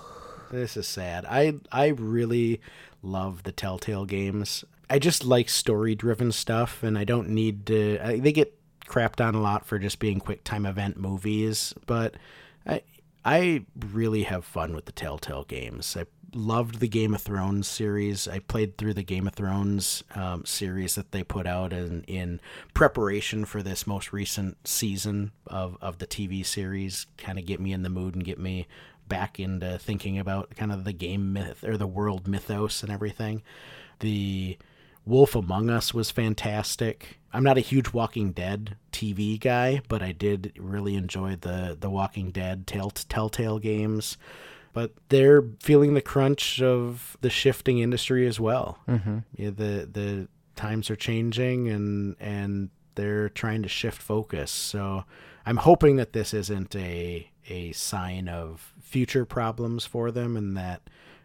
This 0.51 0.77
is 0.77 0.87
sad. 0.87 1.25
I 1.25 1.55
I 1.73 1.89
really 1.89 2.61
love 3.03 3.45
the 3.45 3.53
Telltale 3.53 4.05
games. 4.05 4.65
I 4.91 4.99
just 4.99 5.25
like 5.25 5.49
story 5.49 5.95
driven 5.95 6.33
stuff, 6.33 6.83
and 6.83 6.99
I 6.99 7.05
don't 7.05 7.31
need 7.31 7.67
to. 7.67 7.99
I, 8.05 8.19
they 8.21 8.33
get 8.33 8.60
crapped 8.91 9.25
on 9.25 9.35
a 9.35 9.41
lot 9.41 9.65
for 9.65 9.79
just 9.79 10.01
being 10.01 10.19
quick 10.19 10.43
time 10.43 10.67
event 10.67 10.99
movies, 10.99 11.73
but 11.87 12.17
I 12.67 12.83
I 13.25 13.65
really 13.93 14.25
have 14.25 14.45
fun 14.45 14.75
with 14.75 14.87
the 14.87 14.93
Telltale 14.93 15.45
games. 15.45 15.97
I 15.97 16.07
loved 16.35 16.81
the 16.81 16.89
Game 16.89 17.15
of 17.15 17.21
Thrones 17.21 17.69
series. 17.69 18.27
I 18.27 18.39
played 18.41 18.79
through 18.79 18.95
the 18.95 19.03
Game 19.03 19.27
of 19.27 19.35
Thrones 19.35 20.03
um, 20.15 20.45
series 20.45 20.95
that 20.95 21.13
they 21.13 21.23
put 21.23 21.47
out 21.47 21.73
in, 21.73 22.03
in 22.05 22.41
preparation 22.73 23.45
for 23.45 23.63
this 23.63 23.87
most 23.87 24.13
recent 24.13 24.57
season 24.67 25.33
of, 25.47 25.77
of 25.81 25.99
the 25.99 26.07
TV 26.07 26.47
series, 26.47 27.07
kind 27.19 27.39
of 27.39 27.47
get 27.47 27.61
me 27.61 27.73
in 27.73 27.83
the 27.83 27.91
mood 27.91 28.15
and 28.15 28.25
get 28.25 28.39
me 28.39 28.67
back 29.07 29.39
into 29.39 29.77
thinking 29.79 30.19
about 30.19 30.57
kind 30.57 30.73
of 30.73 30.85
the 30.85 30.93
game 30.93 31.33
myth 31.33 31.63
or 31.65 31.77
the 31.77 31.87
world 31.87 32.27
mythos 32.27 32.83
and 32.83 32.91
everything. 32.91 33.43
The 33.99 34.57
Wolf 35.05 35.35
Among 35.35 35.71
Us 35.71 35.95
was 35.95 36.11
fantastic. 36.11 37.19
I'm 37.33 37.43
not 37.43 37.59
a 37.59 37.63
huge 37.63 37.93
Walking 37.93 38.33
Dead 38.33 38.77
TV 38.93 39.39
guy, 39.39 39.83
but 39.89 40.03
I 40.03 40.13
did 40.13 40.53
really 40.59 40.95
enjoy 40.95 41.37
the 41.37 41.77
the 41.79 41.91
Walking 41.91 42.31
Dead 42.31 42.67
Telltale 42.67 43.59
games 43.59 44.17
but 44.73 44.93
they're 45.09 45.43
feeling 45.61 45.95
the 45.95 46.01
crunch 46.01 46.63
of 46.63 47.17
the 47.21 47.31
shifting 47.31 47.79
industry 47.79 48.27
as 48.27 48.39
well. 48.39 48.79
Mm-hmm. 48.89 49.19
Yeah, 49.35 49.51
the 49.51 49.89
the 49.91 50.29
times 50.57 50.91
are 50.91 50.97
changing, 50.97 51.69
and 51.69 52.17
and 52.21 52.71
they're 52.95 53.29
trying 53.29 53.63
to 53.63 53.69
shift 53.69 54.01
focus. 54.01 54.51
So 54.51 55.05
I'm 55.45 55.59
hoping 55.59 55.97
that 55.97 56.13
this 56.13 56.33
isn't 56.35 56.75
a 56.77 57.31
a 57.49 57.73
sign 57.73 58.29
of 58.29 58.73
future 58.81 59.25
problems 59.25 59.85
for 59.85 60.11
them, 60.11 60.37
and 60.37 60.57
that 60.57 60.83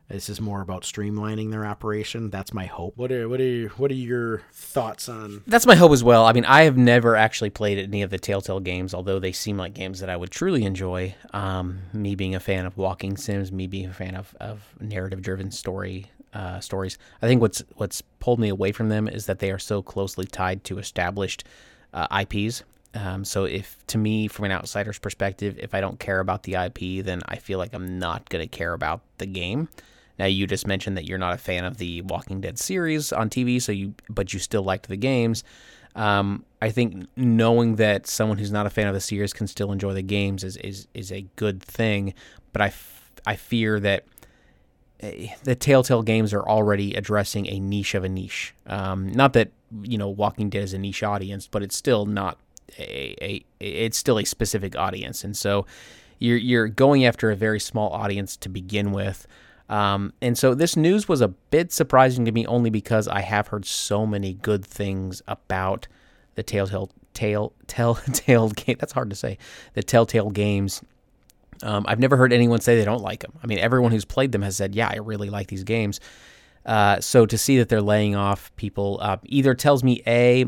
this 0.08 0.30
is 0.30 0.39
more 0.39 0.62
about 0.62 0.84
streamlining 0.84 1.51
their 1.51 1.66
operation. 1.66 2.30
That's 2.30 2.53
my 2.53 2.66
hope. 2.66 2.95
What 2.95 3.12
are 3.12 3.28
what 3.28 3.41
are 3.41 3.68
what 3.70 3.89
are 3.91 3.95
your 3.95 4.43
thoughts 4.53 5.10
on? 5.10 5.43
That's 5.47 5.66
my 5.66 5.76
hope 5.76 5.91
as 5.91 6.03
well. 6.03 6.26
I 6.26 6.34
mean, 6.34 6.45
I 6.45 6.64
have 6.64 6.78
never 6.78 7.16
actually 7.16 7.49
played 7.49 7.80
any 7.80 8.03
of 8.03 8.12
the 8.12 8.20
Telltale 8.20 8.60
games, 8.60 8.93
although 8.93 9.20
they 9.20 9.32
seem 9.32 9.58
like 9.58 9.74
games 9.74 9.99
that 10.01 10.10
I 10.10 10.16
would 10.16 10.32
truly 10.32 10.64
enjoy. 10.64 11.16
Um, 11.34 11.80
me 11.91 12.16
being 12.16 12.36
a 12.36 12.39
fan 12.39 12.66
of 12.66 12.78
walking 12.78 13.18
sims, 13.18 13.51
me 13.51 13.66
being 13.68 13.88
a 13.88 13.93
fan 13.93 14.16
of, 14.16 14.36
of 14.39 14.62
narrative 14.80 15.22
driven 15.22 15.49
story 15.51 16.12
uh, 16.34 16.60
stories. 16.60 16.97
I 17.22 17.28
think 17.28 17.41
what's 17.41 17.64
what's 17.76 18.01
pulled 18.20 18.39
me 18.39 18.49
away 18.49 18.72
from 18.72 18.89
them 18.89 19.08
is 19.08 19.26
that 19.26 19.39
they 19.39 19.49
are 19.51 19.60
so 19.60 19.82
closely 19.82 20.26
tied 20.26 20.64
to 20.66 20.78
established 20.78 21.45
uh, 21.93 22.08
IPs. 22.22 22.64
Um, 22.93 23.26
so 23.26 23.45
if 23.45 23.78
to 23.88 23.97
me, 23.97 24.28
from 24.28 24.45
an 24.45 24.51
outsider's 24.51 24.99
perspective, 24.99 25.58
if 25.60 25.74
I 25.74 25.82
don't 25.82 25.99
care 25.99 26.20
about 26.20 26.43
the 26.43 26.53
IP, 26.56 27.03
then 27.03 27.22
I 27.28 27.38
feel 27.38 27.58
like 27.58 27.74
I'm 27.74 27.99
not 27.99 28.30
going 28.30 28.47
to 28.47 28.58
care 28.58 28.74
about 28.74 29.01
the 29.18 29.26
game. 29.26 29.68
Now 30.18 30.26
you 30.26 30.47
just 30.47 30.68
mentioned 30.68 30.97
that 30.97 31.05
you're 31.05 31.18
not 31.18 31.34
a 31.34 31.38
fan 31.38 31.66
of 31.66 31.78
the 31.78 32.01
Walking 32.01 32.41
Dead 32.41 32.57
series 32.57 33.11
on 33.11 33.30
TV, 33.30 33.61
so 33.61 33.72
you 33.72 33.93
but 34.09 34.34
you 34.34 34.39
still 34.39 34.63
liked 34.63 34.88
the 34.88 34.97
games. 34.97 35.43
Um, 35.95 36.43
I 36.61 36.72
think 36.72 37.07
knowing 37.16 37.78
that 37.78 38.05
someone 38.05 38.38
who's 38.38 38.51
not 38.51 38.66
a 38.66 38.70
fan 38.70 38.88
of 38.88 38.93
the 38.93 39.01
series 39.01 39.32
can 39.34 39.47
still 39.47 39.72
enjoy 39.72 39.93
the 39.93 40.01
games 40.01 40.43
is 40.43 40.57
is, 40.57 40.88
is 40.93 41.11
a 41.11 41.26
good 41.36 41.61
thing. 41.61 42.13
But 42.53 42.61
I, 42.61 42.68
f- 42.68 43.11
I 43.26 43.36
fear 43.36 43.80
that 43.80 44.05
eh, 45.01 45.28
the 45.43 45.55
Telltale 45.55 46.03
games 46.03 46.34
are 46.34 46.43
already 46.47 46.93
addressing 46.95 47.47
a 47.47 47.59
niche 47.59 47.95
of 47.95 48.03
a 48.03 48.09
niche. 48.09 48.53
Um, 48.68 49.11
not 49.11 49.34
that 49.34 49.51
you 49.84 49.97
know 49.97 50.09
Walking 50.09 50.49
Dead 50.49 50.63
is 50.63 50.74
a 50.74 50.78
niche 50.78 51.03
audience, 51.03 51.47
but 51.47 51.63
it's 51.63 51.76
still 51.76 52.05
not 52.05 52.38
a, 52.78 53.16
a 53.22 53.45
it's 53.59 53.97
still 53.97 54.20
a 54.20 54.26
specific 54.26 54.76
audience, 54.76 55.24
and 55.24 55.36
so 55.36 55.66
you're 56.20 56.38
you're 56.38 56.68
going 56.68 57.05
after 57.05 57.32
a 57.32 57.36
very 57.36 57.59
small 57.59 57.89
audience 57.91 58.36
to 58.38 58.49
begin 58.49 58.91
with. 58.91 59.28
Um, 59.70 60.13
and 60.22 60.38
so 60.38 60.53
this 60.53 60.76
news 60.76 61.07
was 61.07 61.22
a 61.22 61.30
bit 61.30 61.72
surprising 61.72 62.26
to 62.26 62.32
me 62.32 62.45
only 62.45 62.70
because 62.70 63.07
I 63.07 63.22
have 63.22 63.47
heard 63.47 63.66
so 63.66 64.05
many 64.05 64.34
good 64.34 64.63
things 64.66 65.22
about 65.28 65.88
the 66.36 66.43
Telltale 66.43 66.91
Tale 67.13 67.53
Telltale 67.68 68.49
game. 68.49 68.78
That's 68.80 68.93
hard 68.93 69.09
to 69.09 69.16
say. 69.16 69.38
The 69.74 69.84
Telltale 69.84 70.30
games. 70.30 70.84
Um, 71.63 71.86
I've 71.88 71.99
never 71.99 72.18
heard 72.18 72.34
anyone 72.34 72.59
say 72.59 72.78
they 72.78 72.86
don't 72.86 73.01
like 73.01 73.22
them. 73.22 73.32
I 73.41 73.47
mean, 73.47 73.59
everyone 73.59 73.91
who's 73.91 74.05
played 74.05 74.32
them 74.32 74.41
has 74.41 74.57
said, 74.57 74.76
"Yeah, 74.76 74.89
I 74.91 74.97
really 74.97 75.30
like 75.30 75.47
these 75.47 75.63
games." 75.63 75.99
Uh, 76.66 76.99
so 76.99 77.26
to 77.26 77.38
see 77.38 77.57
that 77.59 77.70
they're 77.70 77.82
laying 77.82 78.16
off 78.16 78.53
people 78.55 78.99
uh, 79.01 79.18
either 79.26 79.53
tells 79.53 79.84
me 79.84 80.01
a 80.07 80.45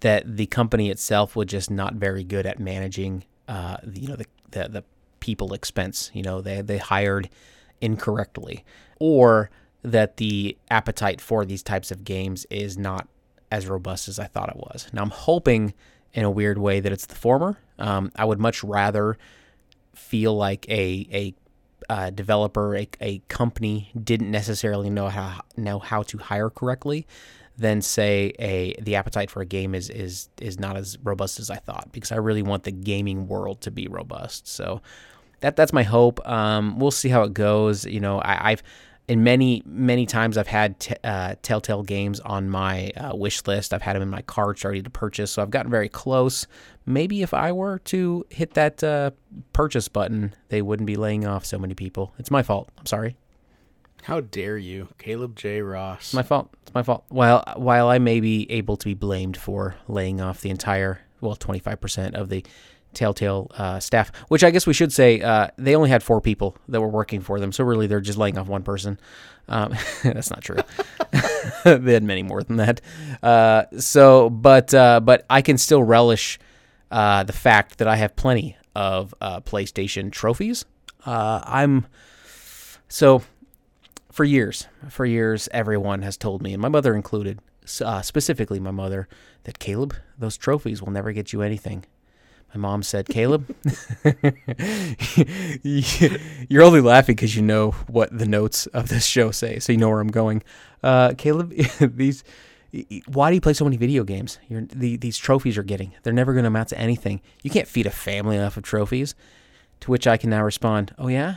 that 0.00 0.36
the 0.36 0.46
company 0.46 0.90
itself 0.90 1.34
was 1.34 1.46
just 1.46 1.70
not 1.70 1.94
very 1.94 2.24
good 2.24 2.46
at 2.46 2.58
managing, 2.58 3.24
uh, 3.48 3.78
you 3.92 4.08
know, 4.08 4.16
the, 4.16 4.26
the 4.50 4.68
the 4.68 4.84
people 5.18 5.52
expense. 5.52 6.10
You 6.14 6.22
know, 6.22 6.40
they 6.40 6.62
they 6.62 6.78
hired 6.78 7.28
incorrectly, 7.80 8.64
or 8.98 9.50
that 9.82 10.16
the 10.18 10.56
appetite 10.70 11.20
for 11.20 11.44
these 11.44 11.62
types 11.62 11.90
of 11.90 12.04
games 12.04 12.46
is 12.50 12.76
not 12.76 13.08
as 13.50 13.66
robust 13.66 14.08
as 14.08 14.18
I 14.18 14.26
thought 14.26 14.48
it 14.48 14.56
was. 14.56 14.88
Now, 14.92 15.02
I'm 15.02 15.10
hoping 15.10 15.74
in 16.12 16.24
a 16.24 16.30
weird 16.30 16.58
way 16.58 16.80
that 16.80 16.92
it's 16.92 17.06
the 17.06 17.14
former, 17.14 17.58
Um, 17.78 18.12
I 18.14 18.24
would 18.24 18.38
much 18.38 18.62
rather 18.62 19.16
feel 19.94 20.36
like 20.36 20.68
a 20.68 21.08
a 21.12 21.34
uh, 21.88 22.10
developer, 22.10 22.76
a, 22.76 22.88
a 23.00 23.18
company 23.28 23.90
didn't 24.02 24.30
necessarily 24.30 24.90
know 24.90 25.08
how 25.08 25.40
know 25.56 25.78
how 25.78 26.02
to 26.02 26.18
hire 26.18 26.50
correctly, 26.50 27.06
than 27.56 27.82
say 27.82 28.32
a 28.38 28.74
the 28.80 28.96
appetite 28.96 29.30
for 29.30 29.40
a 29.42 29.46
game 29.46 29.74
is 29.74 29.90
is 29.90 30.28
is 30.40 30.58
not 30.58 30.76
as 30.76 30.98
robust 31.02 31.40
as 31.40 31.50
I 31.50 31.56
thought 31.56 31.90
because 31.92 32.12
I 32.12 32.16
really 32.16 32.42
want 32.42 32.64
the 32.64 32.72
gaming 32.72 33.28
world 33.28 33.60
to 33.62 33.70
be 33.70 33.86
robust. 33.88 34.48
So 34.48 34.80
that 35.40 35.56
that's 35.56 35.72
my 35.72 35.82
hope. 35.82 36.26
Um, 36.28 36.78
we'll 36.78 36.90
see 36.90 37.08
how 37.08 37.22
it 37.22 37.34
goes. 37.34 37.84
You 37.84 38.00
know, 38.00 38.20
I, 38.22 38.50
have 38.50 38.62
in 39.08 39.24
many 39.24 39.62
many 39.66 40.06
times 40.06 40.38
I've 40.38 40.46
had 40.46 40.78
t- 40.78 40.94
uh, 41.02 41.34
Telltale 41.42 41.82
games 41.82 42.20
on 42.20 42.48
my 42.48 42.90
uh, 42.90 43.16
wish 43.16 43.46
list. 43.46 43.74
I've 43.74 43.82
had 43.82 43.96
them 43.96 44.02
in 44.02 44.08
my 44.08 44.22
carts 44.22 44.64
ready 44.64 44.82
to 44.82 44.90
purchase, 44.90 45.32
so 45.32 45.42
I've 45.42 45.50
gotten 45.50 45.70
very 45.70 45.88
close. 45.88 46.46
Maybe 46.86 47.22
if 47.22 47.34
I 47.34 47.52
were 47.52 47.78
to 47.80 48.24
hit 48.30 48.54
that 48.54 48.82
uh, 48.84 49.10
purchase 49.52 49.88
button, 49.88 50.34
they 50.48 50.62
wouldn't 50.62 50.86
be 50.86 50.96
laying 50.96 51.26
off 51.26 51.44
so 51.44 51.58
many 51.58 51.74
people. 51.74 52.14
It's 52.18 52.30
my 52.30 52.42
fault. 52.42 52.70
I'm 52.78 52.86
sorry. 52.86 53.16
How 54.02 54.20
dare 54.20 54.56
you, 54.56 54.88
Caleb 54.98 55.36
J. 55.36 55.60
Ross? 55.60 56.00
It's 56.00 56.14
my 56.14 56.22
fault. 56.22 56.50
It's 56.62 56.74
my 56.74 56.82
fault. 56.82 57.04
While 57.08 57.44
while 57.56 57.88
I 57.88 57.98
may 57.98 58.20
be 58.20 58.50
able 58.50 58.76
to 58.76 58.84
be 58.84 58.94
blamed 58.94 59.36
for 59.36 59.76
laying 59.88 60.20
off 60.20 60.40
the 60.40 60.50
entire 60.50 61.00
well 61.20 61.36
25% 61.36 62.14
of 62.14 62.28
the 62.28 62.44
Telltale 62.94 63.50
uh, 63.54 63.80
staff, 63.80 64.12
which 64.28 64.42
I 64.42 64.50
guess 64.50 64.66
we 64.66 64.74
should 64.74 64.92
say 64.92 65.20
uh, 65.20 65.48
they 65.56 65.76
only 65.76 65.90
had 65.90 66.02
four 66.02 66.20
people 66.20 66.56
that 66.68 66.80
were 66.80 66.88
working 66.88 67.20
for 67.20 67.38
them. 67.38 67.52
So 67.52 67.64
really, 67.64 67.86
they're 67.86 68.00
just 68.00 68.18
laying 68.18 68.38
off 68.38 68.48
one 68.48 68.62
person. 68.62 68.98
Um, 69.48 69.74
that's 70.02 70.30
not 70.30 70.42
true. 70.42 70.58
they 71.64 71.92
had 71.92 72.02
many 72.02 72.22
more 72.22 72.42
than 72.42 72.56
that. 72.56 72.80
Uh, 73.22 73.64
so, 73.78 74.30
but 74.30 74.74
uh, 74.74 75.00
but 75.00 75.24
I 75.30 75.42
can 75.42 75.58
still 75.58 75.82
relish 75.82 76.38
uh, 76.90 77.22
the 77.22 77.32
fact 77.32 77.78
that 77.78 77.88
I 77.88 77.96
have 77.96 78.16
plenty 78.16 78.56
of 78.74 79.14
uh, 79.20 79.40
PlayStation 79.40 80.10
trophies. 80.10 80.64
I'm 81.04 81.86
so 82.88 83.22
for 84.10 84.24
years, 84.24 84.66
for 84.88 85.06
years, 85.06 85.48
everyone 85.52 86.02
has 86.02 86.16
told 86.16 86.42
me, 86.42 86.52
and 86.52 86.60
my 86.60 86.68
mother 86.68 86.94
included, 86.94 87.40
specifically 87.64 88.60
my 88.60 88.70
mother, 88.70 89.08
that 89.44 89.58
Caleb, 89.58 89.94
those 90.18 90.36
trophies 90.36 90.82
will 90.82 90.90
never 90.90 91.12
get 91.12 91.32
you 91.32 91.40
anything 91.40 91.84
my 92.54 92.60
mom 92.60 92.82
said, 92.82 93.08
Caleb, 93.08 93.54
you're 95.62 96.62
only 96.62 96.80
laughing 96.80 97.14
because 97.14 97.36
you 97.36 97.42
know 97.42 97.72
what 97.86 98.16
the 98.16 98.26
notes 98.26 98.66
of 98.66 98.88
this 98.88 99.04
show 99.06 99.30
say, 99.30 99.58
so 99.58 99.72
you 99.72 99.78
know 99.78 99.88
where 99.88 100.00
I'm 100.00 100.08
going. 100.08 100.42
Uh, 100.82 101.14
Caleb, 101.16 101.50
these, 101.80 102.24
why 103.06 103.30
do 103.30 103.34
you 103.34 103.40
play 103.40 103.52
so 103.52 103.64
many 103.64 103.76
video 103.76 104.02
games? 104.02 104.38
The, 104.50 104.96
these 104.96 105.16
trophies 105.16 105.56
you're 105.56 105.64
getting, 105.64 105.92
they're 106.02 106.12
never 106.12 106.32
going 106.32 106.44
to 106.44 106.48
amount 106.48 106.70
to 106.70 106.78
anything. 106.78 107.20
You 107.42 107.50
can't 107.50 107.68
feed 107.68 107.86
a 107.86 107.90
family 107.90 108.38
off 108.38 108.56
of 108.56 108.64
trophies. 108.64 109.14
To 109.80 109.90
which 109.90 110.06
I 110.06 110.18
can 110.18 110.28
now 110.30 110.42
respond, 110.42 110.94
Oh, 110.98 111.08
yeah? 111.08 111.36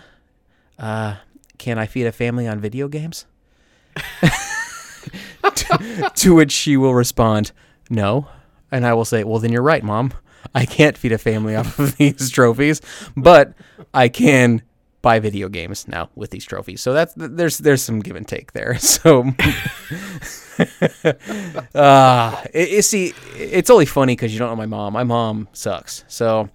Uh, 0.77 1.15
can 1.57 1.77
I 1.77 1.85
feed 1.85 2.05
a 2.07 2.11
family 2.11 2.45
on 2.47 2.59
video 2.59 2.89
games? 2.89 3.25
to, 5.41 6.11
to 6.13 6.35
which 6.35 6.51
she 6.51 6.75
will 6.75 6.93
respond, 6.93 7.51
No. 7.89 8.27
And 8.69 8.85
I 8.85 8.93
will 8.93 9.05
say, 9.05 9.23
Well, 9.23 9.39
then 9.39 9.51
you're 9.53 9.61
right, 9.61 9.83
mom. 9.83 10.13
I 10.55 10.65
can't 10.65 10.97
feed 10.97 11.11
a 11.11 11.17
family 11.17 11.55
off 11.55 11.79
of 11.79 11.97
these 11.97 12.29
trophies, 12.29 12.81
but 13.15 13.53
I 13.93 14.09
can 14.09 14.61
buy 15.01 15.19
video 15.19 15.49
games 15.49 15.87
now 15.87 16.09
with 16.15 16.31
these 16.31 16.45
trophies. 16.45 16.81
So 16.81 16.93
that's 16.93 17.13
there's 17.15 17.57
there's 17.59 17.81
some 17.83 17.99
give 17.99 18.15
and 18.15 18.27
take 18.27 18.53
there. 18.53 18.77
So 18.79 19.25
uh 21.75 22.43
it, 22.53 22.83
see 22.85 23.13
it's 23.35 23.69
only 23.69 23.85
funny 23.85 24.15
cuz 24.15 24.31
you 24.31 24.39
don't 24.39 24.49
know 24.49 24.55
my 24.55 24.65
mom. 24.65 24.93
My 24.93 25.03
mom 25.03 25.49
sucks. 25.51 26.05
So 26.07 26.49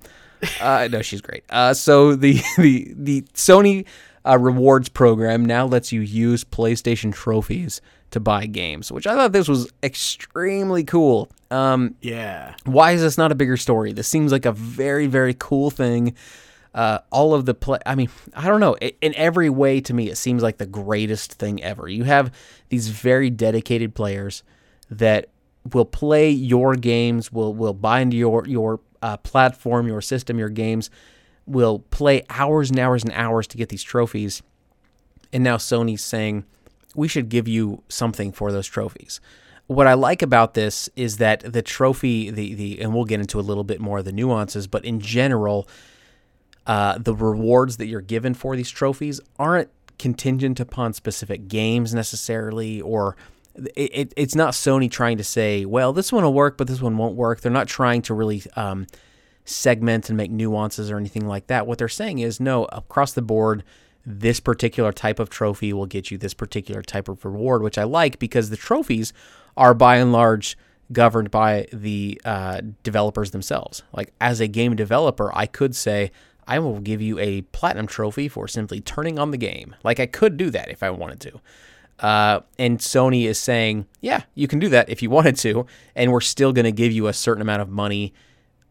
uh 0.61 0.89
no 0.91 1.03
she's 1.03 1.21
great. 1.21 1.45
Uh 1.51 1.75
so 1.75 2.15
the 2.15 2.41
the 2.57 2.95
the 2.97 3.23
Sony 3.35 3.85
uh, 4.27 4.39
rewards 4.39 4.89
program 4.89 5.45
now 5.45 5.67
lets 5.67 5.91
you 5.93 6.01
use 6.01 6.45
PlayStation 6.45 7.13
trophies 7.13 7.81
to 8.11 8.21
buy 8.21 8.47
games, 8.47 8.91
which 8.91 9.07
I 9.07 9.15
thought 9.15 9.33
this 9.33 9.49
was 9.49 9.71
extremely 9.83 10.85
cool. 10.85 11.29
Um, 11.51 11.95
yeah. 12.01 12.55
Why 12.65 12.93
is 12.93 13.03
this 13.03 13.19
not 13.19 13.33
a 13.33 13.35
bigger 13.35 13.57
story? 13.57 13.93
This 13.93 14.09
seems 14.09 14.33
like 14.33 14.47
a 14.47 14.53
very, 14.53 15.07
very 15.07 15.35
cool 15.39 15.71
thing. 15.71 16.15
Uh, 16.75 16.99
all 17.11 17.35
of 17.35 17.45
the 17.47 17.55
play, 17.55 17.79
I 17.87 17.95
mean, 17.95 18.09
I 18.35 18.47
don't 18.47 18.61
know. 18.61 18.77
In 18.77 19.15
every 19.15 19.51
way, 19.51 19.81
to 19.81 19.95
me, 19.95 20.11
it 20.11 20.17
seems 20.17 20.43
like 20.43 20.59
the 20.59 20.67
greatest 20.67 21.35
thing 21.35 21.63
ever. 21.63 21.89
You 21.89 22.05
have 22.05 22.33
these 22.69 22.89
very 22.89 23.31
dedicated 23.31 23.95
players 23.95 24.43
that 24.91 25.29
will 25.73 25.85
play 25.85 26.31
your 26.31 26.77
games, 26.77 27.33
will 27.33 27.55
will 27.55 27.75
buy 27.75 28.01
into 28.01 28.17
your 28.17 28.47
your 28.47 28.81
uh, 29.03 29.17
platform, 29.19 29.89
your 29.89 30.01
system, 30.01 30.39
your 30.39 30.51
games, 30.51 30.91
will 31.47 31.81
play 31.91 32.25
hours 32.31 32.71
and 32.71 32.79
hours 32.79 33.03
and 33.03 33.13
hours 33.13 33.47
to 33.49 33.57
get 33.57 33.71
these 33.71 33.83
trophies. 33.83 34.43
And 35.33 35.43
now 35.45 35.57
Sony's 35.57 36.05
saying, 36.05 36.45
we 36.99 37.09
should 37.09 37.29
give 37.29 37.47
you 37.47 37.83
something 37.89 38.33
for 38.33 38.51
those 38.53 38.67
trophies. 38.67 39.21
What 39.69 39.87
I 39.87 39.95
like 39.95 40.21
about 40.21 40.55
this 40.55 40.89
is 40.97 41.19
that 41.19 41.41
the 41.41 41.63
trophy, 41.63 42.31
the 42.31 42.55
the, 42.55 42.81
and 42.81 42.93
we'll 42.93 43.05
get 43.05 43.21
into 43.21 43.39
a 43.39 43.47
little 43.49 43.65
bit 43.65 43.81
more 43.81 43.99
of 43.99 44.05
the 44.05 44.13
nuances, 44.13 44.67
but 44.67 44.85
in 44.85 44.99
general, 45.01 45.69
uh, 46.67 46.99
the 46.99 47.15
rewards 47.15 47.77
that 47.77 47.87
you're 47.87 48.01
given 48.01 48.35
for 48.35 48.57
these 48.57 48.71
trophies 48.71 49.21
aren't 49.39 49.71
contingent 49.99 50.59
upon 50.61 50.93
specific 50.93 51.49
games 51.49 51.95
necessarily, 51.95 52.81
or 52.81 53.17
it, 53.55 53.91
it, 53.95 54.15
it's 54.17 54.35
not 54.35 54.55
Sony 54.55 54.91
trying 54.91 55.19
to 55.19 55.25
say, 55.25 55.65
well, 55.65 55.93
this 55.93 56.13
one 56.13 56.25
will 56.25 56.35
work, 56.35 56.57
but 56.57 56.67
this 56.67 56.81
one 56.81 56.97
won't 56.97 57.15
work. 57.15 57.41
They're 57.41 57.53
not 57.53 57.69
trying 57.69 58.03
to 58.03 58.15
really 58.15 58.43
um, 58.57 58.87
segment 59.45 60.09
and 60.09 60.17
make 60.17 60.31
nuances 60.31 60.91
or 60.91 60.97
anything 60.97 61.27
like 61.27 61.47
that. 61.49 61.67
What 61.67 61.79
they're 61.79 61.89
saying 61.89 62.19
is, 62.21 62.41
no, 62.41 62.65
across 62.67 63.13
the 63.13 63.23
board, 63.23 63.65
this 64.09 64.41
particular 64.41 64.91
type 64.91 65.19
of 65.19 65.29
trophy 65.29 65.73
will 65.73 65.87
get 65.87 66.11
you 66.11 66.17
this 66.17 66.33
particular 66.33 66.81
type 66.81 67.09
of 67.09 67.25
reward, 67.25 67.63
which 67.63 67.77
I 67.77 67.85
like 67.85 68.19
because 68.19 68.49
the 68.49 68.57
trophies 68.57 69.13
are 69.55 69.75
by 69.75 69.97
and 69.97 70.13
large 70.13 70.57
governed 70.91 71.31
by 71.31 71.67
the 71.75 72.19
uh, 72.25 72.63
developers 72.83 73.33
themselves. 73.33 73.83
Like 73.93 74.15
as 74.19 74.41
a 74.41 74.49
game 74.49 74.75
developer, 74.77 75.31
I 75.35 75.45
could 75.45 75.77
say, 75.77 76.11
I 76.47 76.59
will 76.59 76.81
give 76.81 77.03
you 77.03 77.19
a 77.19 77.43
platinum 77.43 77.87
trophy 77.87 78.29
for 78.29 78.49
simply 78.49 78.81
turning 78.81 79.19
on 79.19 79.31
the 79.31 79.37
game. 79.37 79.77
Like 79.85 80.01
I 80.01 80.07
could 80.07 80.39
do 80.39 80.49
that 80.51 80.71
if 80.71 80.83
I 80.83 80.89
wanted 80.89 81.21
to. 81.21 81.41
Uh, 81.99 82.41
and 82.59 82.79
Sony 82.79 83.25
is 83.27 83.39
saying, 83.39 83.87
yeah, 84.01 84.23
you 84.35 84.49
can 84.49 84.59
do 84.59 84.71
that 84.71 84.89
if 84.89 85.03
you 85.03 85.11
wanted 85.11 85.37
to, 85.37 85.67
and 85.95 86.13
we're 86.13 86.23
still 86.23 86.55
going 86.55 86.65
to 86.65 86.73
give 86.73 86.93
you 86.93 87.09
a 87.09 87.13
certain 87.13 87.43
amount 87.43 87.61
of 87.61 87.69
money 87.69 88.15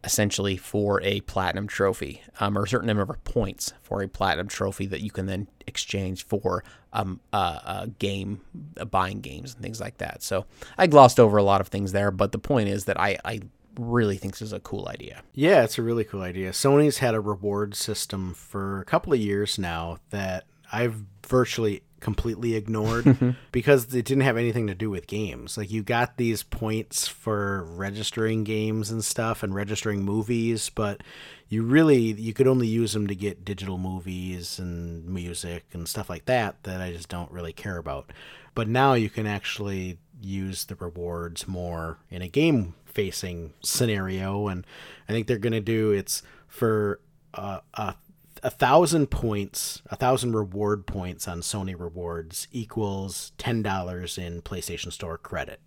essentially 0.03 0.57
for 0.57 1.01
a 1.01 1.21
platinum 1.21 1.67
trophy 1.67 2.21
um, 2.39 2.57
or 2.57 2.63
a 2.63 2.67
certain 2.67 2.87
number 2.87 3.03
of 3.03 3.23
points 3.23 3.73
for 3.81 4.01
a 4.01 4.07
platinum 4.07 4.47
trophy 4.47 4.85
that 4.85 5.01
you 5.01 5.11
can 5.11 5.25
then 5.25 5.47
exchange 5.65 6.25
for 6.25 6.63
um, 6.93 7.19
a, 7.33 7.37
a 7.37 7.89
game, 7.99 8.41
uh, 8.77 8.85
buying 8.85 9.21
games 9.21 9.53
and 9.53 9.61
things 9.61 9.81
like 9.81 9.97
that. 9.97 10.23
So 10.23 10.45
I 10.77 10.87
glossed 10.87 11.19
over 11.19 11.37
a 11.37 11.43
lot 11.43 11.61
of 11.61 11.67
things 11.67 11.91
there, 11.91 12.11
but 12.11 12.31
the 12.31 12.39
point 12.39 12.69
is 12.69 12.85
that 12.85 12.99
I, 12.99 13.17
I 13.25 13.41
really 13.79 14.17
think 14.17 14.33
this 14.33 14.41
is 14.41 14.53
a 14.53 14.59
cool 14.59 14.87
idea. 14.87 15.23
Yeah, 15.33 15.63
it's 15.63 15.77
a 15.77 15.83
really 15.83 16.03
cool 16.03 16.21
idea. 16.21 16.51
Sony's 16.51 16.99
had 16.99 17.13
a 17.13 17.19
reward 17.19 17.75
system 17.75 18.33
for 18.33 18.79
a 18.79 18.85
couple 18.85 19.13
of 19.13 19.19
years 19.19 19.57
now 19.57 19.99
that 20.11 20.45
I've 20.71 21.03
virtually 21.27 21.83
completely 21.99 22.55
ignored 22.55 23.35
because 23.51 23.93
it 23.93 24.05
didn't 24.05 24.23
have 24.23 24.37
anything 24.37 24.67
to 24.67 24.75
do 24.75 24.89
with 24.89 25.07
games. 25.07 25.57
Like 25.57 25.71
you 25.71 25.83
got 25.83 26.17
these 26.17 26.43
points 26.43 27.07
for 27.07 27.63
registering 27.65 28.43
games 28.43 28.91
and 28.91 29.03
stuff 29.03 29.43
and 29.43 29.53
registering 29.53 30.03
movies, 30.03 30.69
but 30.73 31.01
you 31.49 31.63
really 31.63 31.97
you 31.97 32.33
could 32.33 32.47
only 32.47 32.67
use 32.67 32.93
them 32.93 33.07
to 33.07 33.15
get 33.15 33.45
digital 33.45 33.77
movies 33.77 34.59
and 34.59 35.05
music 35.07 35.65
and 35.73 35.87
stuff 35.87 36.09
like 36.09 36.25
that 36.25 36.63
that 36.63 36.81
I 36.81 36.91
just 36.91 37.09
don't 37.09 37.31
really 37.31 37.53
care 37.53 37.77
about. 37.77 38.11
But 38.53 38.67
now 38.67 38.93
you 38.93 39.09
can 39.09 39.27
actually 39.27 39.99
use 40.21 40.65
the 40.65 40.75
rewards 40.75 41.47
more 41.47 41.99
in 42.09 42.21
a 42.21 42.27
game 42.27 42.75
facing 42.85 43.53
scenario 43.61 44.47
and 44.47 44.65
I 45.07 45.13
think 45.13 45.27
they're 45.27 45.37
going 45.37 45.53
to 45.53 45.59
do 45.59 45.91
it's 45.91 46.23
for 46.47 46.99
uh, 47.35 47.59
a 47.75 47.95
a 48.43 48.49
thousand 48.49 49.07
points, 49.07 49.81
a 49.89 49.95
thousand 49.95 50.35
reward 50.35 50.85
points 50.85 51.27
on 51.27 51.41
Sony 51.41 51.79
rewards 51.79 52.47
equals 52.51 53.31
ten 53.37 53.61
dollars 53.61 54.17
in 54.17 54.41
PlayStation 54.41 54.91
Store 54.91 55.17
credit, 55.17 55.61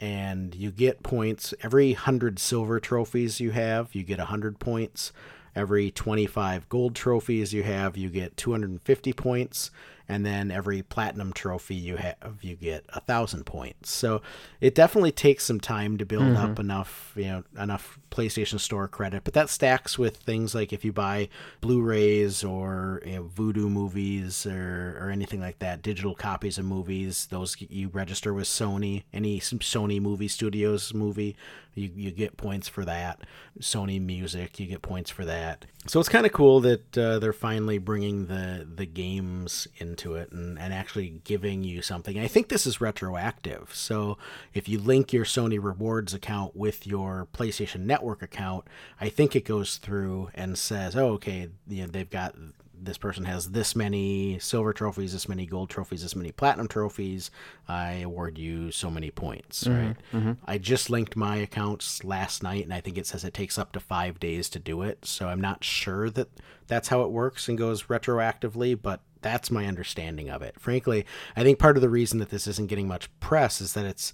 and 0.00 0.54
you 0.54 0.70
get 0.70 1.02
points 1.02 1.54
every 1.62 1.92
hundred 1.92 2.38
silver 2.38 2.80
trophies 2.80 3.40
you 3.40 3.50
have. 3.52 3.94
You 3.94 4.02
get 4.02 4.18
a 4.18 4.26
hundred 4.26 4.58
points. 4.58 5.12
Every 5.54 5.90
25 5.90 6.68
gold 6.68 6.94
trophies 6.94 7.54
you 7.54 7.62
have, 7.62 7.96
you 7.96 8.10
get 8.10 8.36
250 8.36 9.14
points. 9.14 9.70
And 10.08 10.24
then 10.24 10.50
every 10.52 10.82
platinum 10.82 11.32
trophy 11.32 11.74
you 11.74 11.96
have, 11.96 12.38
you 12.40 12.54
get 12.54 12.84
a 12.90 13.00
thousand 13.00 13.44
points. 13.44 13.90
So 13.90 14.22
it 14.60 14.74
definitely 14.74 15.12
takes 15.12 15.44
some 15.44 15.60
time 15.60 15.98
to 15.98 16.06
build 16.06 16.22
Mm-hmm. 16.26 16.36
up 16.36 16.58
enough, 16.58 17.12
you 17.16 17.24
know, 17.24 17.44
enough 17.58 17.98
PlayStation 18.10 18.58
Store 18.58 18.88
credit. 18.88 19.22
But 19.24 19.34
that 19.34 19.50
stacks 19.50 19.98
with 19.98 20.16
things 20.16 20.54
like 20.54 20.72
if 20.72 20.84
you 20.84 20.92
buy 20.92 21.28
Blu-rays 21.60 22.42
or 22.42 23.02
you 23.04 23.16
know, 23.16 23.24
Vudu 23.24 23.68
movies 23.70 24.46
or 24.46 24.98
or 25.00 25.10
anything 25.10 25.40
like 25.40 25.58
that, 25.58 25.82
digital 25.82 26.14
copies 26.14 26.58
of 26.58 26.64
movies. 26.64 27.26
Those 27.30 27.56
you 27.60 27.88
register 27.88 28.32
with 28.32 28.46
Sony. 28.46 29.02
Any 29.12 29.40
Sony 29.40 30.00
movie 30.00 30.28
studios 30.28 30.94
movie, 30.94 31.36
you 31.76 31.90
you 31.94 32.10
get 32.10 32.36
points 32.36 32.66
for 32.68 32.84
that. 32.84 33.20
Sony 33.60 34.00
Music, 34.00 34.58
you 34.58 34.66
get 34.66 34.82
points 34.82 35.10
for 35.10 35.24
that. 35.24 35.66
So 35.86 36.00
it's 36.00 36.08
kind 36.08 36.26
of 36.26 36.32
cool 36.32 36.60
that 36.60 36.98
uh, 36.98 37.18
they're 37.18 37.32
finally 37.32 37.78
bringing 37.78 38.26
the 38.26 38.66
the 38.68 38.86
games 38.86 39.68
into 39.76 40.14
it 40.14 40.32
and, 40.32 40.58
and 40.58 40.72
actually 40.72 41.20
giving 41.24 41.62
you 41.62 41.82
something. 41.82 42.18
I 42.18 42.26
think 42.26 42.48
this 42.48 42.66
is 42.66 42.80
retroactive. 42.80 43.74
So 43.74 44.16
if 44.54 44.68
you 44.68 44.78
link 44.80 45.12
your 45.12 45.24
Sony 45.24 45.62
Rewards 45.62 46.14
account 46.14 46.56
with 46.56 46.86
your 46.86 47.28
PlayStation 47.32 47.80
Network 47.80 48.22
account, 48.22 48.66
I 49.00 49.10
think 49.10 49.36
it 49.36 49.44
goes 49.44 49.76
through 49.76 50.30
and 50.34 50.58
says, 50.58 50.96
"Oh, 50.96 51.10
okay, 51.12 51.50
you 51.68 51.82
know, 51.82 51.88
they've 51.88 52.10
got 52.10 52.34
this 52.80 52.98
person 52.98 53.24
has 53.24 53.50
this 53.50 53.74
many 53.74 54.38
silver 54.38 54.72
trophies, 54.72 55.12
this 55.12 55.28
many 55.28 55.46
gold 55.46 55.70
trophies, 55.70 56.02
this 56.02 56.16
many 56.16 56.32
platinum 56.32 56.68
trophies. 56.68 57.30
I 57.68 57.94
award 57.94 58.38
you 58.38 58.70
so 58.70 58.90
many 58.90 59.10
points, 59.10 59.64
mm-hmm, 59.64 59.86
right? 59.86 59.96
Mm-hmm. 60.12 60.32
I 60.44 60.58
just 60.58 60.90
linked 60.90 61.16
my 61.16 61.36
accounts 61.36 62.04
last 62.04 62.42
night, 62.42 62.64
and 62.64 62.74
I 62.74 62.80
think 62.80 62.98
it 62.98 63.06
says 63.06 63.24
it 63.24 63.34
takes 63.34 63.58
up 63.58 63.72
to 63.72 63.80
five 63.80 64.20
days 64.20 64.48
to 64.50 64.58
do 64.58 64.82
it. 64.82 65.04
So 65.04 65.28
I'm 65.28 65.40
not 65.40 65.64
sure 65.64 66.10
that 66.10 66.28
that's 66.66 66.88
how 66.88 67.02
it 67.02 67.10
works 67.10 67.48
and 67.48 67.56
goes 67.56 67.84
retroactively, 67.84 68.80
but 68.80 69.00
that's 69.22 69.50
my 69.50 69.66
understanding 69.66 70.30
of 70.30 70.42
it. 70.42 70.60
Frankly, 70.60 71.04
I 71.34 71.42
think 71.42 71.58
part 71.58 71.76
of 71.76 71.80
the 71.80 71.88
reason 71.88 72.18
that 72.20 72.30
this 72.30 72.46
isn't 72.46 72.68
getting 72.68 72.86
much 72.88 73.08
press 73.18 73.60
is 73.60 73.72
that 73.72 73.86
it's 73.86 74.12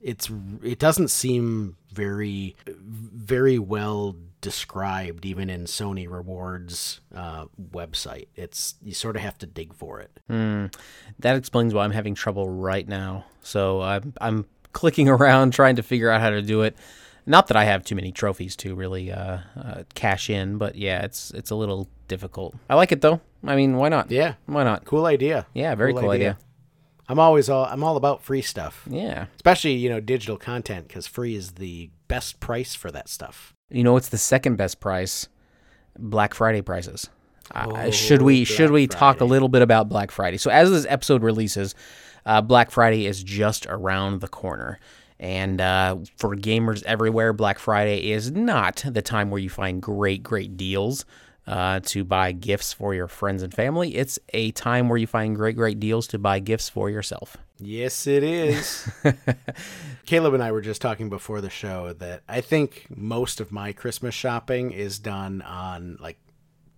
it's 0.00 0.30
it 0.62 0.78
doesn't 0.78 1.08
seem 1.08 1.76
very 1.92 2.56
very 2.66 3.58
well 3.58 4.16
described 4.40 5.24
even 5.24 5.48
in 5.50 5.64
Sony 5.64 6.08
Rewards 6.08 7.00
uh, 7.14 7.46
website. 7.72 8.28
It's 8.36 8.74
you 8.82 8.94
sort 8.94 9.16
of 9.16 9.22
have 9.22 9.38
to 9.38 9.46
dig 9.46 9.74
for 9.74 10.00
it. 10.00 10.10
That 11.18 11.36
explains 11.36 11.74
why 11.74 11.84
I'm 11.84 11.90
having 11.92 12.14
trouble 12.14 12.48
right 12.48 12.86
now. 12.86 13.24
So 13.42 13.80
I'm 13.82 14.12
I'm 14.20 14.46
clicking 14.72 15.08
around 15.16 15.52
trying 15.52 15.76
to 15.76 15.82
figure 15.82 16.10
out 16.10 16.20
how 16.20 16.30
to 16.30 16.42
do 16.42 16.62
it. 16.62 16.76
Not 17.28 17.48
that 17.48 17.56
I 17.56 17.64
have 17.64 17.82
too 17.82 17.96
many 17.96 18.12
trophies 18.12 18.54
to 18.56 18.76
really 18.76 19.10
uh, 19.10 19.38
uh, 19.60 19.82
cash 19.94 20.30
in, 20.30 20.58
but 20.58 20.76
yeah, 20.76 21.02
it's 21.02 21.32
it's 21.32 21.50
a 21.50 21.56
little 21.56 21.88
difficult. 22.06 22.54
I 22.70 22.76
like 22.76 22.92
it 22.92 23.00
though. 23.00 23.20
I 23.44 23.56
mean, 23.56 23.76
why 23.76 23.88
not? 23.88 24.10
Yeah, 24.10 24.34
Why 24.46 24.64
not? 24.64 24.84
cool 24.84 25.06
idea. 25.06 25.46
Yeah, 25.54 25.74
very 25.74 25.92
cool, 25.92 26.10
idea. 26.10 26.38
I'm 27.08 27.18
always 27.18 27.48
all 27.48 27.64
I'm 27.66 27.84
all 27.84 27.96
about 27.96 28.22
free 28.22 28.42
stuff, 28.42 28.82
Yeah. 28.90 29.26
especially 29.36 29.74
you 29.74 29.88
know 29.88 30.00
digital 30.00 30.36
content 30.36 30.88
because 30.88 31.06
free 31.06 31.34
is 31.36 31.52
the 31.52 31.90
best 32.08 32.40
price 32.40 32.74
for 32.74 32.90
that 32.90 33.08
stuff. 33.08 33.52
You 33.70 33.84
know 33.84 33.92
what's 33.92 34.08
the 34.08 34.18
second 34.18 34.56
best 34.56 34.80
price? 34.80 35.28
Black 35.98 36.34
Friday 36.34 36.62
prices. 36.62 37.08
Uh, 37.54 37.66
Oh, 37.74 37.90
should 37.90 38.22
we 38.22 38.44
Black 38.44 38.56
should 38.56 38.70
we 38.70 38.86
talk 38.86 39.20
a 39.20 39.24
little 39.24 39.48
bit 39.48 39.62
about 39.62 39.88
Black 39.88 40.10
Friday? 40.10 40.36
So 40.36 40.50
as 40.50 40.70
this 40.70 40.86
episode 40.88 41.22
releases, 41.22 41.74
uh, 42.24 42.40
Black 42.42 42.70
Friday 42.70 43.06
is 43.06 43.22
just 43.22 43.66
around 43.66 44.20
the 44.20 44.28
corner. 44.28 44.78
And 45.18 45.60
uh, 45.62 45.96
for 46.18 46.36
gamers 46.36 46.82
everywhere, 46.82 47.32
Black 47.32 47.58
Friday 47.58 48.10
is 48.10 48.30
not 48.32 48.84
the 48.86 49.00
time 49.00 49.30
where 49.30 49.40
you 49.40 49.48
find 49.48 49.80
great, 49.80 50.22
great 50.22 50.56
deals 50.58 51.06
uh, 51.46 51.80
to 51.84 52.04
buy 52.04 52.32
gifts 52.32 52.72
for 52.72 52.94
your 52.94 53.08
friends 53.08 53.42
and 53.42 53.54
family. 53.54 53.96
It's 53.96 54.18
a 54.32 54.50
time 54.52 54.88
where 54.88 54.98
you 54.98 55.06
find 55.06 55.36
great, 55.36 55.56
great 55.56 55.78
deals 55.78 56.06
to 56.08 56.18
buy 56.18 56.40
gifts 56.40 56.68
for 56.68 56.90
yourself. 56.90 57.36
Yes, 57.58 58.06
it 58.06 58.22
is. 58.22 58.90
Caleb 60.06 60.34
and 60.34 60.42
I 60.42 60.52
were 60.52 60.60
just 60.60 60.82
talking 60.82 61.08
before 61.08 61.40
the 61.40 61.50
show 61.50 61.92
that 61.94 62.22
I 62.28 62.40
think 62.40 62.86
most 62.94 63.40
of 63.40 63.52
my 63.52 63.72
Christmas 63.72 64.14
shopping 64.14 64.72
is 64.72 64.98
done 64.98 65.40
on 65.42 65.98
like 66.00 66.18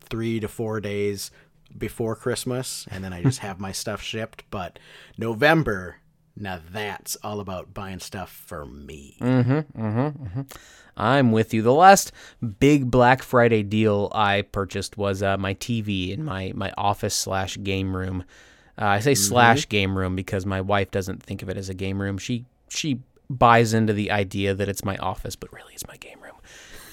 three 0.00 0.40
to 0.40 0.48
four 0.48 0.80
days 0.80 1.30
before 1.76 2.14
Christmas, 2.14 2.86
and 2.90 3.02
then 3.04 3.12
I 3.12 3.22
just 3.22 3.40
have 3.40 3.60
my 3.60 3.72
stuff 3.72 4.02
shipped. 4.02 4.44
But 4.50 4.78
November, 5.16 5.96
now 6.36 6.60
that's 6.70 7.16
all 7.16 7.40
about 7.40 7.74
buying 7.74 7.98
stuff 7.98 8.30
for 8.30 8.64
me. 8.64 9.16
Mm-hmm, 9.20 9.52
mm-hmm, 9.52 10.24
mm-hmm. 10.24 10.42
I'm 10.98 11.32
with 11.32 11.54
you. 11.54 11.62
The 11.62 11.72
last 11.72 12.12
big 12.60 12.90
Black 12.90 13.22
Friday 13.22 13.62
deal 13.62 14.10
I 14.14 14.42
purchased 14.42 14.98
was 14.98 15.22
uh, 15.22 15.36
my 15.38 15.54
TV 15.54 16.12
in 16.12 16.24
my 16.24 16.52
my 16.54 16.72
office 16.76 17.14
slash 17.14 17.56
game 17.62 17.96
room. 17.96 18.24
Uh, 18.80 18.84
I 18.86 19.00
say 19.00 19.14
slash 19.14 19.68
game 19.68 19.96
room 19.96 20.14
because 20.16 20.44
my 20.44 20.60
wife 20.60 20.90
doesn't 20.90 21.22
think 21.22 21.42
of 21.42 21.48
it 21.48 21.56
as 21.56 21.68
a 21.68 21.74
game 21.74 22.02
room. 22.02 22.18
She 22.18 22.44
she 22.68 23.00
buys 23.30 23.74
into 23.74 23.92
the 23.92 24.10
idea 24.10 24.54
that 24.54 24.68
it's 24.68 24.84
my 24.84 24.96
office, 24.98 25.36
but 25.36 25.52
really 25.52 25.72
it's 25.74 25.86
my 25.86 25.96
game 25.96 26.18
room. 26.20 26.34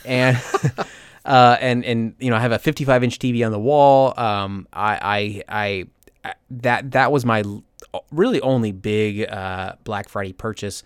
And 0.05 0.39
uh, 1.25 1.57
and 1.59 1.83
and 1.83 2.15
you 2.19 2.29
know 2.29 2.35
I 2.35 2.39
have 2.39 2.51
a 2.51 2.59
55 2.59 3.03
inch 3.03 3.19
TV 3.19 3.45
on 3.45 3.51
the 3.51 3.59
wall. 3.59 4.13
Um, 4.19 4.67
I 4.71 4.99
I 5.01 5.43
I 5.49 5.85
I- 6.29 6.33
that 6.51 6.91
that 6.91 7.11
was 7.11 7.25
my 7.25 7.43
really 8.11 8.41
only 8.41 8.71
big 8.71 9.29
uh, 9.29 9.73
Black 9.83 10.09
Friday 10.09 10.33
purchase. 10.33 10.83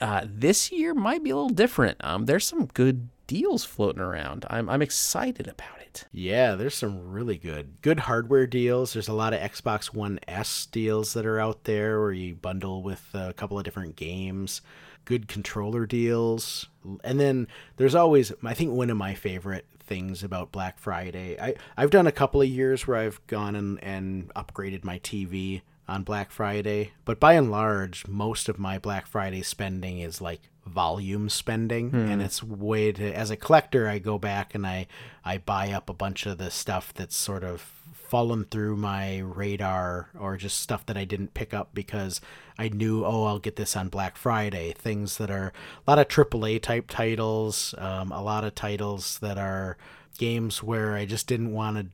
Uh, 0.00 0.26
this 0.28 0.70
year 0.70 0.94
might 0.94 1.24
be 1.24 1.30
a 1.30 1.36
little 1.36 1.48
different. 1.48 1.96
Um, 2.04 2.26
there's 2.26 2.46
some 2.46 2.66
good 2.66 3.08
deals 3.26 3.64
floating 3.64 4.02
around. 4.02 4.44
I'm 4.50 4.68
I'm 4.68 4.82
excited 4.82 5.48
about 5.48 5.80
it. 5.80 6.04
Yeah, 6.12 6.54
there's 6.54 6.74
some 6.74 7.10
really 7.10 7.38
good 7.38 7.80
good 7.82 8.00
hardware 8.00 8.46
deals. 8.46 8.92
There's 8.92 9.08
a 9.08 9.14
lot 9.14 9.32
of 9.32 9.40
Xbox 9.40 9.94
One 9.94 10.20
S 10.28 10.66
deals 10.66 11.14
that 11.14 11.26
are 11.26 11.40
out 11.40 11.64
there 11.64 12.00
where 12.00 12.12
you 12.12 12.34
bundle 12.34 12.82
with 12.82 13.04
a 13.14 13.32
couple 13.32 13.58
of 13.58 13.64
different 13.64 13.96
games. 13.96 14.60
Good 15.04 15.28
controller 15.28 15.86
deals. 15.86 16.66
And 17.04 17.18
then 17.18 17.48
there's 17.76 17.94
always 17.94 18.32
I 18.44 18.54
think 18.54 18.72
one 18.72 18.90
of 18.90 18.96
my 18.96 19.14
favorite 19.14 19.66
things 19.80 20.22
about 20.22 20.52
Black 20.52 20.78
Friday. 20.78 21.40
I 21.40 21.54
I've 21.76 21.90
done 21.90 22.06
a 22.06 22.12
couple 22.12 22.42
of 22.42 22.48
years 22.48 22.86
where 22.86 22.98
I've 22.98 23.24
gone 23.26 23.56
and 23.56 23.82
and 23.82 24.32
upgraded 24.34 24.84
my 24.84 24.98
TV 24.98 25.62
on 25.88 26.02
Black 26.02 26.30
Friday, 26.30 26.92
but 27.04 27.20
by 27.20 27.34
and 27.34 27.50
large 27.50 28.06
most 28.06 28.48
of 28.48 28.58
my 28.58 28.78
Black 28.78 29.06
Friday 29.06 29.42
spending 29.42 30.00
is 30.00 30.20
like 30.20 30.40
volume 30.66 31.28
spending 31.28 31.94
and 32.10 32.20
it's 32.20 32.42
way 32.42 32.90
to 32.90 33.12
as 33.12 33.30
a 33.30 33.36
collector 33.36 33.88
I 33.88 34.00
go 34.00 34.18
back 34.18 34.52
and 34.52 34.66
I 34.66 34.88
I 35.24 35.38
buy 35.38 35.70
up 35.70 35.88
a 35.88 35.94
bunch 35.94 36.26
of 36.26 36.38
the 36.38 36.50
stuff 36.50 36.92
that's 36.92 37.14
sort 37.14 37.44
of 37.44 37.60
fallen 37.92 38.44
through 38.44 38.76
my 38.76 39.18
radar 39.18 40.10
or 40.18 40.36
just 40.36 40.60
stuff 40.60 40.84
that 40.86 40.96
I 40.96 41.04
didn't 41.04 41.34
pick 41.34 41.54
up 41.54 41.70
because 41.72 42.20
I 42.58 42.68
knew 42.68 43.04
oh 43.04 43.24
I'll 43.26 43.38
get 43.38 43.54
this 43.54 43.76
on 43.76 43.88
Black 43.88 44.16
Friday. 44.16 44.72
Things 44.72 45.18
that 45.18 45.30
are 45.30 45.52
a 45.86 45.90
lot 45.90 46.00
of 46.00 46.08
AAA 46.08 46.62
type 46.62 46.86
titles 46.88 47.74
um, 47.78 48.10
a 48.10 48.22
lot 48.22 48.42
of 48.42 48.56
titles 48.56 49.20
that 49.20 49.38
are 49.38 49.76
games 50.18 50.62
where 50.62 50.94
I 50.94 51.04
just 51.04 51.28
didn't 51.28 51.52
want 51.52 51.76
to 51.76 51.86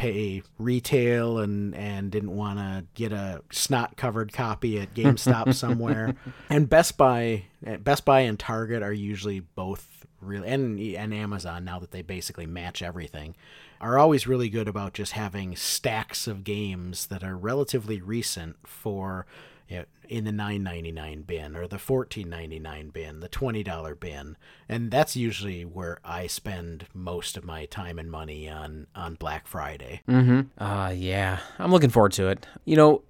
pay 0.00 0.42
retail 0.56 1.38
and 1.40 1.74
and 1.74 2.10
didn't 2.10 2.34
want 2.34 2.58
to 2.58 2.86
get 2.94 3.12
a 3.12 3.42
snot 3.52 3.98
covered 3.98 4.32
copy 4.32 4.80
at 4.80 4.94
GameStop 4.94 5.52
somewhere. 5.54 6.14
and 6.48 6.70
Best 6.70 6.96
Buy, 6.96 7.44
eh, 7.66 7.76
Best 7.76 8.06
Buy 8.06 8.20
and 8.20 8.38
Target 8.38 8.82
are 8.82 8.94
usually 8.94 9.40
both 9.40 10.06
really 10.22 10.48
and 10.48 10.80
and 10.80 11.12
Amazon 11.12 11.66
now 11.66 11.78
that 11.78 11.90
they 11.90 12.00
basically 12.00 12.46
match 12.46 12.80
everything 12.80 13.34
are 13.78 13.98
always 13.98 14.26
really 14.26 14.48
good 14.48 14.68
about 14.68 14.94
just 14.94 15.12
having 15.12 15.54
stacks 15.54 16.26
of 16.26 16.44
games 16.44 17.06
that 17.06 17.22
are 17.22 17.36
relatively 17.36 18.00
recent 18.00 18.56
for 18.66 19.26
in 20.08 20.24
the 20.24 20.32
9.99 20.32 21.26
bin 21.26 21.56
or 21.56 21.68
the 21.68 21.76
14.99 21.76 22.92
bin, 22.92 23.20
the 23.20 23.28
$20 23.28 24.00
bin. 24.00 24.36
And 24.68 24.90
that's 24.90 25.14
usually 25.16 25.64
where 25.64 25.98
I 26.04 26.26
spend 26.26 26.86
most 26.92 27.36
of 27.36 27.44
my 27.44 27.66
time 27.66 27.98
and 27.98 28.10
money 28.10 28.48
on 28.48 28.88
on 28.94 29.14
Black 29.14 29.46
Friday. 29.46 30.02
Mhm. 30.08 30.48
Uh, 30.58 30.92
yeah, 30.94 31.38
I'm 31.58 31.70
looking 31.70 31.90
forward 31.90 32.12
to 32.12 32.28
it. 32.28 32.46
You 32.64 32.76
know, 32.76 33.02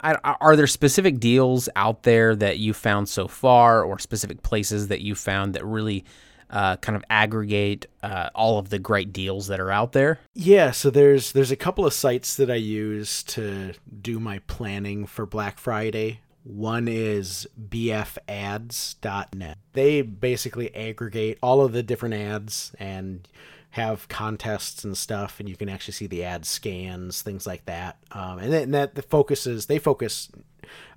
I, 0.00 0.14
are 0.40 0.56
there 0.56 0.66
specific 0.66 1.18
deals 1.18 1.68
out 1.76 2.04
there 2.04 2.34
that 2.36 2.58
you 2.58 2.72
found 2.72 3.08
so 3.08 3.28
far, 3.28 3.82
or 3.82 3.98
specific 3.98 4.42
places 4.42 4.88
that 4.88 5.00
you 5.02 5.14
found 5.14 5.54
that 5.54 5.64
really 5.64 6.04
uh, 6.50 6.76
kind 6.76 6.96
of 6.96 7.04
aggregate 7.10 7.86
uh, 8.02 8.30
all 8.34 8.58
of 8.58 8.70
the 8.70 8.78
great 8.78 9.12
deals 9.12 9.48
that 9.48 9.60
are 9.60 9.70
out 9.70 9.92
there? 9.92 10.20
Yeah, 10.34 10.70
so 10.70 10.90
there's 10.90 11.32
there's 11.32 11.50
a 11.50 11.56
couple 11.56 11.86
of 11.86 11.92
sites 11.92 12.36
that 12.36 12.50
I 12.50 12.56
use 12.56 13.22
to 13.24 13.74
do 14.00 14.18
my 14.20 14.40
planning 14.40 15.06
for 15.06 15.26
Black 15.26 15.58
Friday. 15.58 16.20
One 16.44 16.86
is 16.86 17.48
bfads.net. 17.70 19.58
They 19.72 20.02
basically 20.02 20.74
aggregate 20.74 21.38
all 21.42 21.64
of 21.64 21.72
the 21.72 21.82
different 21.82 22.14
ads 22.14 22.72
and 22.78 23.26
have 23.70 24.08
contests 24.08 24.84
and 24.84 24.96
stuff, 24.96 25.40
and 25.40 25.48
you 25.48 25.56
can 25.56 25.68
actually 25.68 25.92
see 25.92 26.06
the 26.06 26.24
ad 26.24 26.46
scans, 26.46 27.20
things 27.20 27.46
like 27.46 27.66
that. 27.66 27.98
Um, 28.12 28.38
and 28.38 28.52
then 28.52 28.70
that 28.70 28.94
the 28.94 29.02
focuses 29.02 29.66
they 29.66 29.78
focus 29.78 30.30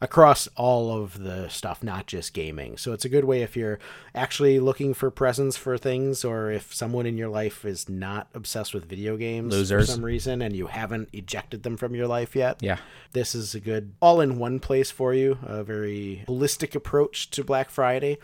across 0.02 0.48
all 0.56 0.92
of 0.92 1.22
the 1.24 1.50
stuff, 1.50 1.84
not 1.84 2.08
just 2.08 2.34
gaming. 2.34 2.78
So 2.78 2.94
it's 2.94 3.06
a 3.06 3.10
good 3.10 3.26
way 3.26 3.42
if 3.42 3.58
you're 3.58 3.80
actually 4.16 4.60
looking 4.60 4.94
for 4.94 5.10
presents 5.12 5.58
for 5.58 5.78
things, 5.78 6.24
or 6.24 6.52
if 6.52 6.74
someone 6.74 7.06
in 7.06 7.18
your 7.18 7.30
life 7.30 7.66
is 7.66 7.90
not 7.90 8.28
obsessed 8.34 8.74
with 8.74 8.86
video 8.86 9.18
games 9.18 9.54
Losers. 9.54 9.88
for 9.88 9.92
some 9.94 10.06
reason 10.06 10.42
and 10.42 10.56
you 10.56 10.68
haven't 10.68 11.10
ejected 11.14 11.64
them 11.64 11.78
from 11.78 11.96
your 11.96 12.08
life 12.08 12.36
yet. 12.36 12.58
Yeah. 12.62 12.78
This 13.12 13.36
is 13.36 13.56
a 13.56 13.60
good 13.60 13.94
all 14.02 14.22
in 14.22 14.40
one 14.40 14.60
place 14.60 14.92
for 14.92 15.14
you, 15.14 15.38
a 15.44 15.64
very 15.64 16.24
holistic 16.28 16.76
approach 16.76 17.30
to 17.32 17.44
Black 17.44 17.70
Friday. 17.70 18.18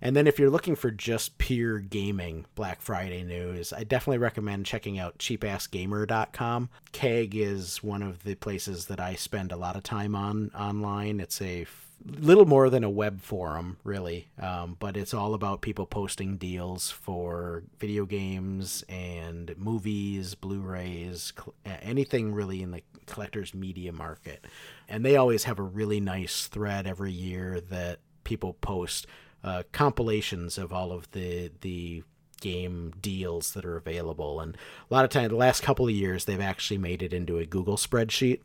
And 0.00 0.14
then 0.14 0.26
if 0.26 0.38
you're 0.38 0.50
looking 0.50 0.76
for 0.76 0.90
just 0.90 1.38
pure 1.38 1.78
gaming 1.78 2.46
Black 2.54 2.80
Friday 2.80 3.22
news, 3.24 3.72
I 3.72 3.84
definitely 3.84 4.18
recommend 4.18 4.66
checking 4.66 4.98
out 4.98 5.18
cheapassgamer.com. 5.18 6.68
CAG 6.92 7.36
is 7.36 7.82
one 7.82 8.02
of 8.02 8.24
the 8.24 8.34
places 8.36 8.86
that 8.86 9.00
I 9.00 9.14
spend 9.14 9.52
a 9.52 9.56
lot 9.56 9.76
of 9.76 9.82
time 9.82 10.14
on 10.14 10.50
online. 10.54 11.20
It's 11.20 11.40
a 11.42 11.66
little 12.04 12.46
more 12.46 12.70
than 12.70 12.84
a 12.84 12.90
web 12.90 13.20
forum, 13.20 13.76
really, 13.82 14.28
um, 14.40 14.76
but 14.78 14.96
it's 14.96 15.12
all 15.12 15.34
about 15.34 15.62
people 15.62 15.86
posting 15.86 16.36
deals 16.36 16.90
for 16.90 17.64
video 17.78 18.06
games 18.06 18.84
and 18.88 19.54
movies, 19.58 20.34
Blu-rays, 20.34 21.32
cl- 21.36 21.54
anything 21.82 22.32
really 22.32 22.62
in 22.62 22.70
the 22.70 22.82
collector's 23.06 23.54
media 23.54 23.92
market. 23.92 24.44
And 24.88 25.04
they 25.04 25.16
always 25.16 25.44
have 25.44 25.58
a 25.58 25.62
really 25.64 26.00
nice 26.00 26.46
thread 26.46 26.86
every 26.86 27.12
year 27.12 27.60
that 27.62 27.98
people 28.24 28.54
post 28.54 29.06
uh, 29.44 29.62
compilations 29.72 30.58
of 30.58 30.72
all 30.72 30.92
of 30.92 31.10
the 31.12 31.50
the 31.60 32.02
game 32.40 32.92
deals 33.00 33.52
that 33.52 33.64
are 33.64 33.76
available. 33.76 34.40
And 34.40 34.56
a 34.90 34.94
lot 34.94 35.04
of 35.04 35.10
times, 35.10 35.30
the 35.30 35.36
last 35.36 35.62
couple 35.62 35.86
of 35.86 35.94
years 35.94 36.24
they've 36.24 36.40
actually 36.40 36.78
made 36.78 37.02
it 37.02 37.12
into 37.12 37.38
a 37.38 37.46
google 37.46 37.76
spreadsheet 37.76 38.40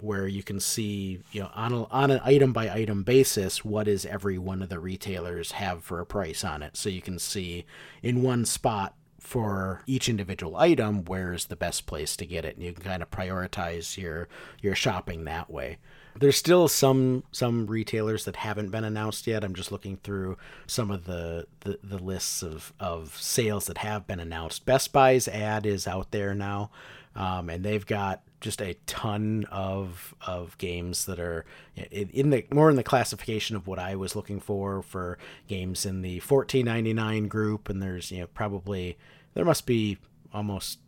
where 0.00 0.26
you 0.26 0.42
can 0.42 0.60
see 0.60 1.20
you 1.32 1.40
know 1.42 1.50
on, 1.54 1.72
a, 1.72 1.84
on 1.84 2.10
an 2.10 2.20
item 2.24 2.52
by 2.52 2.70
item 2.70 3.02
basis 3.02 3.64
what 3.64 3.88
is 3.88 4.06
every 4.06 4.38
one 4.38 4.62
of 4.62 4.68
the 4.68 4.78
retailers 4.78 5.52
have 5.52 5.82
for 5.82 6.00
a 6.00 6.06
price 6.06 6.44
on 6.44 6.62
it. 6.62 6.76
So 6.76 6.88
you 6.88 7.02
can 7.02 7.18
see 7.18 7.64
in 8.02 8.22
one 8.22 8.44
spot 8.44 8.94
for 9.18 9.82
each 9.86 10.08
individual 10.08 10.56
item 10.56 11.04
where's 11.04 11.46
the 11.46 11.56
best 11.56 11.86
place 11.86 12.16
to 12.16 12.26
get 12.26 12.44
it. 12.44 12.56
And 12.56 12.64
you 12.64 12.72
can 12.72 12.82
kind 12.82 13.02
of 13.02 13.10
prioritize 13.10 13.96
your 13.96 14.28
your 14.60 14.74
shopping 14.74 15.24
that 15.24 15.50
way 15.50 15.78
there's 16.18 16.36
still 16.36 16.68
some 16.68 17.24
some 17.32 17.66
retailers 17.66 18.24
that 18.24 18.36
haven't 18.36 18.70
been 18.70 18.84
announced 18.84 19.26
yet. 19.26 19.44
I'm 19.44 19.54
just 19.54 19.72
looking 19.72 19.96
through 19.98 20.36
some 20.66 20.90
of 20.90 21.04
the 21.04 21.46
the, 21.60 21.78
the 21.82 21.98
lists 21.98 22.42
of 22.42 22.72
of 22.80 23.16
sales 23.16 23.66
that 23.66 23.78
have 23.78 24.06
been 24.06 24.20
announced. 24.20 24.64
Best 24.66 24.92
buy's 24.92 25.28
ad 25.28 25.66
is 25.66 25.86
out 25.86 26.10
there 26.10 26.34
now 26.34 26.70
um, 27.14 27.50
and 27.50 27.64
they've 27.64 27.86
got 27.86 28.22
just 28.40 28.60
a 28.60 28.74
ton 28.86 29.46
of 29.50 30.14
of 30.26 30.56
games 30.58 31.06
that 31.06 31.20
are 31.20 31.44
in 31.76 32.30
the 32.30 32.44
more 32.50 32.70
in 32.70 32.76
the 32.76 32.82
classification 32.82 33.54
of 33.54 33.66
what 33.66 33.78
I 33.78 33.94
was 33.94 34.16
looking 34.16 34.40
for 34.40 34.82
for 34.82 35.18
games 35.46 35.86
in 35.86 36.02
the 36.02 36.20
14.99 36.20 37.28
group 37.28 37.68
and 37.68 37.80
there's 37.82 38.10
you 38.10 38.20
know 38.20 38.26
probably 38.28 38.96
there 39.34 39.44
must 39.44 39.66
be 39.66 39.98
almost 40.32 40.78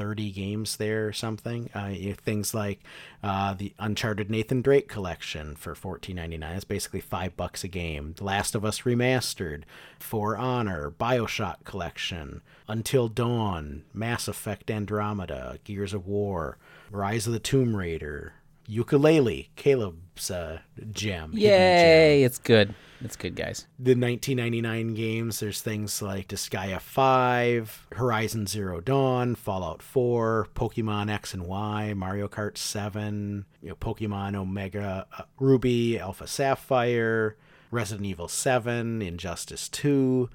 30 0.00 0.30
games 0.30 0.78
there 0.78 1.06
or 1.06 1.12
something. 1.12 1.68
Uh, 1.74 1.92
things 2.22 2.54
like 2.54 2.80
uh, 3.22 3.52
the 3.52 3.74
Uncharted 3.78 4.30
Nathan 4.30 4.62
Drake 4.62 4.88
collection 4.88 5.54
for 5.56 5.74
14.99. 5.74 6.56
It's 6.56 6.64
basically 6.64 7.00
five 7.00 7.36
bucks 7.36 7.64
a 7.64 7.68
game. 7.68 8.14
The 8.16 8.24
Last 8.24 8.54
of 8.54 8.64
Us 8.64 8.80
remastered, 8.80 9.64
For 9.98 10.38
Honor, 10.38 10.90
Bioshock 10.90 11.64
collection, 11.64 12.40
Until 12.66 13.08
Dawn, 13.08 13.82
Mass 13.92 14.26
Effect 14.26 14.70
Andromeda, 14.70 15.58
Gears 15.64 15.92
of 15.92 16.06
War, 16.06 16.56
Rise 16.90 17.26
of 17.26 17.34
the 17.34 17.38
Tomb 17.38 17.76
Raider, 17.76 18.32
Yooka-Laylee, 18.70 19.48
Caleb's 19.56 20.30
uh, 20.30 20.60
gem. 20.92 21.32
hidden 21.32 21.32
gem 21.32 21.32
Yay! 21.32 22.22
It's 22.22 22.38
good. 22.38 22.74
It's 23.02 23.16
good, 23.16 23.34
guys. 23.34 23.66
the 23.78 23.94
1999 23.94 24.94
games 24.94 25.40
there's 25.40 25.62
things 25.62 26.02
like 26.02 26.28
Disgaea 26.28 26.78
5 26.80 27.86
horizon 27.92 28.46
zero 28.46 28.80
dawn 28.80 29.34
fallout 29.34 29.82
4 29.82 30.48
pokemon 30.54 31.10
x 31.10 31.32
and 31.32 31.46
y 31.46 31.94
mario 31.94 32.28
kart 32.28 32.58
7 32.58 33.46
you 33.62 33.70
know, 33.70 33.74
pokemon 33.74 34.36
omega 34.36 35.06
uh, 35.18 35.22
ruby 35.38 35.98
alpha 35.98 36.26
sapphire 36.26 37.36
resident 37.70 38.06
evil 38.06 38.28
7 38.28 39.00
injustice 39.00 39.68
2 39.70 40.28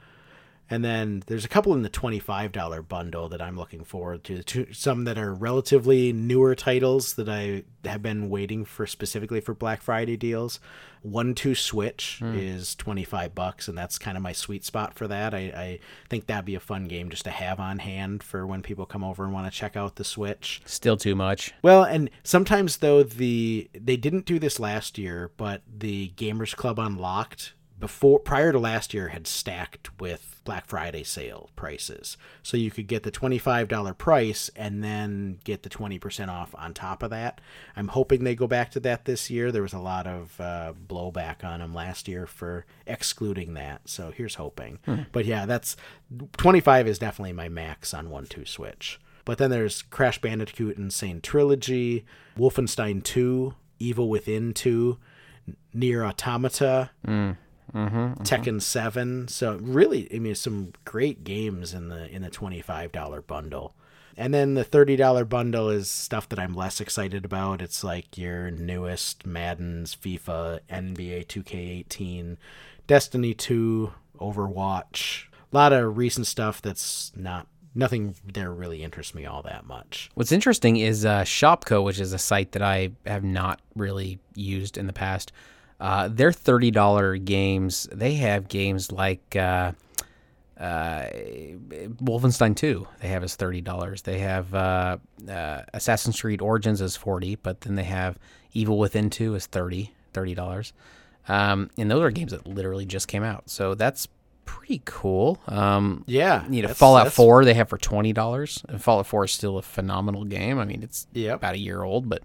and 0.69 0.83
then 0.83 1.23
there's 1.27 1.45
a 1.45 1.49
couple 1.49 1.73
in 1.73 1.83
the 1.83 1.89
$25 1.89 2.87
bundle 2.87 3.29
that 3.29 3.41
I'm 3.41 3.57
looking 3.57 3.83
forward 3.83 4.23
to. 4.25 4.73
Some 4.73 5.03
that 5.03 5.17
are 5.17 5.33
relatively 5.33 6.11
newer 6.11 6.55
titles 6.55 7.13
that 7.13 7.29
I 7.29 7.63
have 7.83 8.01
been 8.01 8.29
waiting 8.29 8.65
for 8.65 8.87
specifically 8.87 9.41
for 9.41 9.53
Black 9.53 9.81
Friday 9.81 10.17
deals. 10.17 10.59
One 11.03 11.35
Two 11.35 11.53
Switch 11.53 12.17
hmm. 12.19 12.33
is 12.35 12.73
25 12.75 13.35
bucks, 13.35 13.67
and 13.67 13.77
that's 13.77 13.99
kind 13.99 14.17
of 14.17 14.23
my 14.23 14.31
sweet 14.31 14.65
spot 14.65 14.95
for 14.95 15.07
that. 15.07 15.35
I, 15.35 15.37
I 15.37 15.79
think 16.09 16.25
that'd 16.25 16.45
be 16.45 16.55
a 16.55 16.59
fun 16.59 16.85
game 16.85 17.11
just 17.11 17.25
to 17.25 17.29
have 17.29 17.59
on 17.59 17.77
hand 17.77 18.23
for 18.23 18.47
when 18.47 18.63
people 18.63 18.87
come 18.87 19.03
over 19.03 19.23
and 19.23 19.31
want 19.31 19.45
to 19.51 19.55
check 19.55 19.77
out 19.77 19.97
the 19.97 20.03
Switch. 20.03 20.61
Still 20.65 20.97
too 20.97 21.15
much. 21.15 21.53
Well, 21.61 21.83
and 21.83 22.09
sometimes 22.23 22.77
though 22.77 23.03
the 23.03 23.69
they 23.73 23.97
didn't 23.97 24.25
do 24.25 24.39
this 24.39 24.59
last 24.59 24.97
year, 24.97 25.31
but 25.37 25.61
the 25.71 26.11
Gamers 26.17 26.55
Club 26.55 26.79
Unlocked 26.79 27.53
before 27.79 28.17
prior 28.19 28.51
to 28.51 28.57
last 28.57 28.93
year 28.93 29.09
had 29.09 29.27
stacked 29.27 29.99
with 29.99 30.34
Black 30.45 30.65
Friday 30.67 31.03
sale 31.03 31.49
prices. 31.57 32.15
So 32.41 32.55
you 32.55 32.71
could 32.71 32.87
get 32.87 33.03
the 33.03 33.11
$25 33.11 33.97
price 33.97 34.49
and 34.55 34.83
then 34.83 35.39
get 35.43 35.63
the 35.63 35.69
20% 35.69 36.29
off 36.29 36.55
on 36.57 36.73
top 36.73 37.03
of 37.03 37.09
that. 37.09 37.41
I'm 37.75 37.89
hoping 37.89 38.23
they 38.23 38.35
go 38.35 38.47
back 38.47 38.71
to 38.71 38.79
that 38.81 39.03
this 39.05 39.29
year. 39.29 39.51
There 39.51 39.61
was 39.63 39.73
a 39.73 39.79
lot 39.79 40.07
of 40.07 40.39
uh, 40.39 40.73
blowback 40.87 41.43
on 41.43 41.59
them 41.59 41.73
last 41.73 42.07
year 42.07 42.25
for 42.27 42.65
excluding 42.85 43.55
that. 43.55 43.81
So 43.89 44.11
here's 44.11 44.35
hoping. 44.35 44.79
But 45.11 45.25
yeah, 45.25 45.45
that's 45.45 45.75
25 46.37 46.87
is 46.87 46.99
definitely 46.99 47.33
my 47.33 47.49
max 47.49 47.93
on 47.93 48.09
1 48.09 48.27
2 48.27 48.45
Switch. 48.45 48.99
But 49.25 49.39
then 49.39 49.49
there's 49.49 49.81
Crash 49.81 50.21
Bandicoot 50.21 50.77
N. 50.77 50.91
Sane 50.91 51.19
Trilogy, 51.19 52.05
Wolfenstein 52.37 53.03
2, 53.03 53.55
Evil 53.79 54.07
Within 54.07 54.53
2, 54.53 54.99
NieR 55.75 56.07
Automata, 56.07 56.91
Tekken 57.75 58.61
7. 58.61 59.27
So 59.27 59.59
really, 59.61 60.07
I 60.13 60.19
mean, 60.19 60.35
some 60.35 60.73
great 60.85 61.23
games 61.23 61.73
in 61.73 61.89
the 61.89 62.07
in 62.09 62.21
the 62.21 62.29
$25 62.29 63.27
bundle. 63.27 63.75
And 64.17 64.33
then 64.33 64.53
the 64.53 64.63
$30 64.63 65.27
bundle 65.27 65.69
is 65.69 65.89
stuff 65.89 66.29
that 66.29 66.39
I'm 66.39 66.55
less 66.55 66.79
excited 66.79 67.25
about. 67.25 67.61
It's 67.61 67.83
like 67.83 68.17
your 68.17 68.49
newest 68.49 69.25
Madden's, 69.25 69.93
FIFA, 69.93 70.61
NBA 70.69 71.25
2K18, 71.27 72.37
Destiny 72.87 73.33
2, 73.33 73.91
Overwatch. 74.19 75.25
A 75.51 75.55
lot 75.55 75.73
of 75.73 75.97
recent 75.97 76.27
stuff 76.27 76.61
that's 76.61 77.11
not 77.15 77.47
nothing 77.75 78.15
there 78.25 78.51
really 78.51 78.83
interests 78.83 79.13
me 79.13 79.25
all 79.25 79.41
that 79.43 79.65
much. 79.65 80.09
What's 80.15 80.31
interesting 80.31 80.77
is 80.77 81.05
uh, 81.05 81.23
ShopKo, 81.23 81.83
which 81.83 81.99
is 81.99 82.13
a 82.13 82.17
site 82.17 82.53
that 82.53 82.61
I 82.61 82.91
have 83.05 83.23
not 83.23 83.59
really 83.75 84.19
used 84.33 84.77
in 84.77 84.87
the 84.87 84.93
past. 84.93 85.33
Uh, 85.79 86.07
their 86.07 86.31
thirty 86.31 86.71
dollar 86.71 87.17
games, 87.17 87.87
they 87.91 88.13
have 88.15 88.47
games 88.47 88.91
like 88.91 89.35
uh, 89.35 89.71
uh, 90.59 91.07
Wolfenstein 92.01 92.55
Two. 92.55 92.87
They 93.01 93.09
have 93.09 93.23
as 93.23 93.35
thirty 93.35 93.61
dollars. 93.61 94.01
They 94.03 94.19
have 94.19 94.53
uh, 94.53 94.97
uh, 95.29 95.61
Assassin's 95.73 96.19
Creed 96.19 96.41
Origins 96.41 96.81
as 96.81 96.95
forty, 96.95 97.35
but 97.35 97.61
then 97.61 97.75
they 97.75 97.83
have 97.83 98.17
Evil 98.53 98.77
Within 98.79 99.09
Two 99.09 99.35
as 99.35 99.45
30 99.47 99.91
dollars. 100.33 100.71
Um, 101.27 101.69
and 101.77 101.89
those 101.91 102.01
are 102.01 102.11
games 102.11 102.31
that 102.31 102.47
literally 102.47 102.85
just 102.85 103.07
came 103.07 103.23
out, 103.23 103.49
so 103.49 103.73
that's 103.75 104.07
pretty 104.45 104.81
cool. 104.85 105.39
Um, 105.47 106.03
Yeah, 106.07 106.43
you 106.45 106.61
know, 106.61 106.67
that's- 106.67 106.77
Fallout 106.77 106.99
that's- 107.05 107.15
Four 107.15 107.43
they 107.45 107.55
have 107.55 107.67
for 107.67 107.77
twenty 107.79 108.13
dollars. 108.13 108.63
And 108.69 108.81
Fallout 108.81 109.07
Four 109.07 109.25
is 109.25 109.31
still 109.31 109.57
a 109.57 109.61
phenomenal 109.61 110.23
game. 110.23 110.59
I 110.59 110.65
mean, 110.65 110.83
it's 110.83 111.07
Yep. 111.13 111.35
about 111.37 111.55
a 111.55 111.59
year 111.59 111.81
old, 111.83 112.07
but 112.07 112.21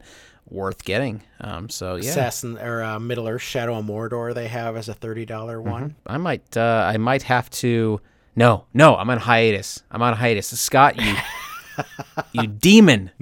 worth 0.49 0.85
getting. 0.85 1.23
Um, 1.41 1.69
so 1.69 1.97
yeah, 1.97 2.11
Assassin 2.11 2.59
or 2.59 2.83
uh, 2.83 2.99
Middle 2.99 3.29
Earth 3.29 3.43
Shadow 3.43 3.77
of 3.79 3.85
Mordor 3.85 4.35
they 4.35 4.49
have 4.49 4.77
as 4.77 4.89
a 4.89 4.95
thirty 4.95 5.25
dollar 5.25 5.61
one. 5.61 5.97
I 6.07 6.17
might, 6.19 6.57
uh, 6.57 6.91
I 6.93 6.97
might 6.97 7.23
have 7.25 7.51
to. 7.51 8.01
No, 8.37 8.65
no, 8.73 8.97
I'm 8.97 9.11
on 9.11 9.19
hiatus. 9.19 9.83
I'm 9.91 10.03
on 10.03 10.15
hiatus. 10.17 10.49
Scott, 10.59 10.97
you, 11.01 11.15
you 12.33 12.47
demon, 12.47 13.11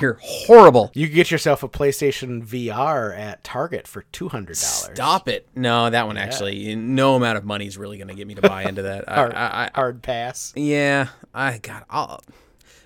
you're 0.00 0.18
horrible. 0.22 0.90
you 0.94 1.08
get 1.08 1.30
yourself 1.30 1.62
a 1.62 1.68
PlayStation 1.68 2.46
VR 2.46 3.16
at 3.16 3.42
Target 3.44 3.86
for 3.86 4.02
two 4.12 4.28
hundred 4.28 4.56
dollars. 4.58 4.90
Stop 4.94 5.28
it. 5.28 5.46
No, 5.54 5.90
that 5.90 6.06
one 6.06 6.16
actually, 6.16 6.74
no 6.76 7.14
amount 7.16 7.38
of 7.38 7.44
money 7.44 7.66
is 7.66 7.76
really 7.78 7.96
going 7.98 8.08
to 8.08 8.14
get 8.14 8.26
me 8.26 8.34
to 8.34 8.42
buy 8.42 8.64
into 8.64 8.82
that. 8.82 9.04
I, 9.08 9.14
Hard, 9.14 9.34
I, 9.34 9.46
I, 9.46 9.70
hard 9.74 10.02
pass. 10.02 10.52
yeah, 10.56 11.08
I 11.34 11.58
got. 11.58 11.84
I'll, 11.90 12.22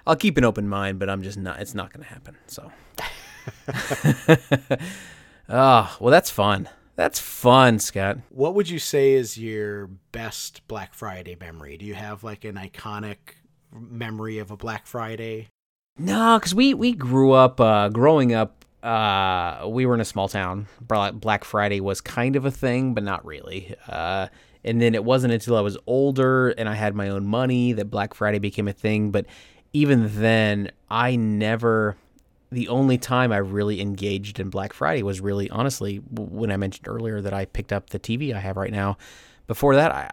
I'll 0.07 0.16
keep 0.16 0.37
an 0.39 0.45
open 0.45 0.69
mind, 0.69 0.99
but 0.99 1.11
I'm 1.11 1.23
just 1.23 1.39
not. 1.39 1.61
It's 1.61 1.74
not 1.74 1.93
going 1.93 2.05
to 2.05 2.09
happen. 2.12 2.37
So. 2.47 2.70
Oh, 5.49 5.97
well, 6.01 6.11
that's 6.11 6.31
fun. 6.31 6.69
That's 6.97 7.19
fun, 7.20 7.78
Scott. 7.78 8.19
What 8.31 8.55
would 8.55 8.69
you 8.70 8.78
say 8.78 9.12
is 9.12 9.37
your 9.37 9.89
best 10.12 10.66
Black 10.66 10.95
Friday 10.95 11.37
memory? 11.39 11.77
Do 11.77 11.85
you 11.85 11.95
have 11.95 12.24
like 12.24 12.45
an 12.45 12.55
iconic 12.57 13.16
memory 13.73 14.39
of 14.39 14.51
a 14.51 14.57
Black 14.57 14.87
Friday? 14.87 15.49
No, 15.99 16.39
because 16.39 16.55
we 16.55 16.73
we 16.74 16.93
grew 16.93 17.33
up 17.33 17.61
uh, 17.61 17.89
growing 17.91 18.33
up. 18.33 18.65
uh, 18.83 19.66
we 19.69 19.85
were 19.85 19.95
in 19.95 20.01
a 20.01 20.05
small 20.07 20.28
town. 20.28 20.69
Black 20.81 21.45
Friday 21.45 21.81
was 21.81 22.01
kind 22.01 22.37
of 22.37 22.45
a 22.45 22.51
thing, 22.51 22.95
but 22.95 23.03
not 23.03 23.24
really. 23.27 23.74
Uh, 23.89 24.28
and 24.65 24.81
then 24.81 24.95
it 24.95 25.05
wasn't 25.05 25.33
until 25.33 25.57
I 25.57 25.61
was 25.61 25.77
older 25.87 26.49
and 26.51 26.69
I 26.69 26.74
had 26.74 26.95
my 26.95 27.09
own 27.09 27.27
money 27.27 27.73
that 27.73 27.87
Black 27.91 28.15
Friday 28.15 28.39
became 28.39 28.69
a 28.69 28.73
thing. 28.73 29.11
But 29.11 29.27
even 29.77 30.20
then, 30.20 30.70
I 30.90 31.16
never. 31.16 31.97
The 32.51 32.69
only 32.69 32.97
time 32.97 33.31
I 33.31 33.39
really 33.39 33.81
engaged 33.81 34.40
in 34.40 34.48
Black 34.48 34.73
Friday 34.73 35.03
was 35.03 35.20
really, 35.20 35.51
honestly, 35.51 35.97
when 36.11 36.51
I 36.51 36.57
mentioned 36.57 36.89
earlier 36.89 37.20
that 37.20 37.35
I 37.35 37.44
picked 37.44 37.73
up 37.73 37.90
the 37.90 37.98
TV 37.98 38.32
I 38.32 38.39
have 38.39 38.57
right 38.57 38.70
now. 38.70 38.97
Before 39.47 39.74
that, 39.74 39.93
I, 39.93 40.11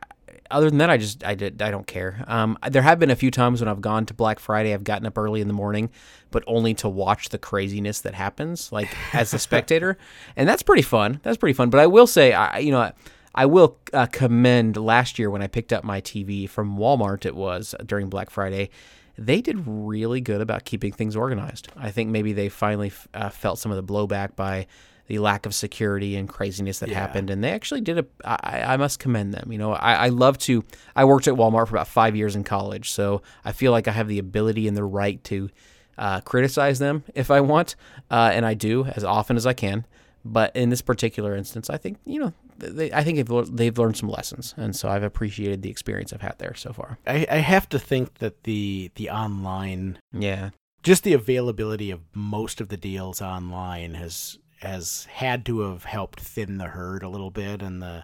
other 0.51 0.69
than 0.69 0.79
that, 0.79 0.89
I 0.89 0.97
just 0.97 1.23
I 1.23 1.35
did 1.35 1.61
I 1.61 1.71
don't 1.71 1.87
care. 1.87 2.25
Um, 2.27 2.57
there 2.69 2.81
have 2.81 2.99
been 2.99 3.09
a 3.09 3.15
few 3.15 3.31
times 3.31 3.61
when 3.61 3.69
I've 3.69 3.79
gone 3.79 4.05
to 4.07 4.13
Black 4.13 4.39
Friday, 4.39 4.73
I've 4.73 4.83
gotten 4.83 5.07
up 5.07 5.17
early 5.17 5.39
in 5.39 5.47
the 5.47 5.53
morning, 5.53 5.89
but 6.29 6.43
only 6.45 6.73
to 6.75 6.89
watch 6.89 7.29
the 7.29 7.37
craziness 7.37 8.01
that 8.01 8.15
happens, 8.15 8.71
like 8.71 8.89
as 9.15 9.33
a 9.33 9.39
spectator, 9.39 9.97
and 10.35 10.49
that's 10.49 10.63
pretty 10.63 10.81
fun. 10.81 11.21
That's 11.23 11.37
pretty 11.37 11.53
fun. 11.53 11.69
But 11.69 11.79
I 11.79 11.87
will 11.87 12.07
say, 12.07 12.33
I 12.33 12.59
you 12.59 12.71
know. 12.71 12.91
I 13.35 13.47
will 13.47 13.79
uh, 13.93 14.05
commend 14.05 14.77
last 14.77 15.17
year 15.17 15.31
when 15.31 15.41
I 15.41 15.47
picked 15.47 15.73
up 15.73 15.83
my 15.83 16.01
TV 16.01 16.47
from 16.47 16.77
Walmart. 16.77 17.25
It 17.25 17.35
was 17.35 17.73
during 17.83 18.07
Black 18.07 18.29
Friday. 18.29 18.69
They 19.17 19.41
did 19.41 19.63
really 19.67 20.21
good 20.21 20.41
about 20.41 20.65
keeping 20.65 20.91
things 20.91 21.15
organized. 21.15 21.69
I 21.77 21.91
think 21.91 22.09
maybe 22.09 22.33
they 22.33 22.49
finally 22.49 22.91
uh, 23.13 23.29
felt 23.29 23.59
some 23.59 23.71
of 23.71 23.75
the 23.75 23.93
blowback 23.93 24.35
by 24.35 24.67
the 25.07 25.19
lack 25.19 25.45
of 25.45 25.53
security 25.53 26.15
and 26.15 26.29
craziness 26.29 26.79
that 26.79 26.89
happened, 26.89 27.29
and 27.29 27.43
they 27.43 27.51
actually 27.51 27.81
did 27.81 27.99
a. 27.99 28.05
I, 28.23 28.73
I 28.73 28.77
must 28.77 28.99
commend 28.99 29.33
them. 29.33 29.51
You 29.51 29.57
know, 29.57 29.73
I, 29.73 29.93
I 29.93 30.09
love 30.09 30.37
to. 30.39 30.63
I 30.95 31.05
worked 31.05 31.27
at 31.27 31.33
Walmart 31.33 31.67
for 31.67 31.75
about 31.75 31.89
five 31.89 32.15
years 32.15 32.35
in 32.35 32.43
college, 32.43 32.91
so 32.91 33.21
I 33.43 33.51
feel 33.51 33.71
like 33.71 33.87
I 33.87 33.91
have 33.91 34.07
the 34.07 34.19
ability 34.19 34.67
and 34.67 34.77
the 34.77 34.83
right 34.83 35.23
to 35.25 35.49
uh, 35.97 36.21
criticize 36.21 36.79
them 36.79 37.03
if 37.13 37.29
I 37.29 37.41
want, 37.41 37.75
uh, 38.09 38.31
and 38.33 38.45
I 38.45 38.53
do 38.53 38.85
as 38.85 39.03
often 39.03 39.35
as 39.35 39.45
I 39.45 39.53
can. 39.53 39.85
But 40.25 40.55
in 40.55 40.69
this 40.69 40.81
particular 40.81 41.35
instance, 41.35 41.69
I 41.69 41.77
think 41.77 41.97
you 42.05 42.19
know, 42.19 42.33
they, 42.57 42.91
I 42.91 43.03
think 43.03 43.17
they've 43.17 43.55
they've 43.55 43.77
learned 43.77 43.97
some 43.97 44.09
lessons, 44.09 44.53
and 44.57 44.75
so 44.75 44.89
I've 44.89 45.03
appreciated 45.03 45.61
the 45.61 45.69
experience 45.69 46.13
I've 46.13 46.21
had 46.21 46.39
there 46.39 46.55
so 46.55 46.73
far. 46.73 46.97
I, 47.05 47.25
I 47.29 47.37
have 47.37 47.69
to 47.69 47.79
think 47.79 48.15
that 48.15 48.43
the 48.43 48.91
the 48.95 49.09
online 49.09 49.99
Yeah, 50.11 50.51
just 50.83 51.03
the 51.03 51.13
availability 51.13 51.91
of 51.91 52.01
most 52.13 52.61
of 52.61 52.69
the 52.69 52.77
deals 52.77 53.21
online 53.21 53.95
has 53.95 54.37
has 54.59 55.07
had 55.11 55.45
to 55.45 55.61
have 55.61 55.83
helped 55.83 56.19
thin 56.19 56.57
the 56.57 56.67
herd 56.67 57.03
a 57.03 57.09
little 57.09 57.31
bit 57.31 57.61
and 57.61 57.81
the 57.81 58.03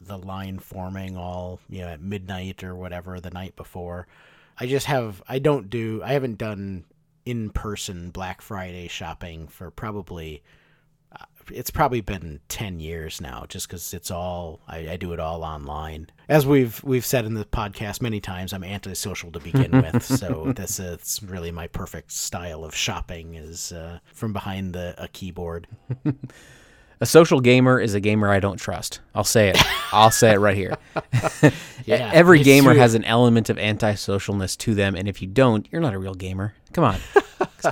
the 0.00 0.18
line 0.18 0.58
forming 0.58 1.16
all 1.16 1.58
you 1.68 1.80
know 1.80 1.88
at 1.88 2.02
midnight 2.02 2.62
or 2.62 2.74
whatever 2.74 3.20
the 3.20 3.30
night 3.30 3.56
before. 3.56 4.06
I 4.58 4.66
just 4.66 4.86
have 4.86 5.22
I 5.28 5.38
don't 5.38 5.70
do 5.70 6.02
I 6.04 6.12
haven't 6.12 6.38
done 6.38 6.84
in 7.24 7.50
person 7.50 8.10
Black 8.10 8.42
Friday 8.42 8.88
shopping 8.88 9.48
for 9.48 9.70
probably 9.70 10.42
it's 11.52 11.70
probably 11.70 12.00
been 12.00 12.40
10 12.48 12.80
years 12.80 13.20
now 13.20 13.44
just 13.48 13.68
because 13.68 13.92
it's 13.92 14.10
all 14.10 14.60
I, 14.66 14.90
I 14.90 14.96
do 14.96 15.12
it 15.12 15.20
all 15.20 15.42
online 15.42 16.08
as 16.28 16.46
we've 16.46 16.82
we've 16.84 17.04
said 17.04 17.24
in 17.24 17.34
the 17.34 17.44
podcast 17.44 18.00
many 18.00 18.20
times 18.20 18.52
i'm 18.52 18.64
antisocial 18.64 19.30
to 19.32 19.40
begin 19.40 19.70
with 19.82 20.02
so 20.02 20.52
this 20.56 20.80
is 20.80 21.20
really 21.26 21.50
my 21.50 21.66
perfect 21.66 22.12
style 22.12 22.64
of 22.64 22.74
shopping 22.74 23.34
is 23.34 23.72
uh, 23.72 23.98
from 24.06 24.32
behind 24.32 24.74
the 24.74 24.94
a 24.98 25.08
keyboard 25.08 25.66
a 27.00 27.06
social 27.06 27.40
gamer 27.40 27.80
is 27.80 27.94
a 27.94 28.00
gamer 28.00 28.30
I 28.30 28.40
don't 28.40 28.56
trust. 28.56 29.00
I'll 29.14 29.24
say 29.24 29.48
it. 29.50 29.58
I'll 29.92 30.12
say 30.12 30.32
it 30.32 30.38
right 30.38 30.56
here. 30.56 30.76
Yeah, 31.86 32.10
Every 32.14 32.42
gamer 32.42 32.72
true. 32.72 32.80
has 32.80 32.94
an 32.94 33.04
element 33.04 33.50
of 33.50 33.58
antisocialness 33.58 34.56
to 34.58 34.74
them, 34.74 34.94
and 34.94 35.06
if 35.06 35.20
you 35.20 35.28
don't, 35.28 35.68
you're 35.70 35.82
not 35.82 35.92
a 35.92 35.98
real 35.98 36.14
gamer. 36.14 36.54
Come 36.72 36.84
on, 36.84 36.98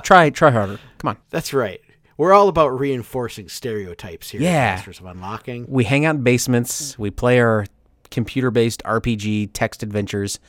try 0.03 0.29
try 0.29 0.51
harder. 0.51 0.77
Come 0.99 1.07
on. 1.09 1.17
that's 1.31 1.51
right 1.51 1.81
we're 2.23 2.31
all 2.33 2.47
about 2.47 2.69
reinforcing 2.79 3.49
stereotypes 3.49 4.29
here 4.29 4.39
Yeah. 4.41 4.75
masters 4.75 4.99
of 5.01 5.05
unlocking 5.07 5.65
We 5.67 5.83
hang 5.83 6.05
out 6.05 6.15
in 6.15 6.23
basements. 6.23 6.97
We 6.97 7.11
play 7.11 7.39
our 7.41 7.65
computer-based 8.11 8.81
RPG 8.85 9.49
text 9.51 9.83
adventures, 9.83 10.39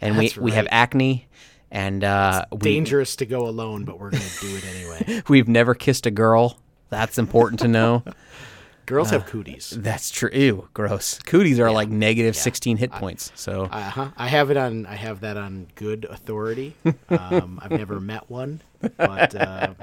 and 0.00 0.18
That's 0.18 0.36
we 0.36 0.42
we 0.44 0.50
have 0.52 0.66
acne, 0.70 1.26
and 1.70 2.04
uh, 2.04 2.44
we, 2.52 2.58
dangerous 2.58 3.16
to 3.16 3.24
go 3.26 3.48
alone 3.48 3.84
but 3.84 3.98
we're 3.98 4.10
gonna 4.10 4.24
do 4.42 4.56
it 4.56 4.64
anyway 4.74 5.22
we've 5.28 5.48
never 5.48 5.74
kissed 5.74 6.04
a 6.06 6.10
girl. 6.10 6.58
That's 6.90 7.16
important 7.16 7.60
to 7.60 7.68
know. 7.68 8.02
girls 8.84 9.08
have 9.10 9.24
cooties 9.24 9.70
That's 9.70 10.10
true. 10.10 10.28
Ew, 10.34 10.68
gross. 10.74 11.18
Cooties 11.20 11.58
are 11.60 11.70
like 11.70 11.88
negative 11.88 12.36
16 12.36 12.76
hit 12.76 12.92
points. 12.92 13.32
So 13.34 13.64
Uh-huh. 13.72 14.10
I 14.16 14.28
have 14.28 14.50
it 14.50 14.58
on. 14.58 14.84
I 14.84 14.96
have 14.96 15.20
that 15.20 15.38
on 15.38 15.68
good 15.76 16.04
authority. 16.04 16.74
Um, 17.08 17.58
I've 17.62 17.70
never 17.70 18.00
met 18.00 18.28
one, 18.28 18.60
but 18.96 19.34
uh, 19.34 19.74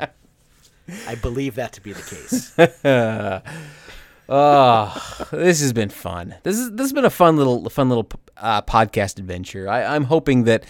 I 1.08 1.16
believe 1.16 1.56
that 1.56 1.74
to 1.74 1.82
be 1.82 1.94
the 1.94 2.02
case. 2.02 2.54
Oh, 4.30 5.26
this 5.32 5.60
has 5.62 5.74
been 5.74 5.90
fun. 5.90 6.36
This 6.44 6.58
is 6.58 6.70
this 6.72 6.86
has 6.86 6.94
been 6.94 7.06
a 7.06 7.10
fun 7.10 7.36
little 7.36 7.68
fun 7.70 7.90
little 7.90 8.08
uh, 8.38 8.62
podcast 8.62 9.18
adventure. 9.18 9.68
I, 9.68 9.84
I'm 9.84 10.04
hoping 10.04 10.44
that 10.44 10.66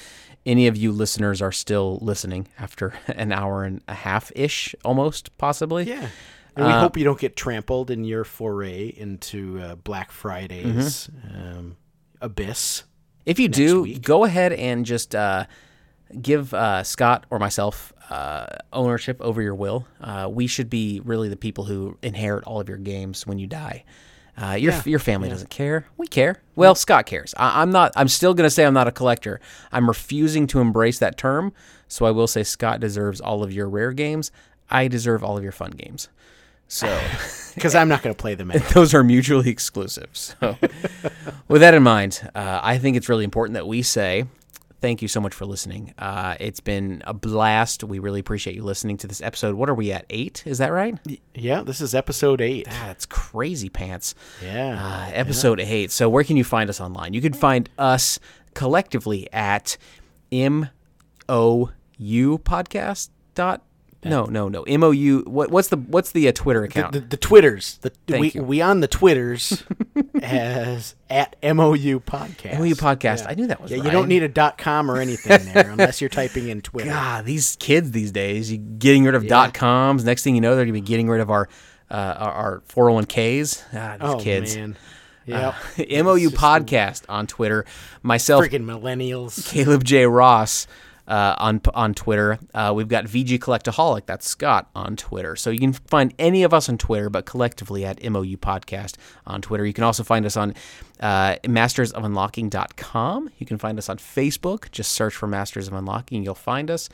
any 0.45 0.67
of 0.67 0.77
you 0.77 0.93
listeners 0.93 1.41
are 1.41 1.51
still 1.51 1.99
listening 2.01 2.47
after 2.57 2.93
an 3.07 3.33
hour 3.33 3.65
and 3.65 3.81
a 3.89 3.93
half 3.93 4.31
ish, 4.33 4.73
almost 4.85 5.37
possibly. 5.37 5.83
Yeah, 5.83 6.07
and 6.55 6.65
we 6.65 6.71
hope 6.71 6.95
you 6.95 7.03
don't 7.03 7.19
get 7.19 7.35
trampled 7.35 7.91
in 7.91 8.05
your 8.05 8.23
foray 8.23 8.87
into 8.87 9.59
uh, 9.59 9.75
Black 9.75 10.11
Friday's 10.11 11.09
um, 11.33 11.75
abyss. 12.21 12.83
If 13.25 13.39
you 13.39 13.49
do, 13.49 13.83
week. 13.83 14.01
go 14.01 14.23
ahead 14.23 14.53
and 14.53 14.85
just 14.85 15.13
uh, 15.13 15.45
give 16.21 16.53
uh, 16.53 16.83
Scott 16.83 17.25
or 17.29 17.39
myself 17.39 17.91
uh, 18.09 18.45
ownership 18.73 19.21
over 19.21 19.41
your 19.41 19.55
will. 19.55 19.87
Uh, 20.01 20.27
we 20.31 20.47
should 20.47 20.69
be 20.69 21.01
really 21.03 21.29
the 21.29 21.35
people 21.37 21.65
who 21.65 21.97
inherit 22.01 22.43
all 22.45 22.59
of 22.59 22.67
your 22.69 22.77
games 22.77 23.27
when 23.27 23.39
you 23.39 23.47
die. 23.47 23.83
Uh, 24.41 24.53
your 24.53 24.73
your 24.85 24.99
family 24.99 25.27
doesn't 25.27 25.49
care. 25.49 25.85
We 25.97 26.07
care. 26.07 26.41
Well, 26.55 26.73
Scott 26.73 27.05
cares. 27.05 27.33
I, 27.35 27.61
I'm 27.61 27.71
not. 27.71 27.91
I'm 27.97 28.07
still 28.07 28.33
going 28.33 28.45
to 28.45 28.49
say 28.49 28.65
I'm 28.65 28.73
not 28.73 28.87
a 28.87 28.91
collector. 28.91 29.41
I'm 29.71 29.87
refusing 29.87 30.47
to 30.47 30.61
embrace 30.61 30.99
that 30.99 31.17
term. 31.17 31.51
So 31.89 32.05
I 32.05 32.11
will 32.11 32.27
say 32.27 32.43
Scott 32.43 32.79
deserves 32.79 33.19
all 33.19 33.43
of 33.43 33.51
your 33.51 33.67
rare 33.67 33.91
games. 33.91 34.31
I 34.69 34.87
deserve 34.87 35.23
all 35.23 35.37
of 35.37 35.43
your 35.43 35.51
fun 35.51 35.71
games. 35.71 36.07
So 36.69 36.87
Because 37.55 37.75
I'm 37.75 37.89
not 37.89 38.01
going 38.01 38.15
to 38.15 38.19
play 38.19 38.35
them. 38.35 38.51
Anyway. 38.51 38.69
those 38.73 38.93
are 38.93 39.03
mutually 39.03 39.49
exclusive. 39.49 40.09
So, 40.13 40.57
with 41.49 41.61
that 41.61 41.73
in 41.73 41.83
mind, 41.83 42.29
uh, 42.33 42.59
I 42.63 42.77
think 42.77 42.95
it's 42.95 43.09
really 43.09 43.23
important 43.23 43.55
that 43.55 43.67
we 43.67 43.81
say 43.81 44.25
thank 44.81 45.01
you 45.01 45.07
so 45.07 45.19
much 45.21 45.33
for 45.33 45.45
listening. 45.45 45.93
Uh, 45.97 46.35
it's 46.39 46.59
been 46.59 47.01
a 47.05 47.13
blast. 47.13 47.83
We 47.83 47.99
really 47.99 48.19
appreciate 48.19 48.55
you 48.55 48.63
listening 48.63 48.97
to 48.97 49.07
this 49.07 49.21
episode. 49.21 49.55
What 49.55 49.69
are 49.69 49.73
we 49.73 49.91
at? 49.91 50.05
Eight? 50.09 50.43
Is 50.45 50.57
that 50.59 50.69
right? 50.71 50.97
Yeah, 51.35 51.61
this 51.63 51.81
is 51.81 51.93
episode 51.95 52.41
eight. 52.41 52.65
That's 52.67 53.05
crazy 53.05 53.69
pants. 53.69 54.15
Yeah, 54.43 55.07
Uh, 55.07 55.11
episode 55.13 55.59
eight. 55.59 55.91
So, 55.91 56.09
where 56.09 56.23
can 56.23 56.37
you 56.37 56.43
find 56.43 56.69
us 56.69 56.79
online? 56.81 57.13
You 57.13 57.21
can 57.21 57.33
find 57.33 57.69
us 57.77 58.19
collectively 58.53 59.27
at 59.33 59.77
M 60.31 60.69
O 61.27 61.69
U 61.97 62.37
podcast 62.39 63.09
dot. 63.35 63.61
No, 64.03 64.23
no, 64.25 64.47
no. 64.47 64.63
M 64.63 64.81
O 64.83 64.91
U. 64.91 65.23
What, 65.27 65.51
what's 65.51 65.67
the 65.67 65.75
what's 65.77 66.13
the 66.13 66.29
uh, 66.29 66.31
Twitter 66.33 66.63
account? 66.63 66.93
the, 66.93 67.01
the 67.01 67.17
Twitters. 67.17 67.79
The, 67.81 67.91
Thank 68.07 68.21
we 68.21 68.31
you. 68.31 68.43
we 68.43 68.61
on 68.61 68.79
the 68.79 68.87
Twitters 68.87 69.61
as 70.23 70.95
at 71.09 71.35
MOU 71.43 71.99
podcast. 71.99 72.57
MOU 72.59 72.75
podcast. 72.75 73.25
I 73.27 73.33
knew 73.35 73.47
that 73.47 73.61
was 73.61 73.71
Yeah, 73.71 73.77
right. 73.77 73.85
you 73.85 73.91
don't 73.91 74.07
need 74.07 74.23
a 74.23 74.27
dot 74.27 74.57
com 74.57 74.89
or 74.89 74.97
anything 74.97 75.53
there 75.53 75.69
unless 75.71 76.01
you're 76.01 76.09
typing 76.09 76.49
in 76.49 76.61
Twitter. 76.61 76.89
God, 76.89 77.25
these 77.25 77.55
kids 77.59 77.91
these 77.91 78.11
days, 78.11 78.51
you 78.51 78.57
getting 78.57 79.03
rid 79.05 79.15
of 79.15 79.27
dot 79.27 79.53
coms. 79.53 80.03
Next 80.03 80.23
thing 80.23 80.35
you 80.35 80.41
know, 80.41 80.55
they're 80.55 80.65
gonna 80.65 80.73
be 80.73 80.81
getting 80.81 81.09
rid 81.09 81.21
of 81.21 81.29
our 81.29 81.47
uh, 81.91 81.93
our, 82.17 82.31
our 82.31 82.61
401ks. 82.69 83.63
Ah, 83.73 83.97
these 83.99 84.09
oh 84.15 84.19
kids. 84.19 84.55
man, 84.55 84.77
yeah, 85.25 85.55
MOU 85.77 86.29
podcast 86.29 87.03
on 87.09 87.27
Twitter. 87.27 87.65
Myself, 88.03 88.43
freaking 88.45 88.65
millennials. 88.65 89.47
Caleb 89.49 89.83
J. 89.83 90.05
Ross 90.05 90.67
uh, 91.09 91.35
on 91.37 91.59
on 91.73 91.93
Twitter. 91.93 92.39
Uh, 92.53 92.71
we've 92.73 92.87
got 92.87 93.05
VG 93.05 93.39
Collectaholic. 93.39 94.05
That's 94.05 94.27
Scott 94.27 94.69
on 94.75 94.95
Twitter. 94.95 95.35
So 95.35 95.49
you 95.49 95.59
can 95.59 95.73
find 95.73 96.13
any 96.19 96.43
of 96.43 96.53
us 96.53 96.69
on 96.69 96.77
Twitter, 96.77 97.09
but 97.09 97.25
collectively 97.25 97.83
at 97.83 98.01
MOU 98.03 98.37
Podcast 98.37 98.95
on 99.27 99.41
Twitter. 99.41 99.65
You 99.65 99.73
can 99.73 99.83
also 99.83 100.03
find 100.03 100.25
us 100.25 100.37
on 100.37 100.53
uh, 101.01 101.35
mastersofunlocking.com. 101.45 103.29
You 103.37 103.45
can 103.45 103.57
find 103.57 103.77
us 103.77 103.89
on 103.89 103.97
Facebook. 103.97 104.71
Just 104.71 104.91
search 104.91 105.15
for 105.15 105.27
Masters 105.27 105.67
of 105.67 105.73
Unlocking. 105.73 106.23
You'll 106.23 106.35
find 106.35 106.69
us. 106.71 106.89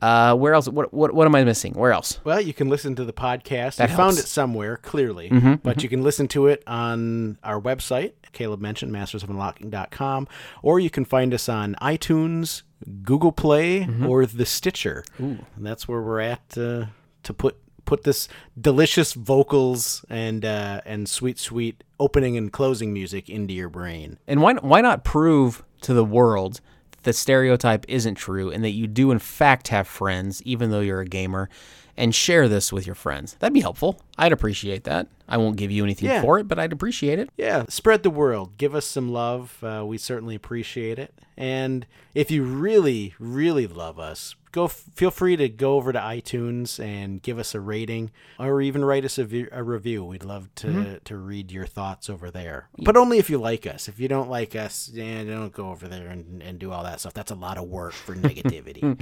Uh, 0.00 0.34
where 0.34 0.54
else? 0.54 0.66
What, 0.66 0.94
what 0.94 1.12
what 1.12 1.26
am 1.26 1.34
I 1.34 1.44
missing? 1.44 1.74
Where 1.74 1.92
else? 1.92 2.20
Well, 2.24 2.40
you 2.40 2.54
can 2.54 2.70
listen 2.70 2.96
to 2.96 3.04
the 3.04 3.12
podcast. 3.12 3.76
That 3.76 3.90
you 3.90 3.96
found 3.96 4.16
it 4.16 4.24
somewhere, 4.24 4.78
clearly, 4.78 5.28
Mm-hmm, 5.28 5.54
but 5.62 5.82
you 5.82 5.90
can 5.90 6.02
listen 6.02 6.26
to 6.28 6.46
it 6.46 6.62
on 6.66 7.36
our 7.44 7.60
website, 7.60 8.12
Caleb 8.32 8.60
mentioned, 8.62 8.92
mastersofunlocking.com, 8.94 10.26
or 10.62 10.80
you 10.80 10.88
can 10.88 11.04
find 11.04 11.34
us 11.34 11.50
on 11.50 11.74
iTunes, 11.82 12.62
Google 13.02 13.32
Play, 13.32 13.80
Mm-hmm. 13.80 14.06
or 14.06 14.26
the 14.26 14.46
Stitcher. 14.46 15.04
And 15.18 15.44
that's 15.58 15.86
where 15.88 16.00
we're 16.00 16.20
at 16.20 16.42
uh, 16.56 16.86
to 17.22 17.32
put 17.34 17.56
put 17.86 18.04
this 18.04 18.28
delicious 18.60 19.14
vocals 19.14 20.04
and 20.08 20.44
uh, 20.44 20.80
and 20.84 21.08
sweet, 21.08 21.38
sweet 21.38 21.82
opening 21.98 22.36
and 22.36 22.52
closing 22.52 22.92
music 22.92 23.28
into 23.28 23.52
your 23.52 23.68
brain. 23.68 24.18
And 24.26 24.40
why 24.42 24.54
why 24.54 24.80
not 24.80 25.04
prove 25.04 25.62
to 25.82 25.92
the 25.94 26.04
world 26.04 26.60
that 26.92 27.02
the 27.02 27.12
stereotype 27.12 27.84
isn't 27.88 28.14
true 28.16 28.50
and 28.50 28.62
that 28.64 28.70
you 28.70 28.86
do 28.86 29.10
in 29.10 29.18
fact 29.18 29.68
have 29.68 29.88
friends, 29.88 30.42
even 30.44 30.70
though 30.70 30.80
you're 30.80 31.00
a 31.00 31.06
gamer, 31.06 31.48
and 31.96 32.14
share 32.14 32.48
this 32.48 32.72
with 32.72 32.86
your 32.86 32.94
friends. 32.94 33.34
That'd 33.40 33.54
be 33.54 33.60
helpful. 33.60 34.00
I'd 34.18 34.32
appreciate 34.32 34.84
that. 34.84 35.08
I 35.30 35.36
won't 35.36 35.56
give 35.56 35.70
you 35.70 35.84
anything 35.84 36.08
Yeah. 36.10 36.22
for 36.22 36.38
it, 36.38 36.48
but 36.48 36.58
I'd 36.58 36.72
appreciate 36.72 37.18
it. 37.18 37.30
Yeah, 37.36 37.64
spread 37.68 38.02
the 38.02 38.10
word. 38.10 38.48
Give 38.58 38.74
us 38.74 38.84
some 38.84 39.08
love. 39.10 39.62
Uh, 39.62 39.84
we 39.86 39.96
certainly 39.96 40.34
appreciate 40.34 40.98
it. 40.98 41.14
And 41.36 41.86
if 42.14 42.30
you 42.30 42.42
really, 42.42 43.14
really 43.18 43.66
love 43.66 43.98
us, 43.98 44.34
go. 44.52 44.68
Feel 44.68 45.10
free 45.10 45.36
to 45.36 45.48
go 45.48 45.76
over 45.76 45.90
to 45.90 45.98
iTunes 45.98 46.78
and 46.84 47.22
give 47.22 47.38
us 47.38 47.54
a 47.54 47.60
rating, 47.60 48.10
or 48.38 48.60
even 48.60 48.84
write 48.84 49.06
us 49.06 49.18
a, 49.18 49.24
review. 49.24 50.04
We'd 50.04 50.24
love 50.24 50.54
to 50.56 51.00
to 51.02 51.16
read 51.16 51.50
your 51.50 51.64
thoughts 51.64 52.10
over 52.10 52.30
there. 52.30 52.68
But 52.76 52.96
only 52.98 53.16
if 53.18 53.30
you 53.30 53.38
like 53.38 53.66
us. 53.66 53.88
If 53.88 53.98
you 53.98 54.06
don't 54.08 54.28
like 54.28 54.54
us, 54.54 54.90
yeah, 54.92 55.24
don't 55.24 55.52
go 55.52 55.70
over 55.70 55.88
there 55.88 56.08
and, 56.08 56.42
and 56.42 56.58
do 56.58 56.72
all 56.72 56.82
that 56.84 57.00
stuff. 57.00 57.14
That's 57.14 57.30
a 57.30 57.34
lot 57.36 57.56
of 57.56 57.64
work 57.68 57.92
for 57.94 58.14
negativity. 58.28 59.00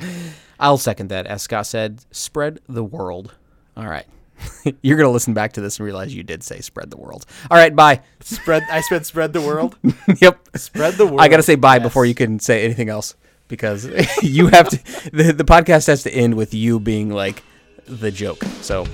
I'll 0.61 0.79
second 0.79 1.09
that. 1.09 1.27
As 1.27 1.43
Scott 1.43 1.67
said, 1.67 2.05
spread 2.13 2.61
the 2.69 2.85
world. 2.85 3.35
All 3.77 3.89
right. 3.89 4.07
You're 4.83 4.97
going 4.97 5.07
to 5.09 5.13
listen 5.13 5.35
back 5.35 5.53
to 5.55 5.61
this 5.61 5.79
and 5.79 5.85
realize 5.87 6.15
you 6.15 6.23
did 6.23 6.43
say 6.43 6.61
spread 6.61 6.91
the 6.91 6.97
world. 6.97 7.27
All 7.51 7.57
right, 7.57 7.75
bye. 7.75 8.03
spread. 8.21 8.63
I 8.71 8.81
said 8.83 9.07
spread 9.07 9.33
the 9.33 9.41
world. 9.41 9.77
yep. 10.21 10.47
Spread 10.57 10.95
the 10.95 11.07
world. 11.07 11.21
I 11.21 11.29
got 11.29 11.37
to 11.39 11.43
say 11.43 11.55
bye 11.57 11.77
Yes. 11.77 11.83
before 11.83 12.07
you 12.07 12.15
can 12.15 12.39
say 12.39 12.65
anything 12.65 12.89
else 12.89 13.15
because 13.49 13.87
you 14.23 14.49
have 14.49 14.69
to 14.71 15.11
the, 15.13 15.33
the 15.33 15.45
podcast 15.45 15.87
has 15.87 16.03
to 16.05 16.11
end 16.13 16.35
with 16.35 16.55
you 16.55 16.79
being 16.81 17.11
like 17.11 17.43
the 17.87 18.11
joke. 18.11 18.43
So 18.63 18.85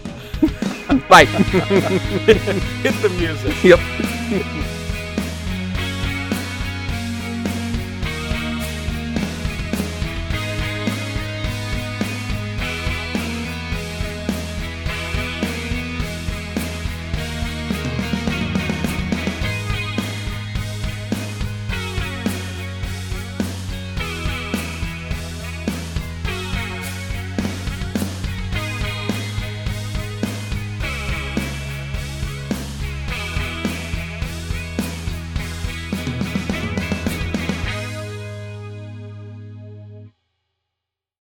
bye. 1.08 1.24
hit 1.26 2.94
the 3.02 3.08
music. 3.18 3.64
yep. 3.64 4.70